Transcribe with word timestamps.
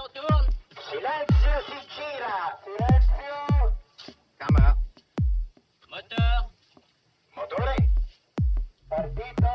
Silenzio 0.00 1.54
si 1.66 1.76
gira! 1.92 2.58
Silenzio! 2.64 3.36
Camera. 4.38 4.74
Moteur. 5.90 6.50
Motore! 7.36 7.90
Partito! 8.88 9.52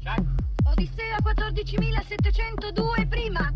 Check. 0.00 0.24
Odissea 0.64 1.18
14702 1.22 3.06
prima. 3.06 3.52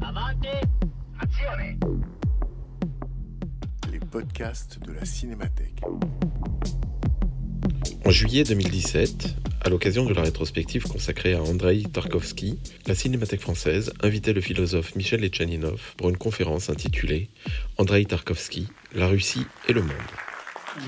Avanti. 0.00 0.48
Azione! 1.18 1.78
Les 3.92 4.00
podcasts 4.00 4.80
de 4.80 4.92
la 4.92 5.04
Cinémathèque. 5.04 5.80
En 8.04 8.10
juillet 8.10 8.42
2017, 8.42 9.36
à 9.64 9.68
l'occasion 9.68 10.04
de 10.04 10.12
la 10.12 10.22
rétrospective 10.22 10.82
consacrée 10.84 11.34
à 11.34 11.42
Andrei 11.42 11.82
Tarkovsky, 11.84 12.58
la 12.86 12.96
Cinémathèque 12.96 13.40
française 13.40 13.92
invitait 14.02 14.32
le 14.32 14.40
philosophe 14.40 14.96
Michel 14.96 15.24
Etchaninov 15.24 15.94
pour 15.96 16.08
une 16.08 16.16
conférence 16.16 16.68
intitulée 16.68 17.30
Andrei 17.78 18.04
Tarkovsky, 18.04 18.68
la 18.94 19.06
Russie 19.06 19.46
et 19.68 19.72
le 19.72 19.82
monde. 19.82 19.92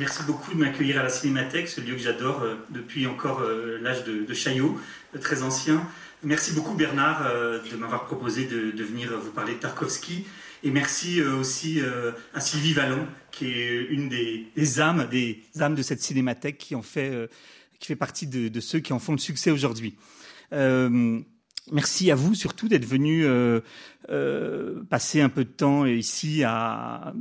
Merci 0.01 0.25
beaucoup 0.27 0.55
de 0.55 0.59
m'accueillir 0.59 0.99
à 0.99 1.05
la 1.05 1.09
Cinémathèque, 1.09 1.69
ce 1.69 1.81
lieu 1.81 1.93
que 1.93 2.01
j'adore 2.01 2.43
euh, 2.43 2.55
depuis 2.71 3.07
encore 3.07 3.41
euh, 3.41 3.79
l'âge 3.81 4.03
de, 4.05 4.33
Chaillot, 4.35 4.81
euh, 5.15 5.19
très 5.19 5.43
ancien. 5.43 5.87
Merci 6.25 6.53
beaucoup 6.53 6.75
Bernard 6.75 7.23
de 7.71 7.77
m'avoir 7.77 8.07
proposé 8.07 8.47
de, 8.47 8.83
venir 8.83 9.13
vous 9.21 9.31
parler 9.31 9.55
de 9.55 9.59
Tarkovsky. 9.59 10.25
Et 10.63 10.71
merci 10.71 11.21
aussi 11.21 11.83
à 12.33 12.41
Sylvie 12.41 12.73
Vallon, 12.73 13.07
qui 13.31 13.49
est 13.49 13.89
une 13.91 14.09
des, 14.09 14.81
âmes, 14.81 15.07
des 15.11 15.43
âmes 15.61 15.75
de 15.75 15.83
cette 15.83 16.01
Cinémathèque, 16.01 16.57
qui 16.57 16.75
en 16.75 16.81
fait, 16.81 17.29
qui 17.85 17.89
fait 17.89 17.97
partie 17.97 18.27
de, 18.27 18.61
ceux 18.61 18.81
qui 18.81 18.95
en 18.95 18.99
font 18.99 19.13
le 19.13 19.19
succès 19.19 19.51
aujourd'hui. 19.51 19.95
Euh, 20.55 21.21
Merci 21.73 22.11
à 22.11 22.15
vous 22.15 22.35
surtout 22.35 22.69
d'être 22.69 22.85
venu 22.85 23.25
euh, 23.25 23.61
euh, 24.11 24.83
passer 24.91 25.23
un 25.23 25.31
peu 25.31 25.45
de 25.45 25.51
temps 25.51 25.87
ici 25.87 26.43
à 26.45 27.15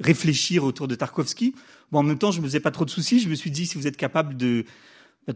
réfléchir 0.00 0.64
autour 0.64 0.88
de 0.88 0.94
Tarkovsky. 0.94 1.54
Bon, 1.92 1.98
en 1.98 2.02
même 2.02 2.16
temps, 2.16 2.30
je 2.30 2.40
me 2.40 2.46
faisais 2.46 2.60
pas 2.60 2.70
trop 2.70 2.86
de 2.86 2.90
soucis. 2.90 3.20
Je 3.20 3.28
me 3.28 3.34
suis 3.34 3.50
dit, 3.50 3.66
si 3.66 3.76
vous 3.76 3.86
êtes 3.86 3.98
capable 3.98 4.38
de 4.38 4.64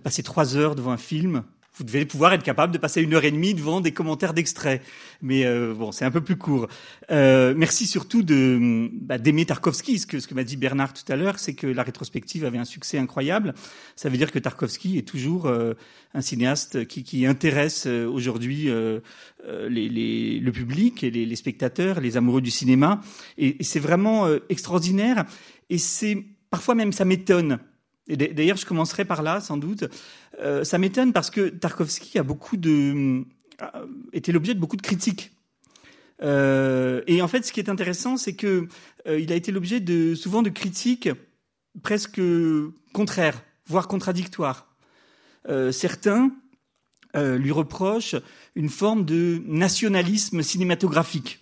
passer 0.03 0.23
trois 0.23 0.57
heures 0.57 0.75
devant 0.75 0.93
un 0.93 0.99
film, 0.99 1.45
vous 1.75 1.85
devez 1.85 2.05
pouvoir 2.05 2.33
être 2.33 2.43
capable 2.43 2.73
de 2.73 2.79
passer 2.79 3.01
une 3.03 3.15
heure 3.15 3.25
et 3.25 3.31
demie 3.31 3.55
devant 3.55 3.81
des 3.81 3.93
commentaires 3.93 4.35
d'extraits. 4.35 4.83
Mais 5.23 5.47
euh, 5.47 5.73
bon, 5.75 5.93
c'est 5.93 6.05
un 6.05 6.11
peu 6.11 6.21
plus 6.21 6.37
court. 6.37 6.69
Euh, 7.11 7.55
merci 7.57 7.87
surtout 7.87 8.23
de 8.23 8.91
bah, 8.93 9.19
d'aimer 9.19 9.47
Tarkovsky. 9.47 9.99
Ce 9.99 10.07
que, 10.07 10.21
ce 10.21 10.27
que 10.27 10.35
m'a 10.35 10.45
dit 10.45 10.57
Bernard 10.57 10.93
tout 10.93 11.11
à 11.11 11.17
l'heure, 11.17 11.39
c'est 11.39 11.55
que 11.55 11.67
la 11.67 11.83
rétrospective 11.83 12.45
avait 12.45 12.59
un 12.59 12.65
succès 12.65 12.99
incroyable. 12.99 13.55
Ça 13.97 14.09
veut 14.09 14.19
dire 14.19 14.33
que 14.33 14.39
Tarkovsky 14.39 14.99
est 14.99 15.09
toujours 15.09 15.47
euh, 15.47 15.75
un 16.15 16.21
cinéaste 16.21 16.87
qui, 16.87 17.03
qui 17.05 17.27
intéresse 17.27 17.85
euh, 17.87 18.07
aujourd'hui 18.07 18.69
euh, 18.69 19.01
euh, 19.47 19.69
les, 19.69 19.89
les, 19.89 20.39
le 20.39 20.53
public 20.53 21.03
et 21.05 21.11
les, 21.11 21.27
les, 21.27 21.37
spectateurs, 21.37 22.01
les 22.01 22.17
amoureux 22.17 22.43
du 22.43 22.51
cinéma. 22.51 23.01
Et, 23.39 23.61
et 23.61 23.65
c'est 23.65 23.81
vraiment 23.81 24.29
extraordinaire. 24.49 25.25
Et 25.71 25.79
c'est 25.79 26.23
parfois 26.51 26.75
même 26.75 26.93
ça 26.93 27.05
m'étonne. 27.05 27.59
D'ailleurs, 28.09 28.57
je 28.57 28.67
commencerai 28.67 29.05
par 29.05 29.23
là, 29.23 29.41
sans 29.41 29.57
doute. 29.57 29.85
Euh, 30.41 30.65
ça 30.65 30.79
m'étonne 30.79 31.13
parce 31.13 31.31
que 31.31 31.49
Tarkovsky 31.49 32.19
a 32.19 32.23
beaucoup 32.23 32.57
de 32.57 33.25
été 34.13 34.33
l'objet 34.33 34.55
de 34.55 34.61
beaucoup 34.61 34.77
de 34.77 34.83
critiques. 34.83 35.33
Euh, 36.23 37.03
et 37.07 37.23
en 37.23 37.29
fait, 37.29 37.45
ce 37.45 37.53
qui 37.53 37.61
est 37.61 37.69
intéressant, 37.69 38.17
c'est 38.17 38.35
que 38.35 38.69
euh, 39.09 39.19
il 39.19 39.33
a 39.33 39.37
été 39.37 39.51
l'objet 39.53 39.81
de 39.81 40.15
souvent 40.15 40.43
de 40.43 40.51
critiques 40.51 41.09
presque 41.83 42.21
contraires, 42.93 43.43
voire 43.67 43.89
contradictoires. 43.89 44.69
Euh, 45.49 45.73
certains 45.73 46.33
lui 47.15 47.51
reprochent 47.51 48.17
une 48.55 48.71
forme 48.71 49.05
de 49.05 49.43
nationalisme 49.47 50.41
cinématographique. 50.41 51.42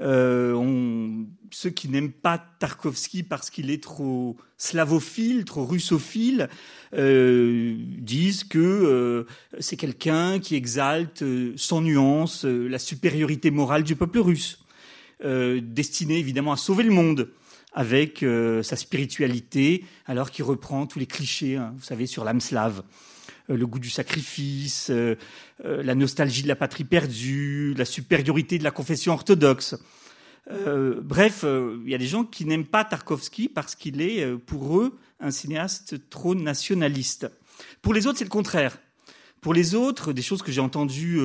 Euh, 0.00 0.52
on, 0.54 1.26
ceux 1.52 1.70
qui 1.70 1.88
n'aiment 1.88 2.12
pas 2.12 2.38
Tarkovsky 2.58 3.22
parce 3.22 3.50
qu'il 3.50 3.70
est 3.70 3.82
trop 3.82 4.36
slavophile, 4.58 5.44
trop 5.44 5.64
russophile, 5.64 6.48
euh, 6.94 7.76
disent 7.78 8.44
que 8.44 8.58
euh, 8.58 9.24
c'est 9.60 9.76
quelqu'un 9.76 10.40
qui 10.40 10.56
exalte 10.56 11.24
sans 11.56 11.80
nuance 11.80 12.44
la 12.44 12.78
supériorité 12.78 13.50
morale 13.50 13.84
du 13.84 13.94
peuple 13.94 14.18
russe, 14.18 14.64
destiné 15.22 16.18
évidemment 16.18 16.52
à 16.52 16.56
sauver 16.56 16.82
le 16.82 16.90
monde 16.90 17.30
avec 17.72 18.24
sa 18.62 18.76
spiritualité, 18.76 19.84
alors 20.06 20.30
qu'il 20.30 20.44
reprend 20.44 20.86
tous 20.86 20.98
les 20.98 21.06
clichés, 21.06 21.56
hein, 21.56 21.72
vous 21.76 21.82
savez, 21.82 22.06
sur 22.06 22.24
l'âme 22.24 22.40
slave 22.40 22.82
le 23.48 23.66
goût 23.66 23.78
du 23.78 23.90
sacrifice, 23.90 24.88
euh, 24.90 25.16
euh, 25.64 25.82
la 25.82 25.94
nostalgie 25.94 26.42
de 26.42 26.48
la 26.48 26.56
patrie 26.56 26.84
perdue, 26.84 27.74
la 27.76 27.84
supériorité 27.84 28.58
de 28.58 28.64
la 28.64 28.70
confession 28.70 29.12
orthodoxe. 29.12 29.76
Euh, 30.50 31.00
bref, 31.02 31.44
il 31.44 31.90
y 31.90 31.94
a 31.94 31.98
des 31.98 32.06
gens 32.06 32.24
qui 32.24 32.44
n'aiment 32.44 32.66
pas 32.66 32.84
Tarkovsky 32.84 33.48
parce 33.48 33.74
qu'il 33.74 34.02
est, 34.02 34.36
pour 34.36 34.78
eux, 34.78 34.98
un 35.20 35.30
cinéaste 35.30 36.08
trop 36.10 36.34
nationaliste. 36.34 37.30
Pour 37.80 37.94
les 37.94 38.06
autres, 38.06 38.18
c'est 38.18 38.24
le 38.24 38.30
contraire. 38.30 38.78
Pour 39.40 39.54
les 39.54 39.74
autres, 39.74 40.12
des 40.12 40.22
choses 40.22 40.42
que 40.42 40.52
j'ai 40.52 40.60
entendues 40.60 41.18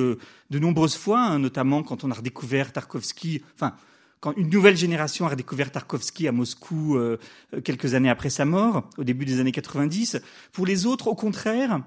de 0.50 0.58
nombreuses 0.58 0.96
fois, 0.96 1.20
hein, 1.20 1.38
notamment 1.38 1.82
quand 1.82 2.04
on 2.04 2.10
a 2.10 2.14
redécouvert 2.14 2.72
Tarkovsky, 2.72 3.42
enfin, 3.54 3.74
quand 4.20 4.34
une 4.36 4.50
nouvelle 4.50 4.76
génération 4.76 5.26
a 5.26 5.30
redécouvert 5.30 5.72
Tarkovsky 5.72 6.28
à 6.28 6.32
Moscou 6.32 6.96
euh, 6.96 7.16
quelques 7.64 7.94
années 7.94 8.10
après 8.10 8.30
sa 8.30 8.44
mort, 8.44 8.88
au 8.98 9.04
début 9.04 9.24
des 9.24 9.40
années 9.40 9.52
90. 9.52 10.20
Pour 10.52 10.66
les 10.66 10.86
autres, 10.86 11.08
au 11.08 11.14
contraire, 11.14 11.80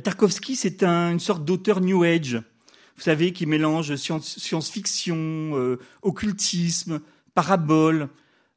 Tarkovsky, 0.00 0.56
c'est 0.56 0.82
un, 0.82 1.12
une 1.12 1.20
sorte 1.20 1.44
d'auteur 1.44 1.80
New 1.80 2.02
Age, 2.02 2.42
vous 2.96 3.02
savez, 3.02 3.32
qui 3.32 3.46
mélange 3.46 3.94
science-fiction, 3.96 5.16
euh, 5.16 5.78
occultisme, 6.02 7.00
parabole, 7.34 8.08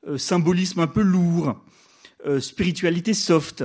euh, 0.07 0.17
symbolisme 0.17 0.79
un 0.79 0.87
peu 0.87 1.01
lourd, 1.01 1.55
euh, 2.25 2.39
spiritualité 2.39 3.13
soft, 3.13 3.63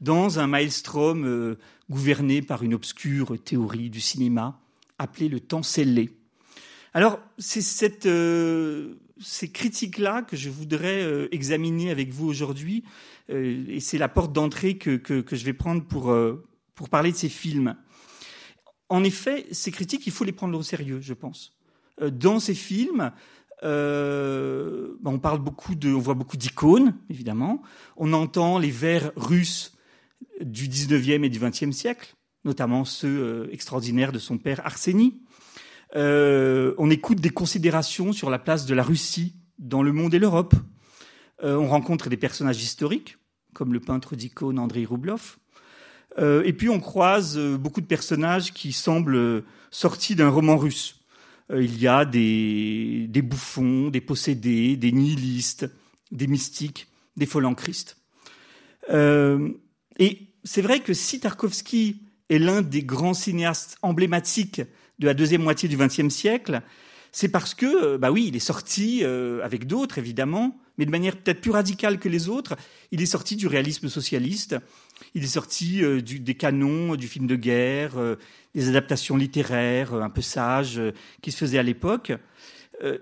dans 0.00 0.38
un 0.38 0.46
maelstrom 0.46 1.24
euh, 1.24 1.56
gouverné 1.90 2.42
par 2.42 2.62
une 2.62 2.74
obscure 2.74 3.36
théorie 3.42 3.90
du 3.90 4.00
cinéma 4.00 4.60
appelée 4.98 5.28
le 5.28 5.40
temps 5.40 5.62
scellé. 5.62 6.10
Alors, 6.94 7.20
c'est 7.38 7.60
cette, 7.60 8.06
euh, 8.06 8.94
ces 9.20 9.50
critiques-là 9.50 10.22
que 10.22 10.36
je 10.36 10.50
voudrais 10.50 11.02
euh, 11.02 11.28
examiner 11.32 11.90
avec 11.90 12.12
vous 12.12 12.26
aujourd'hui, 12.26 12.84
euh, 13.30 13.64
et 13.68 13.80
c'est 13.80 13.98
la 13.98 14.08
porte 14.08 14.32
d'entrée 14.32 14.78
que, 14.78 14.96
que, 14.96 15.36
je 15.36 15.44
vais 15.44 15.52
prendre 15.52 15.84
pour, 15.84 16.10
euh, 16.10 16.44
pour 16.78 16.88
parler 16.88 17.10
de 17.10 17.16
ces 17.16 17.28
films. 17.28 17.74
En 18.88 19.02
effet, 19.02 19.46
ces 19.50 19.72
critiques, 19.72 20.06
il 20.06 20.12
faut 20.12 20.22
les 20.22 20.30
prendre 20.30 20.56
au 20.56 20.62
sérieux, 20.62 21.00
je 21.00 21.12
pense. 21.12 21.58
Euh, 22.00 22.08
dans 22.08 22.38
ces 22.38 22.54
films, 22.54 23.10
euh, 23.64 24.94
on 25.04 25.18
parle 25.18 25.40
beaucoup 25.40 25.74
de, 25.74 25.92
on 25.92 25.98
voit 25.98 26.14
beaucoup 26.14 26.36
d'icônes, 26.36 26.94
évidemment. 27.10 27.62
On 27.96 28.12
entend 28.12 28.60
les 28.60 28.70
vers 28.70 29.10
russes 29.16 29.76
du 30.40 30.68
19e 30.68 31.24
et 31.24 31.28
du 31.28 31.40
20e 31.40 31.72
siècle, 31.72 32.14
notamment 32.44 32.84
ceux 32.84 33.08
euh, 33.08 33.52
extraordinaires 33.52 34.12
de 34.12 34.20
son 34.20 34.38
père 34.38 34.64
Arseny. 34.64 35.20
Euh, 35.96 36.74
on 36.78 36.90
écoute 36.90 37.18
des 37.18 37.30
considérations 37.30 38.12
sur 38.12 38.30
la 38.30 38.38
place 38.38 38.66
de 38.66 38.74
la 38.74 38.84
Russie 38.84 39.34
dans 39.58 39.82
le 39.82 39.92
monde 39.92 40.14
et 40.14 40.20
l'Europe. 40.20 40.54
Euh, 41.42 41.56
on 41.56 41.66
rencontre 41.66 42.08
des 42.08 42.16
personnages 42.16 42.62
historiques, 42.62 43.18
comme 43.52 43.72
le 43.72 43.80
peintre 43.80 44.14
d'icônes 44.14 44.60
Andrei 44.60 44.84
Roublov. 44.84 45.38
Euh, 46.18 46.42
et 46.44 46.52
puis 46.52 46.68
on 46.68 46.80
croise 46.80 47.38
euh, 47.38 47.56
beaucoup 47.56 47.80
de 47.80 47.86
personnages 47.86 48.52
qui 48.52 48.72
semblent 48.72 49.44
sortis 49.70 50.16
d'un 50.16 50.30
roman 50.30 50.56
russe. 50.56 50.98
Euh, 51.50 51.62
il 51.62 51.78
y 51.80 51.86
a 51.86 52.04
des, 52.04 53.08
bouffons, 53.22 53.88
des 53.88 54.00
possédés, 54.00 54.76
des 54.76 54.92
nihilistes, 54.92 55.70
des 56.10 56.26
mystiques, 56.26 56.88
des. 57.16 57.28
Euh, 58.90 59.50
et 59.98 60.28
c'est 60.44 60.62
vrai 60.62 60.80
que 60.80 60.94
si 60.94 61.20
Tarkovsky 61.20 62.02
est 62.30 62.38
l'un 62.38 62.62
des 62.62 62.82
grands 62.82 63.14
cinéastes 63.14 63.76
emblématiques 63.82 64.62
de 64.98 65.06
la 65.06 65.14
deuxième 65.14 65.42
moitié 65.42 65.68
du 65.68 65.76
XXe 65.76 66.08
siècle, 66.08 66.62
c'est 67.12 67.28
parce 67.28 67.54
que, 67.54 67.96
bah 67.96 68.10
oui, 68.10 68.26
il 68.28 68.36
est 68.36 68.40
sorti 68.40 69.00
euh, 69.02 69.42
avec 69.42 69.66
d'autres 69.66 69.98
évidemment, 69.98 70.58
mais 70.76 70.86
de 70.86 70.90
manière 70.90 71.16
peut-être 71.16 71.40
plus 71.40 71.50
radicale 71.50 71.98
que 71.98 72.08
les 72.08 72.28
autres. 72.28 72.56
Il 72.92 73.02
est 73.02 73.06
sorti 73.06 73.34
du 73.36 73.46
réalisme 73.46 73.88
socialiste, 73.88 74.56
il 75.14 75.24
est 75.24 75.28
sorti 75.28 75.82
euh, 75.82 76.00
des 76.00 76.34
canons 76.34 76.96
du 76.96 77.08
film 77.08 77.26
de 77.26 77.36
guerre, 77.36 77.98
euh, 77.98 78.16
des 78.54 78.68
adaptations 78.68 79.16
littéraires 79.16 79.94
un 79.94 80.10
peu 80.10 80.22
sages 80.22 80.80
qui 81.22 81.32
se 81.32 81.38
faisaient 81.38 81.58
à 81.58 81.62
l'époque, 81.62 82.12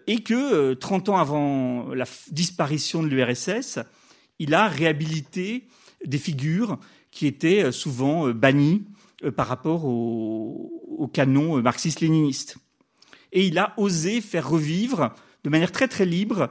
et 0.07 0.23
que 0.23 0.73
30 0.73 1.11
ans 1.11 1.19
avant 1.19 1.93
la 1.95 2.07
disparition 2.31 3.03
de 3.03 3.09
l'URSS, 3.09 3.79
il 4.39 4.55
a 4.55 4.69
réhabilité 4.69 5.65
des 6.03 6.17
figures 6.17 6.79
qui 7.11 7.27
étaient 7.27 7.71
souvent 7.73 8.31
bannies 8.31 8.87
par 9.37 9.47
rapport 9.47 9.85
au, 9.85 10.83
au 10.97 11.09
canon 11.09 11.61
marxiste-léniniste. 11.61 12.57
Et 13.33 13.47
il 13.47 13.59
a 13.59 13.75
osé 13.77 14.23
faire 14.23 14.49
revivre, 14.49 15.15
de 15.45 15.51
manière 15.51 15.73
très 15.73 15.89
très 15.89 16.07
libre, 16.07 16.49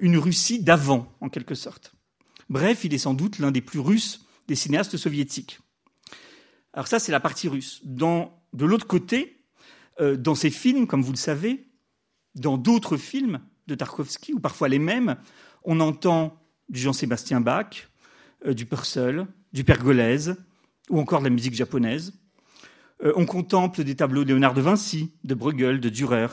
une 0.00 0.16
Russie 0.16 0.62
d'avant, 0.62 1.12
en 1.20 1.28
quelque 1.28 1.54
sorte. 1.54 1.94
Bref, 2.48 2.84
il 2.84 2.94
est 2.94 2.98
sans 2.98 3.14
doute 3.14 3.38
l'un 3.40 3.50
des 3.50 3.60
plus 3.60 3.80
russes 3.80 4.23
des 4.48 4.54
cinéastes 4.54 4.96
soviétiques. 4.96 5.60
Alors 6.72 6.88
ça, 6.88 6.98
c'est 6.98 7.12
la 7.12 7.20
partie 7.20 7.48
russe. 7.48 7.82
De 7.84 8.64
l'autre 8.64 8.86
côté, 8.86 9.44
Euh, 10.00 10.16
dans 10.16 10.34
ces 10.34 10.50
films, 10.50 10.86
comme 10.86 11.02
vous 11.02 11.12
le 11.12 11.16
savez, 11.16 11.68
dans 12.34 12.58
d'autres 12.58 12.96
films 12.96 13.40
de 13.66 13.74
Tarkovsky, 13.74 14.34
ou 14.34 14.40
parfois 14.40 14.68
les 14.68 14.78
mêmes, 14.80 15.16
on 15.62 15.80
entend 15.80 16.40
du 16.68 16.80
Jean-Sébastien 16.80 17.40
Bach, 17.40 17.88
euh, 18.44 18.54
du 18.54 18.66
Purcell, 18.66 19.26
du 19.52 19.62
Pergolèse, 19.62 20.36
ou 20.90 20.98
encore 20.98 21.20
de 21.20 21.24
la 21.24 21.30
musique 21.30 21.54
japonaise. 21.54 22.12
Euh, 23.04 23.12
on 23.16 23.24
contemple 23.24 23.84
des 23.84 23.94
tableaux 23.94 24.24
de 24.24 24.30
Léonard 24.30 24.54
de 24.54 24.62
Vinci, 24.62 25.12
de 25.22 25.34
Bruegel, 25.34 25.80
de 25.80 25.88
Dürer. 25.88 26.26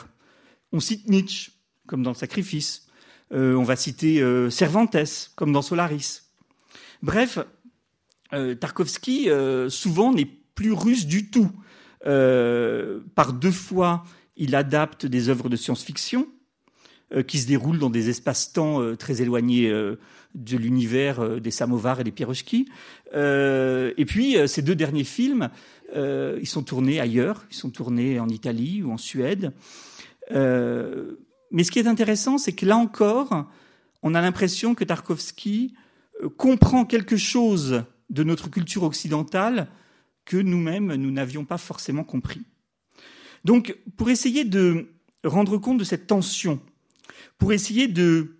On 0.72 0.80
cite 0.80 1.08
Nietzsche, 1.08 1.52
comme 1.86 2.02
dans 2.02 2.14
Sacrifice. 2.14 2.86
On 3.34 3.62
va 3.62 3.76
citer 3.76 4.20
Cervantes, 4.50 5.30
comme 5.36 5.52
dans 5.52 5.62
Solaris. 5.62 6.20
Bref, 7.00 7.38
Tarkovsky, 8.32 9.30
euh, 9.30 9.68
souvent, 9.68 10.12
n'est 10.12 10.28
plus 10.54 10.72
russe 10.72 11.06
du 11.06 11.30
tout. 11.30 11.50
Euh, 12.06 13.00
par 13.14 13.32
deux 13.32 13.50
fois, 13.50 14.04
il 14.36 14.54
adapte 14.54 15.06
des 15.06 15.28
œuvres 15.28 15.48
de 15.48 15.56
science-fiction 15.56 16.26
euh, 17.14 17.22
qui 17.22 17.38
se 17.38 17.46
déroulent 17.46 17.78
dans 17.78 17.90
des 17.90 18.08
espaces-temps 18.08 18.80
euh, 18.80 18.96
très 18.96 19.22
éloignés 19.22 19.70
euh, 19.70 19.96
de 20.34 20.56
l'univers 20.56 21.20
euh, 21.20 21.40
des 21.40 21.50
samovars 21.50 22.00
et 22.00 22.04
des 22.04 22.10
pirochki. 22.10 22.68
Euh, 23.14 23.92
et 23.96 24.04
puis, 24.04 24.36
euh, 24.36 24.46
ces 24.46 24.62
deux 24.62 24.74
derniers 24.74 25.04
films, 25.04 25.50
euh, 25.94 26.38
ils 26.40 26.48
sont 26.48 26.62
tournés 26.62 27.00
ailleurs, 27.00 27.44
ils 27.50 27.56
sont 27.56 27.70
tournés 27.70 28.18
en 28.18 28.28
Italie 28.28 28.82
ou 28.82 28.92
en 28.92 28.96
Suède. 28.96 29.52
Euh, 30.30 31.16
mais 31.50 31.64
ce 31.64 31.70
qui 31.70 31.78
est 31.78 31.86
intéressant, 31.86 32.38
c'est 32.38 32.52
que 32.52 32.64
là 32.64 32.76
encore, 32.76 33.46
on 34.02 34.14
a 34.14 34.20
l'impression 34.20 34.74
que 34.74 34.84
Tarkovsky 34.84 35.74
euh, 36.22 36.28
comprend 36.30 36.84
quelque 36.84 37.16
chose 37.16 37.84
de 38.12 38.22
notre 38.22 38.48
culture 38.48 38.84
occidentale 38.84 39.68
que 40.24 40.36
nous-mêmes, 40.36 40.94
nous 40.94 41.10
n'avions 41.10 41.44
pas 41.44 41.58
forcément 41.58 42.04
compris. 42.04 42.42
Donc, 43.44 43.76
pour 43.96 44.10
essayer 44.10 44.44
de 44.44 44.92
rendre 45.24 45.58
compte 45.58 45.78
de 45.78 45.84
cette 45.84 46.06
tension, 46.06 46.60
pour 47.38 47.52
essayer 47.52 47.88
de 47.88 48.38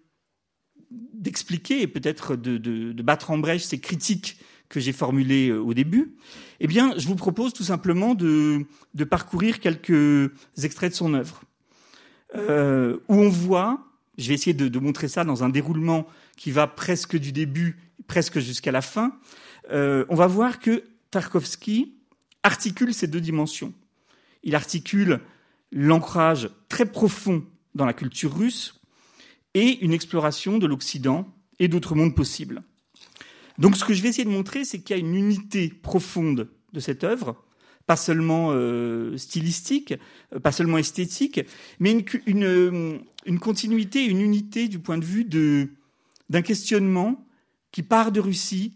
d'expliquer 0.91 1.83
et 1.83 1.87
peut-être 1.87 2.35
de, 2.35 2.59
de, 2.59 2.93
de, 2.93 3.03
battre 3.03 3.31
en 3.31 3.39
brèche 3.39 3.63
ces 3.63 3.79
critiques 3.79 4.39
que 4.69 4.81
j'ai 4.81 4.93
formulées 4.93 5.51
euh, 5.51 5.61
au 5.61 5.73
début, 5.73 6.17
eh 6.59 6.67
bien, 6.67 6.95
je 6.99 7.07
vous 7.07 7.15
propose 7.15 7.53
tout 7.53 7.63
simplement 7.63 8.15
de, 8.15 8.67
de 8.95 9.05
parcourir 9.05 9.61
quelques 9.61 10.33
extraits 10.61 10.91
de 10.91 10.97
son 10.97 11.15
œuvre, 11.15 11.45
euh, 12.35 12.99
où 13.09 13.15
on 13.15 13.29
voit, 13.29 13.87
je 14.19 14.29
vais 14.29 14.35
essayer 14.35 14.53
de, 14.53 14.67
de, 14.67 14.79
montrer 14.81 15.07
ça 15.07 15.25
dans 15.25 15.45
un 15.45 15.49
déroulement 15.49 16.09
qui 16.37 16.51
va 16.51 16.67
presque 16.67 17.17
du 17.17 17.31
début, 17.31 17.79
presque 18.09 18.41
jusqu'à 18.41 18.73
la 18.73 18.83
fin, 18.83 19.17
euh, 19.70 20.05
on 20.09 20.14
va 20.14 20.26
voir 20.26 20.59
que 20.59 20.85
Tarkovsky 21.11 21.94
articule 22.43 22.93
ces 22.93 23.06
deux 23.06 23.20
dimensions. 23.20 23.73
Il 24.43 24.55
articule 24.55 25.20
l'ancrage 25.70 26.50
très 26.69 26.87
profond 26.87 27.44
dans 27.75 27.87
la 27.87 27.93
culture 27.93 28.35
russe, 28.37 28.82
et 29.55 29.85
une 29.85 29.93
exploration 29.93 30.59
de 30.59 30.67
l'Occident 30.67 31.29
et 31.59 31.69
d'autres 31.69 31.94
mondes 31.94 32.14
possibles. 32.14 32.62
Donc 33.59 33.76
ce 33.76 33.85
que 33.85 33.93
je 33.93 34.03
vais 34.03 34.09
essayer 34.09 34.25
de 34.25 34.31
montrer, 34.31 34.64
c'est 34.64 34.81
qu'il 34.81 34.97
y 34.97 34.99
a 34.99 35.03
une 35.03 35.14
unité 35.14 35.69
profonde 35.69 36.49
de 36.73 36.81
cette 36.81 37.05
œuvre, 37.05 37.43
pas 37.87 37.97
seulement 37.97 38.49
euh, 38.53 39.17
stylistique, 39.19 39.94
pas 40.43 40.53
seulement 40.53 40.79
esthétique, 40.79 41.41
mais 41.81 41.91
une, 41.93 42.05
une, 42.26 43.00
une, 43.26 43.38
continuité, 43.38 44.06
une 44.06 44.20
unité 44.20 44.69
du 44.69 44.79
point 44.79 44.99
de 44.99 45.05
vue 45.05 45.25
d'un 46.31 46.43
questionnement 46.43 47.26
qui 47.73 47.82
part 47.82 48.12
de 48.12 48.20
Russie 48.20 48.73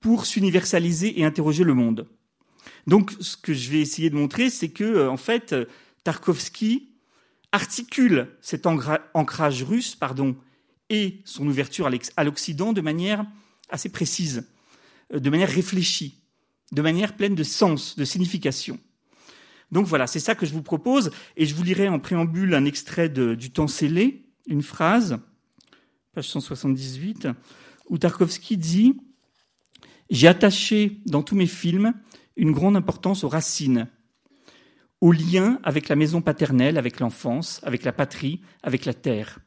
pour 0.00 0.26
s'universaliser 0.26 1.20
et 1.20 1.24
interroger 1.24 1.64
le 1.64 1.74
monde. 1.74 2.08
Donc 2.86 3.12
ce 3.20 3.36
que 3.36 3.52
je 3.52 3.70
vais 3.70 3.80
essayer 3.80 4.10
de 4.10 4.16
montrer, 4.16 4.50
c'est 4.50 4.70
que 4.70 5.08
en 5.08 5.16
fait, 5.16 5.54
Tarkovsky 6.04 6.90
articule 7.52 8.28
cet 8.40 8.66
ancrage 8.66 9.62
russe 9.62 9.94
pardon, 9.94 10.36
et 10.90 11.22
son 11.24 11.46
ouverture 11.46 11.88
à 12.16 12.24
l'Occident 12.24 12.72
de 12.72 12.80
manière 12.80 13.24
assez 13.70 13.88
précise, 13.88 14.48
de 15.14 15.30
manière 15.30 15.48
réfléchie, 15.48 16.20
de 16.72 16.82
manière 16.82 17.16
pleine 17.16 17.36
de 17.36 17.44
sens, 17.44 17.96
de 17.96 18.04
signification. 18.04 18.78
Donc 19.70 19.86
voilà, 19.86 20.08
c'est 20.08 20.18
ça 20.18 20.34
que 20.34 20.46
je 20.46 20.52
vous 20.52 20.62
propose, 20.62 21.12
et 21.36 21.46
je 21.46 21.54
vous 21.54 21.62
lirai 21.62 21.88
en 21.88 22.00
préambule 22.00 22.54
un 22.54 22.64
extrait 22.64 23.08
de, 23.08 23.34
du 23.36 23.52
temps 23.52 23.68
scellé, 23.68 24.26
une 24.46 24.62
phrase, 24.62 25.18
page 26.12 26.28
178, 26.28 27.28
où 27.88 27.98
Tarkovsky 27.98 28.56
dit 28.56 28.96
J'ai 30.10 30.26
attaché 30.26 31.00
dans 31.06 31.22
tous 31.22 31.36
mes 31.36 31.46
films 31.46 31.94
une 32.36 32.52
grande 32.52 32.76
importance 32.76 33.22
aux 33.22 33.28
racines, 33.28 33.88
au 35.00 35.12
lien 35.12 35.60
avec 35.62 35.88
la 35.88 35.96
maison 35.96 36.20
paternelle, 36.20 36.78
avec 36.78 36.98
l'enfance, 36.98 37.60
avec 37.62 37.84
la 37.84 37.92
patrie, 37.92 38.40
avec 38.62 38.84
la 38.84 38.94
terre. 38.94 39.38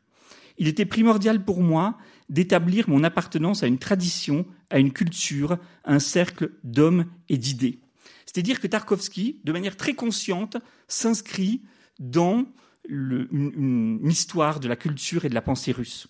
Il 0.58 0.68
était 0.68 0.86
primordial 0.86 1.44
pour 1.44 1.62
moi 1.62 1.98
d'établir 2.30 2.90
mon 2.90 3.04
appartenance 3.04 3.64
à 3.64 3.68
une 3.68 3.78
tradition, 3.78 4.46
à 4.70 4.80
une 4.80 4.94
culture, 4.94 5.58
à 5.84 5.94
un 5.94 6.00
cercle 6.00 6.52
d'hommes 6.64 7.06
et 7.28 7.38
d'idées. 7.38 7.80
C'est-à-dire 8.26 8.60
que 8.62 8.68
Tarkovsky, 8.68 9.42
de 9.44 9.52
manière 9.52 9.76
très 9.76 9.94
consciente, 9.94 10.58
s'inscrit 10.88 11.62
dans 12.00 12.46
une, 12.88 14.00
histoire 14.10 14.60
de 14.60 14.68
la 14.68 14.76
culture 14.76 15.26
et 15.26 15.30
de 15.30 15.36
la 15.36 15.42
pensée 15.42 15.72
russe. 15.72 16.08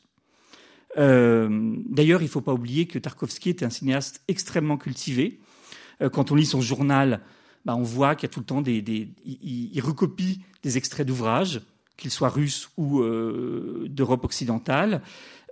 Euh, 0.97 1.75
D'ailleurs, 1.87 2.21
il 2.21 2.25
ne 2.25 2.29
faut 2.29 2.41
pas 2.41 2.53
oublier 2.53 2.85
que 2.85 2.99
Tarkovsky 2.99 3.49
était 3.49 3.65
un 3.65 3.69
cinéaste 3.69 4.21
extrêmement 4.27 4.77
cultivé. 4.77 5.39
Euh, 6.01 6.09
quand 6.09 6.31
on 6.31 6.35
lit 6.35 6.45
son 6.45 6.61
journal, 6.61 7.21
bah, 7.65 7.75
on 7.75 7.83
voit 7.83 8.15
qu'il 8.15 8.27
y 8.27 8.31
a 8.31 8.33
tout 8.33 8.39
le 8.39 8.45
temps 8.45 8.61
des, 8.61 8.81
des 8.81 9.09
il, 9.25 9.69
il, 9.73 9.81
recopie 9.81 10.41
des 10.63 10.77
extraits 10.77 11.07
d'ouvrages, 11.07 11.61
qu'ils 11.97 12.11
soient 12.11 12.29
russes 12.29 12.69
ou 12.77 13.01
euh, 13.01 13.85
d'Europe 13.89 14.25
occidentale. 14.25 15.01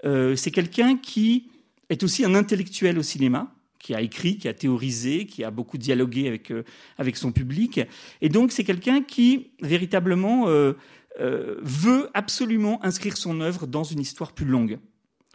Euh, 0.03 0.35
c'est 0.35 0.51
quelqu'un 0.51 0.97
qui 0.97 1.49
est 1.89 2.03
aussi 2.03 2.25
un 2.25 2.35
intellectuel 2.35 2.97
au 2.97 3.03
cinéma, 3.03 3.53
qui 3.79 3.95
a 3.95 4.01
écrit, 4.01 4.37
qui 4.37 4.47
a 4.47 4.53
théorisé, 4.53 5.25
qui 5.25 5.43
a 5.43 5.51
beaucoup 5.51 5.77
dialogué 5.77 6.27
avec 6.27 6.51
euh, 6.51 6.63
avec 6.97 7.17
son 7.17 7.31
public, 7.31 7.81
et 8.21 8.29
donc 8.29 8.51
c'est 8.51 8.63
quelqu'un 8.63 9.01
qui 9.01 9.51
véritablement 9.61 10.47
euh, 10.47 10.73
veut 11.17 12.09
absolument 12.13 12.83
inscrire 12.85 13.17
son 13.17 13.41
œuvre 13.41 13.67
dans 13.67 13.83
une 13.83 13.99
histoire 13.99 14.33
plus 14.33 14.45
longue. 14.45 14.79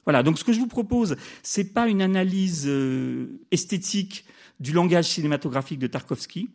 Voilà. 0.07 0.23
Donc 0.23 0.39
ce 0.39 0.45
que 0.45 0.53
je 0.53 0.59
vous 0.59 0.69
propose, 0.69 1.17
c'est 1.43 1.75
pas 1.75 1.89
une 1.89 2.01
analyse 2.01 2.71
esthétique 3.51 4.25
du 4.61 4.73
langage 4.73 5.07
cinématographique 5.07 5.79
de 5.79 5.87
Tarkovsky 5.87 6.49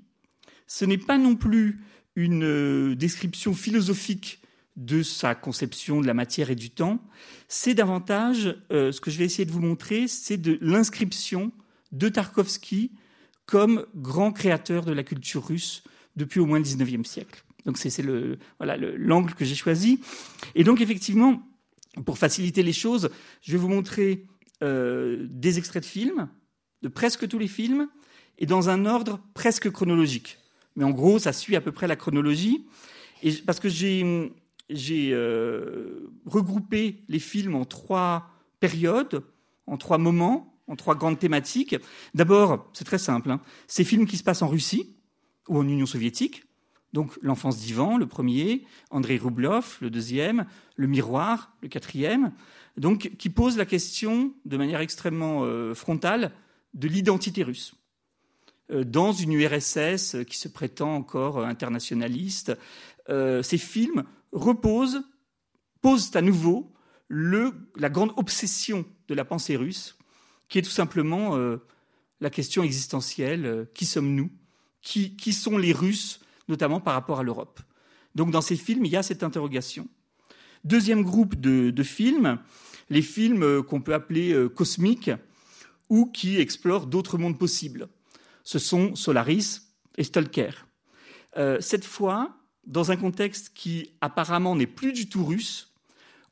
ce 0.72 0.86
n'est 0.86 0.98
pas 0.98 1.18
non 1.18 1.36
plus 1.36 1.82
une 2.16 2.46
euh, 2.46 2.96
description 2.96 3.54
philosophique 3.54 4.40
de 4.78 5.04
sa 5.04 5.36
conception 5.36 6.00
de 6.00 6.08
la 6.08 6.14
matière 6.14 6.50
et 6.50 6.56
du 6.56 6.70
temps, 6.70 7.04
c'est 7.50 7.74
davantage, 7.74 8.56
euh, 8.72 8.94
ce 8.94 9.02
que 9.02 9.12
je 9.12 9.18
vais 9.18 9.26
essayer 9.26 9.44
de 9.44 9.52
vous 9.52 9.60
montrer, 9.60 10.08
c'est 10.08 10.38
de 10.38 10.58
l'inscription 10.62 11.52
de 11.92 12.08
Tarkovsky 12.08 12.92
comme 13.46 13.86
grand 13.96 14.32
créateur 14.32 14.86
de 14.86 14.94
la 14.94 15.04
culture 15.04 15.46
russe 15.46 15.84
depuis 16.16 16.40
au 16.40 16.46
moins 16.46 16.60
le 16.60 16.64
19e 16.64 17.04
siècle. 17.04 17.44
Donc 17.66 17.78
c'est 17.78 18.02
le 18.02 18.40
voilà 18.58 18.78
l'angle 18.78 19.34
que 19.34 19.44
j'ai 19.44 19.56
choisi. 19.56 20.00
Et 20.56 20.64
donc 20.64 20.80
effectivement, 20.80 21.44
pour 22.06 22.18
faciliter 22.18 22.64
les 22.64 22.74
choses, 22.74 23.10
je 23.42 23.52
vais 23.52 23.58
vous 23.58 23.70
montrer 23.70 24.26
euh, 24.64 25.28
des 25.30 25.58
extraits 25.58 25.84
de 25.84 25.88
films, 25.88 26.30
de 26.82 26.88
presque 26.88 27.28
tous 27.28 27.40
les 27.40 27.48
films, 27.48 27.90
et 28.38 28.46
dans 28.46 28.70
un 28.70 28.86
ordre 28.86 29.20
presque 29.34 29.70
chronologique 29.70 30.38
mais 30.76 30.84
en 30.84 30.92
gros, 30.92 31.20
ça 31.20 31.34
suit 31.34 31.56
à 31.56 31.62
peu 31.62 31.72
près 31.72 31.88
la 31.88 31.96
chronologie. 31.96 32.66
Parce 33.46 33.60
que 33.60 33.70
j'ai 33.70 34.32
j'ai 34.70 35.10
euh, 35.12 36.10
regroupé 36.26 37.04
les 37.10 37.20
films 37.20 37.56
en 37.56 37.66
trois 37.66 38.30
périodes, 38.62 39.22
en 39.68 39.76
trois 39.76 39.98
moments, 39.98 40.58
en 40.68 40.78
trois 40.78 40.96
grandes 40.96 41.20
thématiques. 41.20 41.76
D'abord, 42.14 42.70
c'est 42.72 42.86
très 42.86 42.98
simple, 42.98 43.32
hein, 43.32 43.42
ces 43.68 43.84
films 43.84 44.06
qui 44.06 44.16
se 44.16 44.24
passent 44.24 44.42
en 44.42 44.48
Russie 44.48 44.96
ou 45.50 45.58
en 45.58 45.68
Union 45.68 45.86
soviétique. 45.86 46.46
Donc 46.94 47.18
l'enfance 47.22 47.58
d'Ivan, 47.58 47.98
le 47.98 48.06
premier, 48.06 48.66
Andrei 48.90 49.18
Roublov, 49.18 49.78
le 49.82 49.90
deuxième, 49.90 50.46
le 50.76 50.88
miroir, 50.88 51.56
le 51.62 51.70
quatrième, 51.70 52.32
donc 52.78 53.12
qui 53.18 53.30
pose 53.30 53.58
la 53.58 53.66
question 53.66 54.34
de 54.46 54.58
manière 54.58 54.82
extrêmement 54.82 55.44
euh, 55.44 55.74
frontale 55.74 56.32
de 56.74 56.88
l'identité 56.88 57.44
russe 57.44 57.74
dans 58.72 59.12
une 59.12 59.34
URSS 59.34 60.18
qui 60.26 60.38
se 60.38 60.48
prétend 60.48 60.96
encore 60.96 61.44
internationaliste. 61.46 62.58
Euh, 63.10 63.44
ces 63.44 63.58
films 63.58 64.04
reposent, 64.32 65.04
posent 65.82 66.16
à 66.16 66.22
nouveau 66.22 66.72
la 67.10 67.90
grande 67.90 68.14
obsession 68.16 68.86
de 69.10 69.14
la 69.14 69.26
pensée 69.26 69.58
russe, 69.58 69.98
qui 70.48 70.60
est 70.60 70.62
tout 70.62 70.70
simplement 70.70 71.36
euh, 71.36 71.58
la 72.22 72.30
question 72.30 72.64
existentielle 72.64 73.46
euh, 73.46 73.66
qui 73.74 73.86
sommes-nous? 73.86 74.30
Qui 74.82 75.32
sont 75.32 75.60
les 75.60 75.74
Russes, 75.74 76.22
notamment 76.48 76.80
par 76.80 76.94
rapport 76.94 77.20
à 77.20 77.24
l'Europe 77.24 77.60
Donc 78.16 78.32
dans 78.32 78.42
ces 78.42 78.56
films, 78.56 78.86
il 78.86 78.92
y 78.92 78.98
a 78.98 79.04
cette 79.04 79.24
interrogation. 79.24 79.88
Deuxième 80.64 81.04
groupe 81.04 81.36
de, 81.36 81.84
films, 81.84 82.38
les 82.90 83.02
films 83.02 83.64
qu'on 83.64 83.82
peut 83.82 83.94
appeler 83.94 84.48
cosmiques 84.56 85.12
ou 85.90 86.06
qui 86.06 86.38
explorent 86.38 86.86
d'autres 86.86 87.18
mondes 87.18 87.40
possibles 87.40 87.90
ce 88.44 88.60
sont 88.60 88.96
Solaris 88.96 89.62
et 89.98 90.04
Stalker. 90.04 90.52
Euh, 91.38 91.58
cette 91.62 91.86
fois, 91.86 92.38
dans 92.66 92.92
un 92.92 92.98
contexte 92.98 93.52
qui 93.54 93.94
apparemment 94.02 94.56
n'est 94.56 94.68
plus 94.68 94.94
du 94.94 95.10
tout 95.10 95.24
russe, 95.24 95.74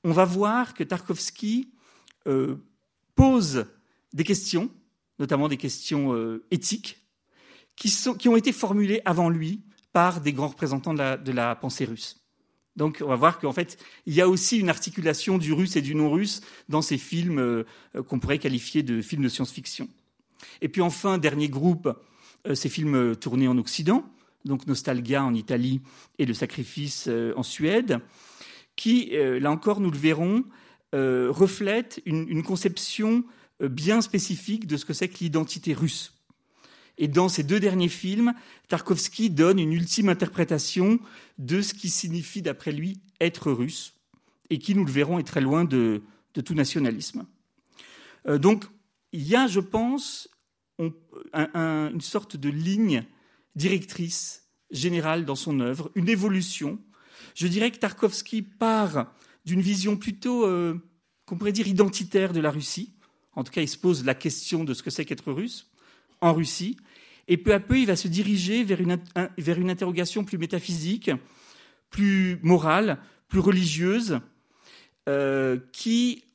on 0.04 0.12
va 0.12 0.26
voir 0.26 0.74
que 0.74 0.84
Tarkovsky 0.84 1.72
euh, 2.28 2.56
pose 3.16 3.66
des 4.14 4.24
questions, 4.24 4.70
notamment 5.20 5.48
des 5.48 5.58
questions 5.58 6.14
euh, 6.14 6.46
éthiques, 6.52 6.98
qui, 7.76 8.28
ont 8.28 8.36
été 8.36 8.52
formulées 8.52 9.02
avant 9.06 9.30
lui 9.30 9.64
par 9.94 10.22
des 10.22 10.34
grands 10.34 10.48
représentants 10.48 10.94
de 10.94 11.32
la, 11.32 11.56
pensée 11.56 11.86
russe. 11.86 12.22
Donc 12.76 13.00
on 13.04 13.08
va 13.08 13.16
voir 13.16 13.40
qu'en 13.40 13.52
fait, 13.52 13.78
il 14.06 14.14
y 14.14 14.22
a 14.22 14.30
aussi 14.30 14.58
une 14.58 14.70
articulation 14.70 15.38
du 15.38 15.52
russe 15.52 15.76
et 15.76 15.82
du 15.82 15.96
non-russe 15.96 16.42
dans 16.70 16.82
ces 16.82 16.98
films 16.98 17.40
euh, 17.40 17.64
qu'on 18.08 18.20
pourrait 18.20 18.40
qualifier 18.40 18.84
de 18.84 19.02
films 19.02 19.24
de 19.24 19.30
science-fiction. 19.30 19.90
Et 20.62 20.70
puis 20.70 20.82
enfin, 20.82 21.18
dernier 21.18 21.50
groupe, 21.50 21.90
euh, 22.48 22.56
ces 22.56 22.70
films 22.70 23.16
tournés 23.18 23.48
en 23.48 23.58
Occident, 23.58 24.06
donc 24.46 24.68
Nostalgia 24.68 25.24
en 25.24 25.34
Italie 25.34 25.82
et 26.18 26.26
Le 26.26 26.34
Sacrifice 26.34 27.06
euh, 27.08 27.34
en 27.36 27.44
Suède, 27.44 28.00
qui, 28.76 29.10
euh, 29.14 29.40
là 29.40 29.52
encore, 29.52 29.80
nous 29.80 29.92
le 29.92 29.98
verrons, 29.98 30.44
euh, 30.96 31.28
reflètent 31.30 32.02
une, 32.06 32.44
conception 32.44 33.24
bien 33.62 34.02
spécifique 34.02 34.68
de 34.68 34.78
ce 34.78 34.86
que 34.86 34.94
c'est 34.94 35.10
que 35.10 35.20
l'identité 35.20 35.74
russe. 35.74 36.14
Et 37.00 37.08
dans 37.08 37.30
ces 37.30 37.44
deux 37.44 37.62
derniers 37.62 37.90
films, 37.90 38.34
Tarkovsky 38.68 39.30
donne 39.30 39.58
une 39.58 39.72
ultime 39.72 40.10
interprétation 40.10 41.00
de 41.38 41.62
ce 41.62 41.74
qui 41.74 41.90
signifie, 41.90 42.42
d'après 42.42 42.74
lui, 42.74 43.00
être 43.22 43.52
russe, 43.52 43.94
et 44.50 44.60
qui, 44.60 44.76
nous 44.76 44.84
le 44.84 44.92
verrons, 44.92 45.18
est 45.18 45.24
très 45.24 45.42
loin 45.42 45.64
de, 45.64 46.04
de 46.34 46.42
tout 46.42 46.54
nationalisme. 46.54 47.26
Euh, 48.28 48.38
donc, 48.38 48.66
il 49.14 49.26
y 49.26 49.36
a, 49.36 49.48
je 49.48 49.62
pense, 49.62 50.30
une 50.78 52.02
sorte 52.02 52.36
de 52.36 52.50
ligne 52.50 53.06
directrice 53.56 54.48
générale 54.70 55.26
dans 55.26 55.36
son 55.36 55.62
œuvre, 55.62 55.92
une 55.96 56.10
évolution. 56.10 56.80
Je 57.34 57.48
dirais 57.48 57.72
que 57.72 57.78
Tarkovsky 57.78 58.42
part 58.42 59.14
d'une 59.46 59.62
vision 59.62 59.98
plutôt, 59.98 60.46
euh, 60.46 60.78
qu'on 61.26 61.38
pourrait 61.38 61.54
dire, 61.54 61.68
identitaire 61.68 62.34
de 62.34 62.40
la 62.42 62.52
Russie. 62.52 62.94
En 63.34 63.44
tout 63.44 63.52
cas, 63.52 63.62
il 63.62 63.70
se 63.70 63.78
pose 63.78 64.04
la 64.04 64.16
question 64.16 64.64
de 64.66 64.74
ce 64.74 64.84
que 64.84 64.90
c'est 64.90 65.06
qu'être 65.06 65.32
russe 65.32 65.70
en 66.22 66.34
Russie. 66.34 66.78
Et 67.30 67.38
peu 67.38 67.54
à 67.54 67.60
peu, 67.60 67.80
il 67.80 67.86
va 67.86 67.96
se 67.96 68.08
diriger 68.08 68.64
vers 68.64 68.82
une, 68.82 68.98
un, 69.16 69.30
vers 69.38 69.60
une 69.60 69.70
interrogation 69.70 70.26
plus 70.26 70.40
métaphysique, 70.40 71.12
plus 71.92 72.40
morale, 72.42 72.98
plus 73.28 73.40
religieuse, 73.40 74.20
euh, 75.08 75.60
qui, 75.72 76.26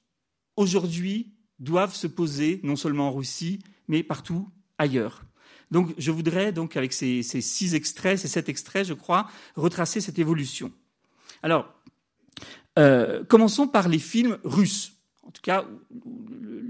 aujourd'hui, 0.56 1.34
doivent 1.58 1.94
se 1.94 2.06
poser 2.06 2.60
non 2.62 2.76
seulement 2.76 3.08
en 3.08 3.12
Russie, 3.12 3.58
mais 3.88 4.04
partout 4.04 4.48
ailleurs. 4.78 5.24
Donc, 5.72 5.92
je 5.98 6.12
voudrais, 6.12 6.52
donc, 6.52 6.76
avec 6.76 6.92
ces, 6.92 7.22
six 7.22 7.74
extraits, 7.74 8.20
ces 8.20 8.28
sept 8.28 8.48
extraits, 8.48 8.86
je 8.86 8.94
crois, 8.94 9.28
retracer 9.56 10.00
cette 10.00 10.20
évolution. 10.20 10.70
Alors, 11.42 11.74
euh, 12.78 13.24
commençons 13.24 13.66
par 13.66 13.88
les 13.88 13.98
films 13.98 14.38
russes. 14.44 14.92
En 15.24 15.32
tout 15.32 15.42
cas, 15.42 15.66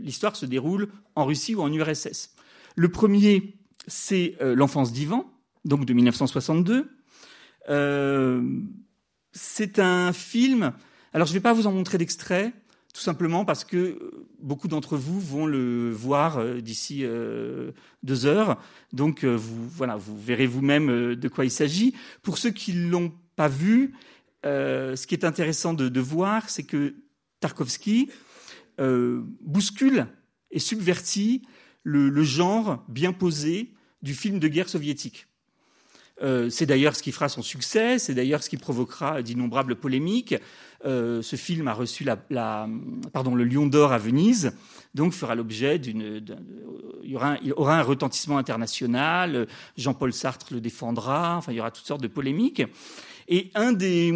l'histoire 0.02 0.34
se 0.34 0.46
déroule 0.46 0.88
en 1.14 1.26
Russie 1.26 1.54
ou 1.54 1.60
en 1.60 1.70
URSS. 1.70 2.34
Le 2.76 2.88
premier, 2.88 3.54
c'est 3.86 4.36
euh, 4.40 4.54
L'enfance 4.54 4.92
d'Ivan, 4.92 5.30
donc 5.64 5.84
de 5.84 5.92
1962. 5.92 6.90
Euh, 7.68 8.42
c'est 9.32 9.78
un 9.78 10.12
film. 10.12 10.72
Alors, 11.12 11.26
je 11.26 11.32
ne 11.32 11.38
vais 11.38 11.42
pas 11.42 11.52
vous 11.52 11.66
en 11.66 11.72
montrer 11.72 11.98
d'extrait, 11.98 12.52
tout 12.92 13.00
simplement 13.00 13.44
parce 13.44 13.64
que 13.64 14.26
beaucoup 14.40 14.68
d'entre 14.68 14.96
vous 14.96 15.20
vont 15.20 15.46
le 15.46 15.90
voir 15.90 16.38
euh, 16.38 16.60
d'ici 16.60 17.00
euh, 17.02 17.72
deux 18.02 18.26
heures. 18.26 18.60
Donc, 18.92 19.24
euh, 19.24 19.34
vous, 19.34 19.68
voilà, 19.68 19.96
vous 19.96 20.18
verrez 20.18 20.46
vous-même 20.46 20.90
euh, 20.90 21.16
de 21.16 21.28
quoi 21.28 21.44
il 21.44 21.50
s'agit. 21.50 21.94
Pour 22.22 22.38
ceux 22.38 22.50
qui 22.50 22.72
ne 22.72 22.88
l'ont 22.88 23.12
pas 23.36 23.48
vu, 23.48 23.94
euh, 24.46 24.94
ce 24.96 25.06
qui 25.06 25.14
est 25.14 25.24
intéressant 25.24 25.74
de, 25.74 25.88
de 25.88 26.00
voir, 26.00 26.48
c'est 26.48 26.64
que 26.64 26.94
Tarkovsky 27.40 28.10
bouscule 28.78 30.08
et 30.50 30.58
subvertit 30.58 31.42
le, 31.84 32.08
le, 32.08 32.24
genre 32.24 32.82
bien 32.88 33.12
posé 33.12 33.70
du 34.02 34.14
film 34.14 34.40
de 34.40 34.48
guerre 34.48 34.68
soviétique. 34.68 35.28
Euh, 36.22 36.48
c'est 36.48 36.66
d'ailleurs 36.66 36.94
ce 36.94 37.02
qui 37.02 37.12
fera 37.12 37.28
son 37.28 37.42
succès, 37.42 37.98
c'est 37.98 38.14
d'ailleurs 38.14 38.42
ce 38.42 38.48
qui 38.48 38.56
provoquera 38.56 39.22
d'innombrables 39.22 39.76
polémiques. 39.76 40.34
Euh, 40.84 41.22
ce 41.22 41.36
film 41.36 41.66
a 41.66 41.72
reçu 41.72 42.04
la, 42.04 42.18
la, 42.30 42.68
pardon, 43.12 43.34
le 43.34 43.44
Lion 43.44 43.66
d'Or 43.66 43.92
à 43.92 43.98
Venise, 43.98 44.52
donc 44.94 45.12
fera 45.12 45.34
l'objet 45.34 45.78
d'une. 45.78 46.24
Il 47.02 47.10
y 47.10 47.16
aura, 47.16 47.32
un, 47.32 47.38
il 47.42 47.52
aura 47.54 47.78
un 47.78 47.82
retentissement 47.82 48.38
international. 48.38 49.48
Jean-Paul 49.76 50.12
Sartre 50.12 50.52
le 50.52 50.60
défendra. 50.60 51.36
Enfin, 51.36 51.52
il 51.52 51.56
y 51.56 51.60
aura 51.60 51.70
toutes 51.70 51.86
sortes 51.86 52.02
de 52.02 52.08
polémiques. 52.08 52.62
Et 53.28 53.50
un 53.54 53.72
des, 53.72 54.08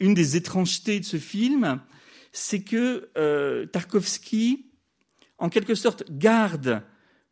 une 0.00 0.14
des 0.14 0.36
étrangetés 0.36 0.98
de 0.98 1.04
ce 1.04 1.18
film, 1.18 1.80
c'est 2.32 2.62
que 2.62 3.10
euh, 3.16 3.66
Tarkovsky, 3.66 4.66
en 5.42 5.48
quelque 5.48 5.74
sorte, 5.74 6.04
garde 6.08 6.84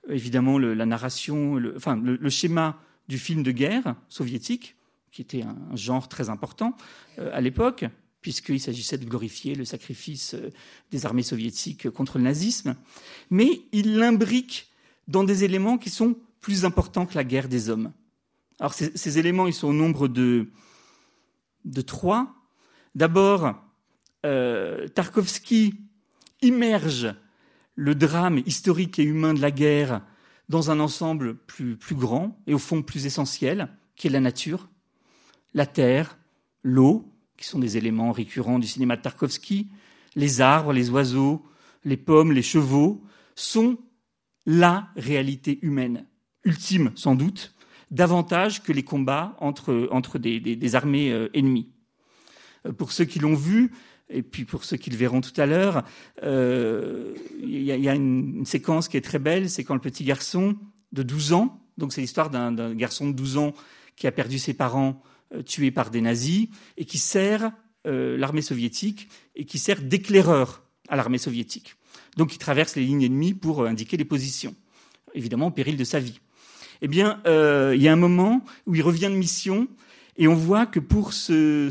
évidemment 0.09 0.59
le, 0.59 0.75
la 0.75 0.85
narration, 0.85 1.55
le, 1.55 1.77
enfin 1.77 1.95
le, 1.97 2.29
schéma 2.29 2.77
du 3.09 3.19
film 3.19 3.45
de 3.45 3.53
guerre 3.53 3.95
soviétique, 4.09 4.75
qui 5.13 5.23
était 5.23 5.43
un 5.43 5.77
genre 5.77 6.09
très 6.09 6.29
important 6.29 6.77
euh, 7.21 7.31
à 7.33 7.41
l'époque, 7.41 7.85
puisqu'il 8.21 8.61
s'agissait 8.61 8.99
de 8.99 9.05
glorifier 9.05 9.55
le 9.55 9.65
sacrifice 9.65 10.35
euh, 10.35 10.51
des 10.91 11.07
armées 11.07 11.23
soviétiques 11.23 11.89
contre 11.91 12.19
le 12.19 12.25
nazisme, 12.25 12.75
mais 13.31 13.63
il 13.71 13.97
l'imbrique 13.97 14.69
dans 15.07 15.23
des 15.23 15.45
éléments 15.45 15.79
qui 15.79 15.91
sont 15.91 16.17
plus 16.41 16.65
importants 16.65 17.07
que 17.07 17.15
la 17.15 17.23
guerre 17.23 17.49
des 17.49 17.69
hommes. 17.69 17.93
Alors 18.59 18.75
ces, 18.75 19.19
éléments, 19.19 19.47
ils 19.47 19.55
sont 19.55 19.69
au 19.69 19.73
nombre 19.73 20.09
de, 20.09 20.49
trois. 21.87 22.35
D'abord, 22.97 23.55
euh, 24.27 24.89
Tarkovsky 24.89 25.75
immerge 26.43 27.15
le 27.81 27.95
drame 27.95 28.43
historique 28.45 28.99
et 28.99 29.05
humain 29.05 29.33
de 29.33 29.41
la 29.41 29.51
guerre 29.51 30.03
dans 30.51 30.71
un 30.71 30.81
ensemble 30.81 31.35
plus, 31.35 31.79
grand 31.93 32.39
et 32.47 32.53
au 32.53 32.59
fond 32.59 32.83
plus 32.83 33.07
essentiel, 33.07 33.71
qui 33.97 34.07
est 34.07 34.11
la 34.11 34.21
nature, 34.21 34.69
la 35.55 35.65
terre, 35.65 36.19
l'eau, 36.63 37.11
qui 37.39 37.47
sont 37.47 37.59
des 37.59 37.79
éléments 37.79 38.13
récurrents 38.13 38.59
du 38.59 38.67
cinéma 38.67 38.97
de 38.97 39.01
Tarkovsky, 39.01 39.71
les 40.15 40.43
arbres, 40.43 40.75
les 40.75 40.91
oiseaux, 40.91 41.43
les 41.87 41.97
pommes, 41.97 42.33
les 42.33 42.43
chevaux, 42.43 43.03
sont 43.35 43.79
la 44.45 44.91
réalité 44.95 45.59
humaine, 45.63 46.05
ultime 46.45 46.93
sans 46.97 47.15
doute, 47.15 47.55
davantage 47.91 48.63
que 48.63 48.73
les 48.73 48.85
combats 48.85 49.37
entre, 49.39 50.19
des, 50.19 50.75
armées 50.75 51.13
euh, 51.13 51.31
ennemies. 51.33 51.73
Pour 52.77 52.93
ceux 52.93 53.07
qui 53.07 53.21
l'ont 53.21 53.35
vu, 53.35 53.73
et 54.11 54.23
puis 54.23 54.45
pour 54.45 54.65
ceux 54.65 54.77
qui 54.77 54.91
le 54.91 54.97
verront 54.97 55.21
tout 55.21 55.39
à 55.41 55.47
l'heure, 55.47 55.85
euh, 56.23 57.15
il 57.41 57.63
y, 57.63 57.89
a, 57.89 57.95
une, 57.95 58.45
séquence 58.45 58.89
qui 58.89 58.97
est 58.97 59.03
très 59.03 59.19
belle, 59.19 59.49
c'est 59.49 59.65
quand 59.65 59.75
le 59.75 59.81
petit 59.81 60.05
garçon 60.05 60.57
de 60.93 61.03
12 61.03 61.33
ans, 61.33 61.61
donc 61.79 61.93
c'est 61.93 62.01
l'histoire 62.01 62.31
d'un 62.31 62.75
garçon 62.75 63.09
de 63.09 63.13
12 63.13 63.39
ans 63.39 63.55
qui 63.97 64.07
a 64.07 64.13
perdu 64.13 64.39
ses 64.39 64.55
parents 64.55 65.03
euh, 65.35 65.43
tués 65.43 65.71
par 65.71 65.91
des 65.91 66.01
nazis 66.01 66.49
et 66.77 66.85
qui 66.85 66.99
sert 66.99 67.53
euh, 67.87 68.17
l'armée 68.17 68.43
soviétique 68.43 69.09
et 69.37 69.45
qui 69.45 69.59
sert 69.59 69.81
d'éclaireur 69.81 70.65
à 70.89 70.97
l'armée 70.97 71.19
soviétique. 71.19 71.77
Donc 72.17 72.35
il 72.35 72.39
traverse 72.39 72.77
les 72.77 72.85
lignes 72.85 73.03
ennemies 73.03 73.35
pour 73.35 73.65
indiquer 73.65 73.97
les 73.97 74.05
positions, 74.05 74.55
évidemment 75.15 75.47
au 75.47 75.51
péril 75.51 75.77
de 75.77 75.85
sa 75.85 76.01
vie. 76.01 76.21
Eh 76.83 76.89
bien, 76.89 77.21
euh, 77.27 77.73
il 77.77 77.83
y 77.83 77.89
a 77.89 77.93
un 77.93 77.97
moment 77.97 78.45
où 78.67 78.75
il 78.75 78.83
revient 78.83 79.09
de 79.09 79.15
mission 79.15 79.69
et 80.17 80.29
on 80.29 80.35
voit 80.35 80.67
que 80.67 80.81
pour 80.81 81.13
ce, 81.13 81.71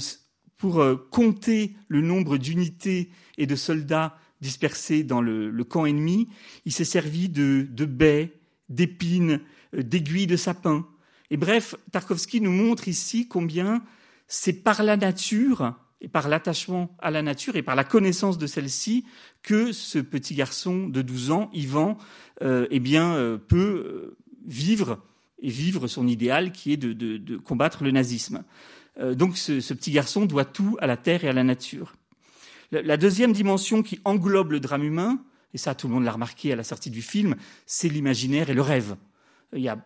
pour 0.59 0.81
euh, 0.81 0.95
compter 1.09 1.73
le 1.87 2.01
nombre 2.01 2.37
d'unités 2.37 3.09
et 3.39 3.47
de 3.47 3.55
soldats 3.55 4.15
dispersés 4.41 5.03
dans 5.03 5.21
le, 5.21 5.63
camp 5.63 5.85
ennemi, 5.85 6.27
il 6.65 6.71
s'est 6.71 6.85
servi 6.85 7.29
de, 7.29 7.65
baies, 7.85 8.33
d'épines, 8.67 9.41
euh, 9.73 9.81
d'aiguilles 9.81 10.27
de 10.27 10.35
sapin. 10.35 10.85
Et 11.31 11.37
bref, 11.37 11.75
Tarkovsky 11.91 12.41
nous 12.41 12.51
montre 12.51 12.87
ici 12.87 13.27
combien 13.27 13.81
c'est 14.27 14.53
par 14.53 14.83
la 14.83 14.97
nature 14.97 15.75
et 16.01 16.07
par 16.07 16.27
l'attachement 16.27 16.95
à 16.99 17.09
la 17.09 17.21
nature 17.21 17.55
et 17.55 17.63
par 17.63 17.75
la 17.75 17.83
connaissance 17.83 18.37
de 18.37 18.47
celle-ci 18.47 19.05
que 19.41 19.71
ce 19.71 19.99
petit 19.99 20.35
garçon 20.35 20.87
de 20.87 21.01
12 21.01 21.31
ans, 21.31 21.49
Ivan, 21.53 21.97
euh, 22.41 22.67
eh 22.69 22.79
bien, 22.79 23.39
peut 23.47 24.15
vivre 24.45 25.01
et 25.41 25.49
vivre 25.49 25.87
son 25.87 26.07
idéal 26.07 26.51
qui 26.51 26.73
est 26.73 26.77
de, 26.77 26.93
de 26.93 27.37
combattre 27.37 27.83
le 27.83 27.91
nazisme. 27.91 28.43
Euh, 28.99 29.13
donc 29.13 29.37
ce, 29.37 29.73
petit 29.73 29.91
garçon 29.91 30.25
doit 30.25 30.45
tout 30.45 30.77
à 30.79 30.87
la 30.87 30.97
terre 30.97 31.23
et 31.23 31.29
à 31.29 31.33
la 31.33 31.43
nature. 31.43 31.93
La, 32.71 32.97
deuxième 32.97 33.33
dimension 33.33 33.81
qui 33.81 33.99
englobe 34.05 34.51
le 34.51 34.59
drame 34.59 34.83
humain, 34.83 35.19
et 35.53 35.57
ça 35.57 35.73
tout 35.73 35.87
le 35.87 35.93
monde 35.93 36.03
l'a 36.03 36.11
remarqué 36.11 36.53
à 36.53 36.55
la 36.55 36.63
sortie 36.63 36.91
du 36.91 37.01
film, 37.01 37.35
c'est 37.65 37.89
l'imaginaire 37.89 38.49
et 38.49 38.53
le 38.53 38.61
rêve. 38.61 38.95
Il 39.53 39.61
y 39.61 39.69
a 39.69 39.83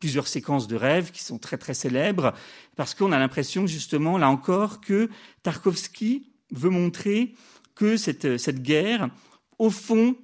plusieurs 0.00 0.26
séquences 0.26 0.66
de 0.66 0.76
rêves 0.76 1.10
qui 1.10 1.22
sont 1.22 1.38
très 1.38 1.58
très 1.58 1.74
célèbres 1.74 2.32
parce 2.74 2.94
qu'on 2.94 3.12
a 3.12 3.18
l'impression 3.18 3.66
justement 3.66 4.16
là 4.16 4.30
encore 4.30 4.80
que 4.80 5.10
Tarkovsky 5.42 6.26
veut 6.50 6.70
montrer 6.70 7.34
que 7.74 7.96
cette 7.96 8.62
guerre 8.62 9.10
au 9.58 9.70
fond 9.70 10.16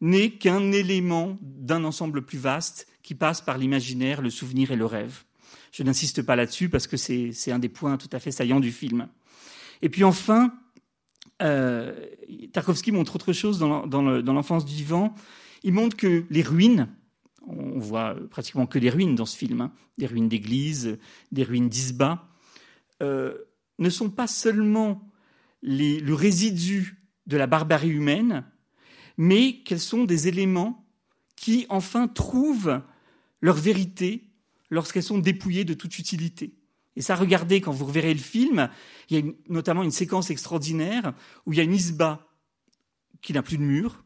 n'est 0.00 0.30
qu'un 0.30 0.72
élément 0.72 1.38
d'un 1.40 1.84
ensemble 1.84 2.22
plus 2.22 2.38
vaste 2.38 2.86
qui 3.02 3.14
passe 3.14 3.40
par 3.40 3.58
l'imaginaire, 3.58 4.20
le 4.20 4.30
souvenir 4.30 4.70
et 4.70 4.76
le 4.76 4.86
rêve. 4.86 5.24
Je 5.72 5.82
n'insiste 5.82 6.22
pas 6.22 6.36
là-dessus 6.36 6.68
parce 6.68 6.86
que 6.86 6.96
c'est 6.96 7.52
un 7.52 7.58
des 7.58 7.68
points 7.68 7.96
tout 7.96 8.08
à 8.12 8.18
fait 8.18 8.30
saillants 8.30 8.60
du 8.60 8.72
film. 8.72 9.08
Et 9.82 9.88
puis 9.88 10.04
enfin, 10.04 10.54
euh, 11.42 11.94
Tarkovsky 12.52 12.92
montre 12.92 13.16
autre 13.16 13.32
chose 13.32 13.58
dans, 13.58 13.86
l'enfance 13.86 14.64
du 14.64 14.74
vivant. 14.74 15.14
Il 15.62 15.72
montre 15.72 15.96
que 15.96 16.24
les 16.30 16.42
ruines, 16.42 16.88
on 17.46 17.78
voit 17.78 18.16
pratiquement 18.30 18.66
que 18.66 18.78
des 18.78 18.90
ruines 18.90 19.14
dans 19.14 19.26
ce 19.26 19.36
film, 19.36 19.60
hein, 19.60 19.72
des 19.98 20.06
ruines 20.06 20.28
d'églises, 20.28 20.98
des 21.32 21.42
ruines 21.42 21.68
d'isbas, 21.68 22.26
euh, 23.02 23.36
ne 23.78 23.90
sont 23.90 24.10
pas 24.10 24.26
seulement 24.26 25.02
le 25.62 26.12
résidu 26.12 27.02
de 27.26 27.36
la 27.36 27.46
barbarie 27.46 27.90
humaine, 27.90 28.44
mais 29.16 29.58
qu'elles 29.64 29.80
sont 29.80 30.04
des 30.04 30.28
éléments 30.28 30.86
qui 31.34 31.66
enfin 31.68 32.08
trouvent 32.08 32.80
leur 33.40 33.56
vérité 33.56 34.24
lorsqu'elles 34.70 35.02
sont 35.02 35.18
dépouillées 35.18 35.64
de 35.64 35.74
toute 35.74 35.98
utilité. 35.98 36.54
Et 36.96 37.02
ça, 37.02 37.14
regardez, 37.14 37.60
quand 37.60 37.72
vous 37.72 37.84
reverrez 37.84 38.14
le 38.14 38.20
film, 38.20 38.70
il 39.10 39.16
y 39.18 39.20
a 39.20 39.32
notamment 39.48 39.82
une 39.82 39.90
séquence 39.90 40.30
extraordinaire 40.30 41.12
où 41.44 41.52
il 41.52 41.56
y 41.56 41.60
a 41.60 41.64
une 41.64 41.74
isba 41.74 42.26
qui 43.20 43.32
n'a 43.32 43.42
plus 43.42 43.58
de 43.58 43.62
mur, 43.62 44.04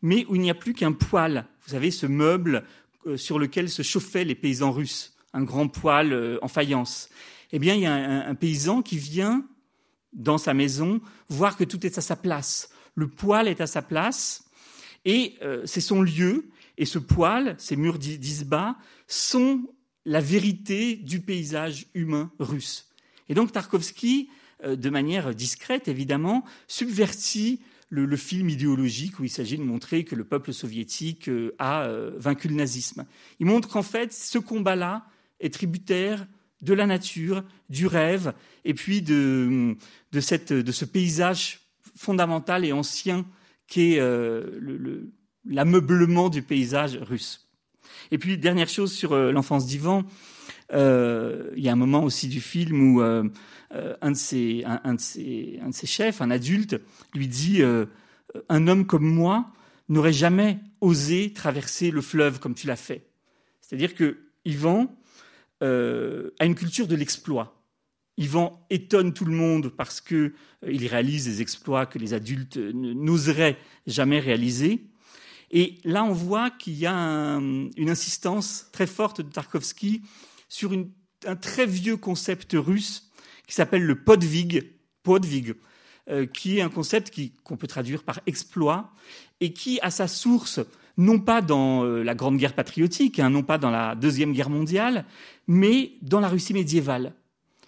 mais 0.00 0.24
où 0.28 0.36
il 0.36 0.40
n'y 0.40 0.50
a 0.50 0.54
plus 0.54 0.72
qu'un 0.72 0.92
poêle. 0.92 1.46
Vous 1.62 1.70
savez, 1.70 1.90
ce 1.90 2.06
meuble 2.06 2.64
euh, 3.06 3.16
sur 3.16 3.38
lequel 3.38 3.68
se 3.68 3.82
chauffaient 3.82 4.24
les 4.24 4.34
paysans 4.34 4.72
russes, 4.72 5.16
un 5.32 5.42
grand 5.42 5.68
poêle 5.68 6.12
euh, 6.12 6.38
en 6.42 6.48
faïence. 6.48 7.10
Eh 7.52 7.58
bien, 7.58 7.74
il 7.74 7.82
y 7.82 7.86
a 7.86 7.94
un, 7.94 8.34
paysan 8.34 8.80
qui 8.80 8.96
vient 8.96 9.44
dans 10.12 10.38
sa 10.38 10.54
maison 10.54 11.00
voir 11.28 11.56
que 11.56 11.64
tout 11.64 11.84
est 11.84 11.98
à 11.98 12.00
sa 12.00 12.16
place. 12.16 12.70
Le 12.94 13.08
poêle 13.08 13.48
est 13.48 13.60
à 13.60 13.66
sa 13.66 13.82
place 13.82 14.44
et 15.04 15.36
euh, 15.42 15.62
c'est 15.66 15.80
son 15.80 16.00
lieu. 16.00 16.48
Et 16.78 16.84
ce 16.86 16.98
poêle, 16.98 17.56
ces 17.58 17.76
murs 17.76 17.98
d'isba, 17.98 18.76
sont 19.06 19.62
la 20.04 20.20
vérité 20.20 20.96
du 20.96 21.20
paysage 21.20 21.86
humain 21.94 22.30
russe. 22.38 22.88
Et 23.28 23.34
donc 23.34 23.52
Tarkovsky, 23.52 24.28
euh, 24.64 24.76
de 24.76 24.90
manière 24.90 25.34
discrète 25.34 25.88
évidemment, 25.88 26.44
subvertit 26.66 27.60
le, 27.88 28.16
film 28.16 28.48
idéologique 28.48 29.18
où 29.18 29.24
il 29.24 29.30
s'agit 29.30 29.58
de 29.58 29.62
montrer 29.62 30.04
que 30.04 30.14
le 30.14 30.24
peuple 30.24 30.52
soviétique 30.52 31.28
euh, 31.28 31.54
a 31.58 31.82
euh, 31.82 32.12
vaincu 32.16 32.48
le 32.48 32.54
nazisme. 32.54 33.04
Il 33.40 33.46
montre 33.46 33.68
qu'en 33.68 33.82
fait, 33.82 34.12
ce 34.12 34.38
combat-là 34.38 35.06
est 35.40 35.52
tributaire 35.52 36.26
de 36.62 36.74
la 36.74 36.86
nature, 36.86 37.42
du 37.68 37.86
rêve, 37.86 38.34
et 38.64 38.74
puis 38.74 39.00
de, 39.00 39.76
ce 40.12 40.84
paysage 40.84 41.60
fondamental 41.96 42.64
et 42.66 42.72
ancien 42.72 43.24
qu'est 43.66 43.98
l'ameublement 45.46 46.28
du 46.28 46.42
paysage 46.42 46.98
russe. 46.98 47.49
Et 48.10 48.18
puis, 48.18 48.38
dernière 48.38 48.68
chose 48.68 48.92
sur 48.92 49.12
euh, 49.12 49.30
l'enfance 49.30 49.66
d'Ivan, 49.66 50.04
euh, 50.72 51.50
il 51.56 51.62
y 51.62 51.68
a 51.68 51.72
un 51.72 51.76
moment 51.76 52.02
aussi 52.02 52.28
du 52.28 52.40
film 52.40 52.94
où 52.94 53.02
euh, 53.02 53.28
un, 54.00 54.10
de 54.10 54.16
ses, 54.16 54.64
un, 54.64 54.94
de 54.94 55.00
ses, 55.00 55.60
un, 55.62 55.68
de 55.68 55.74
ses, 55.74 55.86
chefs, 55.86 56.20
un 56.20 56.30
adulte, 56.30 56.80
lui 57.14 57.28
dit 57.28 57.62
Un 58.48 58.68
homme 58.68 58.86
comme 58.86 59.06
moi 59.06 59.46
n'aurait 59.88 60.12
jamais 60.12 60.58
osé 60.80 61.32
traverser 61.32 61.90
le 61.90 62.00
fleuve 62.00 62.40
comme 62.40 62.54
tu 62.54 62.66
l'as 62.66 62.76
fait. 62.76 63.06
C'est-à-dire 63.60 63.94
que 63.94 64.18
Ivan 64.44 64.96
a 65.60 66.44
une 66.44 66.54
culture 66.54 66.88
de 66.88 66.96
l'exploit. 66.96 67.60
Ivan 68.16 68.66
étonne 68.70 69.12
tout 69.12 69.24
le 69.24 69.32
monde 69.32 69.68
parce 69.68 70.00
qu'il 70.00 70.32
réalise 70.62 71.24
des 71.26 71.42
exploits 71.42 71.86
que 71.86 71.98
les 71.98 72.12
adultes 72.12 72.56
n'oseraient 72.56 73.56
jamais 73.86 74.20
réaliser. 74.20 74.89
Et 75.50 75.78
là, 75.84 76.04
on 76.04 76.12
voit 76.12 76.50
qu'il 76.50 76.74
y 76.74 76.86
a 76.86 76.94
une 76.94 77.90
insistance 77.90 78.66
très 78.72 78.86
forte 78.86 79.20
de 79.20 79.30
Tarkovsky 79.30 80.02
sur 80.48 80.72
un 81.26 81.36
très 81.36 81.66
vieux 81.66 81.96
concept 81.96 82.52
russe 82.54 83.10
qui 83.46 83.54
s'appelle 83.54 83.82
le 83.82 83.96
podvig, 83.96 84.72
podvig 85.02 85.54
euh, 86.08 86.26
qui 86.26 86.58
est 86.58 86.62
un 86.62 86.70
concept 86.70 87.12
qu'on 87.42 87.56
peut 87.56 87.66
traduire 87.66 88.04
par 88.04 88.20
exploit 88.26 88.92
et 89.40 89.52
qui 89.52 89.80
a 89.80 89.90
sa 89.90 90.08
source 90.08 90.60
non 90.96 91.18
pas 91.18 91.40
dans 91.40 91.84
euh, 91.84 92.02
la 92.02 92.14
Grande 92.14 92.36
Guerre 92.36 92.54
patriotique, 92.54 93.18
hein, 93.18 93.30
non 93.30 93.42
pas 93.42 93.58
dans 93.58 93.70
la 93.70 93.94
Deuxième 93.94 94.32
Guerre 94.32 94.50
mondiale, 94.50 95.04
mais 95.46 95.92
dans 96.02 96.20
la 96.20 96.28
Russie 96.28 96.52
médiévale. 96.52 97.14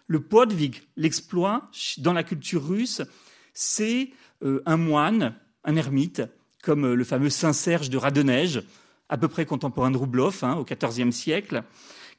Le 0.07 0.21
podvig, 0.21 0.83
l'exploit, 0.97 1.71
dans 1.99 2.13
la 2.13 2.23
culture 2.23 2.67
russe, 2.67 3.03
c'est 3.55 4.11
euh, 4.43 4.63
un 4.67 4.77
moine, 4.77 5.35
un 5.65 5.77
ermite, 5.77 6.23
comme 6.63 6.87
euh, 6.87 6.95
le 6.95 7.05
fameux 7.05 7.29
Saint 7.29 7.53
Serge 7.53 7.91
de 7.91 7.99
Radeneige, 7.99 8.63
à 9.09 9.19
peu 9.19 9.29
près 9.29 9.45
contemporain 9.45 9.91
de 9.91 9.99
Roublov, 9.99 10.39
hein, 10.43 10.55
au 10.55 10.65
XIVe 10.65 11.11
siècle, 11.11 11.65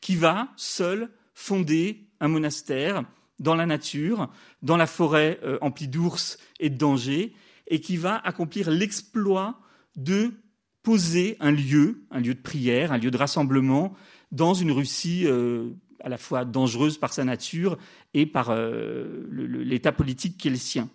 qui 0.02 0.16
va 0.16 0.50
seul 0.58 1.10
fonder 1.34 2.06
un 2.20 2.28
monastère 2.28 3.04
dans 3.40 3.56
la 3.56 3.66
nature, 3.66 4.30
dans 4.62 4.78
la 4.78 4.86
forêt 4.86 5.40
euh, 5.44 5.58
emplie 5.62 5.88
d'ours 5.88 6.38
et 6.60 6.70
de 6.70 6.78
dangers, 6.78 7.34
et 7.68 7.80
qui 7.80 7.98
va 7.98 8.18
accomplir 8.18 8.70
l'exploit 8.70 9.60
de 9.96 10.34
poser 10.84 11.38
un 11.40 11.52
lieu, 11.52 12.04
un 12.12 12.20
lieu 12.20 12.36
de 12.36 12.42
prière, 12.42 12.92
un 12.92 12.98
lieu 12.98 13.10
de 13.10 13.18
rassemblement 13.18 13.96
dans 14.32 14.54
une 14.54 14.72
Russie 14.72 15.24
euh, 15.26 15.70
à 16.04 16.10
la 16.10 16.18
fois 16.18 16.44
dangereuse 16.44 16.98
par 16.98 17.14
sa 17.14 17.24
nature 17.24 17.78
et 18.14 18.26
par 18.26 18.54
l'état 19.32 19.94
politique 19.94 20.38
qui 20.38 20.50
est 20.50 20.52
le 20.52 20.58
sien. 20.58 20.90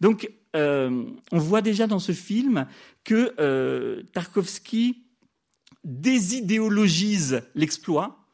Donc, 0.00 0.30
on 0.54 1.38
voit 1.38 1.62
déjà 1.62 1.86
dans 1.86 1.98
ce 1.98 2.12
film 2.12 2.66
que 3.04 3.34
euh, 3.38 4.02
Tarkovsky 4.12 5.04
désidéologise 5.84 7.42
l'exploit 7.54 8.26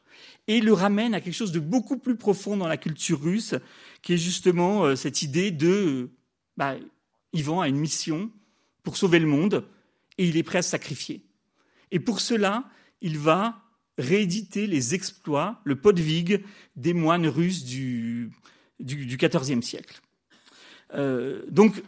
et 0.47 0.61
le 0.61 0.73
ramène 0.73 1.13
à 1.13 1.21
quelque 1.21 1.33
chose 1.33 1.51
de 1.51 1.59
beaucoup 1.59 1.97
plus 1.97 2.15
profond 2.15 2.57
dans 2.57 2.67
la 2.67 2.77
culture 2.77 3.21
russe, 3.21 3.55
qui 4.01 4.13
est 4.13 4.17
justement 4.17 4.85
euh, 4.85 4.95
cette 4.95 5.21
idée 5.21 5.51
de 5.51 6.09
bah, 6.55 6.75
a 7.33 7.67
une 7.67 7.77
mission 7.77 8.31
pour 8.83 8.97
sauver 8.97 9.19
le 9.19 9.27
monde 9.27 9.67
et 10.17 10.27
il 10.27 10.37
est 10.37 10.43
prêt 10.43 10.59
à 10.59 10.61
se 10.61 10.69
sacrifier. 10.69 11.23
Et 11.91 11.99
pour 11.99 12.19
cela, 12.19 12.63
il 13.01 13.17
va 13.17 13.61
rééditer 13.97 14.67
les 14.67 14.95
exploits, 14.95 15.61
le 15.63 15.75
podvig 15.75 16.43
des 16.75 16.93
moines 16.93 17.27
russes 17.27 17.63
du, 17.63 18.31
du, 18.79 19.17
XIVe 19.17 19.61
siècle. 19.61 20.01
Euh, 20.93 21.43
donc, 21.49 21.81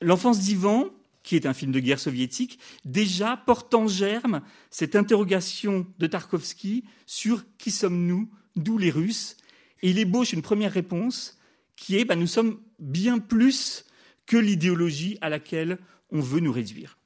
l'enfance 0.00 0.40
d'Ivan, 0.40 0.86
qui 1.22 1.36
est 1.36 1.46
un 1.46 1.54
film 1.54 1.72
de 1.72 1.80
guerre 1.80 2.00
soviétique, 2.00 2.58
déjà 2.84 3.36
porte 3.36 3.74
en 3.74 3.86
germe 3.86 4.40
cette 4.70 4.96
interrogation 4.96 5.86
de 5.98 6.06
Tarkovsky 6.06 6.84
sur 7.06 7.44
qui 7.58 7.70
sommes-nous, 7.70 8.30
d'où 8.56 8.78
les 8.78 8.90
Russes, 8.90 9.36
et 9.82 9.90
il 9.90 9.98
ébauche 9.98 10.32
une 10.32 10.42
première 10.42 10.72
réponse 10.72 11.38
qui 11.76 11.96
est 11.96 12.04
bah, 12.04 12.16
nous 12.16 12.26
sommes 12.26 12.58
bien 12.78 13.18
plus 13.18 13.84
que 14.26 14.36
l'idéologie 14.36 15.18
à 15.20 15.28
laquelle 15.28 15.78
on 16.10 16.20
veut 16.20 16.40
nous 16.40 16.52
réduire. 16.52 16.98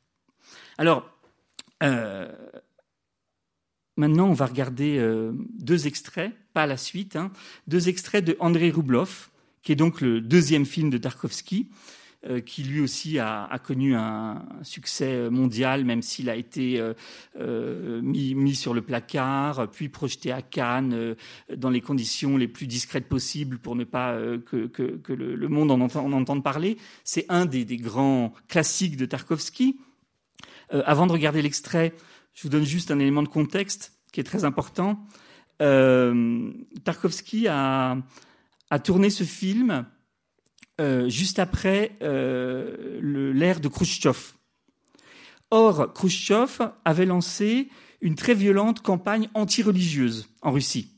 Alors, 0.79 1.09
euh, 1.83 2.31
maintenant, 3.97 4.29
on 4.29 4.33
va 4.33 4.47
regarder 4.47 4.99
euh, 4.99 5.33
deux 5.59 5.87
extraits, 5.87 6.33
pas 6.53 6.67
la 6.67 6.77
suite, 6.77 7.17
hein, 7.17 7.33
deux 7.67 7.89
extraits 7.89 8.25
de 8.25 8.37
Andrei 8.41 8.71
Roublov, 8.71 9.31
qui 9.63 9.73
est 9.73 9.77
donc 9.77 10.01
le 10.01 10.21
deuxième 10.21 10.67
film 10.67 10.91
de 10.91 10.99
Tarkovsky. 10.99 11.69
Euh, 12.27 12.41
qui 12.41 12.63
lui 12.63 12.81
aussi 12.81 13.19
a, 13.19 13.61
connu 13.63 13.95
un, 13.95 14.47
succès 14.63 15.29
mondial, 15.29 15.85
même 15.85 16.01
s'il 16.01 16.31
a 16.31 16.37
été 16.37 16.81
euh, 16.81 16.95
euh, 17.39 18.01
mis, 18.01 18.55
sur 18.55 18.73
le 18.73 18.81
placard, 18.81 19.71
puis 19.71 19.91
projeté 19.91 20.33
à 20.33 20.41
Cannes 20.41 21.17
dans 21.55 21.69
les 21.69 21.83
conditions 21.83 22.39
les 22.39 22.49
plus 22.49 22.67
discrètes 22.67 23.11
possibles 23.11 23.59
pour 23.59 23.77
ne 23.77 23.85
pas 23.85 24.17
que, 24.47 24.71
le, 25.13 25.49
monde 25.49 25.71
en, 25.71 25.81
entende 25.83 26.43
parler. 26.43 26.79
C'est 27.03 27.27
un 27.29 27.45
des, 27.45 27.67
grands 27.77 28.33
classiques 28.49 28.97
de 28.97 29.05
Tarkovsky. 29.05 29.79
avant 30.71 31.07
de 31.07 31.13
regarder 31.13 31.43
l'extrait, 31.43 31.93
je 32.33 32.45
vous 32.45 32.49
donne 32.49 32.65
juste 32.65 32.91
un 32.91 33.01
élément 33.01 33.23
de 33.23 33.29
contexte 33.29 33.93
qui 34.13 34.21
est 34.21 34.25
très 34.25 34.45
important. 34.45 35.05
Tarkovsky 35.59 37.49
a, 37.49 37.99
a 38.71 38.79
tourné 38.79 39.11
ce 39.11 39.25
film 39.25 39.85
euh, 40.81 41.09
juste 41.09 41.39
après 41.39 41.93
euh, 42.03 42.99
l'ère 43.33 43.61
de 43.61 43.69
Khrushchev. 43.69 44.33
Or, 45.51 45.93
Khrushchev 45.93 46.73
avait 46.85 47.07
lancé 47.07 47.69
une 48.01 48.17
très 48.17 48.35
violente 48.35 48.81
campagne 48.81 49.29
anti-religieuse 49.35 50.29
en 50.43 50.51
Russie. 50.51 50.91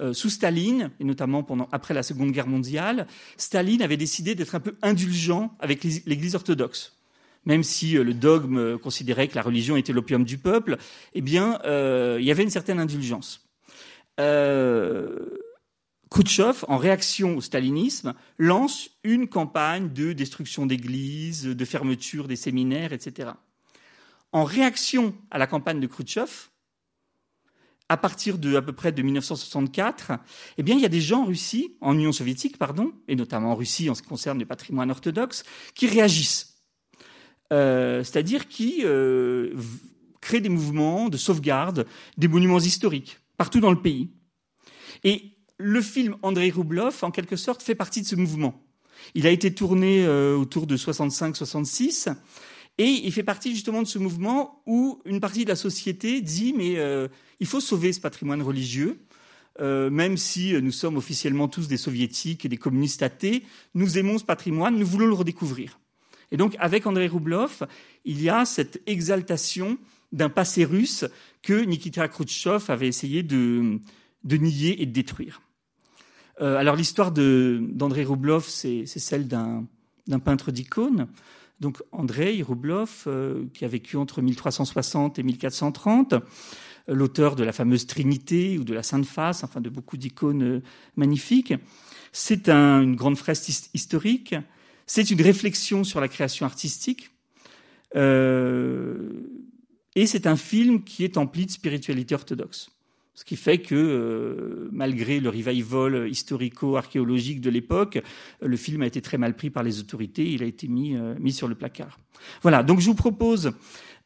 Euh, 0.00 0.12
sous 0.12 0.28
Staline, 0.28 0.90
et 0.98 1.04
notamment 1.04 1.46
après 1.70 1.94
la 1.94 2.02
Seconde 2.02 2.32
Guerre 2.32 2.48
mondiale, 2.48 3.06
Staline 3.36 3.82
avait 3.82 3.96
décidé 3.96 4.34
d'être 4.34 4.56
un 4.56 4.60
peu 4.60 4.76
indulgent 4.82 5.56
avec 5.60 5.84
l'Église 5.84 6.34
orthodoxe. 6.34 6.96
Même 7.44 7.62
si 7.62 7.92
le 7.92 8.14
dogme 8.14 8.76
considérait 8.78 9.28
que 9.28 9.36
la 9.36 9.42
religion 9.42 9.76
était 9.76 9.92
l'opium 9.92 10.24
du 10.24 10.38
peuple, 10.38 10.78
eh 11.14 11.20
bien, 11.20 11.58
il 11.64 12.24
y 12.24 12.30
avait 12.30 12.44
une 12.44 12.50
certaine 12.50 12.78
indulgence. 12.78 13.48
Khrouchtchev, 16.12 16.66
en 16.68 16.76
réaction 16.76 17.38
au 17.38 17.40
stalinisme, 17.40 18.12
lance 18.36 18.90
une 19.02 19.28
campagne 19.28 19.94
de 19.94 20.12
destruction 20.12 20.66
d'églises, 20.66 21.44
de 21.44 21.64
fermeture 21.64 22.28
des 22.28 22.36
séminaires, 22.36 22.92
etc. 22.92 23.30
En 24.30 24.44
réaction 24.44 25.14
à 25.30 25.38
la 25.38 25.46
campagne 25.46 25.80
de 25.80 25.86
Khrouchtchev, 25.86 26.50
à 27.88 27.96
partir 27.96 28.36
de 28.36 28.56
à 28.56 28.60
peu 28.60 28.74
près 28.74 28.92
de 28.92 29.00
1964, 29.00 30.12
eh 30.58 30.62
bien, 30.62 30.74
il 30.74 30.82
y 30.82 30.84
a 30.84 30.90
des 30.90 31.00
gens 31.00 31.22
en 31.22 31.24
Russie, 31.24 31.78
en 31.80 31.94
Union 31.94 32.12
soviétique, 32.12 32.58
pardon, 32.58 32.92
et 33.08 33.16
notamment 33.16 33.52
en 33.52 33.54
Russie 33.54 33.88
en 33.88 33.94
ce 33.94 34.02
qui 34.02 34.08
concerne 34.08 34.38
le 34.38 34.44
patrimoine 34.44 34.90
orthodoxe, 34.90 35.44
qui 35.74 35.86
réagissent. 35.86 36.58
Euh, 37.54 38.04
c'est-à-dire 38.04 38.48
qui 38.48 38.82
euh, 38.84 39.54
créent 40.20 40.42
des 40.42 40.50
mouvements 40.50 41.08
de 41.08 41.16
sauvegarde 41.16 41.86
des 42.18 42.28
monuments 42.28 42.58
historiques 42.58 43.18
partout 43.38 43.60
dans 43.60 43.70
le 43.70 43.80
pays. 43.80 44.10
Et 45.04 45.31
le 45.62 45.80
film 45.80 46.16
Andrei 46.22 46.50
Roublov, 46.50 46.98
en 47.02 47.10
quelque 47.10 47.36
sorte, 47.36 47.62
fait 47.62 47.74
partie 47.74 48.02
de 48.02 48.06
ce 48.06 48.16
mouvement. 48.16 48.60
Il 49.14 49.26
a 49.26 49.30
été 49.30 49.54
tourné 49.54 50.04
euh, 50.04 50.36
autour 50.36 50.66
de 50.66 50.76
65-66 50.76 52.14
et 52.78 52.86
il 52.86 53.12
fait 53.12 53.22
partie 53.22 53.52
justement 53.52 53.82
de 53.82 53.86
ce 53.86 53.98
mouvement 53.98 54.62
où 54.66 55.00
une 55.04 55.20
partie 55.20 55.44
de 55.44 55.50
la 55.50 55.56
société 55.56 56.20
dit 56.20 56.54
mais 56.56 56.76
euh, 56.78 57.08
il 57.40 57.46
faut 57.46 57.60
sauver 57.60 57.92
ce 57.92 58.00
patrimoine 58.00 58.42
religieux. 58.42 59.00
Euh, 59.60 59.90
même 59.90 60.16
si 60.16 60.54
nous 60.62 60.72
sommes 60.72 60.96
officiellement 60.96 61.46
tous 61.46 61.68
des 61.68 61.76
soviétiques 61.76 62.46
et 62.46 62.48
des 62.48 62.56
communistes 62.56 63.02
athées, 63.02 63.42
nous 63.74 63.98
aimons 63.98 64.18
ce 64.18 64.24
patrimoine, 64.24 64.78
nous 64.78 64.86
voulons 64.86 65.06
le 65.06 65.12
redécouvrir. 65.12 65.78
Et 66.30 66.38
donc, 66.38 66.56
avec 66.58 66.86
Andrei 66.86 67.06
Roublov, 67.06 67.66
il 68.06 68.22
y 68.22 68.30
a 68.30 68.46
cette 68.46 68.80
exaltation 68.86 69.76
d'un 70.10 70.30
passé 70.30 70.64
russe 70.64 71.04
que 71.42 71.52
Nikita 71.52 72.08
Khrouchtchev 72.08 72.64
avait 72.68 72.88
essayé 72.88 73.22
de 73.22 73.78
nier 74.24 74.80
et 74.80 74.86
de 74.86 74.92
détruire. 74.92 75.42
Euh, 76.42 76.56
alors 76.56 76.76
l'histoire 76.76 77.12
d'Andrei 77.12 78.04
Roublov, 78.04 78.46
c'est 78.48 78.86
celle 78.86 79.28
d'un 79.28 79.66
peintre 80.24 80.50
d'icônes. 80.50 81.06
Donc 81.60 81.80
Andrei 81.92 82.42
Roublov, 82.42 83.04
euh, 83.06 83.44
qui 83.54 83.64
a 83.64 83.68
vécu 83.68 83.96
entre 83.96 84.20
1360 84.20 85.20
et 85.20 85.22
1430, 85.22 86.14
euh, 86.14 86.18
l'auteur 86.88 87.36
de 87.36 87.44
la 87.44 87.52
fameuse 87.52 87.86
Trinité 87.86 88.58
ou 88.58 88.64
de 88.64 88.74
la 88.74 88.82
Sainte 88.82 89.06
Face, 89.06 89.44
enfin 89.44 89.60
de 89.60 89.70
beaucoup 89.70 89.96
d'icônes 89.96 90.60
magnifiques. 90.96 91.54
C'est 92.10 92.48
un, 92.48 92.82
une 92.82 92.96
grande 92.96 93.16
fresque 93.16 93.68
historique. 93.72 94.34
C'est 94.86 95.10
une 95.10 95.22
réflexion 95.22 95.84
sur 95.84 96.00
la 96.00 96.08
création 96.08 96.44
artistique. 96.44 97.10
et 97.94 98.00
c'est 100.06 100.26
un 100.26 100.36
film 100.36 100.82
qui 100.82 101.04
est 101.04 101.16
empli 101.16 101.46
de 101.46 101.52
spiritualité 101.52 102.16
orthodoxe. 102.16 102.70
Ce 103.14 103.24
qui 103.24 103.36
fait 103.36 103.58
que, 103.58 103.74
euh, 103.74 104.68
malgré 104.72 105.20
le 105.20 105.28
revival 105.28 106.08
historico-archéologique 106.08 107.42
de 107.42 107.50
l'époque, 107.50 108.02
le 108.40 108.56
film 108.56 108.82
a 108.82 108.86
été 108.86 109.02
très 109.02 109.18
mal 109.18 109.36
pris 109.36 109.50
par 109.50 109.62
les 109.62 109.80
autorités. 109.80 110.24
Il 110.30 110.42
a 110.42 110.46
été 110.46 110.66
mis, 110.66 110.96
euh, 110.96 111.14
mis 111.18 111.32
sur 111.32 111.46
le 111.46 111.54
placard. 111.54 111.98
Voilà. 112.40 112.62
Donc, 112.62 112.80
je 112.80 112.86
vous 112.86 112.94
propose 112.94 113.52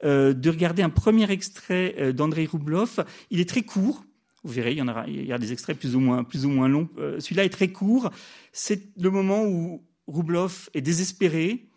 euh, 0.03 0.33
de 0.33 0.51
regarder 0.51 0.83
un 0.83 0.91
premier 0.91 1.31
extrait 1.31 2.13
d'Andrei 2.13 2.47
Roublov. 2.47 3.05
Il 3.31 3.41
est 3.41 3.49
très 3.49 3.63
court. 3.63 4.05
Vous 4.43 4.53
verrez, 4.53 4.73
il 4.73 4.79
y 4.79 4.83
en 4.83 4.89
aura, 4.89 5.07
il 5.07 5.25
y 5.25 5.33
a 5.33 5.39
des 5.39 5.53
extraits 5.53 5.79
plus 5.79 5.95
ou 5.95 6.01
moins, 6.01 6.25
plus 6.25 6.45
ou 6.45 6.51
moins 6.51 6.69
longs. 6.69 6.89
Celui-là 7.19 7.45
est 7.45 7.51
très 7.51 7.69
court. 7.69 8.11
C'est 8.53 8.97
le 8.97 9.11
moment 9.11 9.45
où 9.45 9.85
Roublov 10.07 10.69
est 10.75 10.81
désespéré 10.81 11.69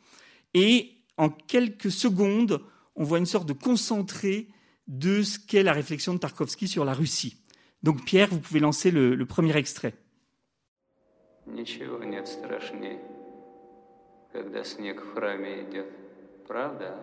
et 0.54 0.96
en 1.18 1.30
quelques 1.30 1.92
secondes, 1.92 2.62
on 2.96 3.04
voit 3.04 3.18
une 3.18 3.26
sorte 3.26 3.48
de 3.48 3.54
concentré 3.54 4.48
de 4.89 5.23
ce 5.23 5.39
qu'est 5.39 5.63
la 5.63 5.73
réflexion 5.73 6.15
de 6.15 6.19
Tarkovsky 6.19 6.69
sur 6.69 6.85
la 6.85 6.95
Russie. 6.95 7.43
Donc 7.83 8.05
Pierre, 8.05 8.29
vous 8.31 8.41
pouvez 8.41 8.61
lancer 8.61 8.91
le, 8.91 9.15
le 9.15 9.27
premier 9.27 9.57
extrait. 9.57 9.95
Ничего 11.47 12.03
нет 12.03 12.27
страшнее, 12.27 12.99
когда 14.33 14.65
снег 14.65 15.03
в 15.03 15.13
храме 15.13 15.63
идет. 15.69 15.91
Правда? 16.49 16.99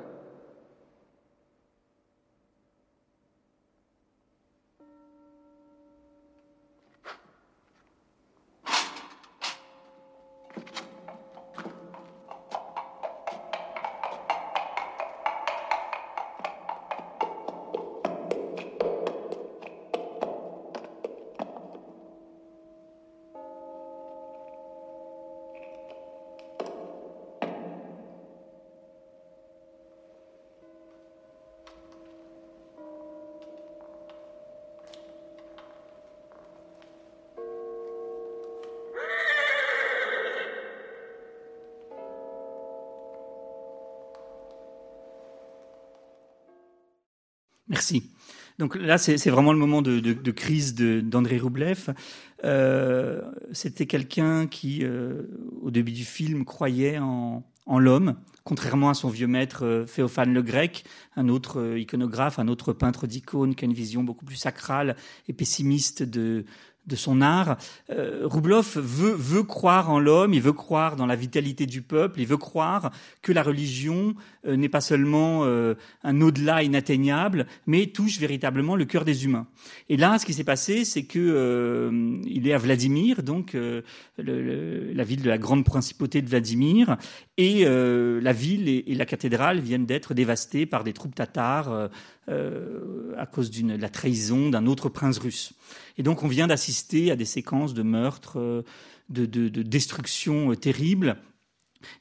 Donc 48.66 48.74
là, 48.82 48.98
c'est 48.98 49.30
vraiment 49.30 49.52
le 49.52 49.60
moment 49.60 49.80
de, 49.80 50.00
de, 50.00 50.12
de 50.12 50.30
crise 50.32 50.74
d'André 50.74 51.38
Roublev. 51.38 51.94
Euh, 52.42 53.22
C'était 53.52 53.86
quelqu'un 53.86 54.48
qui, 54.48 54.80
euh, 54.82 55.22
au 55.62 55.70
début 55.70 55.92
du 55.92 56.04
film, 56.04 56.44
croyait 56.44 56.98
en, 56.98 57.44
l'homme, 57.78 58.16
contrairement 58.42 58.90
à 58.90 58.94
son 58.94 59.08
vieux 59.08 59.28
maître 59.28 59.64
euh, 59.64 59.84
Théophane 59.84 60.34
le 60.34 60.42
Grec, 60.42 60.82
un 61.14 61.28
autre 61.28 61.76
iconographe, 61.78 62.40
un 62.40 62.48
autre 62.48 62.72
peintre 62.72 63.06
d'icônes 63.06 63.54
qui 63.54 63.64
a 63.64 63.66
une 63.66 63.72
vision 63.72 64.02
beaucoup 64.02 64.24
plus 64.24 64.34
sacrale 64.34 64.96
et 65.28 65.32
pessimiste 65.32 66.02
de, 66.02 66.44
de 66.86 66.96
son 66.96 67.20
art. 67.20 67.56
Euh, 67.90 68.22
Roublov 68.24 68.78
veut, 68.78 69.14
veut 69.14 69.42
croire 69.42 69.90
en 69.90 69.98
l'homme, 69.98 70.34
il 70.34 70.42
veut 70.42 70.52
croire 70.52 70.96
dans 70.96 71.06
la 71.06 71.16
vitalité 71.16 71.66
du 71.66 71.82
peuple, 71.82 72.20
il 72.20 72.26
veut 72.26 72.36
croire 72.36 72.90
que 73.22 73.32
la 73.32 73.42
religion 73.42 74.14
euh, 74.46 74.56
n'est 74.56 74.68
pas 74.68 74.80
seulement 74.80 75.44
euh, 75.44 75.74
un 76.02 76.20
au-delà 76.20 76.62
inatteignable, 76.62 77.46
mais 77.66 77.86
touche 77.86 78.18
véritablement 78.18 78.76
le 78.76 78.84
cœur 78.84 79.04
des 79.04 79.24
humains. 79.24 79.46
Et 79.88 79.96
là, 79.96 80.18
ce 80.18 80.26
qui 80.26 80.32
s'est 80.32 80.44
passé, 80.44 80.84
c'est 80.84 81.04
que 81.04 81.18
euh, 81.18 82.16
il 82.24 82.46
est 82.46 82.52
à 82.52 82.58
Vladimir, 82.58 83.22
donc 83.22 83.54
le, 83.54 83.82
le, 84.18 84.92
la 84.92 85.04
ville 85.04 85.22
de 85.22 85.28
la 85.28 85.38
grande 85.38 85.64
principauté 85.64 86.22
de 86.22 86.28
Vladimir, 86.28 86.96
et 87.36 87.64
la 87.64 88.32
ville 88.32 88.68
et, 88.68 88.84
et, 88.86 88.94
la 88.94 89.04
cathédrale 89.04 89.60
viennent 89.60 89.86
d'être 89.86 90.14
dévastées 90.14 90.66
par 90.66 90.84
des 90.84 90.92
troupes 90.92 91.14
tatars 91.14 91.90
à 92.28 93.26
cause 93.26 93.50
de 93.50 93.76
la 93.76 93.88
trahison 93.88 94.50
d'un 94.50 94.66
autre 94.66 94.88
prince 94.88 95.18
russe. 95.18 95.52
Et 95.96 96.02
donc 96.02 96.22
on 96.22 96.28
vient 96.28 96.46
d'assister 96.46 97.10
à 97.10 97.16
des 97.16 97.24
séquences 97.24 97.74
de 97.74 97.82
meurtres, 97.82 98.38
euh, 98.38 98.62
de, 99.08 99.26
de, 99.26 99.48
de 99.48 99.62
destruction 99.62 100.50
euh, 100.50 100.56
terribles. 100.56 101.16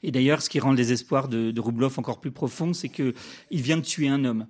Et 0.02 0.10
d'ailleurs, 0.10 0.42
ce 0.42 0.50
qui 0.50 0.58
rend 0.58 0.70
le 0.70 0.76
désespoir 0.76 1.28
de, 1.28 1.50
de 1.50 1.60
encore 1.98 2.20
plus 2.20 2.32
profond, 2.32 2.72
c'est 2.72 2.88
qu'il 2.88 3.14
vient 3.50 3.76
de 3.76 3.82
tuer 3.82 4.08
un 4.08 4.24
homme. 4.24 4.46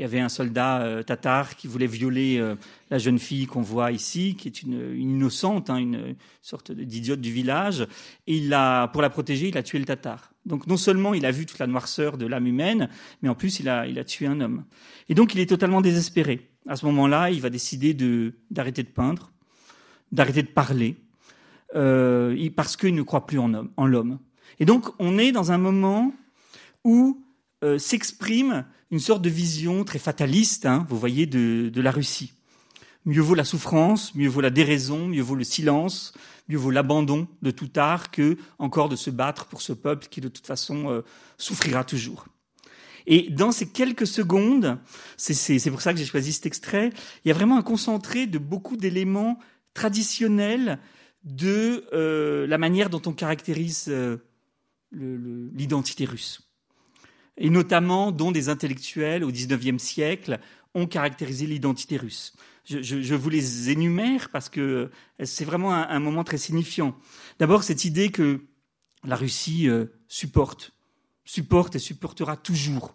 Il 0.00 0.04
y 0.04 0.06
avait 0.06 0.20
un 0.20 0.30
soldat 0.30 0.80
euh, 0.80 1.02
tatar 1.02 1.56
qui 1.56 1.66
voulait 1.66 1.86
violer 1.86 2.38
euh, 2.38 2.54
la 2.88 2.96
jeune 2.96 3.18
fille 3.18 3.44
qu'on 3.44 3.60
voit 3.60 3.92
ici, 3.92 4.34
qui 4.34 4.48
est 4.48 4.62
une, 4.62 4.98
innocente, 4.98 5.68
hein, 5.68 5.76
une 5.76 6.16
sorte 6.40 6.72
d'idiote 6.72 7.20
du 7.20 7.30
village. 7.30 7.86
Et 8.26 8.38
il 8.38 8.54
a, 8.54 8.88
pour 8.88 9.02
la 9.02 9.10
protéger, 9.10 9.48
il 9.48 9.58
a 9.58 9.62
tué 9.62 9.78
le 9.78 9.84
tatar. 9.84 10.32
Donc 10.46 10.66
non 10.66 10.78
seulement 10.78 11.12
il 11.12 11.26
a 11.26 11.30
vu 11.30 11.44
toute 11.44 11.58
la 11.58 11.66
noirceur 11.66 12.16
de 12.16 12.24
l'âme 12.24 12.46
humaine, 12.46 12.88
mais 13.20 13.28
en 13.28 13.34
plus 13.34 13.60
il 13.60 13.68
a, 13.68 13.86
il 13.86 13.98
a 13.98 14.04
tué 14.04 14.26
un 14.26 14.40
homme. 14.40 14.64
Et 15.10 15.14
donc 15.14 15.34
il 15.34 15.40
est 15.40 15.44
totalement 15.44 15.82
désespéré. 15.82 16.48
À 16.66 16.76
ce 16.76 16.86
moment-là, 16.86 17.30
il 17.30 17.42
va 17.42 17.50
décider 17.50 17.92
de, 17.92 18.32
d'arrêter 18.50 18.82
de 18.82 18.88
peindre, 18.88 19.30
d'arrêter 20.12 20.42
de 20.42 20.48
parler, 20.48 20.96
euh, 21.74 22.48
parce 22.56 22.78
qu'il 22.78 22.94
ne 22.94 23.02
croit 23.02 23.26
plus 23.26 23.38
en, 23.38 23.52
homme, 23.52 23.70
en 23.76 23.84
l'homme. 23.84 24.18
Et 24.60 24.64
donc 24.64 24.86
on 24.98 25.18
est 25.18 25.30
dans 25.30 25.52
un 25.52 25.58
moment 25.58 26.10
où 26.84 27.22
euh, 27.62 27.78
s'exprime 27.78 28.64
une 28.90 29.00
sorte 29.00 29.22
de 29.22 29.30
vision 29.30 29.84
très 29.84 29.98
fataliste, 29.98 30.66
hein, 30.66 30.86
vous 30.88 30.98
voyez, 30.98 31.26
de, 31.26 31.70
de 31.72 31.80
la 31.80 31.90
Russie. 31.90 32.32
Mieux 33.06 33.22
vaut 33.22 33.34
la 33.34 33.44
souffrance, 33.44 34.14
mieux 34.14 34.28
vaut 34.28 34.40
la 34.40 34.50
déraison, 34.50 35.06
mieux 35.06 35.22
vaut 35.22 35.34
le 35.34 35.44
silence, 35.44 36.12
mieux 36.48 36.58
vaut 36.58 36.70
l'abandon 36.70 37.28
de 37.40 37.50
tout 37.50 37.70
art 37.76 38.10
que 38.10 38.36
encore 38.58 38.88
de 38.88 38.96
se 38.96 39.10
battre 39.10 39.46
pour 39.46 39.62
ce 39.62 39.72
peuple 39.72 40.08
qui 40.10 40.20
de 40.20 40.28
toute 40.28 40.46
façon 40.46 40.90
euh, 40.90 41.02
souffrira 41.38 41.84
toujours. 41.84 42.26
Et 43.06 43.30
dans 43.30 43.52
ces 43.52 43.66
quelques 43.66 44.06
secondes, 44.06 44.78
c'est 45.16 45.70
pour 45.70 45.80
ça 45.80 45.92
que 45.92 45.98
j'ai 45.98 46.04
choisi 46.04 46.32
cet 46.32 46.46
extrait, 46.46 46.90
il 47.24 47.28
y 47.28 47.30
a 47.30 47.34
vraiment 47.34 47.56
un 47.56 47.62
concentré 47.62 48.26
de 48.26 48.38
beaucoup 48.38 48.76
d'éléments 48.76 49.38
traditionnels 49.72 50.78
de 51.24 51.86
euh, 51.92 52.46
la 52.46 52.58
manière 52.58 52.90
dont 52.90 53.02
on 53.06 53.12
caractérise 53.12 53.86
euh, 53.88 54.18
l'identité 54.92 56.04
russe. 56.04 56.49
Et 57.40 57.50
notamment 57.50 58.12
dont 58.12 58.30
des 58.30 58.48
intellectuels 58.48 59.24
au 59.24 59.32
XIXe 59.32 59.82
siècle 59.82 60.38
ont 60.74 60.86
caractérisé 60.86 61.46
l'identité 61.46 61.96
russe. 61.96 62.34
Je, 62.66 63.14
vous 63.14 63.30
les 63.30 63.70
énumère 63.70 64.28
parce 64.30 64.48
que 64.48 64.90
c'est 65.24 65.44
vraiment 65.44 65.74
un, 65.74 65.88
un, 65.88 65.98
moment 65.98 66.22
très 66.22 66.38
signifiant. 66.38 66.96
D'abord, 67.40 67.64
cette 67.64 67.84
idée 67.84 68.10
que 68.10 68.42
la 69.02 69.16
Russie 69.16 69.68
euh, 69.68 69.86
supporte, 70.06 70.72
supporte 71.24 71.74
et 71.74 71.78
supportera 71.80 72.36
toujours. 72.36 72.94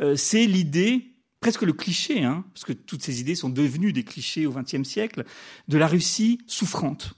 Euh, 0.00 0.16
c'est 0.16 0.46
l'idée 0.46 1.10
presque 1.40 1.62
le 1.62 1.72
cliché, 1.72 2.22
hein, 2.22 2.44
parce 2.52 2.64
que 2.64 2.72
toutes 2.72 3.02
ces 3.02 3.20
idées 3.20 3.34
sont 3.34 3.48
devenues 3.48 3.92
des 3.92 4.04
clichés 4.04 4.46
au 4.46 4.52
XXe 4.52 4.86
siècle, 4.86 5.24
de 5.68 5.78
la 5.78 5.86
Russie 5.86 6.38
souffrante, 6.46 7.14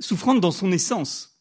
souffrante 0.00 0.40
dans 0.40 0.50
son 0.50 0.72
essence. 0.72 1.35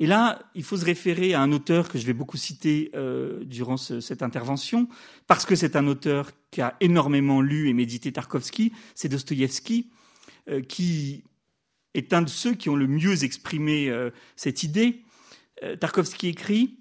Et 0.00 0.06
là, 0.06 0.40
il 0.54 0.64
faut 0.64 0.76
se 0.76 0.84
référer 0.84 1.34
à 1.34 1.40
un 1.40 1.52
auteur 1.52 1.88
que 1.88 1.98
je 1.98 2.06
vais 2.06 2.12
beaucoup 2.12 2.36
citer 2.36 2.90
euh, 2.94 3.44
durant 3.44 3.76
ce, 3.76 4.00
cette 4.00 4.22
intervention, 4.22 4.88
parce 5.26 5.44
que 5.44 5.54
c'est 5.54 5.76
un 5.76 5.86
auteur 5.86 6.30
qui 6.50 6.60
a 6.60 6.76
énormément 6.80 7.40
lu 7.40 7.68
et 7.68 7.72
médité 7.72 8.12
Tarkovsky, 8.12 8.72
c'est 8.94 9.08
Dostoïevski, 9.08 9.90
euh, 10.48 10.60
qui 10.60 11.24
est 11.94 12.12
un 12.12 12.22
de 12.22 12.28
ceux 12.28 12.54
qui 12.54 12.68
ont 12.68 12.76
le 12.76 12.86
mieux 12.86 13.24
exprimé 13.24 13.88
euh, 13.90 14.10
cette 14.36 14.62
idée. 14.62 15.02
Tarkovsky 15.78 16.28
écrit 16.28 16.80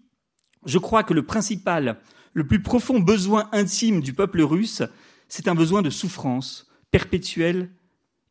Je 0.65 0.79
crois 0.79 1.03
que 1.03 1.13
le 1.13 1.23
principal, 1.23 1.99
le 2.33 2.47
plus 2.47 2.63
profond 2.63 2.99
besoin 2.99 3.47
intime 3.51 4.01
du 4.01 4.13
peuple 4.13 4.41
russe, 4.41 4.81
c'est 5.27 5.47
un 5.47 5.53
besoin 5.53 5.83
de 5.83 5.91
souffrance, 5.91 6.67
perpétuel 6.89 7.69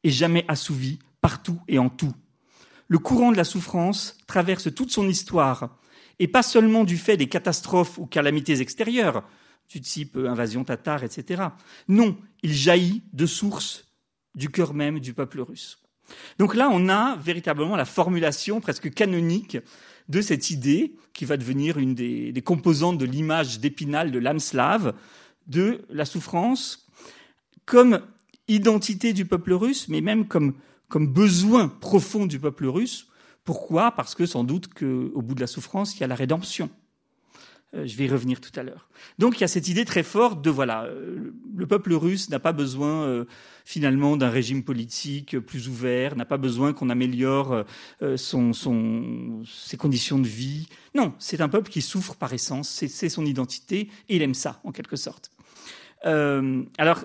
et 0.02 0.10
jamais 0.10 0.44
assouvi, 0.48 0.98
partout 1.20 1.60
et 1.68 1.78
en 1.78 1.88
tout. 1.88 2.14
Le 2.90 2.98
courant 2.98 3.30
de 3.30 3.36
la 3.36 3.44
souffrance 3.44 4.18
traverse 4.26 4.74
toute 4.74 4.90
son 4.90 5.08
histoire, 5.08 5.78
et 6.18 6.26
pas 6.26 6.42
seulement 6.42 6.82
du 6.82 6.98
fait 6.98 7.16
des 7.16 7.28
catastrophes 7.28 7.98
ou 7.98 8.06
calamités 8.06 8.60
extérieures, 8.60 9.22
du 9.68 9.80
type 9.80 10.16
euh, 10.16 10.28
invasion 10.28 10.64
tatare, 10.64 11.04
etc. 11.04 11.44
Non, 11.86 12.18
il 12.42 12.52
jaillit 12.52 13.04
de 13.12 13.26
source 13.26 13.86
du 14.34 14.48
cœur 14.48 14.74
même 14.74 14.98
du 14.98 15.14
peuple 15.14 15.40
russe. 15.40 15.78
Donc 16.40 16.56
là, 16.56 16.68
on 16.72 16.88
a 16.88 17.14
véritablement 17.14 17.76
la 17.76 17.84
formulation 17.84 18.60
presque 18.60 18.92
canonique 18.92 19.58
de 20.08 20.20
cette 20.20 20.50
idée 20.50 20.96
qui 21.12 21.24
va 21.24 21.36
devenir 21.36 21.78
une 21.78 21.94
des, 21.94 22.32
des 22.32 22.42
composantes 22.42 22.98
de 22.98 23.04
l'image 23.04 23.60
d'Épinal 23.60 24.10
de 24.10 24.18
l'âme 24.18 24.40
slave, 24.40 24.94
de 25.46 25.82
la 25.90 26.04
souffrance 26.04 26.88
comme 27.66 28.00
identité 28.48 29.12
du 29.12 29.26
peuple 29.26 29.52
russe, 29.52 29.86
mais 29.88 30.00
même 30.00 30.26
comme, 30.26 30.54
comme 30.90 31.06
besoin 31.06 31.68
profond 31.68 32.26
du 32.26 32.38
peuple 32.38 32.66
russe. 32.66 33.06
Pourquoi? 33.44 33.92
Parce 33.92 34.14
que 34.14 34.26
sans 34.26 34.44
doute 34.44 34.68
qu'au 34.74 35.22
bout 35.22 35.34
de 35.34 35.40
la 35.40 35.46
souffrance, 35.46 35.96
il 35.96 36.00
y 36.00 36.04
a 36.04 36.06
la 36.06 36.14
rédemption. 36.14 36.68
Euh, 37.74 37.86
je 37.86 37.96
vais 37.96 38.06
y 38.06 38.08
revenir 38.08 38.40
tout 38.40 38.50
à 38.58 38.64
l'heure. 38.64 38.88
Donc 39.18 39.38
il 39.38 39.42
y 39.42 39.44
a 39.44 39.48
cette 39.48 39.68
idée 39.68 39.84
très 39.84 40.02
forte 40.02 40.42
de 40.42 40.50
voilà, 40.50 40.84
euh, 40.86 41.32
le 41.54 41.66
peuple 41.68 41.92
russe 41.94 42.28
n'a 42.28 42.40
pas 42.40 42.52
besoin 42.52 43.04
euh, 43.04 43.26
finalement 43.64 44.16
d'un 44.16 44.28
régime 44.28 44.64
politique 44.64 45.38
plus 45.38 45.68
ouvert, 45.68 46.16
n'a 46.16 46.24
pas 46.24 46.36
besoin 46.36 46.72
qu'on 46.72 46.90
améliore 46.90 47.64
ses 48.00 49.76
conditions 49.76 50.18
de 50.18 50.26
vie. 50.26 50.68
Non, 50.96 51.14
c'est 51.20 51.40
un 51.40 51.48
peuple 51.48 51.70
qui 51.70 51.80
souffre 51.80 52.16
par 52.16 52.32
essence, 52.32 52.68
c'est 52.68 53.08
son 53.08 53.24
identité 53.24 53.88
et 54.08 54.16
il 54.16 54.22
aime 54.22 54.34
ça 54.34 54.60
en 54.64 54.72
quelque 54.72 54.96
sorte. 54.96 55.30
Alors 56.02 57.04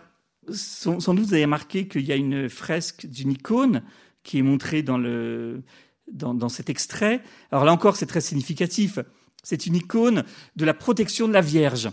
sans, 0.52 1.14
doute 1.14 1.26
vous 1.26 1.34
avez 1.34 1.46
remarqué 1.46 1.88
qu'il 1.88 2.04
y 2.04 2.12
a 2.12 2.16
une 2.16 2.50
fresque 2.50 3.06
d'une 3.06 3.32
icône 3.32 3.84
qui 4.24 4.40
est 4.40 4.42
montrée 4.42 4.82
dans, 4.82 4.98
le, 4.98 5.64
dans, 6.12 6.50
cet 6.50 6.70
extrait. 6.70 7.22
Alors 7.52 7.66
là 7.66 7.72
encore, 7.72 7.96
c'est 7.96 8.06
très 8.06 8.22
significatif. 8.22 9.00
C'est 9.44 9.68
une 9.68 9.76
icône 9.76 10.24
de 10.56 10.66
la 10.66 10.74
protection 10.74 11.28
de 11.28 11.34
la 11.34 11.42
Vierge. 11.42 11.90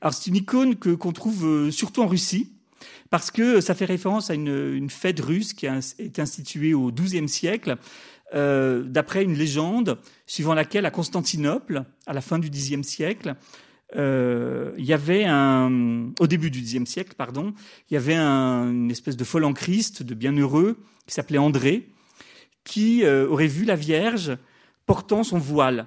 Alors 0.00 0.14
c'est 0.14 0.28
une 0.28 0.36
icône 0.36 0.76
que 0.76 0.90
qu'on 0.90 1.12
trouve 1.12 1.46
euh, 1.46 1.70
surtout 1.70 2.02
en 2.02 2.06
Russie 2.06 2.52
parce 3.10 3.30
que 3.30 3.60
ça 3.60 3.74
fait 3.74 3.84
référence 3.84 4.30
à 4.30 4.34
une, 4.34 4.88
fête 4.88 5.20
russe 5.20 5.52
qui 5.52 5.66
été 5.98 6.22
instituée 6.22 6.74
au 6.74 6.90
XIIe 6.92 7.28
siècle 7.28 7.76
euh, 8.34 8.84
d'après 8.84 9.24
une 9.24 9.34
légende 9.34 9.98
suivant 10.26 10.54
laquelle 10.54 10.86
à 10.86 10.90
Constantinople, 10.90 11.84
à 12.06 12.12
la 12.12 12.20
fin 12.20 12.38
du 12.38 12.48
Xe 12.48 12.80
siècle, 12.82 13.34
euh, 13.96 14.72
il 14.78 14.84
y 14.84 14.92
avait 14.92 15.24
un, 15.24 16.12
au 16.20 16.26
début 16.26 16.50
du 16.50 16.62
Xe 16.62 16.84
siècle, 16.84 17.14
pardon, 17.16 17.54
il 17.90 17.94
y 17.94 17.96
avait 17.96 18.14
un, 18.14 18.70
une 18.70 18.90
espèce 18.90 19.16
de 19.16 19.24
fol 19.24 19.44
en 19.44 19.52
Christ, 19.52 20.02
de 20.02 20.14
bienheureux, 20.14 20.78
qui 21.06 21.14
s'appelait 21.14 21.38
André, 21.38 21.88
qui 22.64 23.04
euh, 23.04 23.28
aurait 23.28 23.46
vu 23.46 23.64
la 23.64 23.76
Vierge 23.76 24.36
portant 24.86 25.24
son 25.24 25.38
voile. 25.38 25.86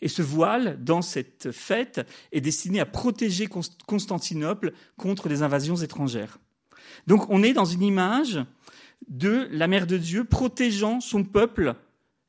Et 0.00 0.08
ce 0.08 0.22
voile, 0.22 0.82
dans 0.82 1.02
cette 1.02 1.50
fête, 1.50 2.06
est 2.32 2.40
destiné 2.40 2.80
à 2.80 2.86
protéger 2.86 3.48
Constantinople 3.86 4.72
contre 4.96 5.28
des 5.28 5.42
invasions 5.42 5.76
étrangères. 5.76 6.38
Donc 7.06 7.28
on 7.30 7.42
est 7.42 7.52
dans 7.52 7.64
une 7.64 7.82
image 7.82 8.44
de 9.08 9.48
la 9.50 9.66
Mère 9.66 9.86
de 9.86 9.96
Dieu 9.96 10.24
protégeant 10.24 11.00
son 11.00 11.24
peuple 11.24 11.74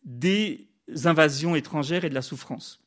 des 0.03 0.67
invasions 1.05 1.55
étrangères 1.55 2.05
et 2.05 2.09
de 2.09 2.15
la 2.15 2.21
souffrance. 2.21 2.81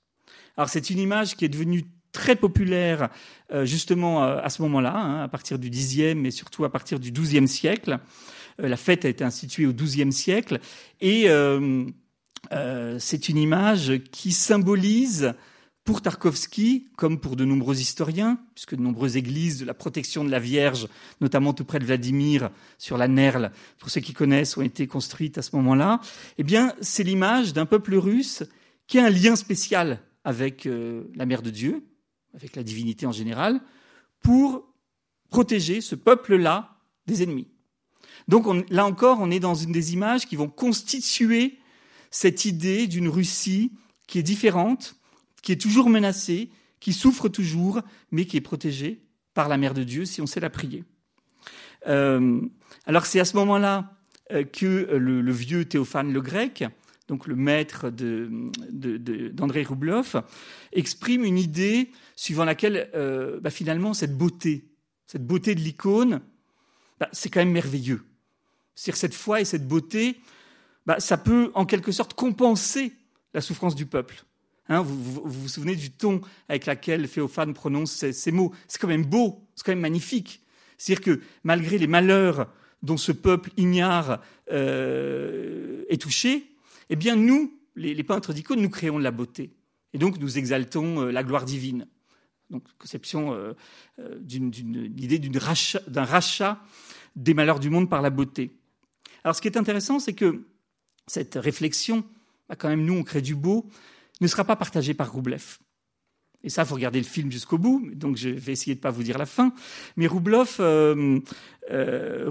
Alors 0.57 0.69
c'est 0.69 0.91
une 0.91 0.99
image 0.99 1.37
qui 1.37 1.45
est 1.45 1.49
devenue 1.49 1.85
très 2.13 2.37
populaire 2.37 3.09
euh, 3.53 3.65
justement 3.65 4.23
euh, 4.23 4.39
à 4.43 4.51
ce 4.51 4.63
moment-là, 4.63 4.95
hein, 4.95 5.23
à 5.23 5.29
partir 5.29 5.59
du 5.59 5.71
Xe 5.71 5.99
et 5.99 6.31
surtout 6.31 6.65
à 6.65 6.71
partir 6.71 7.01
du 7.01 7.11
XIIe 7.11 7.49
siècle. 7.49 7.99
Euh, 8.61 8.69
la 8.69 8.77
fête 8.77 9.05
a 9.05 9.09
été 9.09 9.25
instituée 9.25 9.67
au 9.67 9.73
XIIe 9.73 10.13
siècle 10.13 10.61
et 11.01 11.29
euh, 11.29 11.85
euh, 12.53 12.97
c'est 12.99 13.29
une 13.29 13.39
image 13.39 14.01
qui 14.11 14.33
symbolise 14.33 15.35
pour 15.85 16.01
Tarkovsky, 16.01 16.91
comme 16.97 17.19
pour 17.19 17.35
de 17.35 17.45
nombreux 17.45 17.81
historiens, 17.81 18.39
puisque 18.55 18.77
de 18.77 18.83
nombreuses 18.83 19.17
églises 19.17 19.59
de 19.59 19.65
la 19.65 19.75
protection 19.75 20.25
de 20.25 20.31
la 20.31 20.39
Vierge, 20.39 20.87
notamment 21.21 21.53
tout 21.55 21.65
près 21.65 21.81
de 21.81 21.85
Vladimir, 21.85 22.51
sur 22.79 22.97
la 22.97 23.09
Nerle, 23.09 23.51
pour 23.79 23.91
ceux 23.91 24.01
qui 24.01 24.13
connaissent, 24.13 24.57
ont 24.57 24.63
été 24.63 24.87
construites 24.87 25.39
à 25.39 25.43
ce 25.43 25.57
moment-là, 25.57 26.01
eh 26.39 26.45
bien, 26.45 26.73
c'est 26.81 27.03
l'image 27.03 27.53
d'un 27.53 27.67
peuple 27.67 27.97
russe 27.97 28.45
qui 28.87 29.01
a 29.01 29.07
un 29.07 29.11
lien 29.11 29.35
spécial 29.35 30.01
avec 30.25 30.67
euh, 30.67 31.03
la 31.17 31.27
Mère 31.27 31.43
de 31.43 31.51
Dieu, 31.51 31.83
avec 32.35 32.57
la 32.57 32.63
divinité 32.63 33.07
en 33.07 33.13
général, 33.13 33.61
pour 34.21 34.65
protéger 35.31 35.81
ce 35.81 35.95
peuple-là 35.95 36.77
des 37.07 37.23
ennemis. 37.23 37.49
Donc 38.29 38.47
on, 38.47 38.65
là 38.71 38.87
encore, 38.87 39.19
on 39.21 39.31
est 39.31 39.41
dans 39.41 39.55
une 39.55 39.73
des 39.73 39.93
images 39.93 40.27
qui 40.27 40.37
vont 40.37 40.49
constituer 40.49 41.59
cette 42.11 42.45
idée 42.45 42.87
d'une 42.87 43.09
Russie 43.09 43.73
qui 44.07 44.19
est 44.19 44.23
différente, 44.23 44.97
qui 45.43 45.53
est 45.53 45.61
toujours 45.61 45.89
menacée, 45.89 46.51
qui 46.79 46.93
souffre 46.93 47.29
toujours, 47.29 47.81
mais 48.11 48.27
qui 48.27 48.37
est 48.37 48.43
protégée 48.43 49.03
par 49.35 49.49
la 49.49 49.57
Mère 49.57 49.75
de 49.75 49.83
Dieu 49.83 50.05
si 50.05 50.21
on 50.21 50.27
sait 50.27 50.41
la 50.41 50.51
prier. 50.51 50.85
Euh, 51.89 52.41
alors 52.87 53.07
c'est 53.07 53.21
à 53.21 53.25
ce 53.25 53.37
moment-là 53.39 53.97
euh, 54.31 54.45
que 54.45 54.89
le, 54.93 55.21
le, 55.21 55.33
vieux 55.33 55.65
Théophane 55.65 56.13
le 56.13 56.21
Grec, 56.21 56.65
donc 57.09 57.27
le 57.27 57.37
maître 57.37 57.91
d'André 57.91 59.65
Roublev, 59.65 60.23
exprime 60.73 61.25
une 61.25 61.39
idée 61.39 61.91
suivant 62.17 62.45
laquelle 62.45 62.91
euh, 62.95 63.41
bah, 63.41 63.51
finalement 63.51 63.95
cette 63.95 64.17
beauté, 64.17 64.65
cette 65.07 65.27
beauté 65.27 65.55
de 65.55 65.61
l'icône, 65.61 66.21
bah, 67.01 67.09
c'est 67.13 67.29
quand 67.29 67.41
même 67.41 67.53
merveilleux. 67.53 68.05
C'est-à-dire 68.75 68.99
cette 68.99 69.15
foi 69.15 69.41
et 69.41 69.45
cette 69.45 69.67
beauté, 69.67 70.21
bah, 70.87 71.01
ça 71.01 71.17
peut 71.17 71.51
en 71.55 71.67
quelque 71.67 71.93
sorte 71.93 72.15
compenser 72.15 72.93
la 73.35 73.41
souffrance 73.41 73.75
du 73.75 73.87
peuple. 73.87 74.25
Hein, 74.69 74.81
vous, 74.81 75.23
vous, 75.25 75.49
souvenez 75.49 75.75
du 75.75 75.91
ton 75.91 76.21
avec 76.49 76.67
lequel 76.67 77.09
Théophane 77.09 77.53
prononce 77.53 77.93
ces, 77.93 78.13
ces 78.13 78.31
mots. 78.31 78.53
C'est 78.69 78.81
quand 78.81 78.89
même 78.89 79.05
beau, 79.05 79.45
c'est 79.55 79.65
quand 79.65 79.73
même 79.73 79.81
magnifique. 79.81 80.41
C'est-à-dire 80.79 81.05
que 81.05 81.21
malgré 81.45 81.79
les 81.79 81.87
malheurs 81.87 82.49
dont 82.83 82.97
ce 82.97 83.13
peuple 83.13 83.51
ignare 83.57 84.21
euh, 84.51 85.85
est 85.89 86.01
touché, 86.01 86.52
eh 86.91 86.97
bien 86.97 87.17
nous, 87.17 87.53
les, 87.77 88.03
peintres 88.03 88.33
d'icônes, 88.33 88.61
nous 88.61 88.71
créons 88.71 88.99
de 88.99 89.05
la 89.05 89.11
beauté. 89.11 89.51
Et 89.93 89.99
donc 89.99 90.19
nous 90.19 90.39
exaltons 90.39 91.03
euh, 91.03 91.11
la 91.11 91.23
gloire 91.23 91.45
divine. 91.45 91.87
Donc 92.51 92.65
conception 92.79 93.33
euh, 93.33 93.55
euh 93.99 94.19
d'une 94.21 94.53
idée 94.99 95.19
d'un 95.19 95.39
rachat, 95.39 95.81
rachat 95.95 96.61
des 97.17 97.35
malheurs 97.35 97.61
du 97.61 97.71
monde 97.71 97.89
par 97.89 98.03
la 98.03 98.11
beauté. 98.11 98.51
Alors 99.25 99.35
ce 99.35 99.41
qui 99.41 99.49
est 99.49 99.57
intéressant, 99.57 99.99
c'est 99.99 100.15
que 100.15 100.45
cette 101.07 101.35
réflexion, 101.35 102.05
bah, 102.49 102.57
quand 102.57 102.69
même 102.69 102.85
nous 102.85 102.95
on 102.95 103.05
crée 103.05 103.23
du 103.23 103.35
beau, 103.35 103.67
ne 104.21 104.27
sera 104.27 104.45
pas 104.45 104.57
partagée 104.57 104.95
par 104.95 105.13
Roublev. 105.13 105.59
Et 106.45 106.51
ça, 106.51 106.65
faut 106.65 106.75
regarder 106.75 106.99
le 106.99 107.07
film 107.07 107.31
jusqu'au 107.31 107.59
bout, 107.59 107.89
donc 107.95 108.17
je 108.17 108.29
vais 108.29 108.53
essayer 108.53 108.75
de 108.75 108.81
ne 108.81 108.83
pas 108.83 108.91
vous 108.91 109.05
dire 109.05 109.19
la 109.19 109.27
fin. 109.27 109.53
Mais 109.97 110.09
Roublev, 110.09 110.57
euh, 110.59 111.21
euh, 111.71 112.31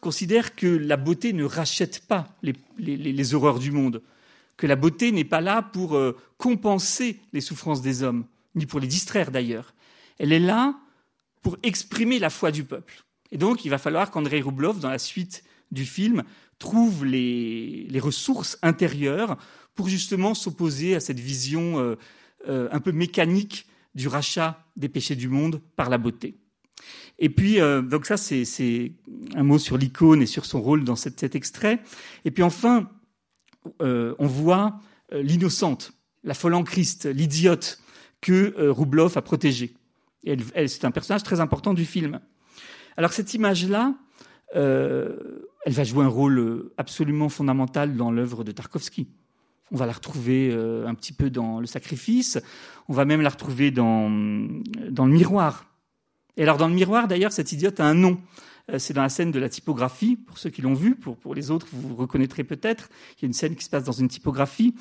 considère 0.00 0.56
que 0.56 0.66
la 0.66 0.96
beauté 0.96 1.32
ne 1.32 1.44
rachète 1.44 2.04
pas 2.06 2.36
les, 2.42 3.34
horreurs 3.34 3.60
du 3.60 3.70
monde, 3.70 4.02
que 4.56 4.66
la 4.66 4.74
beauté 4.74 5.12
n'est 5.12 5.24
pas 5.24 5.40
là 5.40 5.62
pour 5.62 5.94
euh, 5.94 6.16
compenser 6.36 7.20
les 7.32 7.40
souffrances 7.40 7.80
des 7.80 8.02
hommes, 8.02 8.24
ni 8.56 8.66
pour 8.66 8.80
les 8.80 8.88
distraire 8.88 9.30
d'ailleurs. 9.30 9.74
Elle 10.18 10.32
est 10.32 10.40
là 10.40 10.74
pour 11.42 11.56
exprimer 11.62 12.18
la 12.18 12.30
foi 12.30 12.50
du 12.50 12.64
peuple. 12.64 13.04
Et 13.30 13.38
donc, 13.38 13.64
il 13.64 13.68
va 13.68 13.78
falloir 13.78 14.10
qu'Andrei 14.10 14.40
Roublev, 14.40 14.80
dans 14.80 14.90
la 14.90 14.98
suite 14.98 15.44
du 15.70 15.84
film, 15.84 16.24
trouve 16.58 17.04
les, 17.04 17.86
les 17.88 18.00
ressources 18.00 18.58
intérieures 18.62 19.36
pour 19.74 19.88
justement 19.88 20.34
s'opposer 20.34 20.94
à 20.94 21.00
cette 21.00 21.18
vision 21.18 21.96
euh, 22.48 22.68
un 22.72 22.80
peu 22.80 22.92
mécanique 22.92 23.66
du 23.94 24.08
rachat 24.08 24.64
des 24.76 24.88
péchés 24.88 25.16
du 25.16 25.28
monde 25.28 25.60
par 25.76 25.88
la 25.88 25.98
beauté. 25.98 26.36
Et 27.18 27.28
puis, 27.28 27.60
euh, 27.60 27.80
donc 27.80 28.06
ça, 28.06 28.16
c'est 28.16 28.92
un 29.34 29.42
mot 29.42 29.58
sur 29.58 29.78
l'icône 29.78 30.20
et 30.20 30.26
sur 30.26 30.44
son 30.44 30.60
rôle 30.60 30.84
dans 30.84 30.96
cet, 30.96 31.34
extrait. 31.34 31.80
Et 32.24 32.30
puis 32.30 32.42
enfin, 32.42 32.90
euh, 33.82 34.14
on 34.18 34.26
voit 34.26 34.80
l'innocente, 35.12 35.92
la 36.24 36.34
folle 36.34 36.54
en 36.54 36.64
Christ, 36.64 37.06
l'idiote 37.06 37.80
que 38.20 38.68
Roublev 38.68 39.16
a 39.16 39.22
protégée. 39.22 39.74
Elle- 40.26 40.68
c'est 40.68 40.84
un 40.84 40.90
personnage 40.90 41.22
très 41.22 41.40
important 41.40 41.72
du 41.72 41.84
film. 41.84 42.20
Alors 42.96 43.12
cette 43.12 43.32
image-là, 43.34 43.94
elle 44.54 45.72
va 45.72 45.84
jouer 45.84 46.04
un 46.04 46.08
rôle 46.08 46.70
absolument 46.78 47.28
fondamental 47.28 47.96
dans 47.96 48.10
l'œuvre 48.10 48.42
de 48.42 48.50
Tarkovsky. 48.50 49.08
On 49.74 49.76
va 49.76 49.86
la 49.86 49.92
retrouver 49.92 50.50
euh, 50.52 50.86
un 50.86 50.94
petit 50.94 51.12
peu 51.12 51.30
dans 51.30 51.58
Le 51.58 51.66
Sacrifice, 51.66 52.38
on 52.88 52.92
va 52.92 53.04
même 53.04 53.20
la 53.20 53.28
retrouver 53.28 53.72
dans, 53.72 54.08
dans 54.88 55.04
Le 55.04 55.12
Miroir. 55.12 55.66
Et 56.36 56.44
alors 56.44 56.58
dans 56.58 56.68
Le 56.68 56.74
Miroir, 56.74 57.08
d'ailleurs, 57.08 57.32
cette 57.32 57.50
idiote 57.50 57.80
a 57.80 57.84
un 57.84 57.94
nom. 57.94 58.20
Euh, 58.70 58.78
C'est 58.78 58.94
dans 58.94 59.02
la 59.02 59.08
scène 59.08 59.32
de 59.32 59.40
la 59.40 59.48
typographie, 59.48 60.14
pour 60.14 60.38
ceux 60.38 60.50
qui 60.50 60.62
l'ont 60.62 60.74
vu, 60.74 60.94
pour, 60.94 61.16
pour 61.16 61.34
les 61.34 61.50
autres, 61.50 61.66
vous 61.72 61.96
reconnaîtrez 61.96 62.44
peut-être. 62.44 62.88
Il 63.18 63.22
y 63.22 63.24
a 63.24 63.26
une 63.26 63.32
scène 63.32 63.56
qui 63.56 63.64
se 63.64 63.68
passe 63.68 63.82
dans 63.82 63.90
une 63.90 64.06
typographie. 64.06 64.76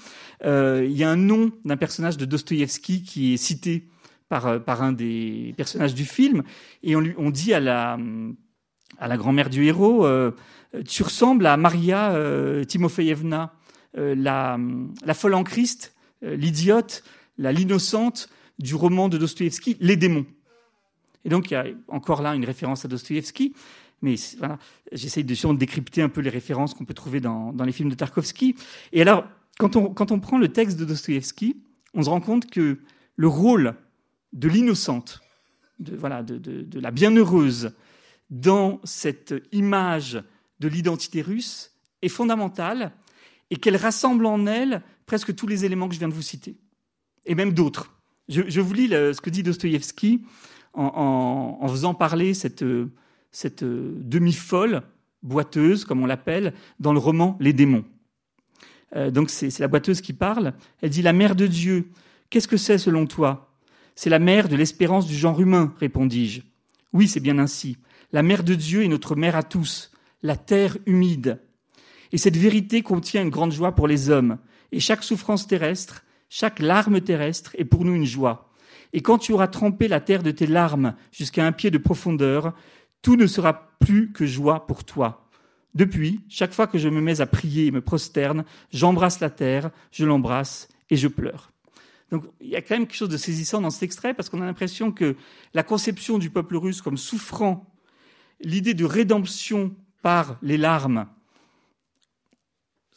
Euh, 0.46 0.86
il 0.86 0.96
y 0.96 1.04
a 1.04 1.10
un 1.10 1.16
nom 1.16 1.52
d'un 1.66 1.78
personnage 1.78 2.18
de 2.18 2.26
Dostoïevski 2.26 3.02
qui 3.02 3.34
est 3.34 3.38
cité 3.38 3.88
par, 4.30 4.64
par 4.64 4.84
un 4.84 4.94
des 4.94 5.56
personnages 5.58 5.96
du 5.96 6.06
film, 6.06 6.44
et 6.84 6.96
on, 6.96 7.00
lui, 7.00 7.16
on 7.18 7.32
dit 7.32 7.52
à 7.52 7.60
la, 7.60 7.98
à 9.00 9.08
la 9.08 9.18
grand-mère 9.18 9.50
du 9.50 9.66
héros, 9.66 10.08
tu 10.88 11.04
ressembles 11.04 11.48
à 11.48 11.58
Maria 11.58 12.16
Timofeyevna, 12.68 13.54
la, 13.96 14.58
la 15.06 15.14
folle 15.14 15.36
en 15.36 15.44
Christ, 15.44 15.94
euh, 16.24 16.36
l'idiote, 16.36 17.04
l'innocente 17.38 18.30
du 18.60 18.76
roman 18.76 19.10
de 19.10 19.18
Dostoïevski, 19.18 19.78
Les 19.80 19.98
démons. 19.98 20.26
Et 21.26 21.30
donc 21.30 21.52
il 21.52 21.54
y 21.54 21.58
a 21.58 21.66
encore 21.88 22.22
là 22.22 22.36
une 22.36 22.46
référence 22.46 22.86
à 22.86 22.88
Dostoïevski, 22.88 23.54
mais 24.02 24.16
voilà, 24.38 24.58
j'essaye 24.92 25.24
de, 25.24 25.34
de 25.34 25.58
décrypter 25.58 26.02
un 26.02 26.10
peu 26.10 26.22
les 26.22 26.30
références 26.30 26.74
qu'on 26.74 26.86
peut 26.86 26.94
trouver 26.94 27.20
dans, 27.20 27.54
les 27.66 27.72
films 27.72 27.90
de 27.90 27.96
Tarkovsky. 27.96 28.56
Et 28.92 29.02
alors, 29.02 29.26
quand 29.58 29.76
on, 29.76 29.94
quand 29.94 30.12
on 30.12 30.20
prend 30.20 30.38
le 30.38 30.50
texte 30.50 30.78
de 30.78 30.86
Dostoïevski, 30.86 31.58
on 31.94 32.04
se 32.04 32.10
rend 32.10 32.22
compte 32.22 32.50
que 32.50 32.80
le 33.16 33.28
rôle 33.28 33.76
de 34.34 34.48
l'innocente, 34.48 35.22
de, 35.80 35.96
voilà, 35.96 36.24
de, 36.24 36.38
de, 36.38 36.80
la 36.80 36.92
bienheureuse, 36.92 37.74
dans 38.30 38.82
cette 38.84 39.34
image 39.52 40.22
de 40.60 40.68
l'identité 40.68 41.22
russe 41.22 41.72
est 42.02 42.10
fondamentale 42.10 42.92
et 43.50 43.58
qu'elle 43.58 43.78
rassemble 43.78 44.26
en 44.26 44.46
elle 44.46 44.82
presque 45.06 45.36
tous 45.36 45.48
les 45.48 45.66
éléments 45.66 45.88
que 45.88 45.94
je 45.94 46.00
viens 46.00 46.10
de 46.10 46.14
vous 46.14 46.22
citer, 46.22 46.58
et 47.26 47.36
même 47.36 47.54
d'autres. 47.54 47.94
Je, 48.30 48.62
vous 48.62 48.74
lis 48.74 48.88
ce 48.88 49.20
que 49.20 49.30
dit 49.30 49.44
Dostoïevski 49.44 50.24
en, 50.74 51.68
faisant 51.68 51.94
parler 51.94 52.34
cette, 52.34 52.64
euh, 52.64 52.90
demi-folle, 53.62 54.84
boiteuse, 55.22 55.86
comme 55.86 56.02
on 56.02 56.06
l'appelle, 56.06 56.54
dans 56.80 56.94
le 56.94 57.00
roman 57.00 57.38
Les 57.40 57.54
démons. 57.54 57.86
Euh, 58.96 59.12
donc 59.12 59.30
c'est 59.30 59.60
la 59.60 59.68
boiteuse 59.68 60.02
qui 60.02 60.14
parle. 60.14 60.54
Elle 60.82 60.90
dit 60.90 61.02
La 61.02 61.14
mère 61.14 61.36
de 61.36 61.48
Dieu, 61.48 61.90
qu'est-ce 62.30 62.48
que 62.48 62.58
c'est 62.58 62.78
selon 62.78 63.06
toi? 63.06 63.54
C'est 63.96 64.10
la 64.10 64.20
mère 64.20 64.50
de 64.50 64.56
l'espérance 64.56 65.06
du 65.06 65.16
genre 65.16 65.40
humain, 65.40 65.74
répondis-je. 65.80 66.42
Oui, 66.94 67.08
c'est 67.08 67.20
bien 67.20 67.38
ainsi. 67.40 67.78
La 68.12 68.24
mère 68.24 68.44
de 68.44 68.56
Dieu 68.56 68.84
est 68.84 68.88
notre 68.88 69.16
mère 69.16 69.36
à 69.36 69.44
tous, 69.44 69.92
la 70.22 70.36
terre 70.36 70.78
humide. 70.86 71.40
Et 72.14 72.18
cette 72.20 72.38
vérité 72.38 72.84
contient 72.84 73.24
une 73.24 73.32
grande 73.32 73.52
joie 73.52 73.74
pour 73.74 73.88
les 73.88 74.12
hommes. 74.12 74.38
Et 74.72 74.80
chaque 74.80 75.04
souffrance 75.04 75.48
terrestre, 75.48 76.06
chaque 76.30 76.60
larme 76.60 77.02
terrestre 77.02 77.56
est 77.58 77.66
pour 77.66 77.84
nous 77.84 77.96
une 77.96 78.06
joie. 78.06 78.54
Et 78.94 79.02
quand 79.02 79.18
tu 79.18 79.34
auras 79.34 79.48
trempé 79.48 79.88
la 79.88 80.00
terre 80.00 80.22
de 80.22 80.30
tes 80.30 80.46
larmes 80.46 80.96
jusqu'à 81.12 81.46
un 81.46 81.52
pied 81.52 81.72
de 81.72 81.80
profondeur, 81.80 82.54
tout 83.02 83.16
ne 83.16 83.26
sera 83.26 83.72
plus 83.80 84.12
que 84.12 84.28
joie 84.28 84.68
pour 84.68 84.84
toi. 84.84 85.28
Depuis, 85.74 86.22
chaque 86.30 86.54
fois 86.54 86.68
que 86.68 86.78
je 86.78 86.88
me 86.88 87.02
mets 87.02 87.20
à 87.20 87.26
prier 87.26 87.66
et 87.66 87.72
me 87.72 87.82
prosterne, 87.82 88.46
j'embrasse 88.72 89.20
la 89.20 89.32
terre, 89.32 89.72
je 89.92 90.06
l'embrasse 90.06 90.70
et 90.92 90.96
je 90.96 91.08
pleure. 91.08 91.52
Donc 92.12 92.26
il 92.42 92.50
y 92.50 92.56
a 92.56 92.62
quand 92.62 92.76
même 92.76 92.86
quelque 92.86 92.96
chose 92.96 93.10
de 93.10 93.18
saisissant 93.18 93.60
dans 93.60 93.72
cet 93.72 93.82
extrait 93.82 94.14
parce 94.14 94.30
qu'on 94.30 94.42
a 94.44 94.46
l'impression 94.46 94.92
que 94.92 95.16
la 95.56 95.64
conception 95.64 96.20
du 96.20 96.30
peuple 96.30 96.58
russe 96.58 96.84
comme 96.84 96.98
souffrant, 96.98 97.74
l'idée 98.40 98.76
de 98.76 98.86
rédemption 98.86 99.76
par 100.04 100.38
les 100.44 100.58
larmes 100.58 101.08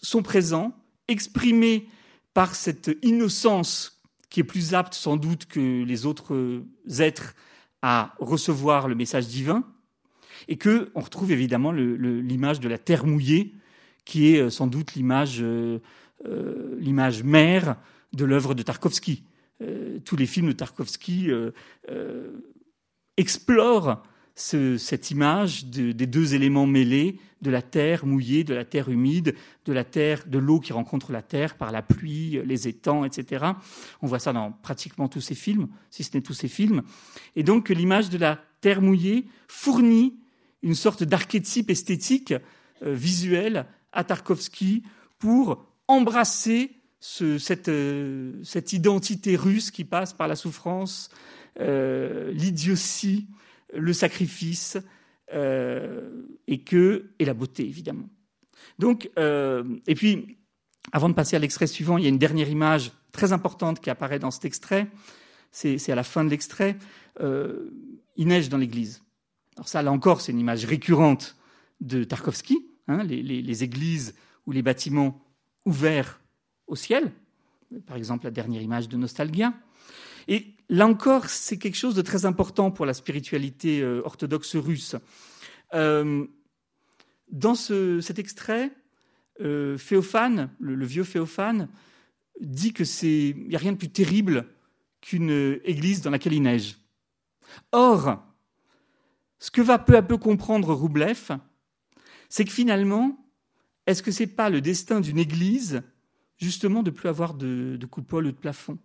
sont 0.06 0.22
présents, 0.22 0.74
exprimés 1.08 1.88
par 2.34 2.54
cette 2.54 2.96
innocence 3.02 4.02
qui 4.30 4.40
est 4.40 4.44
plus 4.44 4.74
apte 4.74 4.94
sans 4.94 5.16
doute 5.16 5.46
que 5.46 5.82
les 5.84 6.06
autres 6.06 6.62
êtres 6.98 7.34
à 7.82 8.14
recevoir 8.18 8.88
le 8.88 8.94
message 8.94 9.26
divin, 9.26 9.64
et 10.48 10.56
que 10.56 10.90
on 10.94 11.00
retrouve 11.00 11.32
évidemment 11.32 11.72
l'image 11.72 12.60
de 12.60 12.68
la 12.68 12.78
terre 12.78 13.06
mouillée, 13.06 13.54
qui 14.04 14.34
est 14.34 14.40
euh, 14.40 14.50
sans 14.50 14.66
doute 14.66 14.94
l'image 14.94 15.38
euh, 15.40 15.80
euh, 16.26 16.76
l'image 16.78 17.22
mère 17.22 17.76
de 18.12 18.24
l'œuvre 18.24 18.54
de 18.54 18.62
Tarkovsky. 18.62 19.24
Tous 20.04 20.16
les 20.16 20.26
films 20.26 20.48
de 20.48 20.52
Tarkovsky 20.52 21.30
explorent 23.16 24.02
ce- 24.36 24.76
cette 24.78 25.10
image 25.10 25.64
de- 25.66 25.92
des 25.92 26.06
deux 26.06 26.34
éléments 26.34 26.66
mêlés, 26.66 27.18
de 27.42 27.50
la 27.50 27.62
terre 27.62 28.06
mouillée, 28.06 28.44
de 28.44 28.54
la 28.54 28.64
terre 28.64 28.88
humide, 28.88 29.34
de 29.66 29.72
la 29.72 29.84
terre, 29.84 30.24
de 30.26 30.38
l'eau 30.38 30.60
qui 30.60 30.72
rencontre 30.72 31.10
la 31.12 31.22
terre 31.22 31.56
par 31.56 31.70
la 31.72 31.82
pluie, 31.82 32.40
les 32.44 32.68
étangs, 32.68 33.04
etc. 33.04 33.44
On 34.02 34.06
voit 34.06 34.18
ça 34.18 34.32
dans 34.32 34.52
pratiquement 34.52 35.08
tous 35.08 35.20
ces 35.20 35.34
films, 35.34 35.68
si 35.90 36.02
ce 36.04 36.14
n'est 36.16 36.22
tous 36.22 36.32
ces 36.34 36.48
films. 36.48 36.82
Et 37.34 37.42
donc 37.42 37.68
l'image 37.68 38.08
de 38.10 38.18
la 38.18 38.38
terre 38.60 38.80
mouillée 38.82 39.26
fournit 39.48 40.16
une 40.62 40.74
sorte 40.74 41.02
d'archétype 41.04 41.70
esthétique 41.70 42.32
euh, 42.82 42.94
visuel 42.94 43.66
à 43.92 44.02
Tarkovsky 44.04 44.82
pour 45.18 45.66
embrasser 45.88 46.72
euh, 47.20 47.38
cette 47.38 48.72
identité 48.72 49.36
russe 49.36 49.70
qui 49.70 49.84
passe 49.84 50.12
par 50.14 50.26
la 50.28 50.36
souffrance, 50.36 51.10
euh, 51.60 52.32
l'idiotie, 52.32 53.28
le 53.78 53.92
sacrifice 53.92 54.78
euh, 55.32 56.22
et 56.46 56.62
que 56.62 57.10
et 57.18 57.24
la 57.24 57.34
beauté 57.34 57.64
évidemment. 57.66 58.08
Donc 58.78 59.10
euh, 59.18 59.64
et 59.86 59.94
puis 59.94 60.38
avant 60.92 61.08
de 61.08 61.14
passer 61.14 61.36
à 61.36 61.38
l'extrait 61.38 61.66
suivant, 61.66 61.98
il 61.98 62.04
y 62.04 62.06
a 62.06 62.10
une 62.10 62.18
dernière 62.18 62.48
image 62.48 62.92
très 63.12 63.32
importante 63.32 63.80
qui 63.80 63.90
apparaît 63.90 64.18
dans 64.18 64.30
cet 64.30 64.44
extrait. 64.44 64.88
C'est 65.50 65.90
à 65.90 65.94
la 65.94 66.02
fin 66.04 66.22
de 66.24 66.30
l'extrait. 66.30 66.76
Euh, 67.20 67.70
il 68.16 68.28
neige 68.28 68.48
dans 68.48 68.58
l'église. 68.58 69.02
Alors 69.56 69.68
ça, 69.68 69.82
là 69.82 69.90
encore, 69.90 70.20
c'est 70.20 70.32
une 70.32 70.38
image 70.38 70.64
récurrente 70.66 71.36
de 71.80 72.04
Tarkovsky, 72.04 72.58
hein, 72.88 73.02
les, 73.04 73.22
les- 73.22 73.42
les 73.42 73.64
églises 73.64 74.14
ou 74.46 74.52
les 74.52 74.62
bâtiments 74.62 75.18
ouverts 75.64 76.20
au 76.66 76.76
ciel. 76.76 77.10
Par 77.86 77.96
exemple, 77.96 78.24
la 78.24 78.30
dernière 78.30 78.62
image 78.62 78.88
de 78.88 78.96
Nostalgia. 78.96 79.54
Et 80.28 80.56
là 80.68 80.86
encore, 80.86 81.28
c'est 81.28 81.58
quelque 81.58 81.76
chose 81.76 81.94
de 81.94 82.02
très 82.02 82.24
important 82.26 82.70
pour 82.70 82.86
la 82.86 82.94
spiritualité 82.94 83.80
euh, 83.80 84.02
orthodoxe 84.04 84.56
russe. 84.56 84.96
Euh, 85.74 86.26
dans 87.30 87.54
ce- 87.54 88.00
cet 88.00 88.18
extrait, 88.18 88.70
euh, 89.40 89.76
le, 90.58 90.86
vieux 90.86 91.04
Féophane, 91.04 91.68
dit 92.40 92.72
que 92.72 92.84
c'est 92.84 93.34
n'y 93.36 93.54
a 93.54 93.58
rien 93.58 93.72
de 93.72 93.78
plus 93.78 93.90
terrible 93.90 94.46
qu'une 95.00 95.58
église 95.64 96.02
dans 96.02 96.10
laquelle 96.10 96.32
il 96.34 96.42
neige. 96.42 96.76
Or, 97.72 98.22
ce 99.38 99.50
que 99.50 99.60
va 99.60 99.78
peu 99.78 99.96
à 99.96 100.02
peu 100.02 100.16
comprendre 100.18 100.74
Roublev, 100.74 101.38
c'est 102.28 102.44
que 102.44 102.50
finalement, 102.50 103.16
est-ce 103.86 104.02
que 104.02 104.10
c'est 104.10 104.26
pas 104.26 104.50
le 104.50 104.60
destin 104.60 105.00
d'une 105.00 105.18
église, 105.18 105.82
justement, 106.38 106.82
de 106.82 106.90
plus 106.90 107.08
avoir 107.08 107.34
de, 107.34 107.76
de 107.76 107.86
coupole 107.86 108.26
ou 108.26 108.32
de 108.32 108.36
plafond 108.36 108.78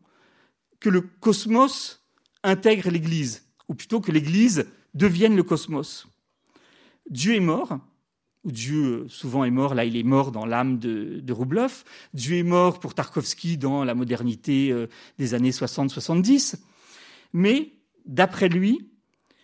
Que 0.81 0.89
le 0.89 0.99
cosmos 0.99 2.03
intègre 2.43 2.89
l'église, 2.89 3.45
ou 3.69 3.73
plutôt 3.73 4.01
que 4.01 4.11
l'église 4.11 4.65
devienne 4.93 5.37
le 5.37 5.43
cosmos. 5.43 6.07
Dieu 7.09 7.35
est 7.35 7.39
mort, 7.39 7.79
ou 8.43 8.51
Dieu 8.51 8.83
euh, 8.83 9.07
souvent 9.07 9.43
est 9.43 9.51
mort, 9.51 9.75
là 9.75 9.85
il 9.85 9.95
est 9.95 10.03
mort 10.03 10.31
dans 10.31 10.45
l'âme 10.45 10.79
de, 10.79 11.19
de 11.21 11.35
Dieu 12.13 12.37
est 12.37 12.43
mort 12.43 12.79
pour 12.79 12.93
Tarkovsky 12.93 13.57
dans 13.57 13.83
la 13.83 13.93
modernité 13.93 14.71
euh, 14.71 14.87
des 15.17 15.33
années 15.33 15.51
60-70, 15.51 16.55
mais 17.33 17.71
d'après 18.05 18.49
lui, 18.49 18.89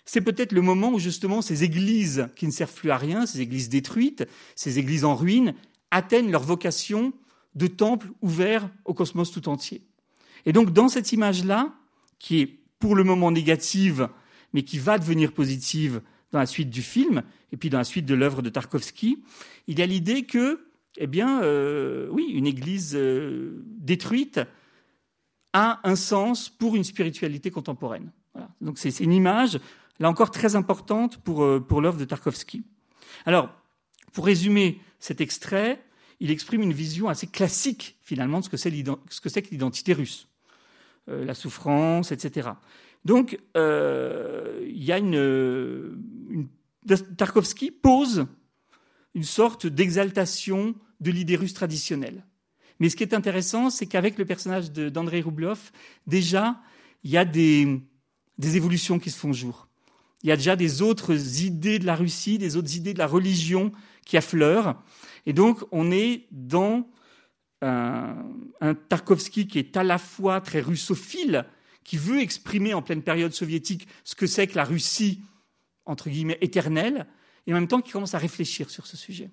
c'est 0.06 0.22
peut-être 0.22 0.54
le 0.54 0.62
moment 0.62 0.92
où 0.92 1.00
justement 1.00 1.42
ces 1.42 1.64
églises 1.64 2.28
qui 2.36 2.48
ne 2.48 2.52
servent 2.52 2.74
plus 2.74 2.92
à 2.92 2.98
rien, 2.98 3.26
ces 3.26 3.42
églises 3.42 3.70
détruites, 3.70 4.26
ces 4.56 4.80
églises 4.80 5.06
en 5.06 5.16
ruine, 5.16 5.54
atteignent 5.92 6.32
leur 6.32 6.44
vocation 6.44 7.14
de 7.56 7.68
temple 7.68 8.10
ouvert 8.22 8.70
au 8.86 8.94
cosmos 8.94 9.32
tout 9.32 9.50
entier. 9.50 9.87
Et 10.46 10.54
donc 10.54 10.72
dans 10.72 10.90
cette 10.90 11.12
image-là, 11.12 11.74
qui 12.20 12.42
est 12.42 12.60
pour 12.80 12.96
le 12.96 13.04
moment 13.04 13.32
négative, 13.32 14.10
mais 14.54 14.64
qui 14.64 14.80
va 14.80 14.98
devenir 14.98 15.32
positive 15.32 16.02
dans 16.32 16.40
la 16.40 16.46
suite 16.46 16.70
du 16.70 16.82
film, 16.82 17.24
et 17.52 17.58
puis 17.58 17.70
dans 17.70 17.78
la 17.78 17.84
suite 17.84 18.06
de 18.06 18.16
l'œuvre 18.16 18.42
de 18.42 18.50
Tarkovsky, 18.50 19.24
il 19.68 19.80
y 19.80 19.82
a 19.82 19.86
l'idée 19.86 20.24
que, 20.24 20.68
eh 20.98 21.08
bien, 21.08 21.42
euh, 21.42 22.08
oui, 22.12 22.26
une 22.34 22.48
église 22.48 22.94
euh, 22.96 23.64
détruite 23.66 24.40
a 25.54 25.80
un 25.84 25.96
sens 25.96 26.50
pour 26.50 26.76
une 26.76 26.84
spiritualité 26.84 27.52
contemporaine. 27.52 28.12
Voilà. 28.34 28.50
Donc 28.62 28.78
c'est 28.78 29.00
une 29.00 29.14
image, 29.14 29.60
là 30.00 30.10
encore, 30.10 30.32
très 30.32 30.56
importante 30.56 31.18
pour, 31.18 31.44
euh, 31.44 31.60
pour 31.60 31.82
l'œuvre 31.82 31.98
de 31.98 32.06
Tarkovsky. 32.06 32.64
Alors, 33.26 33.50
pour 34.14 34.26
résumer 34.26 34.82
cet 35.00 35.22
extrait, 35.22 35.84
il 36.20 36.32
exprime 36.32 36.62
une 36.62 36.74
vision 36.74 37.10
assez 37.10 37.28
classique, 37.28 37.98
finalement, 38.02 38.40
de 38.40 38.46
ce 38.46 38.50
que 38.50 38.58
c'est 39.30 39.42
que 39.42 39.50
l'identité 39.52 39.94
russe. 39.94 40.28
Euh, 41.10 41.24
la 41.24 41.34
souffrance, 41.34 42.12
etc. 42.12 42.50
Donc, 43.06 43.40
euh, 43.56 44.62
il 44.68 44.84
y 44.84 44.92
a 44.92 44.98
une, 44.98 46.50
Tarkovsky 47.16 47.72
pose 47.72 48.28
une 49.16 49.24
sorte 49.24 49.68
d'exaltation 49.68 50.76
de 51.00 51.12
l'idée 51.12 51.38
russe 51.38 51.54
traditionnelle. 51.54 52.26
Mais 52.80 52.90
ce 52.90 52.98
qui 52.98 53.04
est 53.04 53.14
intéressant, 53.14 53.70
c'est 53.70 53.86
qu'avec 53.86 54.18
le 54.18 54.26
personnage 54.26 54.72
d'Andrei 54.72 55.22
Roublev, 55.22 55.72
déjà, 56.08 56.60
il 57.04 57.12
y 57.12 57.18
a 57.18 57.24
des 57.24 57.80
évolutions 58.40 59.00
qui 59.00 59.10
se 59.10 59.18
font 59.18 59.32
jour. 59.32 59.68
Il 60.24 60.30
y 60.30 60.34
a 60.34 60.36
déjà 60.36 60.56
des 60.58 60.82
autres 60.82 61.42
idées 61.42 61.80
de 61.80 61.86
la 61.86 61.96
Russie, 61.96 62.38
des 62.38 62.58
autres 62.58 62.76
idées 62.76 62.94
de 62.94 63.00
la 63.00 63.08
religion 63.08 63.72
qui 64.06 64.18
affleurent. 64.18 64.76
Et 65.28 65.34
donc, 65.34 65.60
on 65.72 65.92
est 65.92 66.26
dans 66.32 66.88
un, 67.62 68.16
Tarkovsky 68.90 69.48
qui 69.48 69.60
est 69.60 69.76
à 69.76 69.84
la 69.84 69.98
fois 69.98 70.40
très 70.42 70.62
russophile, 70.62 71.46
qui 71.84 71.98
veut 71.98 72.20
exprimer 72.20 72.74
en 72.74 72.82
pleine 72.82 73.04
période 73.04 73.34
soviétique 73.34 73.88
ce 74.06 74.16
que 74.16 74.26
c'est 74.26 74.48
que 74.48 74.56
la 74.56 74.64
Russie, 74.64 75.22
entre 75.86 76.10
guillemets, 76.10 76.38
éternelle, 76.42 77.08
et 77.46 77.52
en 77.52 77.56
même 77.56 77.68
temps 77.68 77.82
qui 77.82 77.92
commence 77.92 78.16
à 78.16 78.18
réfléchir 78.18 78.70
sur 78.70 78.88
ce 78.88 78.96
sujet. 78.96 79.30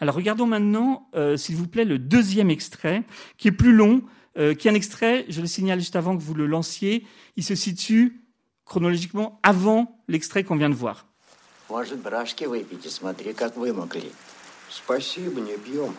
Alors 0.00 0.16
regardons 0.16 0.46
maintenant, 0.46 1.08
euh, 1.14 1.36
s'il 1.36 1.54
vous 1.54 1.68
plaît, 1.68 1.84
le 1.84 1.98
deuxième 2.00 2.50
extrait, 2.50 3.04
qui 3.36 3.48
est 3.48 3.52
plus 3.52 3.72
long, 3.72 4.02
euh, 4.38 4.54
qui 4.54 4.66
est 4.66 4.70
un 4.72 4.74
extrait, 4.74 5.24
je 5.28 5.40
le 5.40 5.46
signale 5.46 5.78
juste 5.78 5.96
avant 5.96 6.16
que 6.16 6.22
vous 6.22 6.34
le 6.34 6.46
lanciez, 6.46 7.06
il 7.36 7.44
se 7.44 7.54
situe 7.54 8.22
chronologiquement 8.64 9.38
avant 9.44 10.02
l'extrait 10.08 10.42
qu'on 10.42 10.56
vient 10.56 10.70
de 10.70 10.74
voir. 10.74 11.06
Спасибо, 14.76 15.40
не 15.40 15.56
пьем. 15.56 15.96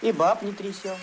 И 0.00 0.10
баб 0.10 0.42
не 0.42 0.52
трясем. 0.52 0.96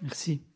Merci. 0.00 0.51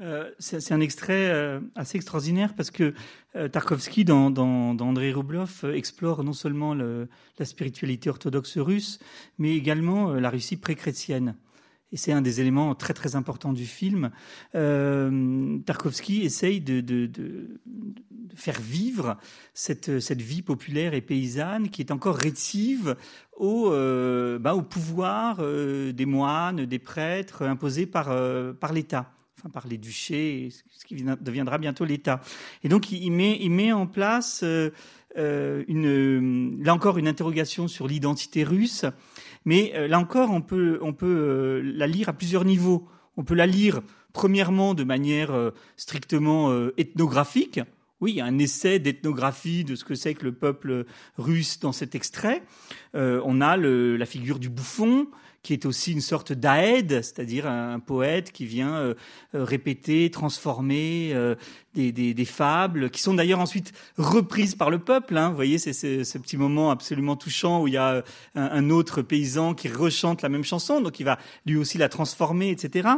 Euh, 0.00 0.30
c'est 0.40 0.72
un 0.72 0.80
extrait 0.80 1.30
euh, 1.30 1.60
assez 1.76 1.96
extraordinaire 1.96 2.54
parce 2.54 2.72
que 2.72 2.94
euh, 3.36 3.48
Tarkovsky, 3.48 4.04
dans, 4.04 4.28
dans, 4.30 4.94
Rublev, 4.94 5.64
explore 5.72 6.24
non 6.24 6.32
seulement 6.32 6.74
le, 6.74 7.08
la 7.38 7.44
spiritualité 7.44 8.10
orthodoxe 8.10 8.58
russe, 8.58 8.98
mais 9.38 9.54
également 9.54 10.12
la 10.14 10.30
Russie 10.30 10.56
pré-chrétienne. 10.56 11.36
Et 11.92 11.96
c'est 11.96 12.10
un 12.10 12.22
des 12.22 12.40
éléments 12.40 12.74
très 12.74 12.92
très 12.92 13.14
importants 13.14 13.52
du 13.52 13.66
film. 13.66 14.10
Tarkovsky 14.52 16.22
essaye 16.22 16.60
de, 16.60 17.60
faire 18.34 18.60
vivre 18.60 19.16
cette, 19.52 19.88
vie 20.20 20.42
populaire 20.42 20.94
et 20.94 21.00
paysanne 21.00 21.68
qui 21.68 21.82
est 21.82 21.92
encore 21.92 22.16
rétive 22.16 22.96
au, 23.36 23.70
bah, 24.40 24.56
au 24.56 24.62
pouvoir 24.62 25.36
des 25.36 26.06
moines, 26.06 26.64
des 26.64 26.80
prêtres 26.80 27.42
imposés 27.42 27.86
par 27.86 28.12
l'État 28.72 29.14
par 29.48 29.66
les 29.66 29.78
duchés, 29.78 30.50
ce 30.70 30.84
qui 30.84 30.96
deviendra 31.20 31.58
bientôt 31.58 31.84
l'État. 31.84 32.20
Et 32.62 32.68
donc 32.68 32.90
il 32.92 33.10
met, 33.10 33.72
en 33.72 33.86
place 33.86 34.40
euh, 34.42 34.70
euh, 35.18 35.64
une, 35.68 36.62
là 36.62 36.74
encore 36.74 36.98
une 36.98 37.08
interrogation 37.08 37.68
sur 37.68 37.86
l'identité 37.86 38.44
russe, 38.44 38.84
mais 39.44 39.72
euh, 39.74 39.88
là 39.88 39.98
encore 39.98 40.30
on 40.30 40.40
peut, 40.40 41.62
la 41.62 41.86
lire 41.86 42.08
à 42.08 42.12
plusieurs 42.12 42.44
niveaux. 42.44 42.88
On 43.16 43.24
peut 43.24 43.34
la 43.34 43.46
lire 43.46 43.80
premièrement 44.12 44.74
de 44.74 44.84
manière 44.84 45.52
strictement 45.76 46.52
ethnographique. 46.76 47.60
Oui, 48.00 48.12
il 48.12 48.16
y 48.16 48.20
a 48.20 48.24
un 48.24 48.38
essai 48.38 48.80
d'ethnographie 48.80 49.64
de 49.64 49.76
ce 49.76 49.84
que 49.84 49.94
c'est 49.94 50.14
que 50.14 50.24
le 50.24 50.32
peuple 50.32 50.84
russe 51.16 51.60
dans 51.60 51.72
cet 51.72 51.94
extrait. 51.94 52.42
on 52.94 53.40
a 53.40 53.56
la 53.56 54.06
figure 54.06 54.38
du 54.40 54.48
bouffon, 54.50 55.06
qui 55.44 55.52
est 55.52 55.66
aussi 55.66 55.92
une 55.92 56.00
sorte 56.00 56.32
d'aède, 56.32 57.02
c'est-à-dire 57.02 57.46
un, 57.46 57.78
poète 57.78 58.32
qui 58.32 58.46
vient 58.46 58.76
euh, 58.76 58.94
euh, 59.34 59.44
répéter, 59.44 60.10
transformer 60.10 61.10
euh, 61.12 61.34
des, 61.74 62.24
fables, 62.24 62.88
qui 62.88 63.02
sont 63.02 63.12
d'ailleurs 63.12 63.40
ensuite 63.40 63.72
reprises 63.98 64.54
par 64.54 64.70
le 64.70 64.78
peuple. 64.78 65.18
Hein. 65.18 65.28
Vous 65.28 65.34
voyez, 65.36 65.58
c'est 65.58 65.72
ce 65.72 66.18
petit 66.18 66.38
moment 66.38 66.70
absolument 66.70 67.14
touchant 67.14 67.62
où 67.62 67.68
il 67.68 67.74
y 67.74 67.76
a 67.76 68.02
un, 68.34 68.70
autre 68.70 69.02
paysan 69.02 69.54
qui 69.54 69.68
rechante 69.68 70.22
la 70.22 70.30
même 70.30 70.44
chanson, 70.44 70.80
donc 70.80 70.98
il 70.98 71.04
va 71.04 71.18
lui 71.44 71.56
aussi 71.56 71.76
la 71.76 71.90
transformer, 71.90 72.50
etc. 72.50 72.88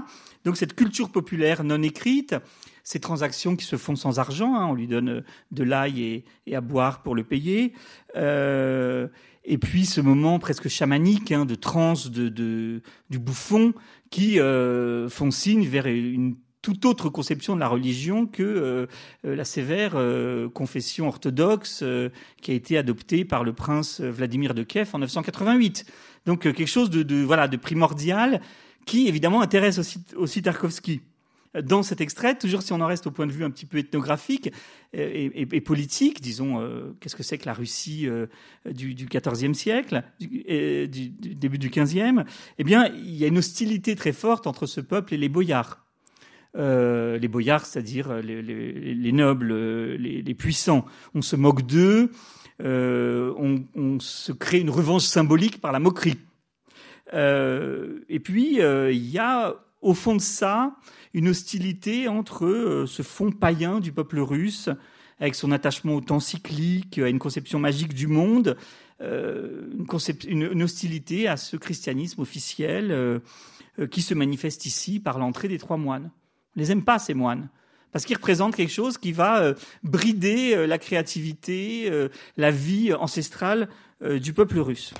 Donc 0.44 0.56
cette 0.56 0.76
culture 0.76 1.10
populaire 1.10 1.64
non 1.64 1.82
écrite, 1.82 2.36
ces 2.84 3.00
transactions 3.00 3.56
qui 3.56 3.64
se 3.64 3.76
font 3.76 3.96
sans 3.96 4.20
argent, 4.20 4.54
hein, 4.54 4.66
on 4.66 4.74
lui 4.74 4.86
donne 4.86 5.24
de 5.50 5.64
l'ail 5.64 6.24
et, 6.46 6.54
à 6.54 6.60
boire 6.60 7.02
pour 7.02 7.16
le 7.16 7.24
payer. 7.24 7.72
Et 9.46 9.58
puis 9.58 9.86
ce 9.86 10.00
moment 10.00 10.38
presque 10.38 10.68
chamanique 10.68 11.32
hein, 11.32 11.44
de 11.46 11.54
transe 11.54 12.10
de, 12.10 12.82
du 13.10 13.18
bouffon 13.18 13.72
qui 14.10 14.38
euh, 14.40 15.08
font 15.08 15.30
signe 15.30 15.66
vers 15.66 15.86
une 15.86 16.36
toute 16.66 16.84
autre 16.84 17.08
conception 17.10 17.54
de 17.54 17.60
la 17.60 17.68
religion 17.68 18.26
que 18.26 18.42
euh, 18.42 18.86
la 19.22 19.44
sévère 19.44 19.92
euh, 19.94 20.48
confession 20.48 21.06
orthodoxe 21.06 21.80
euh, 21.84 22.08
qui 22.42 22.50
a 22.50 22.54
été 22.54 22.76
adoptée 22.76 23.24
par 23.24 23.44
le 23.44 23.52
prince 23.52 24.00
Vladimir 24.00 24.52
de 24.52 24.64
Kiev 24.64 24.90
en 24.92 24.98
988. 24.98 25.86
Donc 26.26 26.40
quelque 26.40 26.66
chose 26.66 26.90
de, 26.90 27.04
de, 27.04 27.22
voilà 27.22 27.46
de 27.46 27.56
primordial 27.56 28.40
qui 28.84 29.06
évidemment 29.06 29.42
intéresse 29.42 29.78
aussi, 29.78 30.00
aussi 30.16 30.42
Tarkovsky 30.42 31.02
dans 31.62 31.82
cet 31.82 32.00
extrait, 32.00 32.36
toujours 32.36 32.62
si 32.62 32.72
on 32.72 32.80
en 32.80 32.86
reste 32.86 33.06
au 33.06 33.10
point 33.10 33.26
de 33.26 33.32
vue 33.32 33.44
un 33.44 33.50
petit 33.50 33.66
peu 33.66 33.78
ethnographique 33.78 34.52
et, 34.92 35.60
politique, 35.60 36.20
disons, 36.20 36.60
euh, 36.60 36.96
qu'est-ce 37.00 37.16
que 37.16 37.22
c'est 37.22 37.38
que 37.38 37.46
la 37.46 37.52
Russie 37.52 38.08
euh, 38.08 38.26
du, 38.70 38.94
XIVe 38.94 39.52
siècle, 39.54 40.02
du, 40.20 41.10
début 41.10 41.58
du 41.58 41.70
XVe 41.70 42.24
Eh 42.58 42.64
bien, 42.64 42.86
il 42.86 43.14
y 43.16 43.24
a 43.24 43.28
une 43.28 43.38
hostilité 43.38 43.94
très 43.94 44.12
forte 44.12 44.46
entre 44.46 44.66
ce 44.66 44.80
peuple 44.80 45.14
et 45.14 45.16
les 45.16 45.28
boyards. 45.28 45.84
Euh, 46.56 47.18
les 47.18 47.28
boyards, 47.28 47.66
c'est-à-dire 47.66 48.14
les, 48.22 48.40
les, 48.40 48.94
les, 48.94 49.12
nobles, 49.12 49.52
les, 49.96 50.34
puissants. 50.34 50.86
On 51.14 51.20
se 51.20 51.36
moque 51.36 51.66
d'eux, 51.66 52.10
on, 52.60 53.98
se 54.00 54.32
crée 54.32 54.60
une 54.60 54.70
revanche 54.70 55.04
symbolique 55.04 55.60
par 55.60 55.72
la 55.72 55.80
moquerie. 55.80 56.18
Et 57.12 58.20
puis, 58.20 58.58
il 58.60 59.10
y 59.10 59.18
a 59.18 59.56
au 59.80 59.94
fond 59.94 60.16
de 60.16 60.20
ça 60.20 60.76
une 61.16 61.28
hostilité 61.28 62.08
entre 62.08 62.44
euh, 62.44 62.86
ce 62.86 63.02
fond 63.02 63.32
païen 63.32 63.80
du 63.80 63.90
peuple 63.90 64.18
russe, 64.20 64.68
avec 65.18 65.34
son 65.34 65.50
attachement 65.50 65.94
au 65.94 66.02
temps 66.02 66.20
cyclique, 66.20 66.98
à 66.98 67.08
une 67.08 67.18
conception 67.18 67.58
magique 67.58 67.94
du 67.94 68.06
monde, 68.06 68.58
euh, 69.00 69.66
une, 70.28 70.62
hostilité 70.62 71.26
à 71.26 71.38
ce 71.38 71.56
christianisme 71.56 72.20
officiel 72.20 72.90
euh, 72.90 73.20
qui 73.90 74.02
se 74.02 74.12
manifeste 74.12 74.66
ici 74.66 75.00
par 75.00 75.18
l'entrée 75.18 75.48
des 75.48 75.56
trois 75.56 75.78
moines. 75.78 76.10
On 76.54 76.60
les 76.60 76.70
aime 76.70 76.84
pas 76.84 76.98
ces 76.98 77.14
moines 77.14 77.48
parce 77.92 78.04
qu'ils 78.04 78.16
représentent 78.16 78.56
quelque 78.56 78.72
chose 78.72 78.98
qui 78.98 79.12
va 79.12 79.54
brider 79.82 80.66
la 80.66 80.76
créativité, 80.76 81.90
la 82.36 82.50
vie 82.50 82.92
ancestrale 82.92 83.70
du 84.02 84.34
peuple 84.34 84.58
russe. 84.58 84.92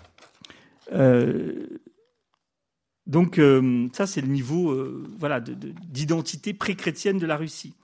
Donc 3.07 3.39
euh, 3.39 3.89
ça, 3.93 4.07
c'est 4.07 4.21
le 4.21 4.29
niveau 4.29 4.71
euh, 4.71 5.07
voilà 5.19 5.41
d'identité 5.41 6.53
de, 6.53 6.59
pré-chrétienne 6.59 7.19
de 7.19 7.27
la 7.27 7.37
Russie. 7.37 7.75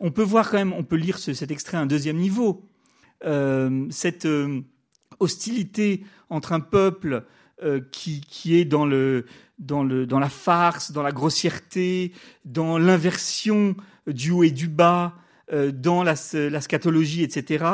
On 0.00 0.10
peut 0.10 0.22
voir 0.22 0.50
quand 0.50 0.58
même, 0.58 0.72
on 0.72 0.82
peut 0.82 0.96
lire 0.96 1.18
ce, 1.18 1.32
cet 1.32 1.50
extrait 1.50 1.76
à 1.76 1.80
un 1.80 1.86
deuxième 1.86 2.16
niveau. 2.16 2.68
Euh, 3.24 3.86
cette 3.90 4.26
euh, 4.26 4.60
hostilité 5.20 6.02
entre 6.28 6.52
un 6.52 6.60
peuple 6.60 7.24
euh, 7.62 7.80
qui, 7.92 8.20
qui 8.20 8.56
est 8.56 8.64
dans 8.64 8.84
le 8.84 9.26
dans 9.60 9.84
le 9.84 10.06
dans 10.06 10.18
la 10.18 10.28
farce, 10.28 10.90
dans 10.90 11.02
la 11.02 11.12
grossièreté, 11.12 12.12
dans 12.44 12.78
l'inversion 12.78 13.76
du 14.08 14.32
haut 14.32 14.42
et 14.42 14.50
du 14.50 14.68
bas, 14.68 15.14
dans 15.74 16.02
la, 16.02 16.14
la 16.32 16.60
scatologie, 16.62 17.22
etc., 17.22 17.64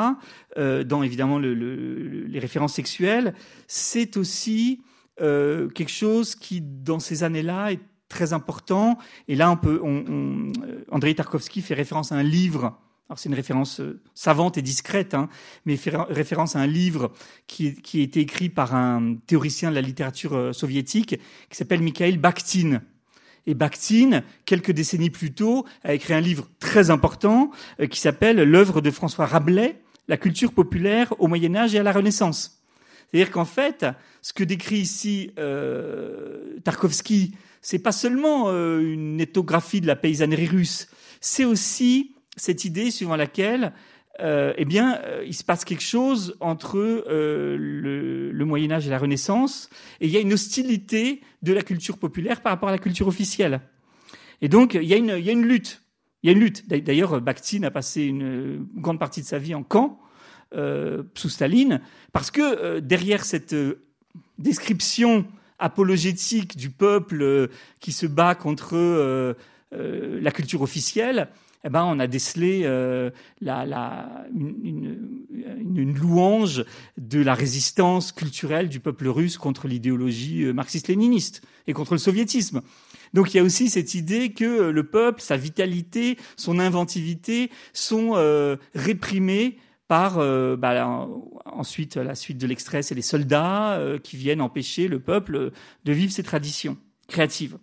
dans 0.56 1.02
évidemment 1.04 1.38
le, 1.38 1.54
le, 1.54 2.24
les 2.26 2.38
références 2.40 2.74
sexuelles, 2.74 3.34
c'est 3.68 4.16
aussi 4.16 4.82
euh, 5.20 5.68
quelque 5.68 5.90
chose 5.90 6.34
qui, 6.34 6.60
dans 6.60 7.00
ces 7.00 7.24
années-là, 7.24 7.72
est 7.72 7.80
très 8.08 8.32
important. 8.32 8.98
Et 9.26 9.34
là, 9.34 9.50
on 9.50 9.56
peut, 9.56 9.80
on, 9.82 10.04
euh, 10.62 10.84
Andrei 10.90 11.14
Tarkovsky 11.14 11.60
fait 11.60 11.74
référence 11.74 12.12
à 12.12 12.16
un 12.16 12.22
livre. 12.22 12.78
Alors 13.08 13.18
c'est 13.18 13.28
une 13.28 13.34
référence 13.34 13.80
euh, 13.80 14.00
savante 14.14 14.58
et 14.58 14.62
discrète, 14.62 15.14
hein, 15.14 15.28
mais 15.64 15.76
fait 15.76 15.94
référence 15.96 16.56
à 16.56 16.60
un 16.60 16.66
livre 16.66 17.12
qui, 17.46 17.68
a 17.68 17.98
été 17.98 18.20
écrit 18.20 18.48
par 18.50 18.74
un 18.74 19.16
théoricien 19.26 19.70
de 19.70 19.74
la 19.74 19.80
littérature 19.80 20.54
soviétique 20.54 21.18
qui 21.48 21.56
s'appelle 21.56 21.82
Mikhail 21.82 22.18
Bakhtin. 22.18 22.82
Et 23.46 23.54
Bakhtin, 23.54 24.22
quelques 24.44 24.72
décennies 24.72 25.08
plus 25.08 25.32
tôt, 25.32 25.64
a 25.82 25.94
écrit 25.94 26.12
un 26.12 26.20
livre 26.20 26.48
très 26.60 26.90
important 26.90 27.50
qui 27.90 27.98
s'appelle 27.98 28.42
L'œuvre 28.42 28.82
de 28.82 28.90
François 28.90 29.24
Rabelais, 29.24 29.80
la 30.06 30.18
culture 30.18 30.52
populaire 30.52 31.14
au 31.18 31.28
Moyen 31.28 31.54
Âge 31.56 31.74
et 31.74 31.78
à 31.78 31.82
la 31.82 31.92
Renaissance. 31.92 32.57
C'est-à-dire 33.10 33.30
qu'en 33.30 33.44
fait, 33.44 33.86
ce 34.22 34.32
que 34.32 34.44
décrit 34.44 34.78
ici 34.78 35.32
euh, 35.38 36.58
Tarkovsky, 36.64 37.34
c'est 37.62 37.78
pas 37.78 37.92
seulement 37.92 38.48
euh, 38.48 38.80
une 38.80 39.20
ethnographie 39.20 39.80
de 39.80 39.86
la 39.86 39.96
paysannerie 39.96 40.46
russe, 40.46 40.88
c'est 41.20 41.44
aussi 41.44 42.14
cette 42.36 42.64
idée 42.64 42.90
suivant 42.90 43.16
laquelle 43.16 43.72
euh, 44.20 44.52
eh 44.56 44.64
bien, 44.64 44.98
euh, 45.04 45.22
il 45.24 45.34
se 45.34 45.44
passe 45.44 45.64
quelque 45.64 45.82
chose 45.82 46.36
entre 46.40 46.76
euh, 46.76 47.56
le, 47.56 48.32
le, 48.32 48.44
Moyen 48.44 48.72
Âge 48.72 48.86
et 48.86 48.90
la 48.90 48.98
Renaissance, 48.98 49.70
et 50.00 50.06
il 50.06 50.12
y 50.12 50.16
a 50.16 50.20
une 50.20 50.32
hostilité 50.32 51.20
de 51.42 51.52
la 51.52 51.62
culture 51.62 51.98
populaire 51.98 52.40
par 52.40 52.50
rapport 52.50 52.68
à 52.68 52.72
la 52.72 52.78
culture 52.78 53.06
officielle. 53.06 53.60
Et 54.42 54.48
donc, 54.48 54.74
il 54.74 54.84
y 54.84 54.94
a 54.94 54.96
une, 54.96 55.14
il 55.16 55.24
y 55.24 55.28
a 55.28 55.32
une 55.32 55.46
lutte. 55.46 55.82
Il 56.22 56.26
y 56.26 56.30
a 56.30 56.32
une 56.32 56.40
lutte. 56.40 56.68
D'ailleurs, 56.68 57.20
Bakhtin 57.20 57.62
a 57.62 57.70
passé 57.70 58.02
une 58.02 58.66
grande 58.74 58.98
partie 58.98 59.20
de 59.20 59.26
sa 59.26 59.38
vie 59.38 59.54
en 59.54 59.62
camp 59.62 60.00
euh, 60.54 61.02
sous 61.14 61.28
Staline, 61.28 61.80
parce 62.12 62.30
que 62.30 62.40
euh, 62.40 62.80
derrière 62.80 63.24
cette 63.24 63.54
description 64.38 65.26
apologétique 65.58 66.56
du 66.56 66.70
peuple 66.70 67.48
qui 67.80 67.92
se 67.92 68.06
bat 68.06 68.34
contre 68.34 69.36
la 69.72 70.30
culture 70.30 70.62
officielle, 70.62 71.28
eh 71.64 71.70
ben, 71.70 71.84
on 71.84 71.98
a 71.98 72.06
décelé 72.06 72.62
euh, 72.64 73.10
la, 73.40 74.26
une, 74.32 75.94
louange 75.94 76.64
de 76.96 77.20
la 77.20 77.34
résistance 77.34 78.12
culturelle 78.12 78.68
du 78.68 78.78
peuple 78.78 79.08
russe 79.08 79.38
contre 79.38 79.66
l'idéologie 79.66 80.44
euh, 80.44 80.52
marxiste-léniniste 80.52 81.42
et 81.66 81.72
contre 81.72 81.94
le 81.94 81.98
soviétisme. 81.98 82.62
Donc 83.12 83.34
il 83.34 83.38
y 83.38 83.40
a 83.40 83.42
aussi 83.42 83.68
cette 83.70 83.94
idée 83.94 84.30
que 84.30 84.70
le 84.70 84.84
peuple, 84.84 85.20
sa 85.20 85.36
vitalité, 85.36 86.16
son 86.36 86.60
inventivité 86.60 87.50
sont 87.72 88.12
euh, 88.14 88.56
réprimés 88.74 89.58
par 89.88 90.18
euh, 90.18 90.56
bah, 90.56 91.08
ensuite 91.46 91.96
la 91.96 92.14
suite 92.14 92.38
de 92.38 92.46
l'extrait, 92.46 92.82
c'est 92.82 92.94
les 92.94 93.02
soldats 93.02 93.72
euh, 93.72 93.98
qui 93.98 94.16
viennent 94.16 94.42
empêcher 94.42 94.86
le 94.86 95.00
peuple 95.00 95.50
de 95.84 95.92
vivre 95.92 96.12
ses 96.12 96.22
traditions 96.22 96.76
créatives. 97.08 97.58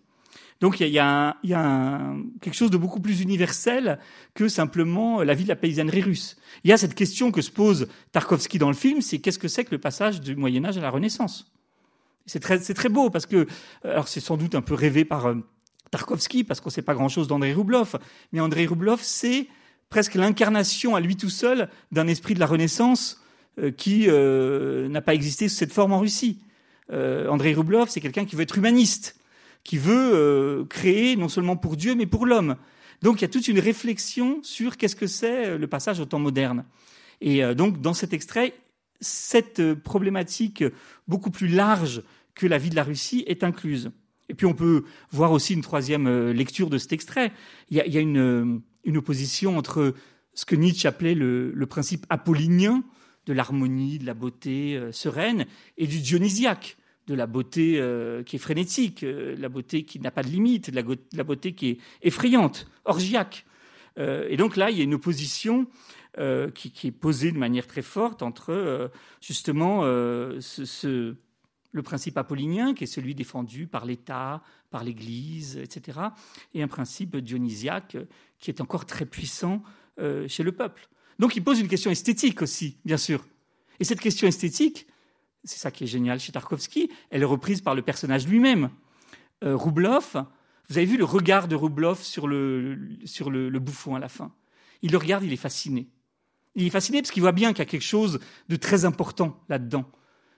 Donc 0.59 0.79
il 0.79 0.87
y 0.87 0.99
a, 0.99 1.37
y 1.43 1.53
a 1.53 2.01
quelque 2.41 2.55
chose 2.55 2.71
de 2.71 2.77
beaucoup 2.77 2.99
plus 2.99 3.21
universel 3.21 3.99
que 4.33 4.47
simplement 4.47 5.21
la 5.21 5.33
vie 5.33 5.43
de 5.43 5.49
la 5.49 5.55
paysannerie 5.55 6.01
russe. 6.01 6.37
Il 6.63 6.69
y 6.69 6.73
a 6.73 6.77
cette 6.77 6.95
question 6.95 7.31
que 7.31 7.41
se 7.41 7.51
pose 7.51 7.87
Tarkovsky 8.11 8.57
dans 8.57 8.69
le 8.69 8.75
film, 8.75 9.01
c'est 9.01 9.19
qu'est-ce 9.19 9.39
que 9.39 9.47
c'est 9.47 9.65
que 9.65 9.71
le 9.71 9.79
passage 9.79 10.21
du 10.21 10.35
Moyen 10.35 10.65
Âge 10.65 10.77
à 10.77 10.81
la 10.81 10.89
Renaissance? 10.89 11.53
C'est 12.25 12.39
très, 12.39 12.57
très 12.57 12.89
beau 12.89 13.11
parce 13.11 13.27
que, 13.27 13.45
alors 13.83 14.07
c'est 14.07 14.21
sans 14.21 14.37
doute 14.37 14.55
un 14.55 14.61
peu 14.61 14.73
rêvé 14.73 15.05
par 15.05 15.27
euh, 15.27 15.35
Tarkovsky 15.91 16.43
parce 16.43 16.61
qu'on 16.61 16.69
ne 16.69 16.73
sait 16.73 16.81
pas 16.81 16.95
grand-chose 16.95 17.27
d'Andrei 17.27 17.53
Rublev, 17.53 17.97
mais 18.31 18.39
Andrei 18.39 18.65
Rublev 18.65 18.99
c'est 19.01 19.47
presque 19.89 20.15
l'incarnation 20.15 20.95
à 20.95 20.99
lui 20.99 21.15
tout 21.15 21.29
seul 21.29 21.69
d'un 21.91 22.07
esprit 22.07 22.33
de 22.33 22.39
la 22.39 22.45
Renaissance 22.45 23.23
euh, 23.59 23.71
qui 23.71 24.05
euh, 24.07 24.87
n'a 24.89 25.01
pas 25.01 25.13
existé 25.13 25.47
sous 25.47 25.55
cette 25.55 25.73
forme 25.73 25.93
en 25.93 25.99
Russie. 25.99 26.41
Euh, 26.91 27.27
Andrei 27.29 27.53
Rublev, 27.53 27.85
c'est 27.89 28.01
quelqu'un 28.01 28.25
qui 28.25 28.35
veut 28.35 28.43
être 28.43 28.57
humaniste 28.57 29.19
qui 29.65 29.77
veut 29.77 30.11
euh, 30.13 30.63
créer 30.65 31.17
non 31.17 31.27
seulement 31.27 31.57
pour 31.57 31.75
Dieu, 31.75 31.95
mais 31.95 32.05
pour 32.05 32.25
l'homme. 32.25 32.55
Donc 33.01 33.19
il 33.19 33.21
y 33.23 33.25
a 33.25 33.27
toute 33.27 33.49
une 33.49 33.59
réflexion 33.59 34.39
sur 34.43 34.77
qu'est-ce 34.77 34.95
que 34.95 35.07
c'est 35.07 35.47
euh, 35.47 35.57
le 35.57 35.67
passage 35.67 35.99
au 35.99 36.05
temps 36.05 36.19
moderne. 36.19 36.63
Et 37.19 37.43
euh, 37.43 37.53
donc 37.53 37.81
dans 37.81 37.93
cet 37.93 38.13
extrait, 38.13 38.53
cette 39.01 39.73
problématique 39.73 40.63
beaucoup 41.07 41.31
plus 41.31 41.47
large 41.47 42.03
que 42.35 42.47
la 42.47 42.57
vie 42.57 42.69
de 42.69 42.75
la 42.75 42.83
Russie 42.83 43.25
est 43.27 43.43
incluse. 43.43 43.91
Et 44.29 44.33
puis 44.33 44.45
on 44.45 44.53
peut 44.53 44.85
voir 45.11 45.31
aussi 45.31 45.53
une 45.53 45.61
troisième 45.61 46.31
lecture 46.31 46.69
de 46.69 46.77
cet 46.77 46.93
extrait. 46.93 47.31
Il 47.69 47.77
y 47.77 47.81
a, 47.81 47.85
il 47.85 47.93
y 47.93 47.97
a 47.97 48.01
une, 48.01 48.61
une, 48.85 48.97
opposition 48.97 49.57
entre 49.57 49.93
ce 50.33 50.45
que 50.45 50.55
Nietzsche 50.55 50.87
appelait 50.87 51.15
le, 51.15 51.65
principe 51.65 52.05
apollinien 52.09 52.83
de 53.25 53.33
l'harmonie, 53.33 53.99
de 53.99 54.05
la 54.05 54.13
beauté 54.13 54.79
sereine, 54.91 55.45
et 55.77 55.87
du 55.87 55.99
dionysiaque 55.99 56.77
de 57.07 57.13
la 57.13 57.27
beauté 57.27 57.79
euh, 57.79 58.23
qui 58.23 58.35
est 58.35 58.39
frénétique, 58.39 59.03
euh, 59.03 59.35
la 59.37 59.49
beauté 59.49 59.83
qui 59.83 59.99
n'a 59.99 60.11
pas 60.11 60.23
de 60.23 60.29
limite, 60.29 60.71
la, 60.73 61.23
beauté 61.23 61.53
qui 61.53 61.69
est 61.69 61.77
effrayante, 62.01 62.67
orgiaque. 62.85 63.45
Euh, 63.97 64.27
et 64.29 64.37
donc 64.37 64.55
là, 64.55 64.69
il 64.69 64.77
y 64.77 64.81
a 64.81 64.83
une 64.83 64.95
opposition 64.95 65.67
euh, 66.17 66.49
qui, 66.49 66.87
est 66.87 66.91
posée 66.91 67.31
de 67.31 67.37
manière 67.37 67.67
très 67.67 67.81
forte 67.81 68.23
entre 68.23 68.51
euh, 68.51 68.87
justement 69.21 69.81
ce, 70.39 71.15
le 71.75 71.83
principe 71.83 72.17
apollinien, 72.17 72.73
qui 72.73 72.85
est 72.85 72.87
celui 72.87 73.15
défendu 73.15 73.67
par 73.67 73.85
l'État, 73.85 74.41
par 74.71 74.83
l'Église, 74.83 75.57
etc., 75.57 75.99
et 76.53 76.63
un 76.63 76.67
principe 76.67 77.17
dionysiaque 77.17 77.97
qui 78.39 78.49
est 78.49 78.61
encore 78.61 78.85
très 78.85 79.05
puissant 79.05 79.61
chez 80.27 80.43
le 80.43 80.51
peuple. 80.51 80.87
Donc 81.19 81.35
il 81.35 81.43
pose 81.43 81.59
une 81.59 81.67
question 81.67 81.91
esthétique 81.91 82.41
aussi, 82.41 82.77
bien 82.85 82.97
sûr. 82.97 83.25
Et 83.79 83.83
cette 83.83 83.99
question 83.99 84.27
esthétique, 84.27 84.87
c'est 85.43 85.59
ça 85.59 85.71
qui 85.71 85.83
est 85.83 85.87
génial 85.87 86.19
chez 86.19 86.31
Tarkovsky, 86.31 86.89
elle 87.09 87.21
est 87.21 87.25
reprise 87.25 87.61
par 87.61 87.75
le 87.75 87.81
personnage 87.81 88.27
lui-même. 88.27 88.69
Euh, 89.43 89.55
vous 89.55 90.77
avez 90.77 90.85
vu 90.85 90.97
le 90.97 91.05
regard 91.05 91.47
de 91.47 91.55
Roublov 91.55 92.01
sur, 92.01 92.27
le, 92.27 93.59
bouffon 93.59 93.95
à 93.95 93.99
la 93.99 94.09
fin. 94.09 94.33
Il 94.81 94.91
le 94.91 94.97
regarde, 94.97 95.23
il 95.23 95.31
est 95.31 95.37
fasciné. 95.37 95.87
Il 96.55 96.65
est 96.65 96.71
fasciné 96.71 97.01
parce 97.01 97.11
qu'il 97.11 97.21
voit 97.21 97.31
bien 97.31 97.51
qu'il 97.51 97.59
y 97.59 97.61
a 97.61 97.69
quelque 97.69 97.81
chose 97.81 98.19
de 98.49 98.55
très 98.55 98.85
important 98.85 99.43
là-dedans, 99.49 99.85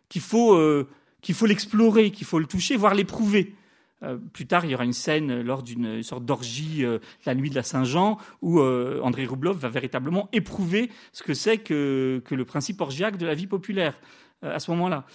qu'il 0.09 0.21
faut 0.21 0.55
euh, 0.55 0.89
qu'il 1.21 1.35
faut 1.35 1.45
l'explorer, 1.45 2.11
qu'il 2.11 2.25
faut 2.25 2.39
le 2.39 2.45
toucher, 2.45 2.77
voire 2.77 2.93
l'éprouver. 2.93 3.55
Euh, 4.03 4.17
plus 4.17 4.45
tard, 4.45 4.65
il 4.65 4.71
y 4.71 4.75
aura 4.75 4.85
une 4.85 4.93
scène 4.93 5.41
lors 5.41 5.63
d'une 5.63 6.03
sorte 6.03 6.23
d'orgie, 6.23 6.85
euh, 6.85 6.99
la 7.25 7.33
nuit 7.33 7.49
de 7.49 7.55
la 7.55 7.63
Saint-Jean, 7.63 8.17
où 8.41 8.59
euh, 8.59 9.01
André 9.01 9.25
Roublov 9.25 9.57
va 9.57 9.69
véritablement 9.69 10.29
éprouver 10.33 10.91
ce 11.13 11.23
que 11.23 11.33
c'est 11.33 11.57
que, 11.57 12.21
le 12.29 12.45
principe 12.45 12.79
orgiaque 12.81 13.17
de 13.17 13.25
la 13.25 13.33
vie 13.33 13.47
populaire 13.47 13.99
à 14.43 14.59
ce 14.59 14.69
moment-là. 14.71 15.05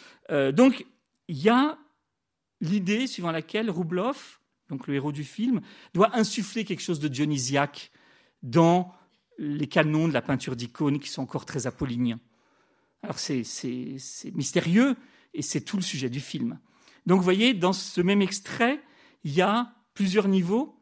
Donc, 0.50 0.84
il 1.28 1.38
y 1.38 1.48
a 1.48 1.78
l'idée 2.60 3.06
suivant 3.06 3.30
laquelle 3.30 3.70
Roublov, 3.70 4.40
donc 4.68 4.88
le 4.88 4.94
héros 4.94 5.12
du 5.12 5.22
film, 5.22 5.60
doit 5.94 6.16
insuffler 6.16 6.64
quelque 6.64 6.82
chose 6.82 6.98
de 6.98 7.06
dionysiaque 7.06 7.92
dans 8.42 8.92
les 9.38 9.68
canons 9.68 10.08
de 10.08 10.12
la 10.12 10.22
peinture 10.22 10.56
d'icônes 10.56 10.98
qui 10.98 11.08
sont 11.08 11.22
encore 11.22 11.46
très 11.46 11.68
apolliniens. 11.68 12.18
Alors 13.04 13.18
c'est 13.20 13.44
mystérieux 14.34 14.96
et 15.34 15.42
c'est 15.42 15.60
tout 15.60 15.76
le 15.76 15.82
sujet 15.82 16.08
du 16.08 16.20
film. 16.20 16.58
Donc 17.06 17.18
vous 17.18 17.24
voyez, 17.24 17.54
dans 17.54 17.72
ce 17.72 18.00
même 18.00 18.22
extrait, 18.22 18.80
il 19.24 19.32
y 19.32 19.40
a 19.40 19.72
plusieurs 19.94 20.28
niveaux. 20.28 20.78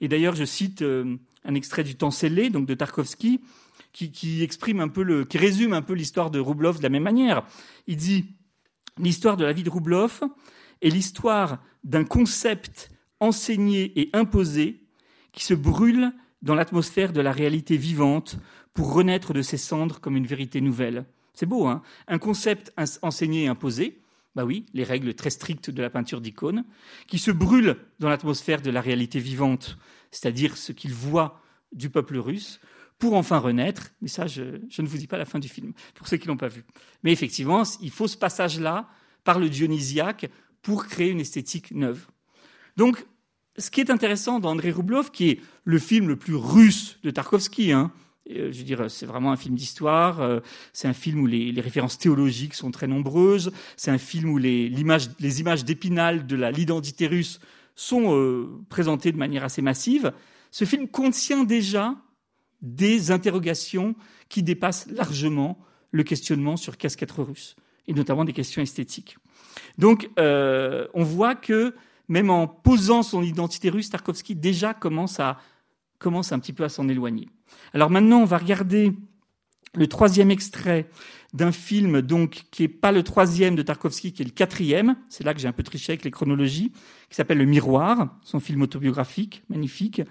Et 0.00 0.08
d'ailleurs, 0.08 0.34
je 0.34 0.44
cite 0.44 0.82
euh, 0.82 1.16
un 1.44 1.54
extrait 1.54 1.84
du 1.84 1.96
Temps 1.96 2.10
scellé, 2.10 2.50
donc 2.50 2.66
de 2.66 2.74
Tarkovsky, 2.74 3.40
qui, 3.92 4.42
exprime 4.42 4.80
un 4.80 4.88
peu 4.88 5.02
le, 5.02 5.24
qui 5.24 5.38
résume 5.38 5.72
un 5.72 5.80
peu 5.80 5.94
l'histoire 5.94 6.30
de 6.30 6.38
Roublov 6.38 6.78
de 6.78 6.82
la 6.82 6.90
même 6.90 7.02
manière. 7.02 7.46
Il 7.86 7.96
dit 7.96 8.34
l'histoire 8.98 9.38
de 9.38 9.44
la 9.44 9.54
vie 9.54 9.62
de 9.62 9.70
Roublov 9.70 10.20
est 10.82 10.90
l'histoire 10.90 11.62
d'un 11.82 12.04
concept 12.04 12.90
enseigné 13.20 13.98
et 13.98 14.10
imposé 14.12 14.82
qui 15.32 15.44
se 15.44 15.54
brûle 15.54 16.12
dans 16.42 16.54
l'atmosphère 16.54 17.12
de 17.12 17.22
la 17.22 17.32
réalité 17.32 17.78
vivante 17.78 18.38
pour 18.74 18.92
renaître 18.92 19.32
de 19.32 19.40
ses 19.40 19.56
cendres 19.56 20.00
comme 20.00 20.16
une 20.16 20.26
vérité 20.26 20.60
nouvelle. 20.60 21.06
C'est 21.36 21.46
beau, 21.46 21.66
hein 21.66 21.82
Un 22.08 22.18
concept 22.18 22.72
enseigné 23.02 23.44
et 23.44 23.48
imposé, 23.48 24.00
bah 24.34 24.44
oui, 24.44 24.66
les 24.72 24.84
règles 24.84 25.14
très 25.14 25.30
strictes 25.30 25.70
de 25.70 25.82
la 25.82 25.90
peinture 25.90 26.22
d'icône, 26.22 26.64
qui 27.06 27.18
se 27.18 27.30
brûle 27.30 27.76
dans 28.00 28.08
l'atmosphère 28.08 28.62
de 28.62 28.70
la 28.70 28.80
réalité 28.80 29.20
vivante, 29.20 29.76
c'est-à-dire 30.10 30.56
ce 30.56 30.72
qu'il 30.72 30.94
voit 30.94 31.40
du 31.72 31.90
peuple 31.90 32.16
russe, 32.16 32.58
pour 32.98 33.14
enfin 33.14 33.36
renaître. 33.36 33.92
Mais 34.00 34.08
ça, 34.08 34.26
je, 34.26 34.42
ne 34.42 34.86
vous 34.86 34.96
dis 34.96 35.06
pas 35.06 35.18
la 35.18 35.26
fin 35.26 35.38
du 35.38 35.48
film, 35.48 35.74
pour 35.94 36.08
ceux 36.08 36.16
qui 36.16 36.26
l'ont 36.26 36.38
pas 36.38 36.48
vu. 36.48 36.64
Mais 37.02 37.12
effectivement, 37.12 37.64
il 37.82 37.90
faut 37.90 38.08
ce 38.08 38.16
passage-là 38.16 38.88
par 39.22 39.38
le 39.38 39.50
dionysiaque 39.50 40.30
pour 40.62 40.86
créer 40.86 41.10
une 41.10 41.20
esthétique 41.20 41.70
neuve. 41.72 42.06
Donc, 42.78 43.06
ce 43.58 43.70
qui 43.70 43.80
est 43.80 43.90
intéressant 43.90 44.40
d'André 44.40 44.70
Roublov, 44.70 45.10
qui 45.10 45.30
est 45.30 45.40
le 45.64 45.78
film 45.78 46.08
le 46.08 46.16
plus 46.16 46.34
russe 46.34 46.98
de 47.02 47.10
Tarkovsky, 47.10 47.72
hein, 47.72 47.92
je 48.28 48.58
veux 48.58 48.64
dire, 48.64 48.90
c'est 48.90 49.06
vraiment 49.06 49.32
un 49.32 49.36
film 49.36 49.54
d'histoire. 49.54 50.20
Euh, 50.20 50.40
c'est 50.72 50.88
un 50.88 50.92
film 50.92 51.20
où 51.20 51.26
les, 51.26 51.52
références 51.60 51.98
théologiques 51.98 52.54
sont 52.54 52.70
très 52.70 52.86
nombreuses. 52.86 53.52
C'est 53.76 53.90
un 53.90 53.98
film 53.98 54.30
où 54.30 54.38
les, 54.38 54.68
les 54.68 55.40
images 55.40 55.64
d'épinal 55.64 56.26
de 56.26 56.36
l'identité 56.50 57.06
russe 57.06 57.40
sont 57.74 58.14
euh, 58.14 58.48
présentées 58.68 59.12
de 59.12 59.18
manière 59.18 59.44
assez 59.44 59.62
massive. 59.62 60.12
Ce 60.50 60.64
film 60.64 60.88
contient 60.88 61.44
déjà 61.44 61.94
des 62.62 63.10
interrogations 63.10 63.94
qui 64.28 64.42
dépassent 64.42 64.86
largement 64.90 65.58
le 65.92 66.02
questionnement 66.02 66.56
sur 66.56 66.78
qu'est-ce 66.78 66.98
russe, 67.20 67.56
et 67.86 67.94
notamment 67.94 68.24
des 68.24 68.32
questions 68.32 68.62
esthétiques. 68.62 69.18
Donc, 69.78 70.10
euh, 70.18 70.86
on 70.94 71.04
voit 71.04 71.34
que 71.34 71.74
même 72.08 72.30
en 72.30 72.46
posant 72.46 73.02
son 73.02 73.22
identité 73.22 73.68
russe, 73.68 73.90
Tarkovsky 73.90 74.34
déjà 74.34 74.74
commence, 74.74 75.20
à, 75.20 75.38
commence 75.98 76.32
un 76.32 76.38
petit 76.38 76.52
peu 76.52 76.64
à 76.64 76.68
s'en 76.68 76.88
éloigner. 76.88 77.28
Alors 77.72 77.90
maintenant, 77.90 78.20
on 78.20 78.24
va 78.24 78.38
regarder 78.38 78.92
le 79.74 79.86
troisième 79.86 80.30
extrait 80.30 80.88
d'un 81.34 81.52
film 81.52 82.00
donc 82.00 82.44
qui 82.50 82.62
n'est 82.62 82.68
pas 82.68 82.92
le 82.92 83.02
troisième 83.02 83.56
de 83.56 83.62
Tarkovsky, 83.62 84.12
qui 84.12 84.22
est 84.22 84.24
le 84.24 84.30
quatrième. 84.30 84.96
C'est 85.08 85.24
là 85.24 85.34
que 85.34 85.40
j'ai 85.40 85.48
un 85.48 85.52
peu 85.52 85.62
triché 85.62 85.92
avec 85.92 86.04
les 86.04 86.10
chronologies, 86.10 86.72
qui 87.10 87.16
s'appelle 87.16 87.38
Le 87.38 87.44
Miroir, 87.44 88.16
son 88.22 88.40
film 88.40 88.62
autobiographique, 88.62 89.42
magnifique, 89.50 90.02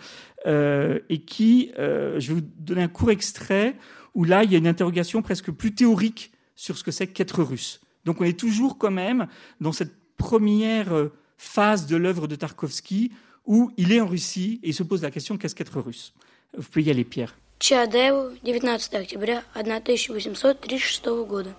euh, 0.46 1.00
et 1.10 1.22
qui, 1.22 1.72
euh, 1.80 2.20
je 2.20 2.28
vais 2.30 2.42
vous 2.42 2.48
donner 2.60 2.84
un 2.84 2.88
court 2.88 3.12
extrait 3.12 3.76
où 4.14 4.24
là, 4.24 4.44
il 4.44 4.52
y 4.52 4.56
a 4.56 4.58
une 4.58 4.68
interrogation 4.68 5.22
presque 5.22 5.52
plus 5.52 5.74
théorique 5.74 6.32
sur 6.56 6.78
ce 6.78 6.84
que 6.84 6.92
c'est 6.92 7.08
qu'être 7.08 7.44
russe. 7.44 7.82
Donc 8.06 8.22
on 8.22 8.24
est 8.24 8.40
toujours 8.40 8.78
quand 8.78 8.92
même 8.92 9.28
dans 9.60 9.72
cette 9.72 9.96
première 10.18 10.94
euh, 10.94 11.12
phase 11.38 11.88
de 11.88 11.96
l'œuvre 11.96 12.28
de 12.28 12.36
Tarkovsky 12.36 13.12
où 13.47 13.73
il 13.77 13.93
est 13.93 14.01
en 14.01 14.07
Russie 14.07 14.61
et 14.63 14.69
il 14.69 14.75
se 14.75 14.83
pose 14.83 15.03
la 15.03 15.11
question 15.11 15.37
qu'est-ce 15.37 15.55
qu'être 15.55 15.81
russe 15.81 16.13
Vous 16.57 16.63
pouvez 16.63 16.85
y 16.85 16.91
aller, 16.91 17.05
Pierre. 17.05 17.37
Чадаеву, 17.59 18.31
19 18.45 18.95
октября 18.95 19.43
1836 19.55 21.03
года. 21.27 21.55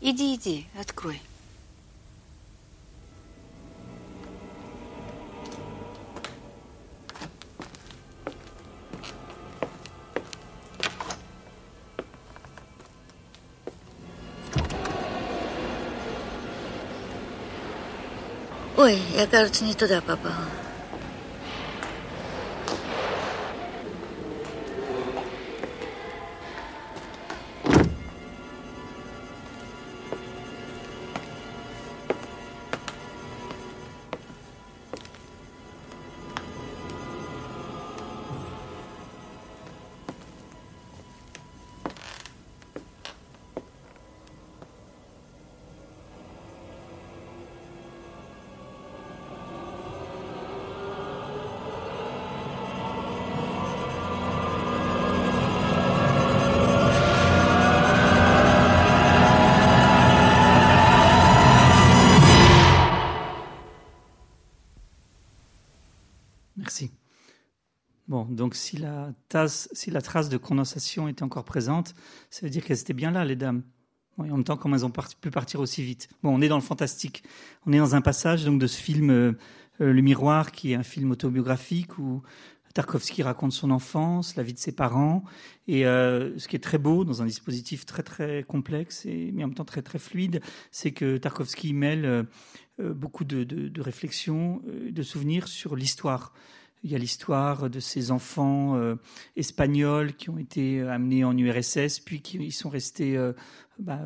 Иди, 0.00 0.34
иди, 0.34 0.66
открой. 0.78 1.20
Oi, 18.89 18.99
é 19.17 19.21
a 19.21 19.25
garotinha 19.27 19.75
do 19.75 19.87
Dá, 19.87 20.01
papá. 20.01 20.58
Donc 68.39 68.55
si 68.55 68.77
la, 68.77 69.13
trace 69.27 70.29
de 70.29 70.37
condensation 70.37 71.07
était 71.07 71.23
encore 71.23 71.43
présente, 71.43 71.93
ça 72.29 72.45
veut 72.45 72.49
dire 72.49 72.63
qu'elles 72.63 72.79
étaient 72.79 72.93
bien 72.93 73.11
là, 73.11 73.25
les 73.25 73.35
dames. 73.35 73.63
Oui, 74.17 74.31
en 74.31 74.35
même 74.35 74.43
temps, 74.43 74.57
comment 74.57 74.75
elles 74.75 74.85
ont 74.85 74.91
pu 75.21 75.29
partir 75.29 75.59
aussi 75.59 75.83
vite 75.83 76.09
Bon, 76.23 76.35
on 76.35 76.41
est 76.41 76.47
dans 76.47 76.57
le 76.57 76.63
fantastique. 76.63 77.23
On 77.65 77.73
est 77.73 77.77
dans 77.77 77.95
un 77.95 78.01
passage 78.01 78.43
donc 78.43 78.59
de 78.59 78.67
ce 78.67 78.81
film 78.81 79.09
euh, 79.11 79.33
euh, 79.81 79.93
Le 79.93 80.01
Miroir, 80.01 80.51
qui 80.51 80.71
est 80.71 80.75
un 80.75 80.83
film 80.83 81.11
autobiographique 81.11 81.97
où 81.97 82.21
Tarkovsky 82.73 83.23
raconte 83.23 83.51
son 83.51 83.71
enfance, 83.71 84.35
la 84.35 84.43
vie 84.43 84.53
de 84.53 84.59
ses 84.59 84.71
parents, 84.71 85.23
et 85.67 85.85
euh, 85.85 86.37
ce 86.37 86.47
qui 86.47 86.55
est 86.55 86.63
très 86.63 86.77
beau 86.77 87.03
dans 87.03 87.21
un 87.21 87.25
dispositif 87.25 87.85
très 87.85 88.03
très 88.03 88.43
complexe 88.43 89.05
et 89.05 89.31
mais 89.33 89.43
en 89.43 89.47
même 89.47 89.55
temps 89.55 89.65
très 89.65 89.81
très 89.81 89.99
fluide, 89.99 90.41
c'est 90.71 90.91
que 90.91 91.17
Tarkovsky 91.17 91.73
mêle 91.73 92.25
beaucoup 92.77 93.25
de, 93.25 93.43
de, 93.43 93.67
de 93.67 93.81
réflexions, 93.81 94.61
de 94.65 95.03
souvenirs 95.03 95.47
sur 95.49 95.75
l'histoire. 95.75 96.33
Il 96.83 96.91
y 96.91 96.95
a 96.95 96.97
l'histoire 96.97 97.69
de 97.69 97.79
ces 97.81 98.11
enfants 98.11 98.75
euh, 98.75 98.95
espagnols 99.35 100.13
qui 100.13 100.29
ont 100.29 100.37
été 100.37 100.81
amenés 100.81 101.25
en 101.25 101.37
URSS, 101.37 101.99
puis 101.99 102.21
qui 102.21 102.37
ils 102.37 102.53
sont 102.53 102.69
restés 102.69 103.17
euh, 103.17 103.33
bah, 103.79 103.99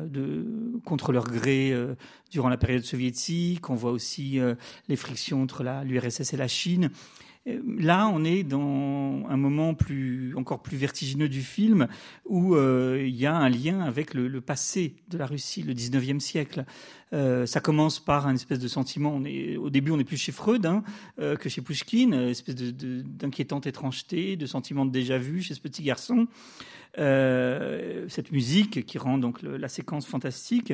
contre 0.84 1.12
leur 1.12 1.24
gré 1.24 1.70
euh, 1.72 1.94
durant 2.32 2.48
la 2.48 2.56
période 2.56 2.82
soviétique. 2.82 3.70
On 3.70 3.76
voit 3.76 3.92
aussi 3.92 4.40
les 4.88 4.96
frictions 4.96 5.42
entre 5.42 5.62
l'URSS 5.84 6.32
et 6.32 6.36
la 6.36 6.48
Chine. 6.48 6.90
Euh, 7.46 7.60
Là, 7.78 8.08
on 8.08 8.24
est 8.24 8.42
dans 8.42 9.26
un 9.28 9.36
moment 9.36 9.74
plus, 9.74 10.34
encore 10.36 10.62
plus 10.62 10.76
vertigineux 10.76 11.28
du 11.28 11.42
film 11.42 11.88
où 12.24 12.54
euh, 12.54 13.04
il 13.06 13.14
y 13.14 13.26
a 13.26 13.34
un 13.34 13.48
lien 13.48 13.80
avec 13.80 14.14
le, 14.14 14.40
passé 14.40 14.94
de 15.08 15.18
la 15.18 15.26
Russie, 15.26 15.62
le 15.62 15.74
19e 15.74 16.20
siècle. 16.20 16.64
Euh, 17.12 17.46
ça 17.46 17.60
commence 17.60 18.00
par 18.00 18.26
un 18.26 18.34
espèce 18.34 18.58
de 18.58 18.68
sentiment. 18.68 19.20
Au 19.58 19.70
début, 19.70 19.90
on 19.90 19.98
est 19.98 20.04
plus 20.04 20.16
chez 20.16 20.32
Freud 20.32 20.64
hein, 20.66 20.82
que 21.18 21.48
chez 21.48 21.60
Pushkin, 21.60 22.12
une 22.12 22.28
espèce 22.28 22.54
d'inquiétante 22.54 23.66
étrangeté, 23.66 24.36
de 24.36 24.46
sentiment 24.46 24.84
de 24.86 24.90
déjà-vu 24.90 25.42
chez 25.42 25.54
ce 25.54 25.60
petit 25.60 25.82
garçon. 25.82 26.26
Cette 26.96 28.32
musique 28.32 28.86
qui 28.86 28.98
rend 28.98 29.18
donc 29.18 29.42
la 29.42 29.68
séquence 29.68 30.06
fantastique 30.06 30.72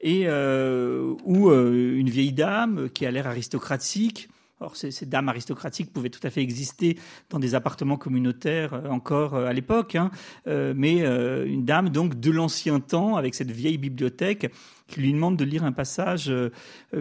et 0.00 0.28
où 0.28 1.50
une 1.50 2.10
vieille 2.10 2.32
dame 2.32 2.90
qui 2.90 3.06
a 3.06 3.10
l'air 3.10 3.26
aristocratique 3.26 4.28
alors, 4.60 4.76
ces, 4.76 5.06
dames 5.06 5.30
aristocratiques 5.30 5.90
pouvaient 5.90 6.10
tout 6.10 6.20
à 6.22 6.28
fait 6.28 6.42
exister 6.42 6.98
dans 7.30 7.38
des 7.38 7.54
appartements 7.54 7.96
communautaires 7.96 8.74
euh, 8.74 8.88
encore 8.90 9.34
euh, 9.34 9.46
à 9.46 9.54
l'époque, 9.54 9.94
hein, 9.94 10.10
euh, 10.48 10.74
mais 10.76 11.00
une 11.00 11.64
dame 11.64 11.88
donc 11.88 12.20
de 12.20 12.30
l'ancien 12.30 12.78
temps 12.78 13.16
avec 13.16 13.34
cette 13.34 13.50
vieille 13.50 13.78
bibliothèque 13.78 14.52
qui 14.86 15.00
lui 15.00 15.12
demande 15.12 15.36
de 15.36 15.44
lire 15.44 15.64
un 15.64 15.72
passage 15.72 16.32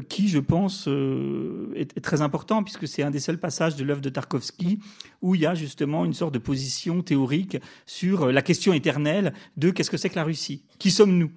qui, 0.08 0.30
je 0.30 0.40
pense, 0.40 0.88
est, 0.88 1.98
est 1.98 2.02
très 2.02 2.22
important 2.22 2.64
puisque 2.64 2.88
c'est 2.88 3.02
un 3.02 3.10
des 3.10 3.20
seuls 3.20 3.40
passages 3.40 3.76
de 3.76 3.84
l'œuvre 3.84 4.02
de 4.02 4.10
Tarkovsky 4.10 4.80
où 5.22 5.36
il 5.36 5.42
y 5.42 5.46
a 5.46 5.56
justement 5.56 6.06
une 6.06 6.14
sorte 6.14 6.34
de 6.34 6.40
position 6.40 7.02
théorique 7.02 7.58
sur 7.86 8.32
la 8.32 8.42
question 8.42 8.74
éternelle 8.74 9.34
de 9.58 9.72
qu'est-ce 9.72 9.90
que 9.90 9.98
c'est 9.98 10.10
que 10.10 10.16
la 10.16 10.24
Russie, 10.24 10.64
qui 10.78 10.92
sommes-nous, 10.92 11.32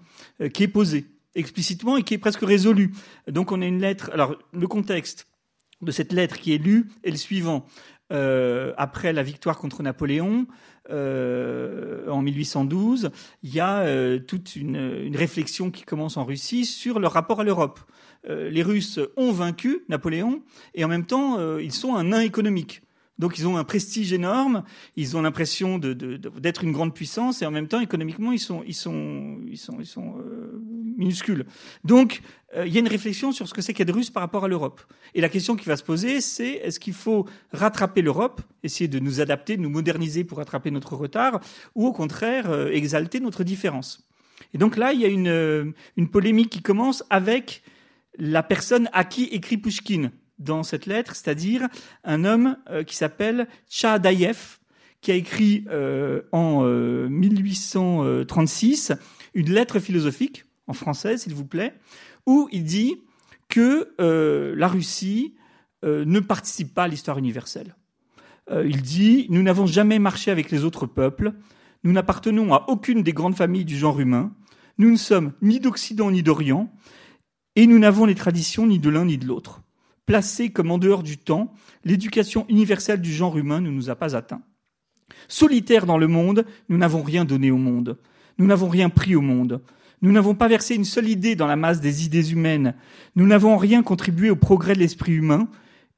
qui 0.51 0.65
est 0.65 0.69
posée 0.69 1.07
explicitement 1.35 1.97
et 1.97 2.03
qui 2.03 2.15
est 2.15 2.19
presque 2.19 2.43
résolue. 2.43 2.93
Donc 3.29 3.51
on 3.51 3.63
a 3.63 3.67
une 3.67 3.81
lettre. 3.81 4.11
Alors 4.13 4.37
le 4.53 4.67
contexte 4.67 5.27
de 5.83 5.91
cette 5.91 6.13
lettre 6.13 6.39
qui 6.39 6.55
est 6.55 6.59
lue 6.59 6.89
est 7.05 7.11
le 7.11 7.17
suivant. 7.17 7.67
Euh, 8.13 8.75
après 8.77 9.13
la 9.13 9.23
victoire 9.23 9.59
contre 9.59 9.83
Napoléon 9.83 10.47
euh, 10.91 12.09
en 12.11 12.21
1812, 12.21 13.11
il 13.43 13.55
y 13.55 13.61
a 13.61 13.81
euh, 13.81 14.19
toute 14.19 14.55
une, 14.57 15.17
réflexion 15.17 15.71
qui 15.71 15.85
commence 15.85 16.17
en 16.17 16.25
Russie 16.25 16.67
sur 16.67 17.01
leur 17.01 17.13
rapport 17.13 17.41
à 17.41 17.45
l'Europe. 17.45 17.81
Les 18.29 18.63
Russes 18.63 19.01
ont 19.17 19.33
vaincu 19.33 19.83
Napoléon 19.89 20.45
et 20.77 20.85
en 20.85 20.89
même 20.89 21.07
temps 21.07 21.59
ils 21.59 21.73
sont 21.73 21.97
un 21.97 22.05
nain 22.05 22.21
économique. 22.21 22.83
Donc 23.23 23.39
ils 23.39 23.47
ont 23.47 23.57
un 23.57 23.63
prestige 23.63 24.13
énorme, 24.13 24.65
ils 24.97 25.17
ont 25.17 25.23
l'impression 25.23 25.79
de, 25.79 25.93
de, 25.93 26.17
d'être 26.17 26.65
une 26.65 26.73
grande 26.73 26.93
puissance 26.93 27.41
et 27.41 27.47
en 27.47 27.53
même 27.53 27.69
temps 27.69 27.79
économiquement 27.79 28.33
ils 28.33 28.41
sont 28.41 28.65
ils 28.67 28.75
sont 28.75 29.39
ils 29.49 29.57
sont 29.57 29.77
ils 29.79 29.87
sont 29.87 30.17
euh, 30.19 30.61
minuscules. 30.99 31.47
Donc 31.85 32.21
euh, 32.57 32.67
il 32.67 32.75
y 32.75 32.79
a 32.79 32.81
une 32.81 32.89
réflexion 32.89 33.31
sur 33.31 33.47
ce 33.47 33.55
que 33.55 33.63
c'est 33.63 33.75
qu'être 33.75 33.95
russe 33.95 34.11
par 34.11 34.25
rapport 34.25 34.45
à 34.45 34.49
l'Europe. 34.49 34.81
Et 35.15 35.21
la 35.21 35.29
question 35.29 35.55
qui 35.55 35.67
va 35.67 35.77
se 35.77 35.85
poser, 35.85 36.21
c'est 36.21 36.55
est-ce 36.65 36.81
qu'il 36.81 36.95
faut 36.95 37.25
rattraper 37.53 38.03
l'Europe, 38.03 38.41
essayer 38.65 38.89
de 38.89 38.99
nous 38.99 39.21
adapter, 39.21 39.57
de 39.57 39.63
nous 39.63 39.71
moderniser 39.71 40.25
pour 40.25 40.39
rattraper 40.39 40.73
notre 40.73 40.97
retard, 40.97 41.39
ou 41.77 41.87
au 41.87 41.93
contraire 41.93 42.51
euh, 42.51 42.71
exalter 42.73 43.21
notre 43.21 43.45
différence? 43.45 44.05
Et 44.53 44.59
donc 44.59 44.77
là 44.77 44.93
il 44.93 45.01
y 45.01 45.05
a 45.05 45.09
une 45.09 45.29
euh, 45.29 45.71
une 45.97 46.09
polémique 46.09 46.51
qui 46.51 46.61
commence 46.61 47.05
avec 47.09 47.63
la 48.19 48.43
personne 48.43 48.91
à 48.93 49.05
qui 49.05 49.27
écrit 49.27 49.59
Pushkin 49.59 50.11
dans 50.43 50.63
cette 50.63 50.87
lettre, 50.87 51.15
c'est-à-dire 51.15 51.69
un 52.05 52.25
homme 52.25 52.57
euh, 52.71 52.83
qui 52.83 52.97
s'appelle 52.97 53.49
Tchadaïev, 53.69 54.59
qui 55.01 55.11
a 55.11 55.15
écrit 55.15 55.65
euh, 55.71 56.23
en 56.33 56.63
euh, 56.65 57.09
1836 57.09 58.93
une 59.35 59.51
lettre 59.51 59.79
philosophique, 59.81 60.45
en 60.67 60.73
français 60.73 61.19
s'il 61.19 61.35
vous 61.35 61.45
plaît, 61.45 61.75
où 62.27 62.49
il 62.53 62.65
dit 62.65 62.97
que 63.49 63.95
euh, 64.01 64.55
la 64.57 64.69
Russie 64.69 65.35
euh, 65.85 66.05
ne 66.05 66.21
participe 66.21 66.75
pas 66.75 66.85
à 66.85 66.89
l'histoire 66.89 67.19
universelle. 67.19 67.77
Euh, 68.51 68.67
il 68.67 68.83
dit 68.83 69.27
Nous 69.31 69.43
n'avons 69.43 69.67
jamais 69.67 69.99
marché 69.99 70.31
avec 70.31 70.51
les 70.51 70.65
autres 70.65 70.87
peuples, 70.87 71.33
nous 71.85 71.93
n'appartenons 71.93 72.55
à 72.55 72.65
aucune 72.69 73.03
des 73.03 73.13
grandes 73.13 73.35
familles 73.35 73.65
du 73.65 73.77
genre 73.77 74.01
humain, 74.01 74.33
nous 74.79 74.91
ne 74.91 74.97
sommes 74.97 75.33
ni 75.43 75.61
d'Occident 75.61 76.11
ni 76.11 76.23
d'Orient, 76.23 76.73
et 77.57 77.67
nous 77.67 77.79
n'avons 77.79 78.05
les 78.05 78.15
traditions 78.15 78.67
ni 78.67 78.79
de 78.79 78.89
l'un 78.89 79.05
ni 79.05 79.19
de 79.19 79.27
l'autre. 79.27 79.62
Placés 80.13 80.51
comme 80.51 80.71
en 80.71 80.77
dehors 80.77 81.03
du 81.03 81.17
temps, 81.17 81.55
l'éducation 81.87 82.45
universelle 82.51 83.01
du 83.01 83.11
genre 83.11 83.39
humain 83.39 83.63
ne 83.63 83.71
nous 83.71 83.89
a 83.89 83.95
pas 83.95 84.15
atteints. 84.15 84.43
Solitaires 85.27 85.87
dans 85.87 85.97
le 85.97 86.07
monde, 86.07 86.45
nous 86.69 86.77
n'avons 86.77 87.01
rien 87.01 87.25
donné 87.25 87.51
au 87.51 87.57
monde. 87.57 87.97
Nous 88.37 88.47
n'avons 88.47 88.69
rien 88.69 88.91
pris 88.91 89.17
au 89.17 89.23
monde. 89.23 89.63
Nous 90.03 90.13
n'avons 90.13 90.35
pas 90.35 90.49
versé 90.49 90.75
une 90.75 90.85
seule 90.85 91.09
idée 91.09 91.35
dans 91.35 91.47
la 91.47 91.57
masse 91.57 91.81
des 91.81 92.05
idées 92.05 92.31
humaines. 92.31 92.75
Nous 93.17 93.27
n'avons 93.27 93.55
en 93.55 93.57
rien 93.57 93.83
contribué 93.83 94.29
au 94.29 94.37
progrès 94.37 94.75
de 94.75 94.81
l'esprit 94.81 95.13
humain. 95.13 95.49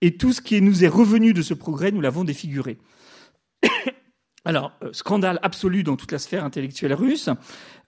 Et 0.00 0.16
tout 0.16 0.32
ce 0.32 0.40
qui 0.40 0.62
nous 0.62 0.84
est 0.84 0.88
revenu 0.88 1.32
de 1.32 1.42
ce 1.42 1.52
progrès, 1.52 1.90
nous 1.90 2.00
l'avons 2.00 2.22
défiguré. 2.22 2.78
Alors, 4.44 4.70
euh, 4.84 4.92
scandale 4.92 5.40
absolu 5.42 5.82
dans 5.82 5.96
toute 5.96 6.12
la 6.12 6.20
sphère 6.20 6.44
intellectuelle 6.44 6.94
russe, 6.94 7.30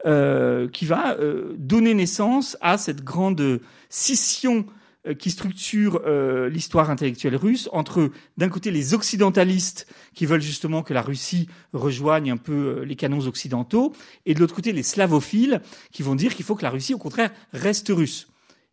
euh, 0.07 0.67
qui 0.71 0.87
va 0.87 1.19
euh, 1.21 1.55
donner 1.57 1.95
naissance 1.95 2.57
à 2.61 2.79
cette 2.79 3.05
grande 3.05 3.61
scission 3.91 4.67
qui 5.15 5.31
structure 5.31 6.03
euh, 6.07 6.49
l'histoire 6.49 6.91
intellectuelle 6.91 7.37
russe 7.37 7.69
entre, 7.73 8.11
d'un 8.37 8.49
côté, 8.49 8.71
les 8.71 8.95
occidentalistes 8.95 9.87
qui 10.15 10.27
veulent 10.27 10.43
justement 10.43 10.83
que 10.83 10.95
la 10.95 11.03
Russie 11.03 11.49
rejoigne 11.73 12.31
un 12.31 12.37
peu 12.37 12.53
euh, 12.53 12.85
les 12.85 12.97
canons 12.97 13.27
occidentaux, 13.27 13.93
et 14.25 14.35
de 14.35 14.41
l'autre 14.41 14.55
côté, 14.55 14.73
les 14.73 14.83
slavophiles 14.83 15.61
qui 15.93 16.03
vont 16.03 16.15
dire 16.15 16.35
qu'il 16.35 16.45
faut 16.45 16.55
que 16.55 16.65
la 16.65 16.71
Russie, 16.71 16.95
au 16.95 16.99
contraire, 16.99 17.31
reste 17.53 17.89
russe. 17.89 18.29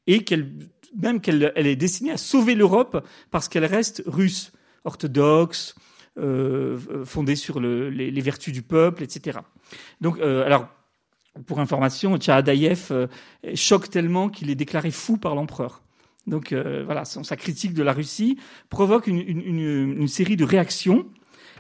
Et 0.07 0.23
qu'elle, 0.23 0.51
même 1.01 1.21
qu'elle 1.21 1.53
elle 1.55 1.67
est 1.67 1.75
destinée 1.75 2.11
à 2.11 2.17
sauver 2.17 2.55
l'Europe 2.55 3.07
parce 3.31 3.47
qu'elle 3.47 3.65
reste 3.65 4.03
russe, 4.05 4.51
orthodoxe, 4.83 5.75
euh, 6.19 7.05
fondée 7.05 7.35
sur 7.35 7.59
le, 7.59 7.89
les, 7.89 8.21
vertus 8.21 8.53
du 8.53 8.61
peuple, 8.61 9.01
etc. 9.01 9.39
Donc, 9.99 10.19
euh, 10.19 10.45
alors, 10.45 10.67
pour 11.47 11.59
information, 11.59 12.17
Tchahadaïev 12.17 12.89
euh, 12.91 13.07
choque 13.55 13.89
tellement 13.89 14.29
qu'il 14.29 14.51
est 14.51 14.55
déclaré 14.55 14.91
fou 14.91 15.17
par 15.17 15.33
l'empereur. 15.33 15.82
Donc 16.27 16.53
euh, 16.53 16.83
voilà, 16.85 17.05
sa 17.05 17.35
critique 17.35 17.73
de 17.73 17.83
la 17.83 17.93
Russie 17.93 18.37
provoque 18.69 19.07
une, 19.07 20.07
série 20.07 20.37
de 20.37 20.45
réactions 20.45 21.05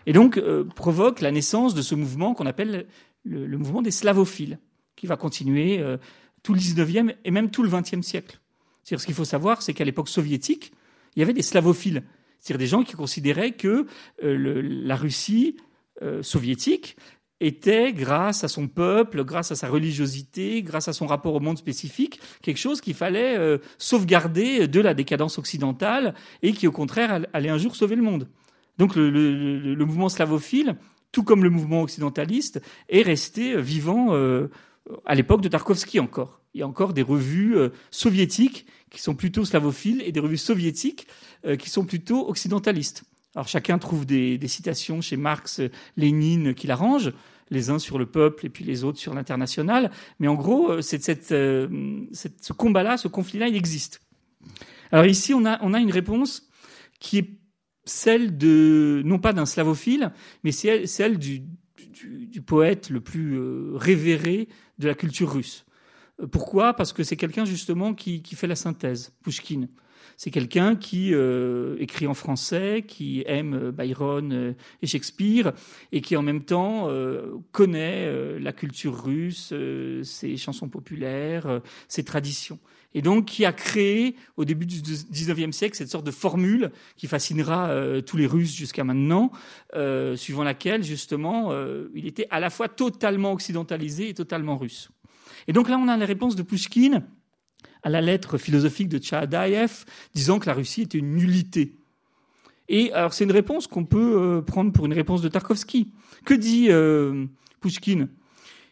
et 0.05 0.13
donc 0.13 0.37
euh, 0.37 0.63
provoque 0.63 1.21
la 1.21 1.31
naissance 1.31 1.73
de 1.73 1.81
ce 1.81 1.95
mouvement 1.95 2.33
qu'on 2.33 2.45
appelle 2.45 2.87
le, 3.25 3.57
mouvement 3.57 3.81
des 3.81 3.91
slavophiles, 3.91 4.59
qui 4.95 5.07
va 5.07 5.17
continuer 5.17 5.79
euh, 5.79 5.97
tout 6.43 6.53
le 6.53 6.59
19e 6.59 7.15
et 7.23 7.31
même 7.31 7.51
tout 7.51 7.63
le 7.63 7.69
20e 7.69 8.01
siècle. 8.01 8.39
C'est-à-dire, 8.83 9.01
ce 9.01 9.05
qu'il 9.05 9.15
faut 9.15 9.25
savoir, 9.25 9.61
c'est 9.61 9.73
qu'à 9.73 9.85
l'époque 9.85 10.09
soviétique, 10.09 10.73
il 11.15 11.19
y 11.19 11.23
avait 11.23 11.33
des 11.33 11.41
slavophiles, 11.41 12.03
c'est-à-dire 12.39 12.59
des 12.59 12.67
gens 12.67 12.83
qui 12.83 12.93
considéraient 12.93 13.53
que 13.53 13.85
la 14.21 14.95
Russie 14.97 15.55
soviétique 16.21 16.97
était, 17.45 17.93
grâce 17.93 18.43
à 18.43 18.47
son 18.47 18.67
peuple, 18.67 19.23
grâce 19.23 19.51
à 19.51 19.55
sa 19.55 19.67
religiosité, 19.67 20.61
grâce 20.61 20.87
à 20.87 20.93
son 20.93 21.07
rapport 21.07 21.35
au 21.35 21.39
monde 21.39 21.57
spécifique, 21.57 22.19
quelque 22.41 22.59
chose 22.59 22.81
qu'il 22.81 22.93
fallait 22.93 23.37
euh, 23.37 23.57
sauvegarder 23.77 24.67
de 24.67 24.79
la 24.79 24.93
décadence 24.93 25.37
occidentale 25.37 26.13
et 26.41 26.53
qui, 26.53 26.67
au 26.67 26.71
contraire, 26.71 27.25
allait 27.33 27.49
un 27.49 27.57
jour 27.57 27.75
sauver 27.75 27.95
le 27.95 28.03
monde. 28.03 28.27
Donc 28.77 28.95
le, 28.95 29.75
mouvement 29.85 30.09
slavophile, 30.09 30.75
tout 31.11 31.23
comme 31.23 31.43
le 31.43 31.49
mouvement 31.49 31.81
occidentaliste, 31.81 32.61
est 32.89 33.03
resté 33.03 33.59
vivant 33.61 34.13
euh, 34.13 34.49
à 35.05 35.15
l'époque 35.15 35.41
de 35.41 35.47
Tarkovsky 35.47 35.99
encore. 35.99 36.41
Il 36.53 36.59
y 36.59 36.63
a 36.63 36.67
encore 36.67 36.93
des 36.93 37.01
revues 37.01 37.57
euh, 37.57 37.69
soviétiques 37.91 38.65
qui 38.89 39.01
sont 39.01 39.15
plutôt 39.15 39.45
slavophiles 39.45 40.03
et 40.05 40.11
des 40.11 40.19
revues 40.19 40.37
soviétiques 40.37 41.07
euh, 41.45 41.55
qui 41.55 41.69
sont 41.69 41.85
plutôt 41.85 42.27
occidentalistes. 42.27 43.03
Alors 43.35 43.47
chacun 43.47 43.79
trouve 43.79 44.05
des, 44.05 44.37
des 44.37 44.47
citations 44.47 45.01
chez 45.01 45.17
Marx, 45.17 45.61
Lénine 45.97 46.53
qui 46.53 46.67
l'arrangent 46.67 47.13
les 47.49 47.69
uns 47.69 47.79
sur 47.79 47.97
le 47.97 48.05
peuple 48.05 48.45
et 48.45 48.49
puis 48.49 48.63
les 48.63 48.83
autres 48.83 48.99
sur 48.99 49.13
l'international. 49.13 49.91
Mais 50.19 50.27
en 50.27 50.35
gros, 50.35 50.81
cette, 50.81 51.03
cette, 51.03 51.31
euh, 51.31 51.67
cette, 52.11 52.43
ce 52.43 52.53
combat-là, 52.53 52.97
ce 52.97 53.07
conflit-là, 53.07 53.47
il 53.47 53.55
existe. 53.55 54.01
Alors 54.91 55.05
ici, 55.05 55.33
on 55.33 55.45
a, 55.45 55.61
on 55.61 55.73
a 55.73 55.79
une 55.79 55.91
réponse 55.91 56.49
qui 56.99 57.17
est 57.17 57.29
celle 57.85 58.37
de, 58.37 59.01
non 59.05 59.19
pas 59.19 59.33
d'un 59.33 59.45
slavophile, 59.45 60.11
mais 60.43 60.51
celle, 60.51 61.17
du, 61.17 61.41
du, 61.77 62.41
poète 62.41 62.89
le 62.89 63.01
plus 63.01 63.37
euh, 63.37 63.71
révéré 63.75 64.47
de 64.79 64.87
la 64.87 64.95
culture 64.95 65.33
russe. 65.33 65.65
Pourquoi? 66.31 66.73
Parce 66.73 66.93
que 66.93 67.03
c'est 67.03 67.17
quelqu'un 67.17 67.45
justement 67.45 67.93
qui, 67.93 68.21
qui 68.21 68.35
fait 68.35 68.47
la 68.47 68.55
synthèse, 68.55 69.13
Pushkin. 69.23 69.67
C'est 70.17 70.31
quelqu'un 70.31 70.75
qui 70.75 71.13
euh, 71.13 71.75
écrit 71.79 72.07
en 72.07 72.13
français, 72.13 72.83
qui 72.87 73.23
aime 73.27 73.71
Byron 73.71 74.31
euh, 74.31 74.53
et 74.81 74.87
Shakespeare, 74.87 75.53
et 75.91 76.01
qui 76.01 76.15
en 76.15 76.21
même 76.21 76.43
temps 76.43 76.89
euh, 76.89 77.37
connaît 77.51 78.05
euh, 78.07 78.39
la 78.39 78.53
culture 78.53 79.03
russe, 79.03 79.49
euh, 79.51 80.03
ses 80.03 80.37
chansons 80.37 80.69
populaires, 80.69 81.47
euh, 81.47 81.59
ses 81.87 82.03
traditions. 82.03 82.59
Et 82.95 83.01
donc 83.01 83.25
qui 83.25 83.43
a 83.43 83.53
créé 83.53 84.15
au 84.37 84.45
début 84.45 84.67
du 84.67 84.79
19e 84.79 85.51
siècle 85.51 85.75
cette 85.75 85.89
sorte 85.89 86.05
de 86.05 86.11
formule 86.11 86.71
qui 86.95 87.07
fascinera 87.07 87.75
tous 88.05 88.17
les 88.17 88.27
Russes 88.27 88.53
jusqu'à 88.53 88.83
maintenant, 88.83 89.31
suivant 90.15 90.43
laquelle 90.43 90.83
justement 90.83 91.51
il 91.95 92.05
était 92.05 92.27
à 92.29 92.39
la 92.39 92.51
fois 92.51 92.67
totalement 92.67 93.31
occidentalisé 93.31 94.09
et 94.09 94.13
totalement 94.13 94.57
russe. 94.57 94.91
Et 95.47 95.53
donc 95.53 95.69
là 95.69 95.79
on 95.79 95.87
a 95.87 95.97
la 95.97 96.05
réponse 96.05 96.35
de 96.35 96.43
Pushkin 96.43 97.01
à 97.83 97.89
la 97.89 98.01
lettre 98.01 98.37
philosophique 98.37 98.89
de 98.89 98.97
Tchahadaïev, 98.97 99.85
disant 100.13 100.39
que 100.39 100.47
la 100.47 100.53
Russie 100.53 100.83
était 100.83 100.97
une 100.97 101.15
nullité. 101.15 101.75
Et 102.69 102.91
alors 102.93 103.13
c'est 103.13 103.25
une 103.25 103.31
réponse 103.31 103.67
qu'on 103.67 103.85
peut 103.85 104.15
euh, 104.15 104.41
prendre 104.41 104.71
pour 104.71 104.85
une 104.85 104.93
réponse 104.93 105.21
de 105.21 105.29
Tarkovsky. 105.29 105.91
Que 106.25 106.33
dit 106.33 106.67
euh, 106.69 107.25
Pushkin 107.59 108.07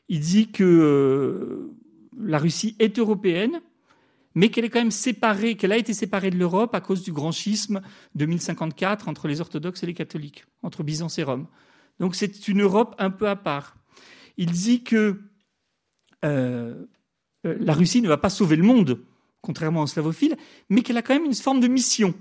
Il 0.08 0.20
dit 0.22 0.52
que 0.52 0.64
euh, 0.64 1.72
la 2.18 2.38
Russie 2.38 2.76
est 2.80 2.98
européenne, 2.98 3.62
mais 4.34 4.50
qu'elle 4.50 4.66
est 4.66 4.70
quand 4.70 4.80
même 4.80 4.92
séparée, 4.92 5.56
qu'elle 5.56 5.74
a 5.74 5.78
été 5.78 5.94
séparée 5.94 6.30
de 6.30 6.38
l'Europe 6.38 6.74
à 6.74 6.82
cause 6.82 7.04
du 7.04 7.12
grand 7.12 7.32
schisme 7.32 7.82
de 8.16 8.26
1054 8.26 9.10
entre 9.10 9.28
les 9.28 9.42
orthodoxes 9.42 9.84
et 9.84 9.88
les 9.88 9.94
catholiques, 9.94 10.46
entre 10.64 10.84
Byzance 10.84 11.20
et 11.20 11.24
Rome. 11.24 11.48
Donc 12.00 12.16
c'est 12.16 12.48
une 12.48 12.62
Europe 12.62 12.96
un 12.98 13.12
peu 13.12 13.28
à 13.28 13.36
part. 13.36 13.76
Il 14.38 14.52
dit 14.52 14.84
que 14.84 15.22
euh, 16.24 16.86
la 17.44 17.74
Russie 17.74 18.02
ne 18.02 18.08
va 18.08 18.18
pas 18.18 18.30
sauver 18.30 18.56
le 18.56 18.64
monde, 18.64 19.00
contrairement 19.42 19.82
aux 19.82 19.88
slavophiles, 19.88 20.38
mais 20.70 20.82
qu'elle 20.82 20.98
a 20.98 21.02
quand 21.02 21.14
même 21.14 21.26
une 21.26 21.34
forme 21.34 21.60
de 21.60 21.68
mission. 21.68 22.14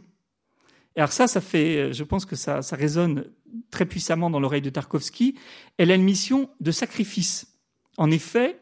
Et 0.96 1.00
alors 1.00 1.12
ça, 1.12 1.26
ça 1.26 1.40
fait, 1.40 1.76
euh, 1.76 1.92
je 1.92 2.02
pense 2.04 2.24
que 2.24 2.36
ça, 2.36 2.62
ça 2.62 2.76
résonne 2.76 3.24
très 3.70 3.86
puissamment 3.86 4.30
dans 4.30 4.40
l'oreille 4.40 4.62
de 4.62 4.70
Tarkovsky. 4.70 5.36
Elle 5.78 5.90
a 5.90 5.94
une 5.94 6.02
mission 6.02 6.50
de 6.60 6.70
sacrifice. 6.72 7.58
En 7.96 8.10
effet, 8.10 8.60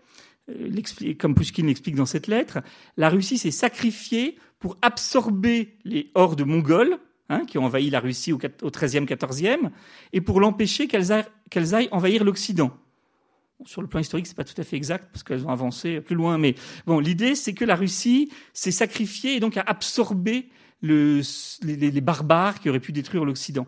euh, 0.51 1.15
comme 1.19 1.35
Pushkin 1.35 1.67
l'explique 1.67 1.95
dans 1.95 2.07
cette 2.07 2.27
lettre, 2.27 2.59
la 2.97 3.09
Russie 3.09 3.39
s'est 3.39 3.51
sacrifiée 3.51 4.39
pour 4.59 4.77
absorber 4.83 5.77
les 5.85 6.11
hordes 6.15 6.45
mongoles 6.45 6.99
hein, 7.29 7.45
qui 7.47 7.59
ont 7.59 7.65
envahi 7.65 7.91
la 7.91 8.01
Russie 8.01 8.33
au, 8.33 8.39
13e, 8.39 9.07
14e, 9.07 9.71
et 10.13 10.21
pour 10.21 10.41
l'empêcher 10.41 10.89
qu'elles 10.89 11.75
aillent 11.75 11.89
envahir 11.93 12.25
l'Occident 12.25 12.77
sur 13.65 13.83
le 13.83 13.89
plan 13.89 14.01
historique, 14.01 14.27
c'est 14.27 14.37
pas 14.37 14.45
tout 14.45 14.59
à 14.61 14.65
fait 14.65 14.77
exact 14.77 15.09
parce 15.13 15.23
qu'elles 15.23 15.45
ont 15.45 15.51
avancé 15.51 16.01
plus 16.01 16.15
loin. 16.15 16.39
Mais 16.39 16.55
bon, 16.87 17.01
l'idée, 17.01 17.35
c'est 17.35 17.55
que 17.55 17.65
la 17.65 17.75
Russie 17.75 18.31
s'est 18.53 18.71
sacrifiée 18.71 19.37
et 19.37 19.41
donc 19.41 19.57
a 19.57 19.63
absorbé 19.63 20.49
le, 20.81 21.23
les, 21.63 22.01
barbares 22.01 22.61
qui 22.61 22.69
auraient 22.69 22.81
pu 22.81 22.93
détruire 22.93 23.25
l'Occident. 23.25 23.67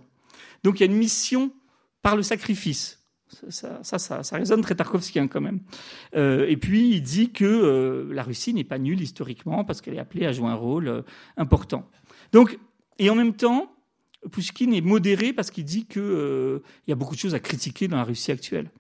Donc 0.63 0.79
il 0.79 0.87
y 0.87 0.89
a 0.89 0.93
une 0.93 0.99
mission 0.99 1.53
par 2.03 2.17
le 2.17 2.23
sacrifice. 2.23 2.99
Ça, 3.49 3.81
ça, 3.83 3.99
ça, 3.99 4.23
ça 4.23 4.37
résonne 4.37 4.61
très 4.61 4.75
tarkovskien 4.75 5.29
quand 5.29 5.41
même. 5.41 5.61
Euh, 6.17 6.47
et 6.49 6.57
puis 6.57 6.91
il 6.91 7.01
dit 7.01 7.31
que 7.31 7.45
euh, 7.45 8.13
la 8.13 8.25
Russie 8.25 8.53
n'est 8.53 8.65
pas 8.65 8.79
nulle 8.79 9.01
historiquement 9.01 9.65
parce 9.65 9.81
qu'elle 9.81 9.95
est 9.95 10.01
appelée 10.01 10.27
à 10.27 10.33
jouer 10.33 10.49
un 10.49 10.55
rôle 10.55 10.89
euh, 10.89 11.03
important. 11.37 11.89
Donc, 12.33 12.59
et 12.99 13.09
en 13.09 13.15
même 13.15 13.35
temps, 13.35 13.73
Pushkin 14.33 14.73
est 14.73 14.81
modéré 14.81 15.33
parce 15.33 15.51
qu'il 15.51 15.65
dit 15.65 15.87
qu'il 15.87 16.61
y 16.89 16.93
a 16.93 16.95
beaucoup 16.95 17.15
de 17.15 17.21
choses 17.21 17.35
à 17.35 17.41
critiquer 17.41 17.89
dans 17.89 17.97
la 17.97 18.05
Russie 18.05 18.33
actuelle 18.33 18.71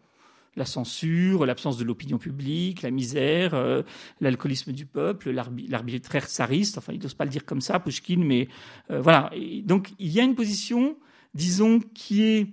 la 0.56 0.64
censure, 0.64 1.46
l'absence 1.46 1.78
de 1.78 1.84
l'opinion 1.84 2.18
publique, 2.18 2.82
la 2.82 2.90
misère, 2.90 3.54
euh, 3.54 3.82
l'alcoolisme 4.20 4.72
du 4.72 4.86
peuple, 4.86 5.30
l'arbitraire 5.30 6.26
tsariste. 6.26 6.78
Enfin, 6.78 6.92
il 6.92 7.00
n'ose 7.00 7.14
pas 7.14 7.24
le 7.24 7.30
dire 7.30 7.44
comme 7.44 7.60
ça, 7.60 7.78
Pushkin, 7.78 8.18
mais 8.18 8.48
euh, 8.90 9.00
voilà. 9.00 9.30
Donc, 9.64 9.90
il 9.98 10.08
y 10.08 10.20
a 10.20 10.24
une 10.24 10.34
position, 10.34 10.96
disons, 11.34 11.80
qui 11.94 12.22
est 12.22 12.48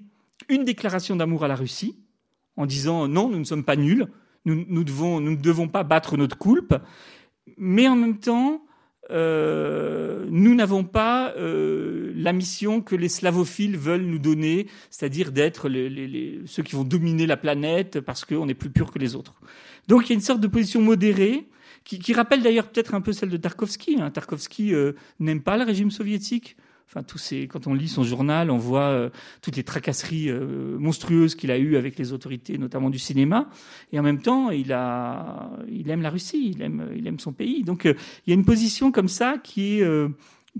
une 0.49 0.63
déclaration 0.63 1.15
d'amour 1.15 1.43
à 1.43 1.47
la 1.47 1.55
Russie, 1.55 1.99
en 2.55 2.65
disant 2.65 3.07
non, 3.07 3.29
nous 3.29 3.39
ne 3.39 3.43
sommes 3.43 3.63
pas 3.63 3.75
nuls, 3.75 4.07
nous, 4.45 4.65
nous 4.69 4.83
ne 4.83 5.35
devons 5.35 5.67
pas 5.67 5.83
battre 5.83 6.17
notre 6.17 6.37
coulpe, 6.37 6.75
mais 7.57 7.87
en 7.87 7.95
même 7.95 8.19
temps, 8.19 8.61
euh, 9.09 10.25
nous 10.29 10.55
n'avons 10.55 10.83
pas 10.83 11.33
euh, 11.37 12.11
la 12.15 12.33
mission 12.33 12.81
que 12.81 12.95
les 12.95 13.09
slavophiles 13.09 13.77
veulent 13.77 14.05
nous 14.05 14.19
donner, 14.19 14.67
c'est-à-dire 14.89 15.31
d'être 15.31 15.69
les, 15.69 15.89
les, 15.89 16.07
les, 16.07 16.41
ceux 16.45 16.63
qui 16.63 16.75
vont 16.75 16.83
dominer 16.83 17.25
la 17.25 17.37
planète 17.37 18.01
parce 18.01 18.25
qu'on 18.25 18.47
est 18.47 18.53
plus 18.53 18.69
pur 18.69 18.91
que 18.91 18.99
les 18.99 19.15
autres. 19.15 19.39
Donc 19.87 20.05
il 20.05 20.09
y 20.09 20.11
a 20.13 20.15
une 20.15 20.21
sorte 20.21 20.41
de 20.41 20.47
position 20.47 20.81
modérée 20.81 21.47
qui, 21.83 21.99
qui 21.99 22.13
rappelle 22.13 22.41
d'ailleurs 22.41 22.67
peut-être 22.67 22.93
un 22.93 23.01
peu 23.01 23.13
celle 23.13 23.29
de 23.29 23.37
Tarkovsky. 23.37 23.97
Hein. 24.01 24.11
Tarkovsky 24.11 24.73
euh, 24.73 24.91
n'aime 25.19 25.41
pas 25.41 25.57
le 25.57 25.63
régime 25.63 25.91
soviétique. 25.91 26.57
Enfin, 26.89 27.03
tous 27.03 27.17
ces, 27.17 27.47
quand 27.47 27.67
on 27.67 27.73
lit 27.73 27.89
son 27.89 28.03
journal, 28.03 28.49
on 28.49 28.57
voit 28.57 28.89
euh, 28.89 29.09
toutes 29.41 29.57
les 29.57 29.63
tracasseries 29.63 30.29
euh, 30.29 30.77
monstrueuses 30.79 31.35
qu'il 31.35 31.51
a 31.51 31.57
eues 31.57 31.75
avec 31.75 31.99
les 31.99 32.13
autorités, 32.13 32.57
notamment 32.57 32.89
du 32.89 32.97
cinéma. 32.97 33.49
Et 33.91 33.99
en 33.99 34.03
même 34.03 34.21
temps, 34.21 34.51
il 34.51 34.71
a, 34.71 35.51
il 35.69 35.89
aime 35.89 36.01
la 36.01 36.09
Russie, 36.09 36.53
il 36.55 36.61
aime, 36.61 36.89
il 36.95 37.05
aime 37.05 37.19
son 37.19 37.33
pays. 37.33 37.63
Donc, 37.63 37.85
euh, 37.85 37.93
il 38.25 38.29
y 38.29 38.31
a 38.31 38.35
une 38.35 38.45
position 38.45 38.93
comme 38.93 39.09
ça 39.09 39.37
qui 39.37 39.79
est, 39.79 39.83
euh, 39.83 40.07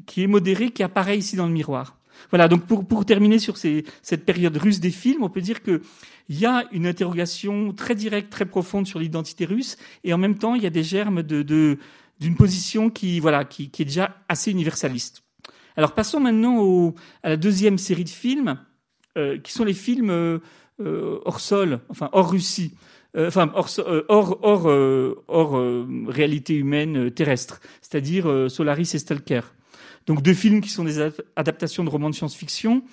qui 0.06 0.22
est 0.22 0.28
modérée, 0.28 0.72
qui 0.72 0.84
apparaît 0.84 1.18
ici 1.18 1.38
dans 1.38 1.48
le 1.48 1.54
miroir. 1.54 1.98
Voilà. 2.30 2.50
Donc, 2.50 2.66
pour, 2.66 2.86
pour 2.86 3.06
terminer 3.06 3.40
sur 3.40 3.56
ces, 3.56 3.86
cette 4.02 4.26
période 4.26 4.58
russe 4.58 4.82
des 4.82 4.92
films, 4.92 5.24
on 5.24 5.30
peut 5.30 5.42
dire 5.42 5.64
que 5.64 5.82
il 6.28 6.38
y 6.38 6.46
a 6.46 6.68
une 6.74 6.88
interrogation 6.88 7.72
très 7.72 7.96
directe, 7.96 8.30
très 8.30 8.46
profonde 8.46 8.86
sur 8.86 9.00
l'identité 9.00 9.46
russe, 9.46 9.78
et 10.04 10.14
en 10.14 10.18
même 10.18 10.38
temps, 10.38 10.56
il 10.56 10.64
y 10.64 10.68
a 10.68 10.72
des 10.72 10.84
germes 10.84 11.24
de, 11.24 11.42
de 11.42 11.78
d'une 12.20 12.36
position 12.36 12.90
qui, 12.90 13.20
voilà, 13.20 13.46
qui, 13.46 13.70
qui 13.70 13.84
est 13.84 13.86
déjà 13.86 14.18
assez 14.28 14.50
universaliste. 14.50 15.24
Alors 15.78 15.94
passons 15.94 16.20
maintenant 16.20 16.94
à 17.24 17.30
la 17.30 17.38
deuxième 17.38 17.78
série 17.78 18.04
de 18.04 18.10
films, 18.10 18.58
euh, 19.18 19.38
qui 19.38 19.52
sont 19.54 19.64
les 19.64 19.76
films 19.76 20.10
euh, 20.10 20.40
hors 21.24 21.40
sol, 21.40 21.80
enfin 21.90 22.10
hors 22.12 22.32
Russie. 22.32 22.74
euh, 23.16 23.28
enfin 23.28 23.52
hors, 23.54 23.70
euh, 23.80 24.04
hors, 24.10 24.40
hors, 24.42 24.70
euh, 24.70 25.24
hors 25.28 25.58
euh, 25.58 25.88
réalité 26.08 26.56
humaine 26.56 26.98
euh, 26.98 27.10
terrestre, 27.12 27.62
c'est-à-dire 27.82 28.28
euh, 28.28 28.50
Solaris 28.50 28.90
et 28.94 29.00
Stalker. 29.00 29.42
Donc 30.08 30.22
deux 30.22 30.34
films 30.34 30.62
qui 30.62 30.70
sont 30.70 30.84
des 30.84 31.00
ad- 31.00 31.24
adaptations 31.36 31.84
de 31.84 31.90
romans 31.90 32.10
de 32.10 32.16
science-fiction. 32.16 32.84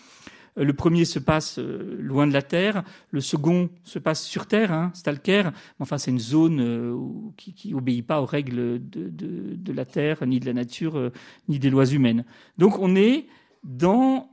Le 0.57 0.73
premier 0.73 1.05
se 1.05 1.19
passe 1.19 1.59
euh, 1.59 1.97
loin 1.99 2.29
de 2.29 2.33
la 2.33 2.43
Terre, 2.43 2.85
le 3.11 3.21
second 3.21 3.71
se 3.83 3.99
passe 3.99 4.23
sur 4.23 4.47
Terre, 4.47 4.73
hein, 4.73 4.93
Stalker. 4.95 5.51
Enfin, 5.81 5.99
c'est 5.99 6.13
une 6.13 6.21
zone 6.21 6.61
euh, 6.61 6.97
qui, 7.37 7.55
qui 7.55 7.75
obéit 7.75 8.07
pas 8.07 8.23
aux 8.23 8.27
règles 8.27 8.79
de, 8.89 9.09
de, 9.09 9.73
la 9.73 9.85
Terre, 9.85 10.25
ni 10.27 10.39
de 10.39 10.47
la 10.47 10.53
nature, 10.53 10.97
euh, 10.97 11.13
ni 11.49 11.59
des 11.59 11.71
lois 11.71 11.87
humaines. 11.87 12.25
Donc, 12.57 12.79
on 12.79 12.95
est 12.95 13.27
dans 13.65 14.29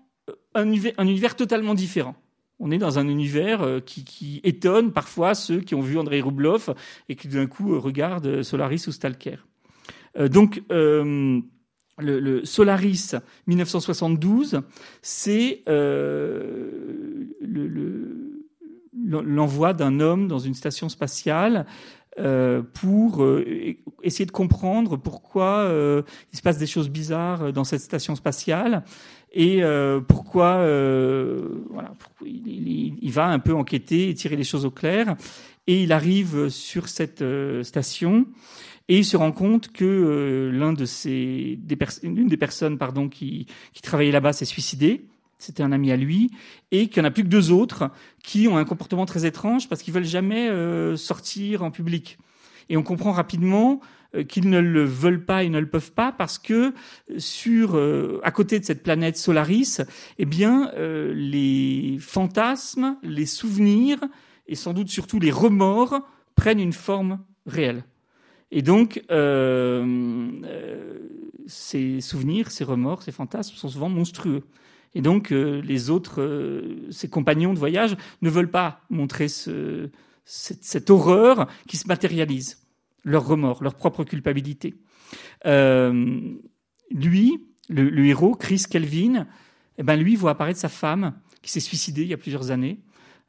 un 0.54 0.68
univers, 0.68 0.94
un 0.98 1.08
univers 1.08 1.36
totalement 1.36 1.74
différent. 1.74 2.16
On 2.60 2.70
est 2.70 2.78
dans 2.78 3.00
un 3.00 3.08
univers 3.08 3.82
qui, 3.84 4.40
étonne 4.44 4.92
parfois 4.92 5.34
ceux 5.34 5.62
qui 5.62 5.74
ont 5.74 5.82
vu 5.82 5.98
Andrei 5.98 6.22
Rublev 6.22 6.76
et 7.10 7.16
qui 7.16 7.28
d'un 7.28 7.48
coup 7.48 7.80
regardent 7.80 8.44
Solaris 8.44 8.84
ou 8.88 8.92
Stalker. 8.92 9.38
Donc, 10.30 10.62
le, 12.04 12.46
Solaris 12.46 13.12
1972, 13.48 14.62
c'est 15.02 15.64
euh, 15.70 17.28
le- 17.42 17.68
le- 17.68 18.38
l'envoi 19.22 19.74
d'un 19.74 20.00
homme 20.00 20.28
dans 20.28 20.40
une 20.40 20.54
station 20.54 20.90
spatiale 20.90 21.66
euh, 22.20 22.62
pour 22.74 23.24
euh, 23.24 23.46
essayer 24.04 24.26
de 24.26 24.32
comprendre 24.32 24.98
pourquoi 24.98 25.72
il 26.32 26.38
se 26.38 26.42
passe 26.42 26.58
des 26.58 26.68
choses 26.68 26.90
bizarres 26.90 27.54
dans 27.54 27.64
cette 27.64 27.82
station 27.82 28.16
spatiale 28.16 28.84
et 29.34 29.62
pourquoi, 30.10 30.66
il, 32.26 32.98
il- 33.02 33.12
va 33.12 33.28
un 33.28 33.40
peu 33.40 33.54
enquêter 33.54 34.10
et 34.10 34.14
tirer 34.14 34.36
les 34.36 34.44
choses 34.44 34.66
au 34.66 34.72
clair. 34.72 35.16
Et 35.68 35.84
il 35.84 35.92
arrive 35.94 36.50
sur 36.50 36.90
cette 36.90 37.24
station 37.64 38.26
et 38.92 38.98
il 38.98 39.06
se 39.06 39.16
rend 39.16 39.32
compte 39.32 39.72
que 39.72 39.86
euh, 39.86 40.52
l'une 40.52 42.28
des 42.28 42.38
personnes 42.38 42.78
qui, 43.10 43.48
travaillait 43.82 44.12
là-bas 44.12 44.34
s'est 44.34 44.44
suicidée. 44.44 45.06
C'était 45.38 45.64
un 45.64 45.72
ami 45.72 45.94
à 45.94 45.96
lui, 45.96 46.30
et 46.72 46.90
qu'il 46.90 47.02
n'y 47.02 47.08
en 47.08 47.10
a 47.10 47.12
plus 47.12 47.24
que 47.24 47.30
deux 47.30 47.54
autres 47.54 47.90
qui 48.22 48.50
ont 48.50 48.58
un 48.58 48.66
comportement 48.66 49.06
très 49.06 49.26
étrange 49.26 49.70
parce 49.70 49.82
qu'ils 49.82 49.94
veulent 49.94 50.04
jamais 50.04 50.50
euh, 50.50 50.98
sortir 50.98 51.64
en 51.64 51.72
public. 51.72 52.18
Et 52.68 52.76
on 52.76 52.84
comprend 52.84 53.14
rapidement 53.14 53.80
euh, 54.14 54.26
qu'ils 54.26 54.50
ne 54.50 54.60
le 54.60 54.84
veulent 54.84 55.24
pas 55.24 55.46
et 55.46 55.50
ne 55.50 55.60
le 55.60 55.70
peuvent 55.70 55.94
pas 55.94 56.12
parce 56.12 56.38
que 56.38 56.74
à 58.24 58.32
côté 58.32 58.60
de 58.60 58.66
cette 58.66 58.84
planète 58.84 59.16
Solaris, 59.16 59.80
eh 60.20 60.28
les 61.16 61.98
fantasmes, 62.02 62.98
les 63.04 63.26
souvenirs 63.26 64.00
et 64.48 64.56
sans 64.56 64.74
doute 64.74 64.90
surtout 64.90 65.22
les 65.22 65.32
remords 65.32 66.02
prennent 66.36 66.60
une 66.60 66.74
forme 66.74 67.20
réelle. 67.46 67.86
Et 68.52 68.62
donc 68.62 69.02
euh, 69.12 70.30
euh, 70.44 71.00
ces 71.48 72.02
souvenirs, 72.02 72.52
ces 72.52 72.64
remords, 72.64 73.04
ces 73.04 73.12
fantasmes 73.12 73.56
sont 73.56 73.70
souvent 73.70 73.90
monstrueux. 73.90 74.44
Et 74.94 75.02
donc 75.02 75.32
euh, 75.32 75.62
les 75.62 75.90
autres, 75.90 76.22
euh, 76.22 76.88
ses 76.92 77.10
compagnons 77.10 77.54
de 77.54 77.60
voyage, 77.60 77.96
ne 78.22 78.30
veulent 78.30 78.52
pas 78.52 78.82
montrer 78.90 79.30
ce, 79.30 79.90
cette, 80.26 80.90
horreur 80.90 81.48
qui 81.68 81.78
se 81.78 81.88
matérialise, 81.88 82.62
leur 83.06 83.26
remords, 83.26 83.64
leur 83.64 83.76
propre 83.76 84.04
culpabilité. 84.04 84.76
Lui, 85.46 87.48
le, 87.70 88.06
héros, 88.06 88.36
Chris 88.36 88.66
Kelvin, 88.70 89.28
eh 89.78 89.84
ben 89.84 89.96
lui 89.96 90.18
voit 90.18 90.32
apparaître 90.32 90.60
sa 90.60 90.68
femme 90.68 91.14
qui 91.42 91.50
s'est 91.50 91.62
suicidée 91.62 92.02
il 92.02 92.10
y 92.10 92.14
a 92.14 92.18
plusieurs 92.18 92.52
années, 92.52 92.82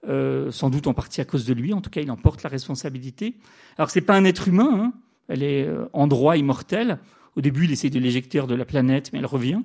sans 0.04 0.68
doute 0.68 0.88
en 0.88 0.94
partie 0.94 1.20
à 1.20 1.24
cause 1.24 1.46
de 1.46 1.54
lui. 1.54 1.72
En 1.72 1.80
tout 1.80 1.90
cas, 1.90 2.00
il 2.00 2.10
en 2.10 2.16
porte 2.16 2.42
la 2.42 2.50
responsabilité. 2.50 3.36
Alors 3.78 3.90
c'est 3.90 4.00
pas 4.00 4.16
un 4.16 4.24
être 4.24 4.48
humain, 4.48 4.70
hein. 4.72 4.92
Elle 5.28 5.42
est 5.42 5.66
euh, 5.66 5.86
en 5.92 6.06
droit 6.06 6.36
immortelle. 6.36 6.98
Au 7.36 7.40
début, 7.40 7.64
il 7.64 7.72
essaie 7.72 7.90
de 7.90 7.98
l'éjecter 7.98 8.42
de 8.46 8.54
la 8.54 8.64
planète, 8.64 9.12
mais 9.12 9.18
elle 9.18 9.26
revient. 9.26 9.60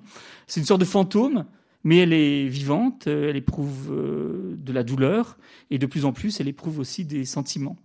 C'est 0.47 0.59
une 0.59 0.65
sorte 0.65 0.79
de 0.79 0.85
fantôme, 0.85 1.45
mais 1.83 1.97
elle 1.97 2.13
est 2.13 2.47
vivante, 2.47 3.07
euh, 3.07 3.29
elle 3.29 3.35
éprouve 3.35 3.91
euh, 3.91 4.55
de 4.57 4.73
la 4.73 4.83
douleur, 4.83 5.37
et 5.69 5.77
de 5.77 5.85
plus 5.85 6.05
en 6.05 6.13
plus, 6.13 6.39
elle 6.39 6.47
éprouve 6.47 6.79
aussi 6.79 7.05
des 7.05 7.25
sentiments. 7.25 7.77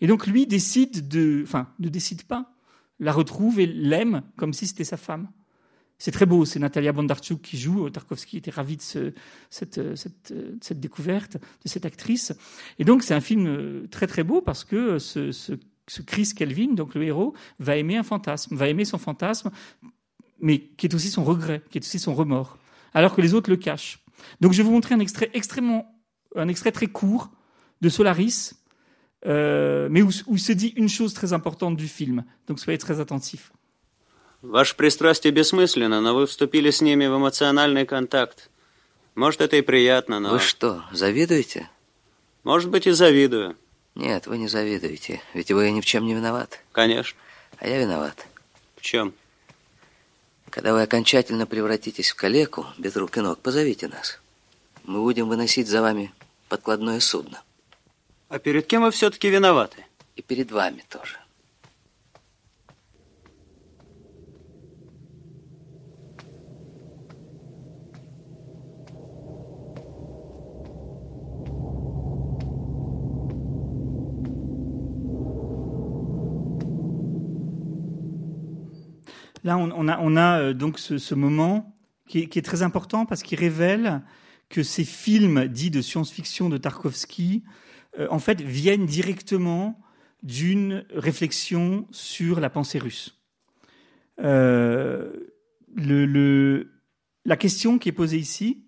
Et 0.00 0.06
donc 0.06 0.26
lui 0.26 0.46
décide 0.46 1.08
de, 1.08 1.42
enfin, 1.42 1.68
ne 1.78 1.88
décide 1.88 2.22
pas, 2.22 2.52
la 3.00 3.12
retrouve 3.12 3.60
et 3.60 3.66
l'aime 3.66 4.22
comme 4.36 4.52
si 4.52 4.66
c'était 4.66 4.84
sa 4.84 4.96
femme. 4.96 5.28
C'est 5.98 6.12
très 6.12 6.26
beau, 6.26 6.44
c'est 6.44 6.60
Natalia 6.60 6.92
Bondarchuk 6.92 7.42
qui 7.42 7.58
joue. 7.58 7.90
Tarkovsky 7.90 8.36
était 8.36 8.52
ravi 8.52 8.76
de 8.76 8.82
ce, 8.82 9.12
cette, 9.50 9.80
découverte, 10.78 11.38
de 11.38 11.68
cette 11.68 11.86
actrice. 11.86 12.32
Et 12.78 12.84
donc 12.84 13.02
c'est 13.02 13.14
un 13.14 13.20
film 13.20 13.88
très 13.90 14.06
très 14.06 14.22
beau 14.22 14.40
parce 14.40 14.62
que 14.62 15.00
ce, 15.00 15.32
ce 15.87 16.01
Chris 16.01 16.33
Kelvin, 16.35 16.73
donc 16.73 16.95
le 16.95 17.03
héros, 17.03 17.33
va 17.59 17.75
aimer 17.75 17.97
un 17.97 18.03
fantasme, 18.03 18.55
va 18.55 18.67
aimer 18.67 18.85
son 18.85 18.97
fantasme, 18.97 19.51
mais 20.39 20.59
qui 20.59 20.87
est 20.87 20.95
aussi 20.95 21.09
son 21.09 21.23
regret, 21.23 21.61
qui 21.69 21.77
est 21.77 21.81
aussi 21.81 21.99
son 21.99 22.13
remords, 22.13 22.57
alors 22.93 23.15
que 23.15 23.21
les 23.21 23.33
autres 23.33 23.49
le 23.49 23.57
cachent. 23.57 23.99
Donc 24.39 24.53
je 24.53 24.57
vais 24.57 24.63
vous 24.63 24.71
montrer 24.71 24.95
un 24.95 24.99
extrait 24.99 25.29
extrêmement, 25.33 25.85
un 26.35 26.47
extrait 26.47 26.71
très 26.71 26.87
court 26.87 27.29
de 27.81 27.89
Solaris, 27.89 28.53
euh, 29.25 29.87
mais 29.89 30.01
où, 30.01 30.09
où 30.27 30.37
se 30.37 30.51
dit 30.51 30.73
une 30.75 30.89
chose 30.89 31.13
très 31.13 31.33
importante 31.33 31.75
du 31.75 31.87
film. 31.87 32.23
Donc 32.47 32.59
soyez 32.59 32.77
très 32.77 32.99
attentifs. 32.99 33.51
Ваше 34.43 34.75
пристрастие 34.75 35.31
бессмысленно, 35.31 36.01
но 36.01 36.13
вы 36.13 36.27
вступили 36.27 36.69
с 36.69 36.81
ними 36.81 37.07
в 37.07 37.15
эмоциональный 37.15 37.85
контакт. 37.85 38.49
Может, 39.15 39.39
это 39.39 39.55
и 39.55 39.61
приятно, 39.61 40.19
но... 40.19 40.31
Вы 40.31 40.39
что, 40.39 40.83
завидуете? 40.91 41.69
Может 42.43 42.69
быть, 42.69 42.85
и 42.85 42.91
завидую. 42.91 43.55
Нет, 43.98 44.28
вы 44.28 44.38
не 44.38 44.46
завидуете, 44.46 45.20
ведь 45.34 45.50
вы 45.50 45.72
ни 45.72 45.80
в 45.80 45.84
чем 45.84 46.06
не 46.06 46.14
виноваты. 46.14 46.58
Конечно. 46.70 47.18
А 47.58 47.66
я 47.66 47.80
виноват. 47.80 48.28
В 48.76 48.80
чем? 48.80 49.12
Когда 50.50 50.72
вы 50.72 50.82
окончательно 50.82 51.46
превратитесь 51.46 52.10
в 52.10 52.14
калеку, 52.14 52.64
без 52.78 52.94
рук 52.94 53.16
и 53.16 53.20
ног, 53.20 53.40
позовите 53.40 53.88
нас. 53.88 54.20
Мы 54.84 55.02
будем 55.02 55.28
выносить 55.28 55.66
за 55.66 55.82
вами 55.82 56.12
подкладное 56.48 57.00
судно. 57.00 57.42
А 58.28 58.38
перед 58.38 58.68
кем 58.68 58.82
вы 58.82 58.92
все-таки 58.92 59.28
виноваты? 59.30 59.84
И 60.14 60.22
перед 60.22 60.52
вами 60.52 60.84
тоже. 60.88 61.18
Là, 79.48 79.56
on, 79.56 79.88
a, 79.88 80.40
euh, 80.40 80.52
donc 80.52 80.78
ce, 80.78 81.14
moment 81.14 81.74
qui 82.06 82.18
est, 82.18 82.44
très 82.44 82.60
important 82.60 83.06
parce 83.06 83.22
qu'il 83.22 83.38
révèle 83.38 84.02
que 84.50 84.62
ces 84.62 84.84
films 84.84 85.48
dits 85.48 85.70
de 85.70 85.80
science-fiction 85.80 86.50
de 86.50 86.58
Tarkovsky, 86.58 87.44
euh, 87.98 88.08
en 88.10 88.18
fait, 88.18 88.42
viennent 88.42 88.84
directement 88.84 89.80
d'une 90.22 90.84
réflexion 90.94 91.86
sur 91.92 92.40
la 92.40 92.50
pensée 92.50 92.78
russe. 92.78 93.22
Euh, 94.20 95.14
la 97.24 97.36
question 97.38 97.78
qui 97.78 97.88
est 97.88 97.92
posée 97.92 98.18
ici, 98.18 98.66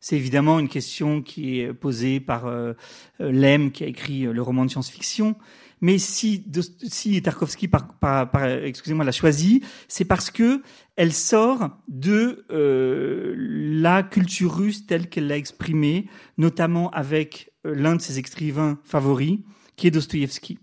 c'est 0.00 0.16
évidemment 0.16 0.60
une 0.60 0.70
question 0.70 1.20
qui 1.20 1.60
est 1.60 1.74
posée 1.74 2.20
par 2.20 2.46
euh, 2.46 2.72
qui 3.18 3.84
a 3.84 3.86
écrit 3.86 4.22
le 4.22 4.40
roman 4.40 4.64
de 4.64 4.70
science-fiction. 4.70 5.36
Mais 5.80 5.98
si, 5.98 6.44
si 6.82 7.22
Tarkovsky 7.22 7.68
par, 7.68 7.98
par, 7.98 8.30
par, 8.30 8.44
excusez-moi, 8.44 9.04
l'a 9.04 9.12
choisi, 9.12 9.62
c'est 9.88 10.04
parce 10.04 10.30
que 10.30 10.62
elle 10.96 11.12
sort 11.12 11.70
de 11.88 12.44
euh, 12.50 13.34
la 13.36 14.02
culture 14.02 14.54
russe 14.54 14.86
telle 14.86 15.08
qu'elle 15.08 15.26
l'a 15.26 15.36
exprimée, 15.36 16.06
notamment 16.36 16.90
avec 16.90 17.52
euh, 17.66 17.74
l'un 17.74 17.96
de 17.96 18.00
ses 18.00 18.18
écrivains 18.18 18.78
favoris, 18.84 19.38
qui 19.76 19.86
est 19.86 19.90
Dostoïevski. 19.90 20.58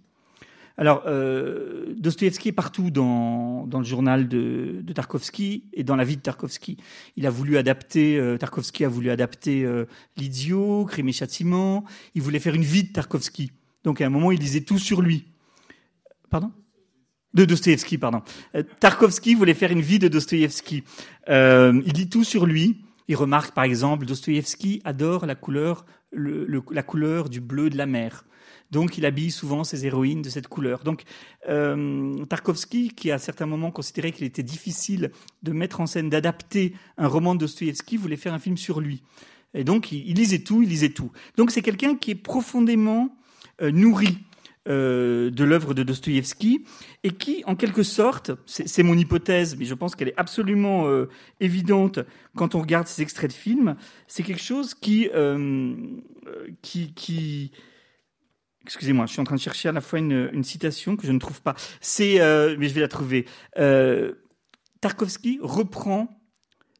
Alors, 0.80 1.04
euh, 1.08 1.96
Dostoïevski 1.98 2.50
est 2.50 2.54
partout 2.54 2.92
dans, 2.92 3.66
dans 3.66 3.80
le 3.80 3.86
journal 3.86 4.28
de, 4.28 4.82
de 4.84 4.94
Tarkovsky 4.94 5.64
et 5.74 5.84
dans 5.84 5.96
la 5.96 6.04
vie 6.04 6.18
de 6.18 6.22
Tarkovsky. 6.22 6.78
Il 7.16 7.26
a 7.26 7.32
voulu 7.32 7.58
adapter, 7.58 8.20
euh, 8.20 8.38
Tarkovsky 8.38 8.86
a 8.86 8.90
voulu 8.90 9.10
adapter 9.10 9.66
euh, 9.66 9.86
L'Idiot, 10.18 10.86
Crime 10.86 11.10
et 11.10 11.14
Châtiment. 11.14 11.84
Il 12.14 12.22
voulait 12.22 12.40
faire 12.40 12.54
une 12.54 12.64
vie 12.64 12.84
de 12.84 12.94
Tarkovsky. 12.94 13.52
Donc, 13.88 14.02
à 14.02 14.06
un 14.06 14.10
moment, 14.10 14.34
il 14.34 14.40
disait 14.40 14.66
tout 14.66 14.78
sur 14.78 15.02
lui. 15.02 15.24
Pardon? 16.30 16.52
De 17.34 17.46
Dostoïevski, 17.46 17.98
pardon. 17.98 18.22
Euh, 18.54 18.62
Tarkovsky 18.82 19.34
voulait 19.34 19.54
faire 19.54 19.72
une 19.72 19.80
vie 19.80 19.98
de 19.98 20.10
Dostoïevski. 20.10 20.84
Euh, 21.30 21.82
il 21.86 21.94
dit 21.94 22.10
tout 22.10 22.26
sur 22.26 22.46
lui. 22.46 22.84
Il 23.08 23.16
remarque, 23.16 23.56
par 23.56 23.64
exemple, 23.64 24.06
Dostoïevski 24.06 24.82
adore 24.84 25.26
la 25.26 25.36
couleur, 25.36 25.86
le, 26.12 26.46
le, 26.48 26.62
la 26.70 26.84
couleur 26.84 27.30
du 27.30 27.40
bleu 27.40 27.70
de 27.70 27.78
la 27.78 27.86
mer. 27.86 28.26
Donc, 28.72 28.98
il 28.98 29.06
habille 29.06 29.32
souvent 29.32 29.64
ses 29.64 29.86
héroïnes 29.86 30.22
de 30.22 30.28
cette 30.28 30.50
couleur. 30.50 30.84
Donc, 30.84 31.04
euh, 31.48 32.26
Tarkovsky, 32.26 32.90
qui 32.90 33.10
à 33.12 33.20
certains 33.20 33.46
moments 33.46 33.72
considérait 33.72 34.12
qu'il 34.12 34.26
était 34.26 34.44
difficile 34.44 35.12
de 35.44 35.54
mettre 35.54 35.80
en 35.80 35.86
scène, 35.86 36.10
d'adapter 36.10 36.74
un 36.98 37.08
roman 37.08 37.36
de 37.36 37.40
Dostoïevski, 37.40 37.96
voulait 37.96 38.18
faire 38.18 38.34
un 38.34 38.40
film 38.40 38.58
sur 38.58 38.82
lui. 38.82 39.02
Et 39.54 39.64
donc, 39.64 39.94
il 39.94 40.14
lisait 40.14 40.40
tout, 40.40 40.62
il 40.62 40.68
lisait 40.68 40.90
tout. 40.90 41.14
Donc, 41.38 41.52
c'est 41.52 41.62
quelqu'un 41.62 41.96
qui 41.96 42.12
est 42.12 42.16
profondément 42.16 43.16
euh, 43.62 43.72
nourri 43.72 44.18
euh, 44.68 45.30
de 45.30 45.46
l'œuvre 45.46 45.74
de 45.74 45.82
Dostoïevski 45.82 46.66
et 47.04 47.12
qui, 47.12 47.42
en 47.46 47.56
quelque 47.56 47.84
sorte, 47.84 48.32
c'est 48.46 48.84
mon 48.84 48.98
hypothèse, 48.98 49.56
mais 49.56 49.64
je 49.64 49.74
pense 49.74 49.96
qu'elle 49.96 50.10
est 50.10 50.18
absolument 50.18 50.88
euh, 50.88 51.08
évidente 51.40 52.00
quand 52.36 52.54
on 52.54 52.60
regarde 52.60 52.86
ces 52.86 53.02
extraits 53.02 53.30
de 53.30 53.36
films, 53.36 53.78
c'est 54.08 54.24
quelque 54.24 54.42
chose 54.42 54.74
qui, 54.74 55.10
euh, 55.16 55.74
Excusez-moi, 58.66 59.06
je 59.06 59.12
suis 59.14 59.22
en 59.22 59.24
train 59.24 59.38
de 59.38 59.42
chercher 59.42 59.70
à 59.70 59.72
la 59.72 59.80
fois 59.80 60.00
une, 60.00 60.30
une 60.34 60.44
citation 60.44 60.98
que 60.98 61.08
je 61.08 61.14
ne 61.14 61.20
trouve 61.20 61.42
pas. 61.42 61.56
C'est, 61.80 62.18
mais 62.58 62.68
je 62.68 62.74
vais 62.74 62.82
la 62.82 62.90
trouver. 62.90 63.26
Tarkovsky 64.82 65.40
reprend 65.42 66.10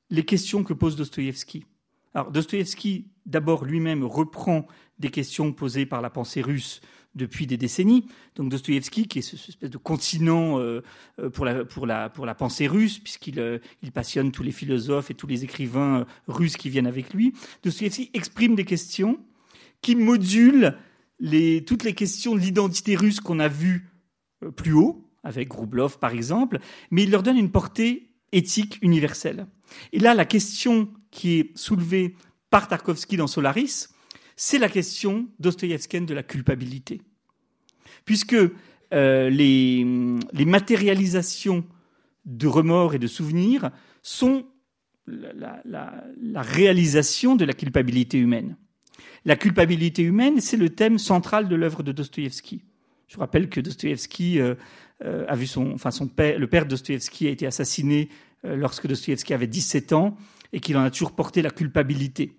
les 0.10 0.26
questions 0.26 0.66
que 0.66 0.74
pose 0.74 0.98
Dostoïevski. 0.98 1.66
Alors, 2.14 2.32
Dostoïevski, 2.32 3.08
d'abord 3.26 3.64
lui-même, 3.64 4.04
reprend 4.04 4.68
des 5.00 5.10
questions 5.10 5.54
posées 5.54 5.86
par 5.86 6.02
la 6.02 6.10
pensée 6.10 6.42
russe 6.42 6.82
depuis 7.18 7.48
des 7.48 7.58
décennies. 7.58 8.06
Donc 8.36 8.50
Dostoïevski, 8.50 9.08
qui 9.08 9.20
est 9.20 9.22
cette 9.22 9.50
espèce 9.50 9.70
de 9.70 9.78
continent 9.78 10.60
euh, 10.60 10.82
euh, 11.20 11.30
pour, 11.30 11.46
la, 11.46 11.66
pour, 11.66 11.86
la, 11.86 12.10
pour 12.10 12.26
la 12.26 12.36
pensée 12.36 12.68
russe, 12.68 13.00
puisqu'il 13.00 13.40
euh, 13.40 13.60
il 13.82 13.92
passionne 13.92 14.32
tous 14.32 14.44
les 14.44 14.52
philosophes 14.52 15.12
et 15.12 15.16
tous 15.16 15.28
les 15.28 15.44
écrivains 15.44 16.06
russes 16.28 16.58
qui 16.58 16.70
viennent 16.70 16.88
avec 16.88 17.14
lui, 17.14 17.34
Dostoïevski 17.64 18.12
exprime 18.14 18.56
des 18.56 18.66
questions 18.66 19.20
qui 19.82 19.96
modulent 19.96 20.78
les, 21.20 21.64
toutes 21.66 21.84
les 21.84 21.94
questions 21.94 22.36
de 22.36 22.40
l'identité 22.40 22.96
russe 22.96 23.20
qu'on 23.20 23.40
a 23.40 23.48
vues 23.48 23.90
plus 24.56 24.74
haut, 24.74 25.04
avec 25.24 25.50
Groublov 25.50 26.00
par 26.00 26.12
exemple, 26.12 26.60
mais 26.92 27.04
il 27.04 27.12
leur 27.12 27.24
donne 27.24 27.38
une 27.38 27.52
portée 27.52 28.12
éthique 28.32 28.78
universelle. 28.82 29.48
Et 29.92 30.00
là, 30.00 30.14
la 30.14 30.26
question 30.26 30.90
qui 31.12 31.40
est 31.40 31.58
soulevée 31.58 32.16
par 32.50 32.68
Tarkovsky 32.68 33.18
dans 33.18 33.28
Solaris, 33.28 33.90
c'est 34.38 34.60
la 34.60 34.70
question 34.70 35.28
dostoïevskienne 35.40 36.06
de 36.06 36.14
la 36.14 36.24
culpabilité. 36.24 37.02
Puisque 38.06 38.38
euh, 38.94 39.30
les, 39.30 39.84
matérialisations 40.46 41.66
de 42.26 42.48
remords 42.48 42.94
et 42.94 43.00
de 43.00 43.08
souvenirs 43.08 43.72
sont 44.04 44.46
la, 45.08 45.62
réalisation 46.36 47.36
de 47.36 47.46
la 47.46 47.54
culpabilité 47.54 48.20
humaine. 48.20 48.56
La 49.26 49.36
culpabilité 49.36 50.04
humaine, 50.04 50.40
c'est 50.40 50.56
le 50.56 50.70
thème 50.70 51.00
central 51.00 51.50
de 51.50 51.56
l'œuvre 51.56 51.82
de 51.82 51.92
Dostoïevski. 51.92 52.64
Je 53.08 53.18
rappelle 53.18 53.50
que 53.50 53.60
Dostoïevski 53.60 54.40
euh, 54.40 54.56
euh, 55.04 55.26
a 55.28 55.36
vu 55.36 55.48
son, 55.48 55.78
père, 56.16 56.38
le 56.38 56.48
père 56.48 56.66
Dostoïevski 56.68 57.28
a 57.28 57.32
été 57.32 57.48
assassiné 57.48 58.10
lorsque 58.44 58.86
Dostoïevski 58.86 59.34
avait 59.34 59.48
17 59.48 59.94
ans 59.94 60.16
et 60.54 60.60
qu'il 60.60 60.78
en 60.78 60.84
a 60.84 60.92
toujours 60.92 61.14
porté 61.14 61.42
la 61.42 61.50
culpabilité. 61.50 62.38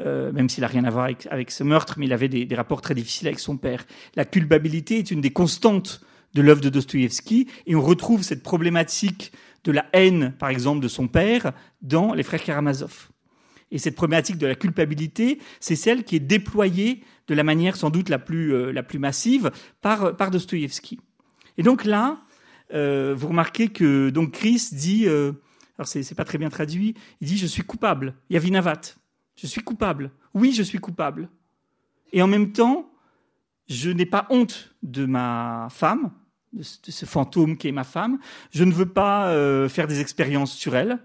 Euh, 0.00 0.32
même 0.32 0.48
s'il 0.48 0.62
n'a 0.62 0.68
rien 0.68 0.84
à 0.84 0.90
voir 0.90 1.10
avec, 1.30 1.50
ce 1.50 1.64
meurtre, 1.64 1.96
mais 1.98 2.06
il 2.06 2.14
avait 2.14 2.28
des, 2.28 2.54
rapports 2.54 2.80
très 2.80 2.94
difficiles 2.94 3.26
avec 3.28 3.38
son 3.38 3.58
père. 3.58 3.84
La 4.14 4.24
culpabilité 4.24 4.98
est 4.98 5.10
une 5.10 5.20
des 5.20 5.32
constantes 5.32 6.00
de 6.32 6.40
l'œuvre 6.40 6.62
de 6.62 6.70
Dostoïevski, 6.70 7.46
et 7.66 7.74
on 7.74 7.82
retrouve 7.82 8.22
cette 8.22 8.42
problématique 8.42 9.32
de 9.64 9.72
la 9.72 9.84
haine, 9.92 10.34
par 10.38 10.48
exemple, 10.48 10.80
de 10.80 10.88
son 10.88 11.08
père 11.08 11.52
dans 11.82 12.14
Les 12.14 12.22
Frères 12.22 12.42
Karamazov. 12.42 13.10
Et 13.70 13.76
cette 13.76 13.94
problématique 13.94 14.38
de 14.38 14.46
la 14.46 14.54
culpabilité, 14.54 15.38
c'est 15.60 15.76
celle 15.76 16.04
qui 16.04 16.16
est 16.16 16.20
déployée 16.20 17.02
de 17.26 17.34
la 17.34 17.44
manière 17.44 17.76
sans 17.76 17.90
doute 17.90 18.08
la 18.08 18.18
plus, 18.18 18.54
euh, 18.54 18.72
la 18.72 18.82
plus 18.82 18.98
massive 18.98 19.50
par, 19.82 20.16
par 20.16 20.30
Dostoïevski. 20.30 21.00
Et 21.58 21.62
donc 21.62 21.84
là, 21.84 22.22
euh, 22.72 23.14
vous 23.14 23.28
remarquez 23.28 23.68
que 23.68 24.08
donc 24.08 24.32
Chris 24.32 24.68
dit, 24.72 25.06
alors 25.06 25.86
c'est 25.86 26.14
pas 26.14 26.24
très 26.24 26.38
bien 26.38 26.48
traduit, 26.48 26.94
il 27.20 27.28
dit 27.28 27.36
je 27.36 27.46
suis 27.46 27.62
coupable, 27.62 28.14
Yavinavat. 28.30 29.01
Je 29.36 29.46
suis 29.46 29.62
coupable. 29.62 30.10
Oui, 30.34 30.52
je 30.52 30.62
suis 30.62 30.78
coupable. 30.78 31.28
Et 32.12 32.22
en 32.22 32.26
même 32.26 32.52
temps, 32.52 32.90
je 33.68 33.90
n'ai 33.90 34.06
pas 34.06 34.26
honte 34.30 34.74
de 34.82 35.06
ma 35.06 35.68
femme, 35.70 36.10
de 36.52 36.62
ce 36.62 37.06
fantôme 37.06 37.56
qui 37.56 37.68
est 37.68 37.72
ma 37.72 37.84
femme. 37.84 38.18
Je 38.50 38.64
ne 38.64 38.72
veux 38.72 38.88
pas 38.88 39.28
euh, 39.28 39.68
faire 39.68 39.86
des 39.86 40.00
expériences 40.00 40.52
sur 40.52 40.76
elle. 40.76 40.98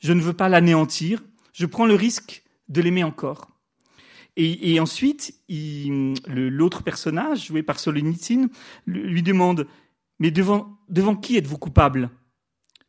Je 0.00 0.12
ne 0.12 0.20
veux 0.20 0.32
pas 0.32 0.48
l'anéantir. 0.48 1.22
Je 1.52 1.66
prends 1.66 1.86
le 1.86 1.94
risque 1.94 2.44
de 2.68 2.80
l'aimer 2.80 3.04
encore. 3.04 3.48
Et, 4.40 4.78
ensuite, 4.78 5.34
l'autre 6.28 6.84
personnage, 6.84 7.46
joué 7.46 7.64
par 7.64 7.80
Solonitsyn, 7.80 8.46
lui 8.86 9.24
demande 9.24 9.66
Mais 10.20 10.30
devant, 10.30 10.78
qui 11.20 11.36
êtes-vous 11.36 11.58
coupable? 11.58 12.10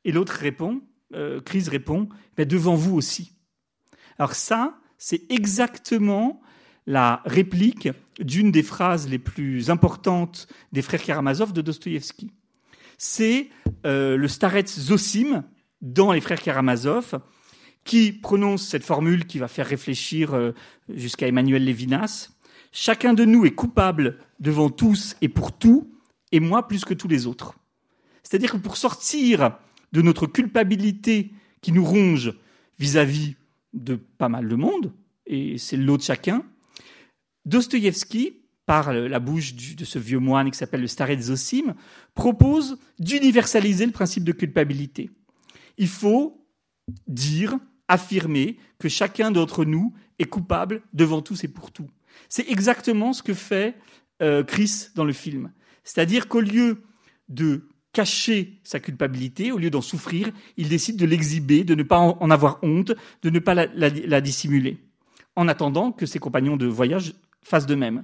Et 0.05 0.11
l'autre 0.11 0.33
répond, 0.33 0.81
euh, 1.15 1.41
Chris 1.41 1.65
répond 1.67 2.07
Devant 2.37 2.75
vous 2.75 2.95
aussi. 2.95 3.33
Alors 4.20 4.36
ça, 4.36 4.78
c'est 4.97 5.32
exactement 5.32 6.41
la 6.86 7.22
réplique 7.26 7.89
d'une 8.20 8.51
des 8.51 8.63
phrases 8.63 9.07
les 9.07 9.20
plus 9.20 9.70
importantes 9.70 10.47
des 10.74 10.82
frères 10.82 11.01
Karamazov 11.01 11.53
de 11.53 11.61
Dostoïevski. 11.61 12.32
C'est 12.97 13.49
euh, 13.86 14.17
le 14.17 14.28
starets 14.28 14.67
Zosim 14.67 15.43
dans 15.82 16.11
les 16.11 16.20
frères 16.20 16.41
Karamazov 16.41 17.22
qui 17.86 18.11
prononce 18.11 18.67
cette 18.67 18.84
formule 18.84 19.26
qui 19.26 19.39
va 19.39 19.47
faire 19.47 19.65
réfléchir 19.65 20.34
euh, 20.34 20.51
jusqu'à 20.89 21.28
Emmanuel 21.28 21.63
Lévinas. 21.63 22.32
Chacun 22.74 23.13
de 23.13 23.24
nous 23.24 23.45
est 23.45 23.55
coupable 23.55 24.17
devant 24.41 24.70
tous 24.70 25.15
et 25.22 25.30
pour 25.30 25.57
tout, 25.57 25.89
et 26.34 26.41
moi 26.41 26.67
plus 26.67 26.84
que 26.84 26.93
tous 26.93 27.07
les 27.07 27.26
autres. 27.26 27.55
C'est-à-dire 28.22 28.51
que 28.51 28.57
pour 28.57 28.76
sortir 28.76 29.57
de 29.93 30.01
notre 30.01 30.28
culpabilité 30.28 31.32
qui 31.61 31.72
nous 31.72 31.86
ronge 31.86 32.34
vis-à-vis 32.80 33.36
de 33.74 33.95
pas 33.95 34.30
mal 34.30 34.47
de 34.47 34.55
monde, 34.55 34.93
et 35.26 35.57
c'est 35.57 35.78
le 35.78 35.84
lot 35.84 35.97
de 35.97 36.03
chacun. 36.03 36.43
Dostoïevski, 37.45 38.41
par 38.65 38.93
la 38.93 39.20
bouche 39.20 39.55
de 39.55 39.84
ce 39.84 39.97
vieux 39.97 40.20
moine 40.20 40.51
qui 40.51 40.57
s'appelle 40.57 40.82
le 40.82 40.88
Starets 40.88 41.22
Zosim, 41.22 41.74
propose 42.13 42.78
d'universaliser 42.99 43.86
le 43.86 43.91
principe 43.91 44.24
de 44.24 44.32
culpabilité. 44.32 45.09
Il 45.80 45.88
faut 45.88 46.45
dire, 47.07 47.57
affirmer 47.88 48.57
que 48.78 48.88
chacun 48.88 49.32
d'entre 49.32 49.65
nous 49.65 49.93
est 50.20 50.26
coupable 50.26 50.84
devant 50.93 51.22
tous 51.22 51.43
et 51.43 51.47
pour 51.47 51.72
tout. 51.72 51.89
C'est 52.30 52.47
exactement 52.49 53.11
ce 53.11 53.24
que 53.24 53.34
fait 53.34 53.76
euh, 54.22 54.43
Chris 54.43 54.89
dans 54.95 55.03
le 55.03 55.13
film. 55.13 55.51
C'est-à-dire 55.84 56.28
qu'au 56.28 56.41
lieu 56.41 56.84
de 57.28 57.67
cacher 57.93 58.59
sa 58.63 58.79
culpabilité, 58.79 59.51
au 59.51 59.57
lieu 59.57 59.69
d'en 59.69 59.81
souffrir, 59.81 60.29
il 60.57 60.69
décide 60.69 60.97
de 60.97 61.05
l'exhiber, 61.05 61.63
de 61.63 61.75
ne 61.75 61.83
pas 61.83 61.97
en 61.97 62.29
avoir 62.29 62.59
honte, 62.61 62.91
de 63.23 63.29
ne 63.29 63.39
pas 63.39 63.55
la, 63.55 64.21
dissimuler, 64.21 64.77
en 65.35 65.47
attendant 65.47 65.91
que 65.91 66.05
ses 66.05 66.19
compagnons 66.19 66.57
de 66.57 66.67
voyage 66.67 67.13
fassent 67.41 67.65
de 67.65 67.75
même. 67.75 68.03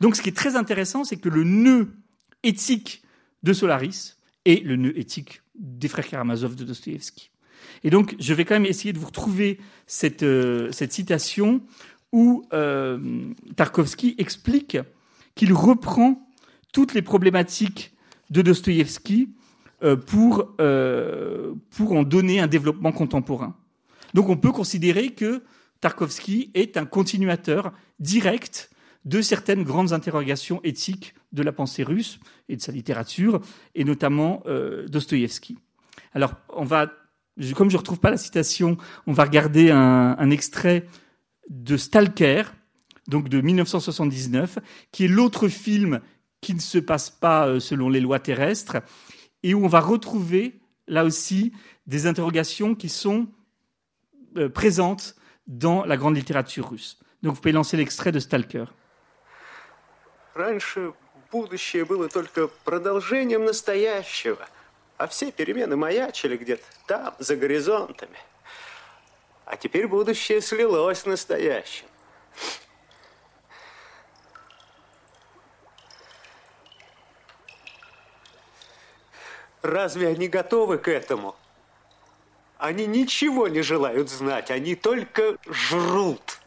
Donc 0.00 0.16
ce 0.16 0.22
qui 0.22 0.28
est 0.28 0.36
très 0.36 0.56
intéressant, 0.56 1.04
c'est 1.04 1.16
que 1.16 1.28
le 1.28 1.44
nœud 1.44 1.94
éthique 2.42 3.02
de 3.42 3.52
Solaris 3.52 4.16
est 4.44 4.64
le 4.64 4.76
nœud 4.76 4.98
éthique 4.98 5.42
des 5.54 5.88
frères 5.88 6.06
Karamazov 6.06 6.54
de 6.54 6.64
Dostoïevski. 6.64 7.30
Et 7.82 7.90
donc 7.90 8.14
je 8.18 8.34
vais 8.34 8.44
quand 8.44 8.54
même 8.54 8.66
essayer 8.66 8.92
de 8.92 8.98
vous 8.98 9.06
retrouver 9.06 9.58
cette, 9.86 10.22
euh, 10.22 10.70
citation 10.72 11.62
où 12.12 12.46
euh, 12.52 12.98
Tarkovsky 13.56 14.14
explique 14.18 14.78
qu'il 15.34 15.52
reprend 15.52 16.28
toutes 16.72 16.94
les 16.94 17.02
problématiques 17.02 17.93
de 18.30 18.42
Dostoïevski 18.42 19.28
euh, 19.82 19.96
pour, 19.96 20.54
euh, 20.60 21.52
pour 21.70 21.92
en 21.92 22.04
donner 22.04 22.40
un 22.40 22.46
développement 22.46 22.92
contemporain. 22.92 23.56
Donc 24.14 24.28
on 24.28 24.36
peut 24.36 24.52
considérer 24.52 25.10
que 25.10 25.42
Tarkovsky 25.80 26.50
est 26.54 26.76
un 26.76 26.86
continuateur 26.86 27.72
direct 27.98 28.70
de 29.04 29.20
certaines 29.20 29.64
grandes 29.64 29.92
interrogations 29.92 30.60
éthiques 30.64 31.14
de 31.32 31.42
la 31.42 31.52
pensée 31.52 31.82
russe 31.82 32.18
et 32.48 32.56
de 32.56 32.62
sa 32.62 32.72
littérature, 32.72 33.40
et 33.74 33.84
notamment 33.84 34.42
euh, 34.46 34.86
Dostoïevski. 34.88 35.58
Alors, 36.14 36.34
on 36.48 36.64
va, 36.64 36.90
comme 37.54 37.68
je 37.68 37.74
ne 37.74 37.78
retrouve 37.78 37.98
pas 37.98 38.10
la 38.10 38.16
citation, 38.16 38.78
on 39.06 39.12
va 39.12 39.24
regarder 39.24 39.70
un, 39.70 40.16
un 40.18 40.30
extrait 40.30 40.86
de 41.50 41.76
Stalker, 41.76 42.44
donc 43.08 43.28
de 43.28 43.40
1979, 43.40 44.58
qui 44.92 45.04
est 45.04 45.08
l'autre 45.08 45.48
film 45.48 46.00
qui 46.43 46.53
ne 46.53 46.59
se 46.59 46.77
passe 46.77 47.09
pas 47.09 47.47
euh, 47.47 47.59
selon 47.59 47.89
les 47.89 47.99
lois 47.99 48.19
terrestres, 48.19 48.77
et 49.43 49.53
où 49.53 49.63
on 49.63 49.67
va 49.67 49.79
retrouver 49.79 50.59
là 50.87 51.03
aussi 51.03 51.53
des 51.87 52.07
interrogations 52.07 52.75
qui 52.75 52.89
sont 52.89 53.27
euh, 54.37 54.49
présentes 54.49 55.15
dans 55.47 55.85
la 55.85 55.97
grande 55.97 56.15
littérature 56.15 56.69
russe. 56.69 56.99
Donc 57.21 57.35
vous 57.35 57.41
pouvez 57.41 57.51
lancer 57.51 57.77
l'extrait 57.77 58.11
de 58.11 58.19
Stalker. 58.19 58.65
Раньше 60.35 60.93
будущее 61.31 61.85
было 61.85 62.07
только 62.07 62.47
продолжением 62.63 63.45
настоящего, 63.45 64.47
а 64.97 65.07
все 65.07 65.31
перемены 65.31 65.75
маячили 65.75 66.37
где-то 66.37 66.63
там, 66.87 67.15
за 67.19 67.35
горизонтами. 67.35 68.17
А 69.45 69.57
теперь 69.57 69.87
будущее 69.87 70.41
слилось 70.41 70.99
с 70.99 71.05
настоящим. 71.05 71.87
Разве 79.63 80.07
они 80.07 80.27
готовы 80.27 80.77
к 80.77 80.87
этому? 80.87 81.35
Они 82.57 82.87
ничего 82.87 83.47
не 83.47 83.61
желают 83.61 84.09
знать, 84.09 84.51
они 84.51 84.75
только 84.75 85.37
жрут. 85.49 86.39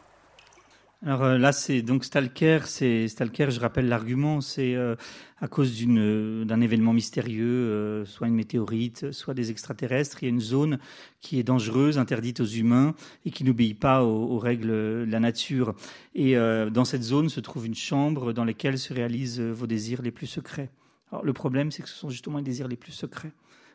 Alors 1.05 1.23
euh, 1.23 1.37
là, 1.37 1.51
c'est 1.51 1.81
donc 1.81 2.05
Stalker. 2.05 2.59
C'est 2.65 3.07
Stalker. 3.09 3.51
Je 3.51 3.59
rappelle 3.59 3.89
l'argument. 3.89 4.39
C'est 4.39 4.73
euh, 4.75 4.95
à 5.41 5.47
cause 5.47 5.75
d'une 5.75 5.99
euh, 5.99 6.45
d'un 6.45 6.61
événement 6.61 6.93
mystérieux, 6.93 8.05
soit 8.05 8.27
une 8.27 8.35
météorite, 8.35 9.11
soit 9.11 9.33
des 9.33 9.51
extraterrestres. 9.51 10.19
Il 10.21 10.25
y 10.25 10.27
a 10.27 10.29
une 10.29 10.39
zone 10.39 10.79
qui 11.19 11.39
est 11.39 11.43
dangereuse, 11.43 11.97
interdite 11.97 12.39
aux 12.39 12.45
humains 12.45 12.95
et 13.25 13.31
qui 13.31 13.43
n'obéit 13.43 13.77
pas 13.77 14.03
aux, 14.03 14.31
aux, 14.31 14.39
règles 14.39 14.69
de 14.69 15.07
la 15.09 15.19
nature. 15.19 15.75
Et 16.15 16.35
dans 16.35 16.85
cette 16.85 17.03
zone 17.03 17.29
se 17.29 17.39
trouve 17.39 17.65
une 17.65 17.75
chambre 17.75 18.33
dans 18.33 18.45
laquelle 18.45 18.77
se 18.77 18.93
réalisent 18.93 19.41
vos 19.41 19.67
désirs 19.67 20.01
les 20.01 20.11
plus 20.11 20.27
secrets. 20.27 20.69
Alors 21.10 21.24
le 21.24 21.32
problème, 21.32 21.70
c'est 21.70 21.82
que 21.82 21.88
ce 21.88 21.96
sont 21.96 22.10
justement 22.10 22.38
les 22.38 22.44
désirs 22.44 22.68
les 22.68 22.76
plus 22.76 22.92
secrets, 22.92 23.32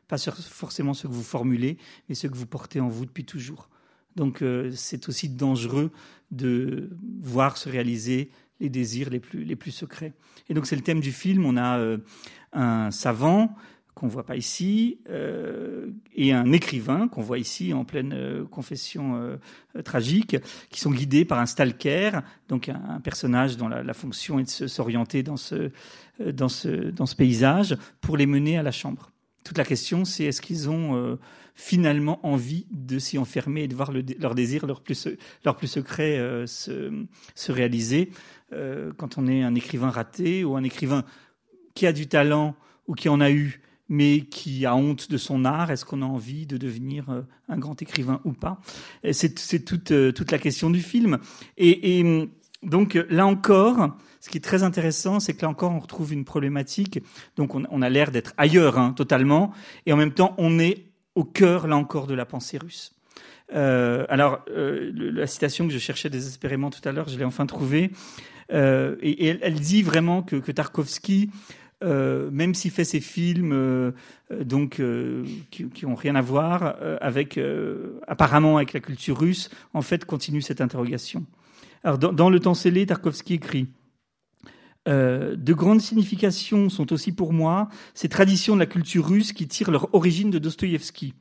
pas 0.08 0.18
forcément 0.18 0.94
ceux 0.94 1.08
que 1.08 1.14
vous 1.14 1.24
formulez, 1.24 1.78
mais 2.08 2.16
ceux 2.16 2.30
que 2.30 2.36
vous 2.36 2.46
portez 2.46 2.80
en 2.80 2.88
vous 2.88 3.06
depuis 3.06 3.26
toujours. 3.26 3.70
Donc 4.16 4.42
euh, 4.42 4.72
c'est 4.76 5.10
aussi 5.10 5.30
dangereux 5.30 5.92
de 6.32 6.90
voir 7.22 7.58
se 7.58 7.70
réaliser 7.70 8.30
les 8.60 8.70
désirs 8.70 9.10
les 9.10 9.20
plus, 9.20 9.44
les 9.44 9.56
plus 9.56 9.72
secrets. 9.72 10.14
Et 10.50 10.54
donc 10.54 10.68
c'est 10.68 10.76
le 10.76 10.82
thème 10.84 11.00
du 11.00 11.12
film. 11.12 11.46
On 11.46 11.58
a 11.58 11.80
euh, 11.80 11.98
un 12.54 12.92
savant 12.92 13.56
qu'on 13.94 14.08
voit 14.08 14.26
pas 14.26 14.36
ici 14.36 15.00
euh, 15.10 15.88
et 16.16 16.34
un 16.34 16.52
écrivain 16.52 17.08
qu'on 17.08 17.22
voit 17.22 17.38
ici 17.38 17.74
en 17.74 17.86
pleine 17.86 18.14
euh, 18.14 18.46
confession 18.46 19.16
euh, 19.16 19.82
tragique, 19.84 20.38
qui 20.70 20.80
sont 20.80 20.92
guidés 20.92 21.26
par 21.26 21.40
un 21.40 21.46
stalker, 21.46 22.20
donc 22.50 22.70
un, 22.70 23.00
personnage 23.02 23.58
dont 23.58 23.68
la, 23.68 23.94
fonction 23.94 24.40
est 24.40 24.62
de 24.62 24.68
s'orienter 24.68 25.24
dans 25.24 25.38
ce, 25.38 25.72
dans, 26.20 26.50
ce, 26.50 26.70
dans 26.92 27.06
ce 27.06 27.16
paysage 27.16 27.78
pour 28.02 28.18
les 28.18 28.26
mener 28.26 28.58
à 28.58 28.64
la 28.64 28.72
chambre. 28.72 29.12
Toute 29.44 29.58
la 29.58 29.66
question, 29.66 30.06
c'est 30.06 30.26
est-ce 30.26 30.42
qu'ils 30.42 30.70
ont 30.70 31.18
finalement 31.54 32.26
envie 32.26 32.66
de 32.72 32.98
s'y 32.98 33.18
enfermer 33.18 33.64
et 33.64 33.68
de 33.68 33.76
voir 33.76 33.92
le, 33.92 34.04
leur 34.20 34.36
désir, 34.36 34.66
leur 34.66 34.82
plus, 34.82 35.10
leur 35.44 35.58
plus 35.58 35.68
secret 35.68 36.18
se, 36.48 37.06
se, 37.36 37.52
réaliser. 37.52 38.12
Quand 38.52 39.18
on 39.18 39.28
est 39.28 39.44
un 39.44 39.56
écrivain 39.56 39.90
raté 39.90 40.46
ou 40.46 40.56
un 40.56 40.64
écrivain 40.64 41.04
qui 41.74 41.86
a 41.88 41.92
du 41.92 42.08
talent 42.08 42.56
ou 42.88 42.94
qui 42.94 43.10
en 43.10 43.20
a 43.20 43.32
eu, 43.32 43.63
mais 43.90 44.22
qui 44.22 44.66
a 44.66 44.76
honte 44.76 45.12
de 45.12 45.18
son 45.18 45.46
art, 45.46 45.72
est-ce 45.72 45.86
qu'on 45.86 46.02
a 46.02 46.06
envie 46.06 46.46
de 46.46 46.58
devenir 46.58 47.10
euh, 47.10 47.22
un 47.50 47.58
grand 47.58 47.82
écrivain 47.82 48.22
ou 48.24 48.34
pas? 48.34 48.60
C'est 49.12 49.66
toute, 49.66 49.94
toute 50.14 50.32
la 50.32 50.38
question 50.38 50.70
du 50.70 50.82
film. 50.82 51.20
Et, 51.58 52.00
et 52.00 52.30
donc 52.64 52.98
là 53.10 53.26
encore, 53.26 53.96
ce 54.24 54.30
qui 54.30 54.38
est 54.38 54.42
très 54.42 54.64
intéressant, 54.64 55.20
c'est 55.20 55.34
que 55.34 55.42
là 55.42 55.50
encore, 55.50 55.74
on 55.74 55.80
retrouve 55.80 56.14
une 56.14 56.24
problématique. 56.24 57.04
Donc 57.36 57.56
on, 57.56 57.82
a 57.82 57.90
l'air 57.90 58.10
d'être 58.10 58.34
ailleurs 58.38 58.80
hein, 58.80 58.94
totalement, 58.94 59.52
et 59.86 59.92
en 59.92 59.98
même 59.98 60.14
temps, 60.14 60.34
on 60.38 60.60
est 60.60 60.86
au 61.16 61.26
cœur, 61.26 61.68
là 61.68 61.76
encore, 61.76 62.08
de 62.08 62.14
la 62.14 62.26
pensée 62.26 62.58
russe. 62.58 62.96
Euh, 63.54 64.06
alors, 64.08 64.40
euh, 64.50 64.92
la 64.96 65.28
citation 65.28 65.68
que 65.68 65.74
je 65.74 65.78
cherchais 65.78 66.10
désespérément 66.10 66.70
tout 66.70 66.88
à 66.88 66.94
l'heure, 66.94 67.10
je 67.10 67.18
l'ai 67.18 67.26
enfin 67.26 67.46
trouvée. 67.46 67.92
Euh, 68.54 68.96
et, 69.02 69.28
elle, 69.42 69.60
dit 69.60 69.84
vraiment 69.84 70.24
que, 70.24 70.38
que 70.38 70.54
Tarkovsky, 70.54 71.30
euh, 71.84 72.30
même 72.32 72.54
s'il 72.54 72.72
fait 72.72 72.84
ses 72.84 73.00
films 73.00 73.52
euh, 73.54 73.92
donc 74.42 74.82
qui, 75.52 75.70
qui 75.70 75.86
ont 75.86 75.96
rien 75.96 76.16
à 76.16 76.22
voir 76.22 76.76
avec 77.02 77.40
apparemment 78.08 78.58
avec 78.58 78.74
la 78.74 78.80
culture 78.80 79.20
russe, 79.20 79.50
en 79.74 79.82
fait, 79.82 80.06
continue 80.06 80.42
cette 80.42 80.62
interrogation. 80.62 81.26
Dans, 81.84 82.30
le 82.30 82.40
temps 82.40 82.54
scellé, 82.54 82.86
Tarkovsky 82.86 83.34
écrit. 83.34 83.68
Euh, 84.88 85.36
de 85.38 85.54
grandes 85.54 85.82
significations 85.82 86.70
sont 86.70 86.92
aussi 86.92 87.14
pour 87.14 87.32
moi 87.32 87.70
ces 87.94 88.10
traditions 88.10 88.54
de 88.56 88.60
la 88.60 88.66
culture 88.66 89.08
russe 89.08 89.32
qui 89.32 89.48
tirent 89.48 89.72
leur 89.72 89.94
origine 89.94 90.30
de 90.30 90.40
Dostoïevski. 90.40 91.14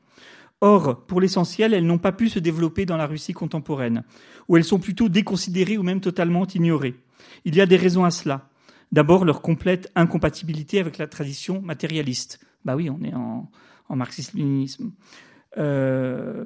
Or, 0.60 1.04
pour 1.06 1.20
l'essentiel, 1.20 1.74
elles 1.74 1.86
n'ont 1.86 1.98
pas 1.98 2.12
pu 2.12 2.28
se 2.28 2.38
développer 2.38 2.86
dans 2.86 2.96
la 2.96 3.06
Russie 3.06 3.32
contemporaine, 3.32 4.04
où 4.48 4.56
elles 4.56 4.64
sont 4.64 4.78
plutôt 4.78 5.08
déconsidérées 5.08 5.78
ou 5.78 5.82
même 5.82 6.00
totalement 6.00 6.46
ignorées. 6.46 6.94
Il 7.44 7.56
y 7.56 7.60
a 7.60 7.66
des 7.66 7.76
raisons 7.76 8.04
à 8.04 8.12
cela. 8.12 8.48
D'abord, 8.92 9.24
leur 9.24 9.40
complète 9.40 9.90
incompatibilité 9.94 10.78
avec 10.78 10.98
la 10.98 11.06
tradition 11.06 11.62
matérialiste. 11.62 12.40
Bah 12.64 12.76
oui, 12.76 12.90
on 12.90 13.02
est 13.02 13.14
en, 13.14 13.50
marxisme-léninisme. 13.88 14.92
Euh, 15.58 16.44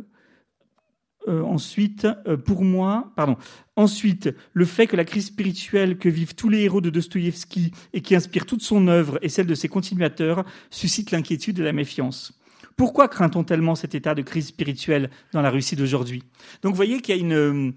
euh, 1.28 1.42
ensuite, 1.42 2.06
euh, 2.26 2.36
pour 2.36 2.64
moi, 2.64 3.12
pardon. 3.16 3.36
Ensuite, 3.74 4.32
le 4.52 4.64
fait 4.64 4.86
que 4.86 4.96
la 4.96 5.04
crise 5.04 5.26
spirituelle 5.26 5.98
que 5.98 6.08
vivent 6.08 6.34
tous 6.34 6.48
les 6.48 6.62
héros 6.62 6.80
de 6.80 6.90
Dostoïevski 6.90 7.72
et 7.92 8.00
qui 8.00 8.14
inspire 8.14 8.46
toute 8.46 8.62
son 8.62 8.86
œuvre 8.88 9.18
et 9.22 9.28
celle 9.28 9.46
de 9.46 9.54
ses 9.54 9.68
continuateurs 9.68 10.44
suscite 10.70 11.10
l'inquiétude 11.10 11.58
et 11.58 11.64
la 11.64 11.72
méfiance. 11.72 12.40
Pourquoi 12.76 13.08
craint-on 13.08 13.42
tellement 13.42 13.74
cet 13.74 13.94
état 13.94 14.14
de 14.14 14.22
crise 14.22 14.48
spirituelle 14.48 15.10
dans 15.32 15.42
la 15.42 15.50
Russie 15.50 15.76
d'aujourd'hui? 15.76 16.22
Donc, 16.62 16.72
vous 16.72 16.76
voyez 16.76 17.00
qu'il 17.00 17.16
y 17.16 17.18
a 17.18 17.20
une, 17.20 17.74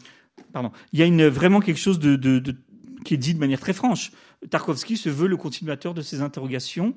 pardon, 0.52 0.72
il 0.94 1.00
y 1.00 1.04
a 1.04 1.06
une 1.06 1.28
vraiment 1.28 1.60
quelque 1.60 1.80
chose 1.80 2.00
de 2.00 2.16
qui 3.04 3.14
est 3.14 3.18
dit 3.18 3.34
de 3.34 3.40
manière 3.40 3.60
très 3.60 3.74
franche. 3.74 4.12
Tarkovsky 4.50 4.98
se 4.98 5.10
veut 5.10 5.28
le 5.28 5.38
continuateur 5.38 5.94
de 5.94 6.02
ces 6.02 6.22
interrogations 6.22 6.96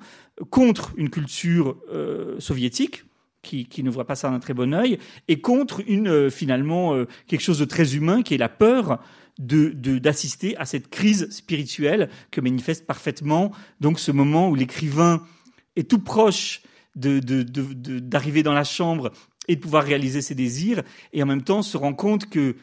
contre 0.51 0.93
une 0.97 1.11
culture 1.11 1.77
euh, 1.93 2.39
soviétique, 2.39 3.05
qui, 3.43 3.67
qui, 3.67 3.83
ne 3.83 3.91
voit 3.91 4.07
pas 4.07 4.15
ça 4.15 4.31
d'un 4.31 4.39
très 4.39 4.55
bon 4.55 4.73
œil, 4.73 4.99
et 5.27 5.41
contre 5.41 5.83
une 5.89 6.09
euh, 6.09 6.31
finalement 6.31 6.95
euh, 6.95 7.09
quelque 7.27 7.41
chose 7.41 7.59
de 7.59 7.65
très 7.65 7.97
humain 7.97 8.23
qui 8.23 8.35
est 8.35 8.39
la 8.39 8.49
peur 8.49 9.03
de 9.39 9.71
d'assister 9.99 10.57
à 10.59 10.67
cette 10.67 10.91
crise 10.91 11.31
spirituelle 11.31 12.11
que 12.31 12.43
manifeste 12.43 12.87
parfaitement 12.87 13.51
donc 13.81 13.99
ce 13.99 14.13
moment 14.13 14.51
où 14.51 14.55
l'écrivain 14.55 15.27
est 15.75 15.89
tout 15.89 16.01
proche 16.01 16.61
d'arriver 16.95 18.43
dans 18.43 18.53
la 18.53 18.63
chambre 18.63 19.11
et 19.49 19.57
de 19.57 19.61
pouvoir 19.61 19.85
réaliser 19.85 20.21
ses 20.21 20.35
désirs 20.35 20.83
et 21.15 21.23
en 21.23 21.27
même 21.27 21.43
temps 21.43 21.63
se 21.63 21.79
rend 21.79 21.95
compte 21.95 22.29
que 22.29 22.57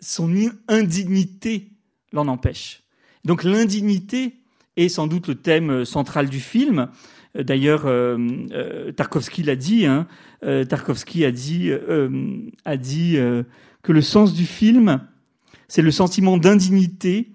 son 0.00 0.30
indignité 0.68 1.70
l'en 2.16 2.26
empêche. 2.28 2.82
Donc 3.24 3.44
l'indignité 3.44 4.34
est 4.76 4.88
sans 4.88 5.06
doute 5.06 5.28
le 5.28 5.36
thème 5.36 5.84
central 5.84 6.28
du 6.28 6.40
film 6.40 6.88
D'ailleurs, 7.42 7.86
euh, 7.86 8.16
euh, 8.52 8.92
Tarkovsky 8.92 9.42
l'a 9.42 9.56
dit. 9.56 9.86
Hein, 9.86 10.06
euh, 10.42 10.64
Tarkovsky 10.64 11.24
a 11.24 11.30
dit, 11.30 11.70
euh, 11.70 12.40
a 12.64 12.76
dit 12.76 13.16
euh, 13.16 13.42
que 13.82 13.92
le 13.92 14.00
sens 14.00 14.32
du 14.32 14.46
film, 14.46 15.00
c'est 15.68 15.82
le 15.82 15.90
sentiment 15.90 16.38
d'indignité, 16.38 17.32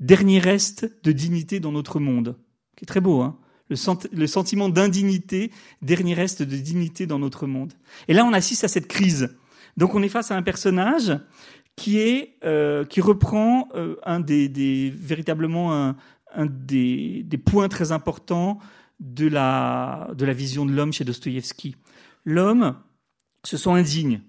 dernier 0.00 0.38
reste 0.38 0.90
de 1.04 1.12
dignité 1.12 1.60
dans 1.60 1.72
notre 1.72 2.00
monde. 2.00 2.36
Qui 2.76 2.84
est 2.84 2.86
très 2.86 3.00
beau, 3.00 3.20
hein 3.20 3.38
le 3.68 4.26
sentiment 4.28 4.68
d'indignité, 4.68 5.50
dernier 5.82 6.14
reste 6.14 6.44
de 6.44 6.56
dignité 6.56 7.08
dans 7.08 7.18
notre 7.18 7.48
monde. 7.48 7.72
Et 8.06 8.14
là, 8.14 8.24
on 8.24 8.32
assiste 8.32 8.62
à 8.62 8.68
cette 8.68 8.86
crise. 8.86 9.36
Donc, 9.76 9.96
on 9.96 10.04
est 10.04 10.08
face 10.08 10.30
à 10.30 10.36
un 10.36 10.42
personnage 10.42 11.18
euh, 12.44 12.84
qui 12.84 13.00
reprend 13.00 13.68
euh, 13.74 13.96
un 14.04 14.20
des, 14.20 14.92
véritablement 14.96 15.94
un, 16.34 16.46
des, 16.46 17.24
points 17.44 17.68
très 17.68 17.92
importants 17.92 18.58
de 18.98 19.28
la, 19.28 20.10
de 20.14 20.24
la 20.24 20.32
vision 20.32 20.66
de 20.66 20.72
l'homme 20.72 20.92
chez 20.92 21.04
Dostoïevski. 21.04 21.76
L'homme 22.24 22.76
se 23.44 23.56
sent 23.56 23.70
indigne 23.70 24.20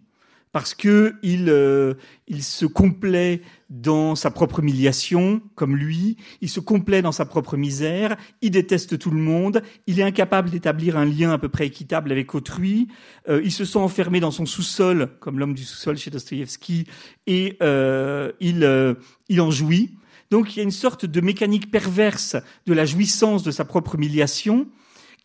parce 0.52 0.74
que 0.74 1.16
il, 1.24 1.50
euh, 1.50 1.94
il 2.28 2.44
se 2.44 2.66
complaît 2.66 3.42
dans 3.70 4.16
sa 4.16 4.32
propre 4.32 4.60
humiliation, 4.60 5.42
comme 5.56 5.76
lui, 5.76 6.18
il 6.42 6.50
se 6.50 6.60
complaît 6.60 7.02
dans 7.02 7.12
sa 7.12 7.26
propre 7.26 7.58
misère, 7.58 8.16
il 8.42 8.52
déteste 8.52 8.98
tout 8.98 9.12
le 9.12 9.20
monde, 9.20 9.62
il 9.88 10.00
est 10.00 10.04
incapable 10.04 10.50
d'établir 10.50 10.98
un 10.98 11.06
lien 11.06 11.32
à 11.32 11.38
peu 11.38 11.50
près 11.50 11.68
équitable 11.68 12.12
avec 12.12 12.34
autrui, 12.34 12.88
euh, 13.28 13.42
il 13.44 13.52
se 13.52 13.66
sent 13.66 13.80
enfermé 13.80 14.20
dans 14.20 14.32
son 14.32 14.46
sous-sol, 14.46 15.10
comme 15.20 15.40
l'homme 15.40 15.54
du 15.54 15.64
sous-sol 15.64 15.98
chez 15.98 16.10
Dostoïevski, 16.12 16.88
et 17.28 17.58
euh, 17.62 18.32
il, 18.40 18.64
euh, 18.64 18.94
il 19.28 19.42
en 19.42 19.52
jouit. 19.52 19.96
Donc 20.32 20.56
il 20.56 20.58
y 20.58 20.60
a 20.62 20.64
une 20.64 20.72
sorte 20.72 21.06
de 21.06 21.22
mécanique 21.22 21.72
perverse 21.72 22.36
de 22.66 22.74
la 22.74 22.86
jouissance 22.86 23.44
de 23.44 23.52
sa 23.52 23.66
propre 23.66 23.96
humiliation 23.96 24.68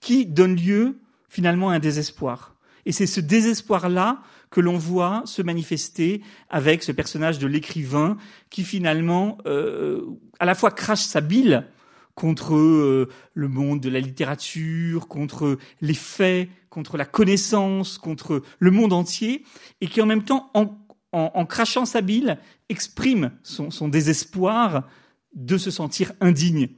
qui 0.01 0.26
donne 0.26 0.56
lieu 0.56 0.98
finalement 1.28 1.70
à 1.70 1.74
un 1.74 1.78
désespoir. 1.78 2.55
Et 2.86 2.92
c'est 2.92 3.06
ce 3.06 3.20
désespoir-là 3.20 4.20
que 4.52 4.60
l'on 4.60 4.78
voit 4.78 5.22
se 5.24 5.42
manifester 5.42 6.20
avec 6.50 6.84
ce 6.84 6.92
personnage 6.92 7.40
de 7.40 7.48
l'écrivain 7.48 8.16
qui 8.50 8.62
finalement 8.62 9.38
euh, 9.46 10.02
à 10.38 10.44
la 10.44 10.54
fois 10.54 10.70
crache 10.70 11.02
sa 11.02 11.20
bile 11.20 11.66
contre 12.14 12.54
euh, 12.54 13.08
le 13.32 13.48
monde 13.48 13.80
de 13.80 13.88
la 13.88 13.98
littérature, 13.98 15.08
contre 15.08 15.58
les 15.80 15.94
faits, 15.94 16.48
contre 16.68 16.98
la 16.98 17.06
connaissance, 17.06 17.96
contre 17.96 18.42
le 18.58 18.70
monde 18.70 18.92
entier, 18.92 19.44
et 19.80 19.88
qui 19.88 20.02
en 20.02 20.06
même 20.06 20.22
temps, 20.22 20.50
en 20.54 21.46
crachant 21.46 21.86
sa 21.86 22.02
bile, 22.02 22.38
exprime 22.68 23.32
son, 23.42 23.88
désespoir 23.88 24.88
de 25.34 25.56
se 25.56 25.70
sentir 25.70 26.12
indigne 26.20 26.68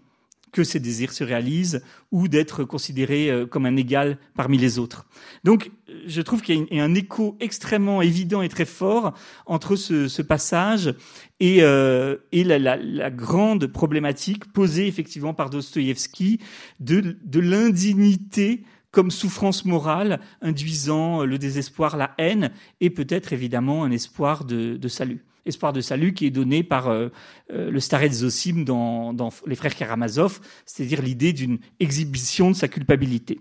que 0.55 0.63
ses 0.63 0.79
désirs 0.79 1.13
se 1.13 1.25
réalisent 1.25 1.83
ou 2.13 2.29
d'être 2.29 2.63
considéré 2.63 3.29
euh, 3.29 3.45
comme 3.45 3.67
un 3.67 3.77
égal 3.77 4.19
parmi 4.37 4.57
les 4.57 4.79
autres. 4.79 5.05
Donc, 5.43 5.73
je 6.07 6.23
trouve 6.23 6.43
qu'il 6.43 6.69
y 6.71 6.79
a 6.79 6.85
un 6.85 6.95
écho 6.95 7.37
extrêmement 7.41 8.01
évident 8.03 8.41
et 8.41 8.49
très 8.49 8.65
fort 8.65 9.15
entre 9.47 9.75
ce, 9.75 10.07
ce 10.07 10.23
passage 10.23 10.95
et, 11.41 11.63
euh, 11.63 12.19
et 12.31 12.45
la, 12.45 12.61
la, 12.61 12.77
la, 12.77 13.11
grande 13.11 13.67
problématique 13.67 14.53
posée 14.53 14.87
effectivement 14.87 15.35
par 15.35 15.51
Dostoïevski 15.51 16.39
de, 16.79 17.17
de 17.25 17.41
l'indignité 17.41 18.63
comme 18.93 19.11
souffrance 19.11 19.65
morale 19.65 20.21
induisant 20.41 21.25
le 21.25 21.37
désespoir, 21.37 21.97
la 21.97 22.15
haine 22.17 22.53
et 22.81 22.91
peut-être 22.91 23.33
évidemment 23.33 23.83
un 23.83 23.91
espoir 23.91 24.45
de, 24.45 24.77
de 24.77 24.89
salut. 24.89 25.25
Espoir 25.47 25.73
de 25.73 25.81
salut 25.81 26.15
qui 26.15 26.27
est 26.27 26.31
donné 26.31 26.63
par 26.63 26.89
euh, 26.89 27.09
euh, 27.53 27.71
le 27.71 27.81
Starets 27.81 28.11
Zosim 28.11 28.65
dans, 28.65 29.31
les 29.47 29.55
frères 29.55 29.75
Karamazov, 29.75 30.41
c'est-à-dire 30.67 31.03
l'idée 31.03 31.33
d'une 31.33 31.59
exhibition 31.81 32.51
de 32.51 32.57
sa 32.57 32.69
culpabilité. 32.69 33.41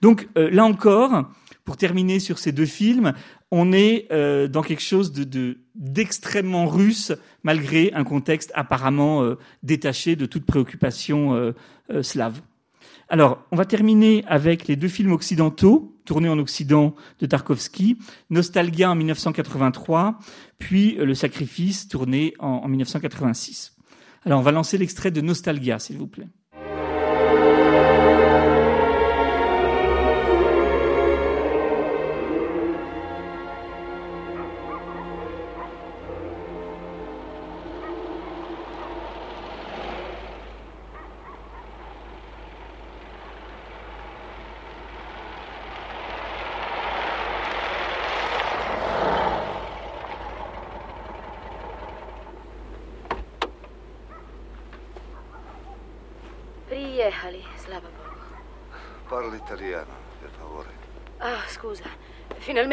Donc 0.00 0.28
euh, 0.36 0.50
là 0.50 0.64
encore, 0.64 1.30
pour 1.64 1.76
terminer 1.76 2.20
sur 2.20 2.38
ces 2.38 2.52
deux 2.52 2.66
films, 2.66 3.12
on 3.50 3.72
est 3.72 4.06
euh, 4.10 4.48
dans 4.48 4.62
quelque 4.62 4.82
chose 4.82 5.12
de 5.12 5.58
d'extrêmement 5.74 6.66
russe, 6.66 7.12
malgré 7.42 7.92
un 7.94 8.04
contexte 8.04 8.52
apparemment 8.54 9.22
euh, 9.22 9.38
détaché 9.62 10.16
de 10.16 10.26
toute 10.26 10.44
préoccupation 10.44 11.54
slave. 12.02 12.40
Alors, 13.08 13.44
on 13.50 13.56
va 13.56 13.64
terminer 13.64 14.24
avec 14.26 14.68
les 14.68 14.76
deux 14.76 14.88
films 14.88 15.12
occidentaux, 15.12 15.91
tournés 16.04 16.28
en 16.28 16.38
Occident 16.38 16.94
de 17.20 17.26
Tarkovsky, 17.26 17.98
Nostalgia 18.30 18.90
en 18.90 18.94
1983, 18.94 20.18
puis 20.58 20.96
Le 20.96 21.14
Sacrifice, 21.14 21.88
tourné 21.88 22.34
en, 22.38 22.46
en 22.64 22.68
1986. 22.68 23.76
Alors, 24.24 24.40
on 24.40 24.42
va 24.42 24.52
lancer 24.52 24.78
l'extrait 24.78 25.10
de 25.10 25.20
Nostalgia, 25.20 25.78
s'il 25.78 25.98
vous 25.98 26.06
plaît. 26.06 26.28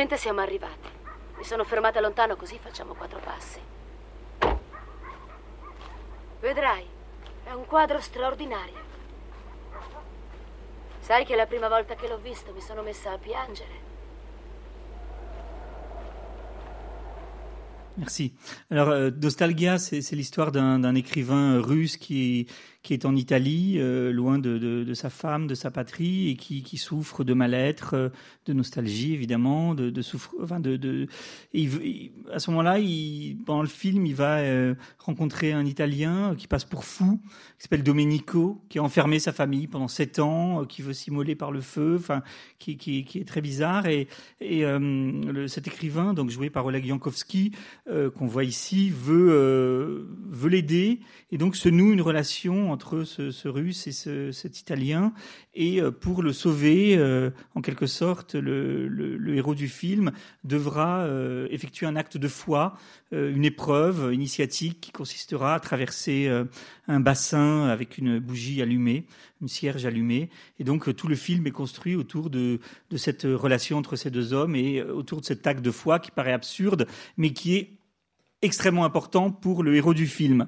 Finalmente 0.10 0.18
siamo 0.18 0.41
arrivati. 0.41 0.90
Mi 1.38 1.44
sono 1.44 1.64
fermata 1.64 1.99
lontano 1.99 2.36
così 2.36 2.57
facciamo 2.60 2.95
quattro 2.95 3.19
passi. 3.19 3.60
Vedrai, 6.40 6.86
è 7.44 7.52
un 7.52 7.68
quadro 7.68 7.99
straordinario. 8.02 8.88
Sai 10.99 11.26
che 11.26 11.36
la 11.36 11.45
prima 11.45 11.68
volta 11.68 11.94
che 11.94 12.07
l'ho 12.07 12.18
visto 12.18 12.52
mi 12.53 12.61
sono 12.61 12.81
messa 12.81 13.11
a 13.11 13.18
piangere. 13.19 13.88
Merci. 17.94 18.34
Alors, 18.69 18.90
euh, 18.90 19.11
Nostalgia, 19.11 19.77
c'est 19.77 20.15
l'histoire 20.15 20.52
d'un 20.52 20.95
écrivain 20.95 21.61
russe 21.61 21.98
qui, 21.98 22.48
qui 22.81 22.93
est 22.93 23.06
en 23.06 23.15
Italie, 23.15 23.76
euh, 23.77 24.11
loin 24.11 24.39
de, 24.39 24.57
de, 24.57 24.93
sa 24.93 25.10
femme, 25.10 25.47
de 25.47 25.56
sa 25.56 25.69
patrie, 25.69 26.30
et 26.30 26.35
qui, 26.35 26.64
qui 26.64 26.77
souffre 26.77 27.26
de 27.26 27.34
mal-être, 27.34 27.93
euh, 27.93 28.10
de 28.45 28.53
nostalgie 28.53 29.14
évidemment, 29.14 29.76
de, 29.76 30.01
souffre, 30.01 30.34
enfin 30.41 30.60
de, 30.60 30.77
de 30.77 31.07
à 32.31 32.39
ce 32.39 32.51
moment-là, 32.51 32.77
pendant 33.45 33.61
le 33.61 33.68
film, 33.68 34.06
il 34.06 34.15
va 34.15 34.38
euh, 34.39 34.76
rencontrer 34.97 35.51
un 35.51 35.65
Italien 35.65 36.35
qui 36.38 36.47
passe 36.47 36.64
pour 36.64 36.85
fou, 36.85 37.19
qui 37.57 37.64
s'appelle 37.64 37.84
Domenico, 37.84 38.64
qui 38.69 38.80
a 38.80 38.84
enfermé 38.84 39.19
sa 39.19 39.34
famille 39.34 39.68
pendant 39.68 39.89
sept 39.89 40.19
ans, 40.19 40.64
qui 40.65 40.81
veut 40.81 40.93
s'immoler 40.93 41.35
par 41.35 41.51
le 41.51 41.61
feu, 41.61 41.97
enfin, 41.99 42.23
qui, 42.60 42.77
qui, 42.77 43.06
est 43.15 43.27
très 43.27 43.41
bizarre. 43.41 43.88
Et, 43.88 44.07
et 44.39 44.64
cet 45.47 45.68
écrivain, 45.68 46.14
donc 46.14 46.30
joué 46.30 46.49
par 46.49 46.65
Oleg 46.65 46.85
Yankovsky, 46.85 47.51
qu'on 47.88 48.27
voit 48.27 48.45
ici, 48.45 48.89
veut 48.89 50.07
veut 50.30 50.49
l'aider 50.49 50.99
et 51.31 51.38
donc 51.38 51.56
se 51.56 51.69
noue 51.69 51.91
une 51.91 52.01
relation 52.01 52.69
entre 52.72 53.04
ce, 53.04 53.48
Russe 53.48 53.88
et 53.88 53.91
ce, 53.91 54.32
cet 54.32 54.60
Italien. 54.60 55.14
Et 55.54 55.82
euh, 55.82 55.91
pour 55.91 56.24
le 56.24 56.34
sauver, 56.34 56.96
euh, 56.98 57.32
en 57.56 57.62
quelque 57.62 57.88
sorte, 57.88 58.36
le, 58.36 59.36
héros 59.36 59.56
du 59.56 59.68
film 59.68 60.12
devra 60.44 61.00
euh, 61.02 61.48
effectuer 61.52 61.86
un 61.86 61.96
acte 61.96 62.18
de 62.18 62.28
foi, 62.28 62.78
une 63.12 63.44
épreuve 63.44 64.14
initiatique 64.14 64.82
qui 64.82 64.91
consistera 64.91 65.56
à 65.56 65.60
traverser 65.60 66.30
un 66.88 67.00
bassin 67.00 67.64
avec 67.64 67.98
une 67.98 68.20
bougie 68.20 68.62
allumée, 68.62 69.08
une 69.41 69.48
cierge 69.48 69.84
allumée. 69.88 70.30
Et 70.60 70.64
donc 70.64 70.96
tout 70.96 71.08
le 71.08 71.16
film 71.16 71.48
est 71.48 71.52
construit 71.52 71.96
autour 71.96 72.30
de, 72.30 72.60
cette 72.98 73.24
relation 73.24 73.80
entre 73.80 73.96
ces 73.96 74.12
deux 74.12 74.34
hommes 74.34 74.56
et 74.56 74.84
autour 74.84 75.22
de 75.22 75.26
cet 75.26 75.48
acte 75.48 75.64
de 75.64 75.72
foi 75.72 75.98
qui 75.98 76.12
paraît 76.12 76.34
absurde, 76.34 76.86
mais 77.18 77.34
qui 77.34 77.56
est 77.56 77.78
extrêmement 78.41 78.86
important 78.86 79.32
pour 79.32 79.64
le 79.64 79.76
héros 79.76 79.94
du 79.94 80.07
film. 80.07 80.48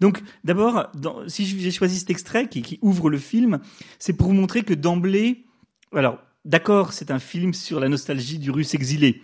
Donc, 0.00 0.22
d'abord, 0.44 0.90
si 1.26 1.44
j'ai 1.44 1.70
choisi 1.70 1.98
cet 1.98 2.10
extrait 2.10 2.48
qui, 2.48 2.62
qui 2.62 2.78
ouvre 2.82 3.10
le 3.10 3.18
film, 3.18 3.60
c'est 3.98 4.12
pour 4.12 4.28
vous 4.28 4.34
montrer 4.34 4.62
que 4.62 4.74
d'emblée, 4.74 5.44
alors, 5.92 6.18
d'accord, 6.44 6.92
c'est 6.92 7.10
un 7.10 7.18
film 7.18 7.52
sur 7.52 7.80
la 7.80 7.88
nostalgie 7.88 8.38
du 8.38 8.50
russe 8.50 8.74
exilé. 8.74 9.22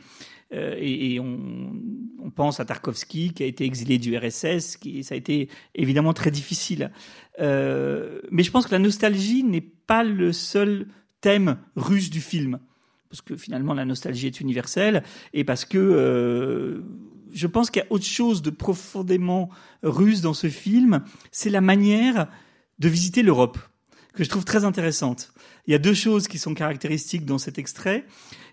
Euh, 0.53 0.75
et, 0.79 1.15
et 1.15 1.21
on, 1.21 1.73
on 2.23 2.31
pense 2.31 2.59
à 2.61 2.65
Tarkovsky 2.65 3.33
qui 3.33 3.43
a 3.43 3.47
été 3.47 3.65
exilé 3.65 3.99
du 3.99 4.17
RSS, 4.17 4.77
qui 4.77 5.05
ça 5.05 5.15
a 5.15 5.19
été 5.19 5.49
évidemment 5.75 6.13
très 6.13 6.31
difficile. 6.31 6.91
Euh, 7.39 8.21
mais 8.31 8.43
je 8.43 8.51
pense 8.51 8.67
que 8.67 8.73
la 8.73 8.79
nostalgie 8.79 9.45
n'est 9.45 9.61
pas 9.61 10.05
le 10.05 10.33
seul 10.33 10.87
thème 11.21 11.59
russe 11.77 12.11
du 12.11 12.21
film, 12.21 12.59
parce 13.11 13.23
que 13.23 13.37
finalement 13.37 13.75
la 13.75 13.85
nostalgie 13.85 14.27
est 14.27 14.41
universelle 14.41 15.03
et 15.33 15.45
parce 15.45 15.65
que 15.65 15.79
euh, 15.79 16.83
je 17.33 17.47
pense 17.47 17.71
qu'il 17.71 17.83
y 17.83 17.87
a 17.87 17.93
autre 17.93 18.05
chose 18.05 18.43
de 18.43 18.51
profondément 18.51 19.51
russe 19.83 20.21
dans 20.21 20.35
ce 20.35 20.49
film, 20.49 21.03
c'est 21.31 21.51
la 21.51 21.61
manière 21.61 22.29
de 22.79 22.89
visiter 22.89 23.23
l'Europe 23.23 23.59
que 24.15 24.25
je 24.25 24.29
trouve 24.29 24.45
très 24.45 24.65
intéressante. 24.65 25.33
Il 25.67 25.73
y 25.73 25.75
a 25.75 25.79
deux 25.79 25.95
choses 25.95 26.27
qui 26.27 26.39
sont 26.39 26.53
caractéristiques 26.53 27.25
dans 27.25 27.39
cet 27.39 27.59
extrait. 27.59 28.05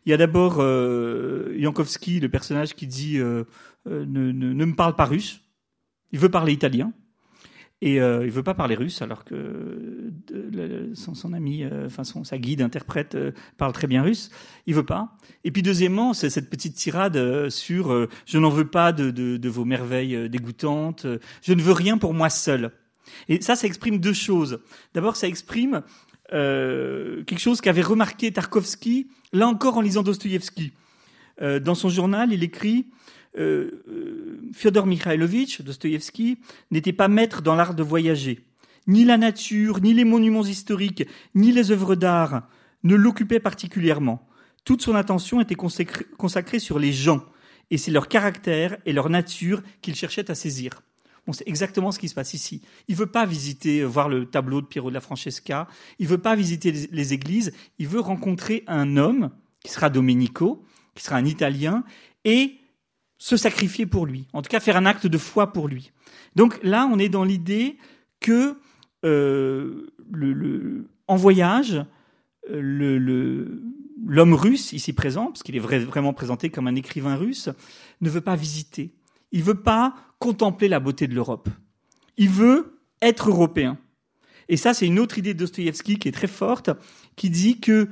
Il 0.05 0.11
y 0.11 0.13
a 0.13 0.17
d'abord 0.17 0.57
euh, 0.59 1.49
le 1.57 2.27
personnage 2.27 2.75
qui 2.75 2.85
dit 2.85 3.17
euh, 3.17 3.45
euh, 3.87 4.05
ne 4.05 4.65
me 4.65 4.75
parle 4.75 4.95
pas 4.95 5.05
russe. 5.05 5.41
Il 6.11 6.19
veut 6.19 6.29
parler 6.29 6.53
italien. 6.53 6.93
Et 7.85 8.01
euh, 8.01 8.25
il 8.25 8.31
veut 8.31 8.41
pas 8.41 8.55
parler 8.55 8.73
russe, 8.73 9.03
alors 9.03 9.23
que 9.23 10.11
son, 10.95 11.33
ami, 11.33 11.63
euh, 11.63 11.85
enfin 11.85 12.03
son, 12.03 12.23
sa 12.23 12.39
guide 12.39 12.63
interprète 12.63 13.13
euh, 13.13 13.31
parle 13.59 13.73
très 13.73 13.85
bien 13.85 14.01
russe. 14.01 14.31
Il 14.65 14.73
veut 14.73 14.83
pas. 14.83 15.15
Et 15.43 15.51
puis 15.51 15.61
deuxièmement, 15.61 16.15
c'est 16.15 16.31
cette 16.31 16.49
petite 16.49 16.73
tirade 16.73 17.47
sur 17.49 18.07
je 18.25 18.37
n'en 18.39 18.49
veux 18.49 18.65
pas 18.65 18.91
de, 18.91 19.47
vos 19.47 19.65
merveilles 19.65 20.27
dégoûtantes. 20.29 21.05
Je 21.43 21.53
ne 21.53 21.61
veux 21.61 21.73
rien 21.73 21.99
pour 21.99 22.15
moi 22.15 22.31
seul. 22.31 22.71
Et 23.29 23.39
ça, 23.41 23.55
ça 23.55 23.67
exprime 23.67 23.99
deux 23.99 24.13
choses. 24.13 24.61
D'abord, 24.95 25.15
ça 25.15 25.27
exprime 25.27 25.83
quelque 26.31 27.37
chose 27.37 27.61
qu'avait 27.61 27.83
remarqué 27.83 28.33
Tarkovsky, 28.33 29.11
là 29.31 29.47
encore 29.47 29.77
en 29.77 29.81
lisant 29.81 30.01
Dostoïevski. 30.01 30.73
Dans 31.39 31.75
son 31.75 31.89
journal, 31.89 32.33
il 32.33 32.41
écrit 32.41 32.87
euh, 33.37 33.83
euh, 33.87 34.39
Fyodor 34.53 34.85
Mikhailovitch, 34.85 35.61
Dostoïevski, 35.61 36.37
n'était 36.71 36.93
pas 36.93 37.07
maître 37.07 37.41
dans 37.41 37.55
l'art 37.55 37.73
de 37.73 37.83
voyager. 37.83 38.45
Ni 38.87 39.03
la 39.03 39.17
nature, 39.17 39.81
ni 39.81 39.93
les 39.93 40.05
monuments 40.05 40.45
historiques, 40.45 41.07
ni 41.33 41.51
les 41.51 41.71
œuvres 41.71 41.95
d'art 41.95 42.47
ne 42.83 42.95
l'occupaient 42.95 43.39
particulièrement. 43.39 44.27
Toute 44.63 44.81
son 44.81 44.95
attention 44.95 45.41
était 45.41 45.55
consacrée, 45.55 46.59
sur 46.59 46.79
les 46.79 46.93
gens, 46.93 47.25
et 47.71 47.77
c'est 47.77 47.91
leur 47.91 48.07
caractère 48.07 48.77
et 48.85 48.93
leur 48.93 49.09
nature 49.09 49.61
qu'il 49.81 49.95
cherchait 49.95 50.29
à 50.31 50.35
saisir. 50.35 50.81
Bon, 51.25 51.33
c'est 51.33 51.47
exactement 51.47 51.91
ce 51.91 51.97
qui 51.97 52.07
se 52.07 52.13
passe 52.13 52.35
ici. 52.35 52.61
Il 52.87 52.95
veut 52.95 53.07
pas 53.07 53.25
visiter, 53.25 53.79
euh, 53.79 53.85
voir 53.85 54.09
le 54.09 54.25
tableau 54.25 54.61
de 54.61 54.67
Piero 54.67 54.89
de 54.89 54.93
la 54.93 55.01
Francesca. 55.01 55.67
Il 55.97 56.07
veut 56.07 56.19
pas 56.19 56.35
visiter 56.35 56.71
les 56.71 57.13
églises. 57.13 57.51
Il 57.79 57.87
veut 57.87 57.99
rencontrer 57.99 58.63
un 58.67 58.95
homme 58.97 59.31
qui 59.63 59.71
sera 59.71 59.89
Domenico, 59.89 60.63
qui 60.93 61.03
sera 61.03 61.15
un 61.15 61.25
Italien, 61.25 61.83
et 62.25 62.59
se 63.25 63.37
sacrifier 63.37 63.87
pour 63.87 64.05
lui. 64.05 64.27
En 64.33 64.43
tout 64.43 64.49
cas, 64.49 64.59
faire 64.59 64.77
un 64.77 64.85
acte 64.85 65.07
de 65.07 65.17
foi 65.17 65.51
pour 65.51 65.67
lui. 65.67 65.91
Donc 66.35 66.59
là, 66.61 66.87
on 66.93 66.99
est 66.99 67.09
dans 67.09 67.23
l'idée 67.23 67.77
que 68.19 68.55
euh, 69.03 69.87
en 71.07 71.15
voyage, 71.15 71.83
l'homme 72.47 74.33
russe 74.35 74.73
ici 74.73 74.93
présent, 74.93 75.25
parce 75.25 75.41
qu'il 75.41 75.55
est 75.55 75.59
vrai- 75.59 75.79
vraiment 75.79 76.13
présenté 76.13 76.51
comme 76.51 76.67
un 76.67 76.75
écrivain 76.75 77.15
russe, 77.15 77.49
ne 78.01 78.11
veut 78.11 78.21
pas 78.21 78.35
visiter. 78.35 78.93
Il 79.31 79.41
veut 79.41 79.59
pas 79.59 79.95
contempler 80.19 80.67
la 80.67 80.79
beauté 80.79 81.07
de 81.07 81.15
l'Europe. 81.15 81.49
Il 82.17 82.29
veut 82.29 82.77
être 83.01 83.29
européen. 83.29 83.79
Et 84.49 84.57
ça, 84.57 84.75
c'est 84.75 84.85
une 84.85 84.99
autre 84.99 85.17
idée 85.17 85.33
de 85.33 85.39
Dostoïevski 85.39 85.97
qui 85.97 86.09
est 86.09 86.11
très 86.11 86.27
forte, 86.27 86.69
qui 87.15 87.31
dit 87.31 87.59
que 87.59 87.89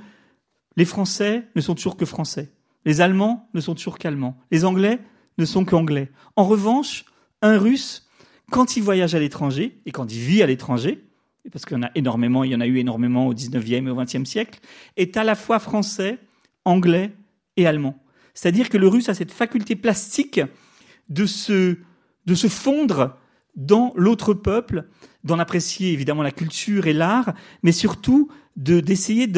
les 0.78 0.86
Français 0.86 1.48
ne 1.56 1.62
sont 1.62 1.74
toujours 1.74 1.98
que 1.98 2.06
Français. 2.06 2.54
Les 2.86 3.02
Allemands 3.02 3.50
ne 3.56 3.62
sont 3.62 3.74
toujours 3.74 3.98
qu'Allemands. 3.98 4.38
Les 4.52 4.64
Anglais 4.64 5.00
ne 5.38 5.46
sont 5.46 5.66
qu'Anglais. 5.66 6.12
En 6.36 6.46
revanche, 6.46 7.06
un 7.42 7.58
Russe, 7.58 8.08
quand 8.52 8.78
il 8.78 8.84
voyage 8.84 9.16
à 9.16 9.20
l'étranger, 9.20 9.80
et 9.86 9.92
quand 9.92 10.12
il 10.12 10.20
vit 10.20 10.44
à 10.44 10.48
l'étranger, 10.48 11.04
parce 11.52 11.66
qu'il 11.66 11.78
y 11.78 11.80
en 11.80 11.84
a 11.84 11.92
énormément, 11.96 12.44
il 12.44 12.52
y 12.52 12.56
en 12.56 12.62
a 12.62 12.68
eu 12.68 12.78
énormément 12.78 13.28
au 13.28 13.34
19e 13.34 13.88
et 13.88 13.90
au 13.90 14.02
20e 14.02 14.26
siècle, 14.26 14.60
est 14.96 15.18
à 15.18 15.24
la 15.24 15.36
fois 15.36 15.60
français, 15.60 16.20
anglais 16.66 17.12
et 17.58 17.68
allemand. 17.68 18.02
C'est-à-dire 18.34 18.70
que 18.70 18.78
le 18.78 18.88
russe 18.88 19.10
a 19.10 19.14
cette 19.14 19.32
faculté 19.32 19.76
plastique 19.76 20.42
de 21.10 21.26
se 21.26 21.78
de 22.26 22.36
se 22.36 22.48
fondre 22.48 23.18
dans 23.56 23.92
l'autre 23.96 24.34
peuple, 24.34 24.86
d'en 25.26 25.40
apprécier 25.40 25.92
évidemment 25.92 26.24
la 26.24 26.32
culture 26.32 26.88
et 26.88 26.94
l'art, 26.94 27.34
mais 27.62 27.74
surtout 27.74 28.30
de 28.56 28.80
d'essayer 28.80 29.30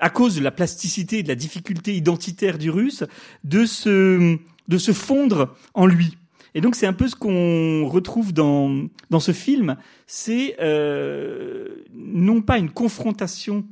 à 0.00 0.10
cause 0.10 0.36
de 0.36 0.40
la 0.40 0.50
plasticité 0.50 1.18
et 1.18 1.22
de 1.22 1.28
la 1.28 1.34
difficulté 1.34 1.94
identitaire 1.94 2.56
du 2.56 2.70
russe, 2.70 3.04
de 3.44 3.66
se 3.66 4.38
de 4.68 4.78
se 4.78 4.92
fondre 4.92 5.54
en 5.74 5.86
lui. 5.86 6.16
Et 6.54 6.60
donc 6.60 6.74
c'est 6.74 6.86
un 6.86 6.92
peu 6.92 7.08
ce 7.08 7.16
qu'on 7.16 7.86
retrouve 7.86 8.32
dans 8.32 8.88
dans 9.10 9.20
ce 9.20 9.32
film, 9.32 9.76
c'est 10.06 10.56
euh, 10.60 11.84
non 11.94 12.42
pas 12.42 12.58
une 12.58 12.70
confrontation 12.70 13.66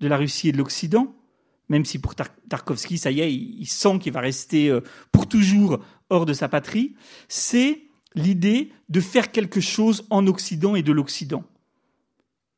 de 0.00 0.08
la 0.08 0.16
Russie 0.16 0.48
et 0.48 0.52
de 0.52 0.58
l'Occident, 0.58 1.14
même 1.68 1.84
si 1.84 1.98
pour 1.98 2.14
Tarkovsky, 2.14 2.98
ça 2.98 3.10
y 3.10 3.20
est, 3.20 3.32
il, 3.32 3.66
sent 3.66 3.98
qu'il 4.00 4.12
va 4.12 4.20
rester 4.20 4.68
euh, 4.68 4.80
pour 5.12 5.28
toujours 5.28 5.80
hors 6.10 6.26
de 6.26 6.32
sa 6.32 6.48
patrie, 6.48 6.94
c'est 7.28 7.82
l'idée 8.14 8.70
de 8.88 9.00
faire 9.00 9.32
quelque 9.32 9.60
chose 9.60 10.06
en 10.10 10.26
Occident 10.26 10.76
et 10.76 10.82
de 10.82 10.92
l'Occident. 10.92 11.44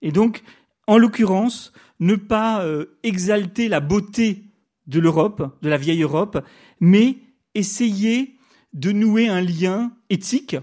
Et 0.03 0.13
donc, 0.13 0.43
en 0.87 0.99
l'occurrence, 0.99 1.73
ne 2.01 2.15
pas 2.15 2.65
euh, 2.65 2.99
exalter 3.03 3.69
la 3.69 3.81
beauté 3.81 4.45
de 4.87 5.01
l'Europe, 5.01 5.59
de 5.63 5.69
la 5.69 5.77
vieille 5.77 6.03
Europe, 6.03 6.45
mais 6.81 7.17
essayer 7.59 8.37
de 8.73 8.93
nouer 8.93 9.29
un 9.29 9.41
lien 9.41 9.93
éthique 10.11 10.57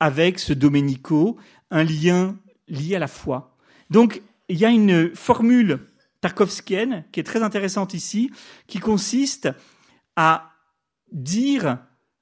avec 0.00 0.38
ce 0.38 0.52
Domenico, 0.52 1.36
un 1.70 1.84
lien 1.84 2.36
lié 2.68 2.96
à 2.96 2.98
la 2.98 3.06
foi. 3.06 3.56
Donc, 3.90 4.22
il 4.48 4.58
y 4.58 4.64
a 4.64 4.70
une 4.70 5.14
formule 5.14 5.80
tarkovskienne 6.20 7.04
qui 7.12 7.20
est 7.20 7.24
très 7.24 7.42
intéressante 7.42 7.94
ici, 7.94 8.30
qui 8.66 8.78
consiste 8.78 9.48
à 10.16 10.52
dire 11.12 11.78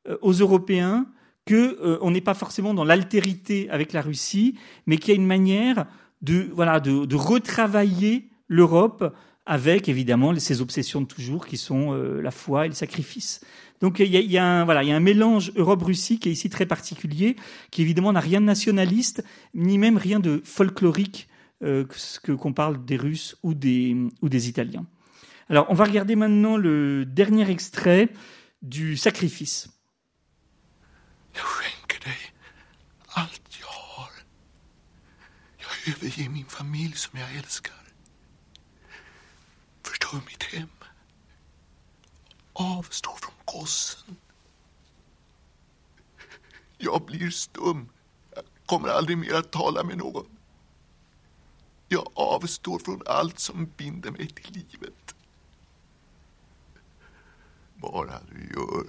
euh, 0.09 0.17
aux 0.23 0.33
Européens 0.33 1.07
que 1.45 1.79
euh, 1.81 2.11
n'est 2.11 2.21
pas 2.21 2.35
forcément 2.35 2.75
dans 2.75 2.85
l'altérité 2.85 3.69
avec 3.71 3.93
la 3.93 4.03
Russie, 4.03 4.59
mais 4.87 4.97
qu'il 4.97 5.15
y 5.15 5.17
a 5.17 5.21
une 5.21 5.27
manière 5.27 5.87
de 6.21 6.49
voilà 6.53 6.81
de, 6.81 7.15
retravailler 7.15 8.29
l'Europe 8.49 9.15
avec 9.45 9.89
évidemment 9.89 10.39
ces 10.39 10.61
obsessions 10.61 11.01
de 11.01 11.07
toujours 11.07 11.47
qui 11.47 11.57
sont 11.57 11.93
euh, 11.93 12.21
la 12.21 12.31
foi 12.31 12.67
et 12.67 12.69
le 12.69 12.75
sacrifice. 12.75 13.41
Donc 13.83 13.99
il 13.99 14.07
y 14.07 14.39
a, 14.39 14.47
un, 14.47 14.65
voilà, 14.65 14.85
il 14.85 14.89
y 14.89 14.93
a 14.93 14.97
un 14.97 15.01
mélange 15.01 15.53
Europe-Russie 15.57 16.21
qui 16.21 16.29
est 16.29 16.33
ici 16.33 16.49
très 16.49 16.67
particulier, 16.67 17.35
qui 17.73 17.83
évidemment 17.83 18.13
n'a 18.13 18.21
rien 18.21 18.41
de 18.41 18.47
nationaliste, 18.47 19.25
ni 19.55 19.77
même 19.77 19.97
rien 19.97 20.21
de 20.21 20.41
folklorique 20.45 21.29
euh, 21.65 21.85
que 22.23 22.31
qu'on 22.31 22.53
parle 22.53 22.85
des 22.85 22.97
Russes 22.97 23.37
ou 23.43 23.55
des, 23.55 23.97
ou 24.23 24.29
des 24.29 24.49
Italiens. 24.49 24.87
Alors 25.49 25.67
on 25.69 25.75
va 25.75 25.85
regarder 25.85 26.15
maintenant 26.15 26.57
le 26.57 27.05
dernier 27.05 27.51
extrait 27.51 28.09
du 28.63 28.97
sacrifice. 28.97 29.69
Avstår 42.55 43.17
från 43.17 43.42
gossen. 43.53 44.17
Jag 46.79 47.05
blir 47.07 47.31
stum. 47.31 47.89
Jag 48.35 48.45
kommer 48.67 48.89
aldrig 48.89 49.19
mer 49.19 49.35
att 49.35 49.53
tala 49.53 49.85
med 49.85 49.99
någon. 49.99 50.27
Jag 51.89 52.11
avstår 52.15 52.79
från 52.79 53.03
allt 53.07 53.39
som 53.39 53.71
binder 53.77 54.11
mig 54.11 54.29
till 54.29 54.55
livet. 54.55 55.15
Bara 57.75 58.21
du 58.31 58.55
gör 58.55 58.87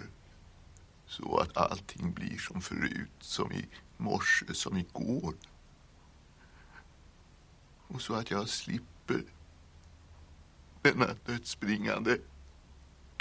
så 1.06 1.38
att 1.38 1.58
allting 1.58 2.14
blir 2.14 2.38
som 2.38 2.62
förut, 2.62 3.12
som 3.20 3.52
i 3.52 3.68
morse, 3.98 4.54
som 4.54 4.78
igår. 4.78 5.34
Och 7.88 8.02
så 8.02 8.14
att 8.14 8.32
jag 8.32 8.50
slipper 8.50 9.24
denna 10.82 11.08
dödsbringande, 11.26 12.18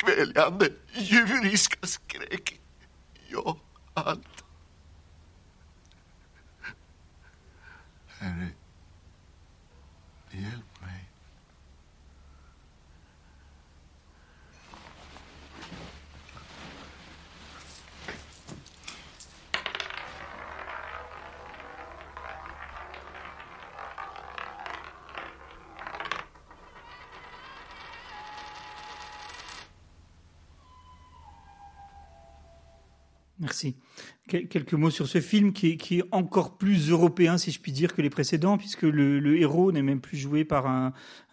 kväljande, 0.03 0.69
djuriska 0.93 1.87
skräck. 1.87 2.61
Ja, 3.29 3.57
allt. 3.95 4.45
Herre, 8.19 8.49
hjälp 10.31 10.81
mig. 10.81 11.02
Merci. 33.43 33.75
Quelques 34.29 34.75
mots 34.75 34.91
sur 34.91 35.09
ce 35.09 35.21
film 35.21 35.53
qui 35.53 35.73
est, 35.73 36.05
encore 36.13 36.57
plus 36.57 36.91
européen, 36.91 37.39
si 37.39 37.51
je 37.51 37.59
puis 37.59 37.73
dire, 37.73 37.93
que 37.93 38.01
les 38.01 38.09
précédents, 38.09 38.57
puisque 38.57 38.83
le, 38.85 39.37
héros 39.37 39.73
n'est 39.73 39.83
même 39.83 40.01
plus 40.01 40.17
joué 40.17 40.45
par 40.45 40.69
un, 40.69 40.93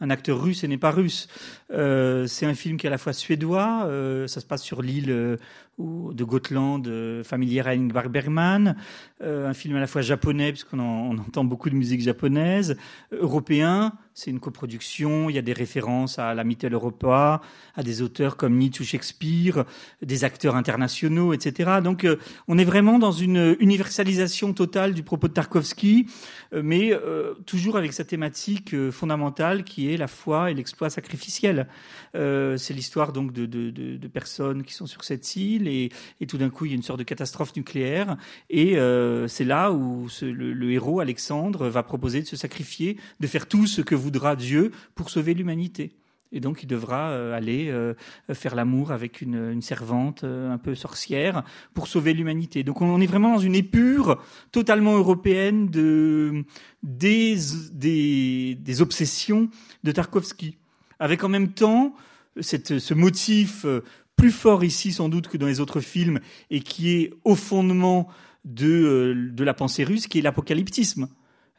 acteur 0.09 0.41
russe 0.41 0.63
et 0.63 0.67
n'est 0.67 0.79
pas 0.79 0.89
russe. 0.89 1.27
Euh, 1.71 2.25
c'est 2.25 2.47
un 2.47 2.55
film 2.55 2.77
qui 2.77 2.87
est 2.87 2.89
à 2.89 2.91
la 2.91 2.97
fois 2.97 3.13
suédois, 3.13 3.83
euh, 3.85 4.25
ça 4.25 4.41
se 4.41 4.47
passe 4.47 4.63
sur 4.63 4.81
l'île 4.81 5.37
euh, 5.79 6.13
de 6.13 6.23
Gotland, 6.23 6.83
familière 7.23 7.67
à 7.67 7.71
Ingvar 7.71 8.09
Bergman, 8.09 8.75
un 9.21 9.53
film 9.53 9.75
à 9.75 9.79
la 9.79 9.87
fois 9.87 10.01
japonais, 10.01 10.51
puisqu'on 10.51 10.79
on 10.79 11.17
entend 11.17 11.43
beaucoup 11.43 11.69
de 11.69 11.75
musique 11.75 12.01
japonaise, 12.01 12.77
européen, 13.11 13.93
c'est 14.13 14.31
une 14.31 14.39
coproduction, 14.39 15.29
il 15.29 15.35
y 15.35 15.39
a 15.39 15.41
des 15.41 15.53
références 15.53 16.19
à 16.19 16.33
la 16.33 16.43
Mitteleuropa, 16.43 17.41
à 17.75 17.83
des 17.83 18.01
auteurs 18.01 18.37
comme 18.37 18.57
Nietzsche 18.57 18.81
ou 18.81 18.85
Shakespeare, 18.85 19.65
des 20.01 20.23
acteurs 20.23 20.55
internationaux, 20.55 21.33
etc. 21.33 21.79
Donc 21.83 22.07
on 22.47 22.57
est 22.57 22.65
vraiment 22.65 22.99
dans 22.99 23.11
une 23.11 23.55
universalisation 23.59 24.53
totale 24.53 24.93
du 24.93 25.03
propos 25.03 25.27
de 25.27 25.33
Tarkovsky, 25.33 26.05
euh, 26.53 26.61
mais 26.63 26.91
euh, 26.93 27.33
toujours 27.45 27.77
avec 27.77 27.93
sa 27.93 28.03
thématique 28.03 28.73
euh, 28.73 28.91
fondamentale 28.91 29.63
qui 29.63 29.93
est 29.93 29.97
la 29.97 30.07
foi 30.07 30.51
et 30.51 30.53
l'exploit 30.53 30.89
sacrificiel. 30.89 31.67
c'est 32.13 32.73
l'histoire 32.73 33.13
donc 33.13 33.31
de, 33.31 34.07
personnes 34.07 34.63
qui 34.63 34.73
sont 34.73 34.87
sur 34.87 35.03
cette 35.03 35.35
île 35.35 35.67
et, 35.69 35.91
tout 36.27 36.37
d'un 36.37 36.49
coup 36.49 36.65
il 36.65 36.69
y 36.69 36.73
a 36.73 36.75
une 36.75 36.83
sorte 36.83 36.99
de 36.99 37.03
catastrophe 37.03 37.55
nucléaire 37.55 38.17
et 38.49 38.75
c'est 39.27 39.45
là 39.45 39.71
où 39.71 40.07
le, 40.21 40.71
héros 40.71 40.99
Alexandre 40.99 41.67
va 41.67 41.83
proposer 41.83 42.21
de 42.21 42.27
se 42.27 42.35
sacrifier, 42.35 42.97
de 43.19 43.27
faire 43.27 43.47
tout 43.47 43.67
ce 43.67 43.81
que 43.81 43.95
voudra 43.95 44.35
Dieu 44.35 44.71
pour 44.95 45.09
sauver 45.09 45.33
l'humanité. 45.33 45.91
Et 46.31 46.39
donc, 46.39 46.61
il 46.61 46.67
devra 46.67 47.09
euh, 47.09 47.35
aller 47.35 47.69
euh, 47.69 47.95
faire 48.33 48.53
l'amour 48.53 48.91
avec 48.91 49.21
une, 49.21 49.61
servante 49.61 50.23
euh, 50.23 50.51
un 50.51 50.59
peu 50.59 50.75
sorcière 50.75 51.43
pour 51.73 51.87
sauver 51.87 52.13
l'humanité. 52.13 52.63
Donc, 52.63 52.81
on 52.81 53.01
est 53.01 53.07
vraiment 53.07 53.33
dans 53.33 53.39
une 53.39 53.55
épure 53.55 54.21
totalement 54.51 54.95
européenne 54.95 55.69
de, 55.69 56.43
des, 56.83 57.41
obsessions 58.81 59.49
de 59.83 59.91
Tarkovsky. 59.91 60.57
Avec 60.99 61.23
en 61.23 61.29
même 61.29 61.53
temps 61.53 61.95
ce 62.41 62.93
motif 62.93 63.65
plus 64.19 64.31
fort 64.31 64.63
ici 64.65 64.91
sans 64.91 65.07
doute 65.07 65.29
que 65.29 65.37
dans 65.37 65.47
les 65.47 65.61
autres 65.61 65.79
films 65.79 66.19
et 66.49 66.59
qui 66.59 66.91
est 66.91 67.13
au 67.23 67.35
fondement 67.35 68.09
de, 68.43 69.29
de 69.31 69.43
la 69.43 69.53
pensée 69.53 69.83
russe, 69.83 70.07
qui 70.07 70.19
est 70.19 70.21
l'apocalyptisme. 70.21 71.07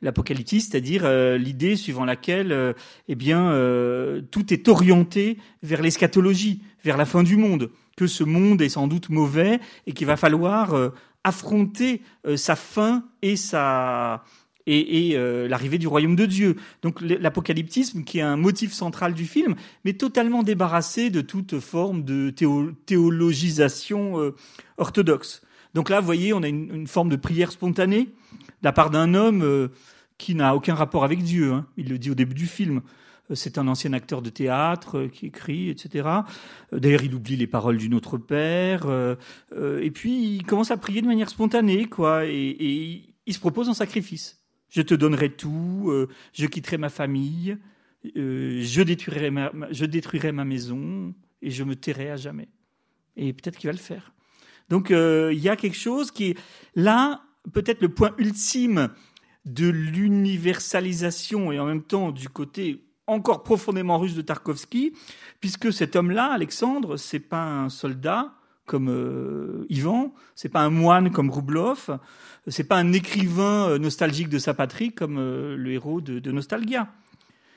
L'apocalypse, 0.02 0.50
c'est-à-dire 0.50 1.02
euh, 1.04 1.36
l'idée 1.36 1.76
suivant 1.76 2.04
laquelle 2.04 2.52
euh, 2.52 2.72
eh 3.08 3.14
bien 3.14 3.50
euh, 3.52 4.22
tout 4.30 4.52
est 4.52 4.68
orienté 4.68 5.38
vers 5.62 5.82
l'eschatologie, 5.82 6.62
vers 6.84 6.96
la 6.96 7.04
fin 7.04 7.22
du 7.22 7.36
monde, 7.36 7.70
que 7.96 8.06
ce 8.06 8.24
monde 8.24 8.62
est 8.62 8.70
sans 8.70 8.88
doute 8.88 9.10
mauvais 9.10 9.60
et 9.86 9.92
qu'il 9.92 10.06
va 10.06 10.16
falloir 10.16 10.74
affronter 11.22 12.00
sa 12.36 12.56
fin 12.56 13.04
et 13.20 13.36
sa 13.36 14.24
et, 14.66 15.10
et 15.10 15.48
l'arrivée 15.48 15.78
du 15.78 15.86
royaume 15.86 16.16
de 16.16 16.26
Dieu. 16.26 16.56
Donc 16.82 17.00
l'apocalyptisme, 17.00 18.04
qui 18.04 18.18
est 18.18 18.22
un 18.22 18.36
motif 18.36 18.72
central 18.72 19.14
du 19.14 19.26
film, 19.26 19.54
mais 19.84 19.94
totalement 19.94 20.42
débarrassé 20.42 21.10
de 21.10 21.20
toute 21.20 21.58
forme 21.60 22.04
de 22.04 22.30
théologisation 22.86 24.32
orthodoxe. 24.78 25.42
Donc 25.74 25.88
là, 25.88 26.00
vous 26.00 26.06
voyez, 26.06 26.32
on 26.32 26.42
a 26.42 26.48
une, 26.48 26.74
une 26.74 26.86
forme 26.86 27.08
de 27.08 27.16
prière 27.16 27.52
spontanée 27.52 28.04
de 28.04 28.64
la 28.64 28.72
part 28.72 28.90
d'un 28.90 29.14
homme 29.14 29.70
qui 30.20 30.34
n'a 30.34 30.54
aucun 30.54 30.74
rapport 30.74 31.02
avec 31.02 31.22
Dieu. 31.22 31.52
Hein. 31.52 31.66
Il 31.76 31.88
le 31.88 31.98
dit 31.98 32.10
au 32.10 32.14
début 32.14 32.34
du 32.34 32.46
film. 32.46 32.82
Euh, 33.30 33.34
c'est 33.34 33.58
un 33.58 33.66
ancien 33.66 33.92
acteur 33.92 34.22
de 34.22 34.30
théâtre 34.30 34.98
euh, 34.98 35.08
qui 35.08 35.26
écrit, 35.26 35.70
etc. 35.70 36.08
Euh, 36.72 36.78
d'ailleurs, 36.78 37.02
il 37.02 37.14
oublie 37.14 37.36
les 37.36 37.46
paroles 37.46 37.78
du 37.78 37.88
Notre 37.88 38.18
Père. 38.18 38.86
et 39.52 39.90
puis, 39.90 40.36
il 40.36 40.44
commence 40.44 40.70
à 40.70 40.76
prier 40.76 41.02
de 41.02 41.06
manière 41.06 41.30
spontanée, 41.30 41.86
quoi. 41.86 42.26
Et, 42.26 43.06
il 43.26 43.34
se 43.34 43.38
propose 43.38 43.68
un 43.68 43.74
sacrifice. 43.74 44.39
Je 44.70 44.82
te 44.82 44.94
donnerai 44.94 45.30
tout. 45.30 45.92
je 46.32 46.46
quitterai 46.46 46.78
ma 46.78 46.88
famille. 46.88 47.58
je 48.04 48.82
détruirai 48.82 49.30
je 49.70 49.84
détruirai 49.84 50.32
ma 50.32 50.44
maison 50.44 51.14
et 51.42 51.50
je 51.50 51.64
me 51.64 51.74
tairai 51.76 52.10
à 52.10 52.16
jamais. 52.16 52.48
Et 53.16 53.32
peut-être 53.32 53.58
qu'il 53.58 53.68
va 53.68 53.72
le 53.72 53.78
faire. 53.78 54.12
Donc 54.68 54.90
euh, 54.90 55.30
il 55.32 55.40
y 55.40 55.48
a 55.48 55.56
quelque 55.56 55.76
chose 55.76 56.10
qui 56.10 56.30
est 56.30 56.38
là, 56.74 57.22
peut-être 57.52 57.82
le 57.82 57.88
point 57.88 58.14
ultime 58.18 58.88
de 59.44 59.68
l'universalisation 59.68 61.50
et 61.50 61.58
en 61.58 61.66
même 61.66 61.82
temps 61.82 62.12
du 62.12 62.28
côté 62.28 62.84
encore 63.06 63.42
profondément 63.42 63.98
russe 63.98 64.14
de 64.14 64.22
Tarkovsky, 64.22 64.92
puisque 65.40 65.72
cet 65.72 65.96
homme-là, 65.96 66.32
Alexandre, 66.32 66.96
c'est 66.96 67.18
pas 67.18 67.44
un 67.44 67.68
soldat 67.68 68.34
comme 68.70 68.88
euh, 68.88 69.66
Ivan, 69.68 70.14
c'est 70.36 70.48
pas 70.48 70.60
un 70.60 70.70
moine 70.70 71.10
comme 71.10 71.28
Roublov, 71.28 71.98
c'est 72.46 72.62
pas 72.62 72.76
un 72.76 72.92
écrivain 72.92 73.68
euh, 73.68 73.78
nostalgique 73.78 74.28
de 74.28 74.38
sa 74.38 74.54
patrie 74.54 74.92
comme 74.92 75.18
euh, 75.18 75.56
le 75.56 75.72
héros 75.72 76.00
de, 76.00 76.20
de, 76.20 76.30
Nostalgia. 76.30 76.86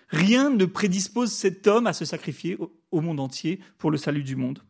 Rien 0.09 0.49
ne 0.49 0.65
prédispose 0.65 1.31
cet 1.31 1.67
homme 1.67 1.85
à 1.85 1.93
se 1.93 2.03
sacrifier 2.03 2.55
au, 2.57 2.73
au 2.89 3.01
monde 3.01 3.19
entier 3.19 3.59
pour 3.77 3.91
le 3.91 3.97
salut 3.97 4.23
du 4.23 4.35
monde. 4.35 4.63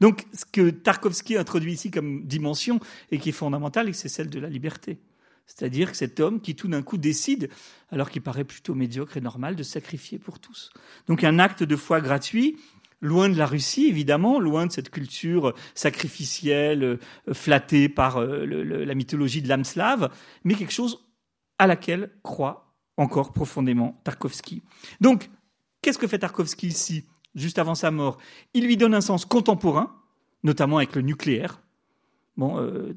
Donc, 0.00 0.24
ce 0.32 0.44
que 0.44 0.70
Tarkovsky 0.70 1.36
introduit 1.36 1.72
ici 1.72 1.90
comme 1.90 2.26
dimension 2.26 2.78
et 3.10 3.18
qui 3.18 3.30
est 3.30 3.32
fondamentale, 3.32 3.92
c'est 3.92 4.08
celle 4.08 4.30
de 4.30 4.38
la 4.38 4.48
liberté. 4.48 5.00
C'est-à-dire 5.46 5.90
que 5.90 5.96
cet 5.96 6.20
homme 6.20 6.40
qui 6.40 6.54
tout 6.54 6.68
d'un 6.68 6.82
coup 6.82 6.96
décide, 6.96 7.50
alors 7.90 8.08
qu'il 8.08 8.22
paraît 8.22 8.44
plutôt 8.44 8.76
médiocre 8.76 9.16
et 9.16 9.20
normal, 9.20 9.56
de 9.56 9.64
sacrifier 9.64 10.20
pour 10.20 10.38
tous. 10.38 10.70
Donc 11.08 11.24
un 11.24 11.40
acte 11.40 11.64
de 11.64 11.74
foi 11.74 12.00
gratuit, 12.00 12.56
loin 13.02 13.28
de 13.28 13.36
la 13.36 13.44
Russie 13.44 13.86
évidemment, 13.86 14.40
loin 14.40 14.66
de 14.66 14.72
cette 14.72 14.88
culture 14.88 15.54
sacrificielle 15.74 16.82
euh, 16.84 16.98
flattée 17.34 17.90
par 17.90 18.16
euh, 18.16 18.46
la 18.46 18.94
mythologie 18.94 19.42
de 19.42 19.48
l'âme 19.48 19.64
slave, 19.64 20.10
mais 20.44 20.54
quelque 20.54 20.72
chose 20.72 21.04
à 21.58 21.66
laquelle 21.66 22.10
croit 22.22 22.72
encore 22.96 23.32
profondément 23.32 24.00
Tarkovsky. 24.04 24.62
Donc, 25.00 25.30
qu'est-ce 25.82 25.98
que 25.98 26.06
fait 26.06 26.18
Tarkovsky 26.18 26.68
ici, 26.68 27.04
juste 27.34 27.58
avant 27.58 27.74
sa 27.74 27.90
mort? 27.90 28.18
Il 28.54 28.64
lui 28.64 28.76
donne 28.76 28.94
un 28.94 29.00
sens 29.00 29.26
contemporain, 29.26 29.94
notamment 30.42 30.78
avec 30.78 30.94
le 30.94 31.02
nucléaire, 31.02 31.60
Bon, 32.36 32.58
euh, 32.58 32.94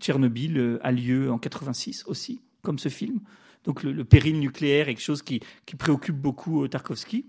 Tchernobyl 0.00 0.78
a 0.82 0.92
lieu 0.92 1.30
en 1.30 1.38
86 1.38 2.04
aussi, 2.06 2.40
comme 2.62 2.78
ce 2.78 2.88
film. 2.88 3.20
Donc 3.64 3.82
le, 3.82 4.04
péril 4.04 4.40
nucléaire 4.40 4.88
est 4.88 4.94
quelque 4.94 5.04
chose 5.04 5.22
qui, 5.22 5.40
qui 5.66 5.76
préoccupe 5.76 6.16
beaucoup 6.16 6.66
Tarkovsky. 6.66 7.26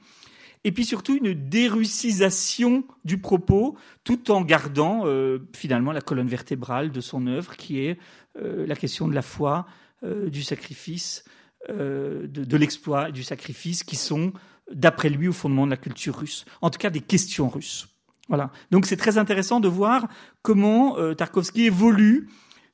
Et 0.63 0.71
puis 0.71 0.85
surtout 0.85 1.17
une 1.17 1.33
dérussisation 1.33 2.85
du 3.03 3.17
propos, 3.17 3.75
tout 4.03 4.31
en 4.31 4.41
gardant 4.41 5.01
euh, 5.05 5.39
finalement 5.55 5.91
la 5.91 6.01
colonne 6.01 6.27
vertébrale 6.27 6.91
de 6.91 7.01
son 7.01 7.27
œuvre, 7.27 7.57
qui 7.57 7.79
est 7.79 7.97
euh, 8.41 8.65
la 8.65 8.75
question 8.75 9.07
de 9.07 9.13
la 9.13 9.21
foi, 9.21 9.65
euh, 10.03 10.29
du 10.29 10.43
sacrifice, 10.43 11.23
de, 11.69 12.27
de 12.27 12.57
l'exploit 12.57 13.07
et 13.07 13.11
du 13.13 13.23
sacrifice, 13.23 13.83
qui 13.83 13.95
sont, 13.95 14.33
d'après 14.69 15.09
lui, 15.09 15.29
au 15.29 15.33
fondement 15.33 15.65
de 15.65 15.71
la 15.71 15.77
culture 15.77 16.17
russe. 16.17 16.43
En 16.61 16.69
tout 16.69 16.77
cas, 16.77 16.89
des 16.89 16.99
questions 16.99 17.47
russes. 17.47 17.87
Voilà. 18.29 18.51
Donc 18.71 18.85
c'est 18.85 18.97
très 18.97 19.17
intéressant 19.17 19.59
de 19.59 19.67
voir 19.67 20.07
comment 20.41 20.97
euh, 20.97 21.13
Tarkovsky 21.13 21.65
évolue 21.65 22.29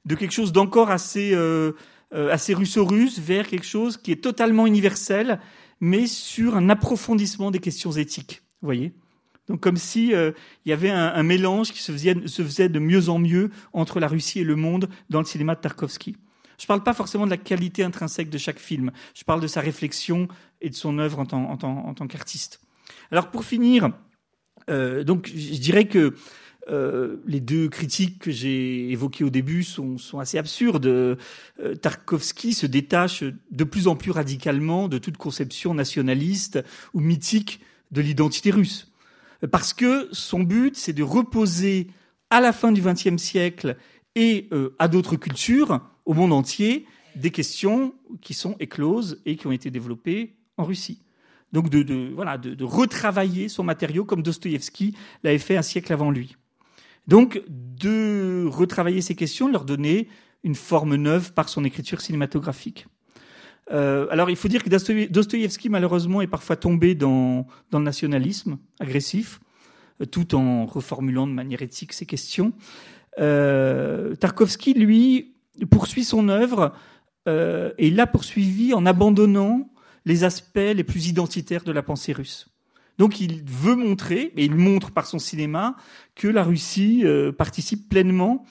de 0.05 0.15
quelque 0.15 0.31
chose 0.31 0.51
d'encore 0.51 0.91
assez 0.91 1.31
euh, 1.33 1.73
euh, 2.13 2.31
assez 2.31 2.53
russo-russe 2.53 3.19
vers 3.19 3.47
quelque 3.47 3.65
chose 3.65 3.97
qui 3.97 4.11
est 4.11 4.23
totalement 4.23 4.65
universel, 4.67 5.39
mais 5.79 6.07
sur 6.07 6.55
un 6.55 6.69
approfondissement 6.69 7.51
des 7.51 7.59
questions 7.59 7.91
éthiques. 7.91 8.41
Vous 8.61 8.67
voyez. 8.67 8.93
Donc 9.47 9.61
comme 9.61 9.77
si 9.77 10.11
il 10.11 10.33
y 10.65 10.73
avait 10.73 10.91
un, 10.91 11.07
un, 11.07 11.23
mélange 11.23 11.71
qui 11.71 11.81
se 11.81 11.91
faisait, 11.91 12.15
se 12.27 12.43
faisait 12.43 12.69
de 12.69 12.79
mieux 12.79 13.09
en 13.09 13.17
mieux 13.17 13.49
entre 13.73 13.99
la 13.99 14.07
Russie 14.07 14.39
et 14.39 14.43
le 14.43 14.55
monde 14.55 14.89
dans 15.09 15.19
le 15.19 15.25
cinéma 15.25 15.55
de 15.55 15.61
Tarkovsky. 15.61 16.15
Je 16.59 16.65
ne 16.65 16.67
parle 16.67 16.83
pas 16.83 16.93
forcément 16.93 17.25
de 17.25 17.31
la 17.31 17.37
qualité 17.37 17.83
intrinsèque 17.83 18.29
de 18.29 18.37
chaque 18.37 18.59
film. 18.59 18.91
Je 19.15 19.23
parle 19.23 19.39
de 19.39 19.47
sa 19.47 19.61
réflexion 19.61 20.27
et 20.61 20.69
de 20.69 20.75
son 20.75 20.99
œuvre 20.99 21.19
en 21.19 21.25
tant, 21.25 21.57
tant, 21.57 21.93
tant 21.93 22.07
qu'artiste. 22.07 22.61
Alors 23.11 23.31
pour 23.31 23.45
finir, 23.45 23.91
euh, 24.69 25.03
donc 25.03 25.31
je 25.33 25.59
dirais 25.59 25.85
que 25.85 26.15
euh, 26.69 27.17
les 27.25 27.39
deux 27.39 27.67
critiques 27.69 28.19
que 28.19 28.31
j'ai 28.31 28.91
évoquées 28.91 29.23
au 29.23 29.29
début 29.29 29.63
sont, 29.63 29.97
assez 30.19 30.37
absurdes. 30.37 30.85
Euh, 30.85 31.15
Tarkovsky 31.81 32.53
se 32.53 32.65
détache 32.65 33.23
de 33.51 33.63
plus 33.63 33.87
en 33.87 33.95
plus 33.95 34.11
radicalement 34.11 34.87
de 34.87 34.97
toute 34.97 35.17
conception 35.17 35.73
nationaliste 35.73 36.63
ou 36.93 36.99
mythique 36.99 37.61
de 37.91 38.01
l'identité 38.01 38.51
russe. 38.51 38.91
Parce 39.51 39.73
que 39.73 40.09
son 40.11 40.41
but, 40.41 40.75
c'est 40.75 40.93
de 40.93 41.03
reposer 41.03 41.87
à 42.29 42.41
la 42.41 42.51
fin 42.51 42.71
du 42.71 42.81
XXe 42.81 43.17
siècle 43.17 43.77
et 44.15 44.47
euh, 44.51 44.75
à 44.79 44.87
d'autres 44.87 45.15
cultures, 45.15 45.81
au 46.05 46.13
monde 46.13 46.33
entier, 46.33 46.85
des 47.15 47.31
questions 47.31 47.95
qui 48.21 48.33
sont 48.33 48.55
écloses 48.59 49.21
et 49.25 49.35
qui 49.35 49.47
ont 49.47 49.51
été 49.51 49.71
développées 49.71 50.35
en 50.57 50.65
Russie 50.65 51.01
donc 51.51 51.69
de, 51.69 52.63
retravailler 52.63 53.49
son 53.49 53.63
matériau 53.63 54.05
comme 54.05 54.21
Dostoïevski 54.21 54.95
l'avait 55.23 55.39
fait 55.39 55.57
un 55.57 55.61
siècle 55.61 55.91
avant 55.93 56.11
lui. 56.11 56.35
Donc 57.09 57.41
de 57.49 58.45
retravailler 58.47 59.01
ces 59.01 59.15
questions, 59.15 59.47
de 59.47 59.53
leur 59.53 59.65
donner 59.65 60.09
une 60.43 60.53
forme 60.53 60.95
neuve 60.95 61.33
par 61.33 61.49
son 61.49 61.65
écriture 61.65 62.01
cinématographique. 62.01 62.85
Euh, 63.71 64.05
alors 64.11 64.29
il 64.29 64.35
faut 64.35 64.47
dire 64.47 64.63
que 64.63 64.69
Dostoïevski 64.69 65.69
malheureusement 65.69 66.21
est 66.21 66.27
parfois 66.27 66.55
tombé 66.55 66.93
dans, 66.93 67.47
dans 67.71 67.79
le 67.79 67.85
nationalisme 67.85 68.59
agressif, 68.79 69.39
euh, 70.01 70.05
tout 70.05 70.35
en 70.35 70.67
reformulant 70.67 71.25
de 71.25 71.33
manière 71.33 71.63
éthique 71.63 71.93
ces 71.93 72.05
questions. 72.05 72.53
Euh, 73.17 74.13
Tarkovsky, 74.15 74.75
lui, 74.75 75.33
poursuit 75.71 76.03
son 76.03 76.29
œuvre 76.29 76.73
euh, 77.27 77.71
et 77.79 77.89
l'a 77.89 78.05
poursuivi 78.05 78.71
en 78.75 78.85
abandonnant 78.85 79.67
les 80.05 80.23
aspects 80.25 80.57
les 80.75 80.83
plus 80.83 81.07
identitaires 81.07 81.63
de 81.63 81.71
la 81.71 81.81
pensée 81.81 82.13
russe. 82.13 82.48
Donc 82.99 83.19
il 83.21 83.43
veut 83.45 83.75
montrer, 83.75 84.33
et 84.35 84.45
il 84.45 84.55
montre 84.55 84.91
par 84.91 85.07
son 85.07 85.17
cinéma, 85.17 85.75
que 86.15 86.27
la 86.27 86.43
Russie 86.43 87.01
euh, 87.05 87.31
participe 87.31 87.89
pleinement 87.89 88.45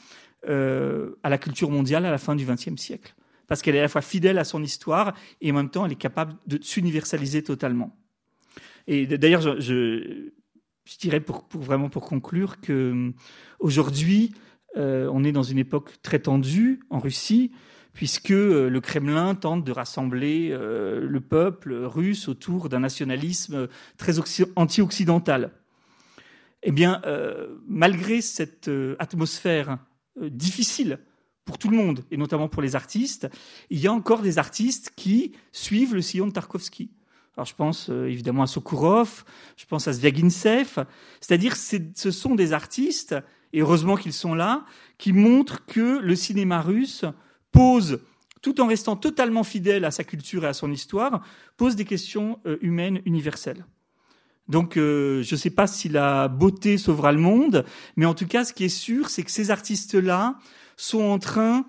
euh, 0.49 1.16
à 1.23 1.29
la 1.29 1.39
culture 1.39 1.70
mondiale 1.70 2.07
à 2.07 2.11
la 2.11 2.19
fin 2.19 2.35
du 2.35 2.47
XXe 2.47 2.81
siècle. 2.81 3.15
Parce 3.47 3.62
qu'elle 3.62 3.77
est 3.77 3.81
à 3.81 3.83
la 3.83 3.89
fois 3.89 4.03
fidèle 4.03 4.39
à 4.39 4.45
son 4.45 4.62
histoire 4.62 5.15
et 5.41 5.51
en 5.51 5.55
même 5.55 5.70
temps 5.70 5.85
elle 5.85 5.93
est 5.93 5.97
capable 5.97 6.35
de 6.47 6.59
s'universaliser 6.62 7.43
totalement. 7.43 7.97
Et 8.87 9.07
d'ailleurs, 9.07 9.43
je, 9.43 10.31
dirais 10.99 11.20
pour, 11.20 11.47
pour, 11.47 11.61
vraiment 11.61 11.91
pour 11.91 12.07
conclure 12.07 12.61
que 12.61 12.73
euh, 12.73 13.12
aujourd'hui, 13.61 14.33
euh, 14.77 15.11
on 15.12 15.25
est 15.25 15.33
dans 15.33 15.43
une 15.43 15.59
époque 15.59 16.01
très 16.03 16.20
tendue 16.20 16.81
en 16.89 16.99
Russie 16.99 17.53
puisque 17.93 18.31
euh, 18.31 18.69
le 18.69 18.81
Kremlin 18.81 19.35
tente 19.35 19.65
de 19.65 19.73
rassembler 19.73 20.51
euh, 20.51 21.01
le 21.01 21.20
peuple 21.20 21.74
russe 21.74 22.28
autour 22.28 22.69
d'un 22.69 22.81
nationalisme 22.81 23.69
très 23.97 24.15
anti-occidental. 24.56 25.51
Eh 26.62 26.73
bien, 26.73 27.01
euh, 27.06 27.56
malgré 27.66 28.20
cette 28.20 28.69
euh, 28.69 28.97
atmosphère 28.98 29.78
euh, 30.20 30.28
difficile 30.31 30.98
pour 31.44 31.56
tout 31.56 31.70
le 31.70 31.77
monde, 31.77 32.05
et 32.10 32.16
notamment 32.16 32.48
pour 32.48 32.62
les 32.62 32.77
artistes, 32.77 33.28
il 33.70 33.78
y 33.78 33.86
a 33.86 33.93
encore 33.93 34.23
des 34.23 34.39
artistes 34.39 34.93
qui 34.97 35.32
suivent 35.52 35.94
le 35.94 36.02
sillon 36.02 36.27
de 36.27 36.32
Tarkovsky. 36.32 36.90
Alors 37.36 37.47
je 37.47 37.55
pense 37.55 37.89
euh, 37.90 38.06
évidemment 38.06 38.43
à 38.43 38.47
Sokurov, 38.48 39.24
je 39.56 39.65
pense 39.65 39.86
à 39.86 39.93
Zviagintsev, 39.93 40.85
c'est-à-dire 41.20 41.55
ce 41.56 42.10
sont 42.10 42.35
des 42.35 42.52
artistes, 42.52 43.15
et 43.52 43.60
heureusement 43.60 43.97
qu'ils 43.97 44.12
sont 44.12 44.35
là, 44.35 44.66
qui 44.98 45.12
montrent 45.12 45.65
que 45.65 46.01
le 46.01 46.16
cinéma 46.16 46.60
russe 46.60 47.05
pose, 47.59 47.98
tout 48.40 48.60
en 48.60 48.68
restant 48.68 48.94
totalement 48.94 49.43
fidèle 49.43 49.85
à 49.85 49.90
sa 49.90 50.05
culture 50.05 50.44
et 50.44 50.47
à 50.47 50.52
son 50.52 50.70
histoire, 50.70 51.24
pose 51.56 51.74
des 51.74 51.85
questions 51.85 52.39
euh, 52.47 52.56
humaines 52.60 53.01
universelles. 53.05 53.66
Donc, 54.47 54.76
euh, 54.76 55.24
je 55.24 55.35
ne 55.35 55.39
sais 55.39 55.51
pas 55.51 55.66
si 55.66 55.89
la 55.89 56.28
beauté 56.28 56.78
sauvera 56.78 57.10
le 57.10 57.18
monde, 57.18 57.64
mais 57.97 58.06
en 58.06 58.14
tout 58.14 58.28
cas, 58.28 58.44
ce 58.44 58.52
qui 58.52 58.62
est 58.62 58.68
sûr, 58.68 59.10
c'est 59.10 59.24
que 59.24 59.32
ces 59.32 59.51
artistes-là 59.51 60.39
sont 60.76 61.02
en 61.02 61.18
train 61.18 61.66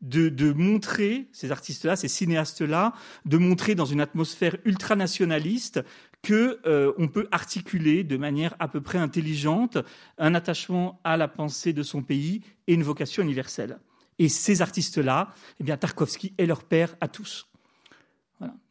de, 0.00 0.52
montrer, 0.52 1.26
ces 1.32 1.50
artistes-là, 1.50 1.96
ces 1.96 2.06
cinéastes-là, 2.06 2.92
de 3.24 3.36
montrer 3.36 3.74
dans 3.74 3.84
une 3.84 4.00
atmosphère 4.00 4.56
ultranationaliste 4.64 5.80
que 6.22 6.60
euh, 6.66 6.92
on 6.98 7.08
peut 7.08 7.26
articuler 7.32 8.04
de 8.04 8.16
manière 8.16 8.54
à 8.60 8.68
peu 8.68 8.80
près 8.80 8.98
intelligente 8.98 9.78
un 10.18 10.36
attachement 10.36 11.00
à 11.02 11.16
la 11.16 11.26
pensée 11.26 11.72
de 11.72 11.82
son 11.82 12.02
pays 12.02 12.42
et 12.68 12.74
une 12.74 12.84
vocation 12.84 13.24
universelle. 13.24 13.80
Et 14.18 14.28
ces 14.28 14.62
artistes-là, 14.62 15.34
eh 15.60 15.64
bien, 15.64 15.76
Tarkovsky 15.76 16.34
est 16.38 16.46
leur 16.46 16.64
père 16.64 16.94
à 17.00 17.08
tous. 17.08 17.48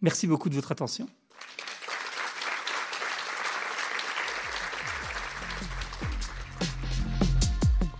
Merci 0.01 0.27
beaucoup 0.27 0.49
de 0.49 0.55
votre 0.55 0.71
attention. 0.71 1.07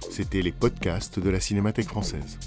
C'était 0.10 0.42
les 0.42 0.52
podcasts 0.52 1.20
de 1.20 1.30
la 1.30 1.40
Cinémathèque 1.40 1.88
française. 1.88 2.38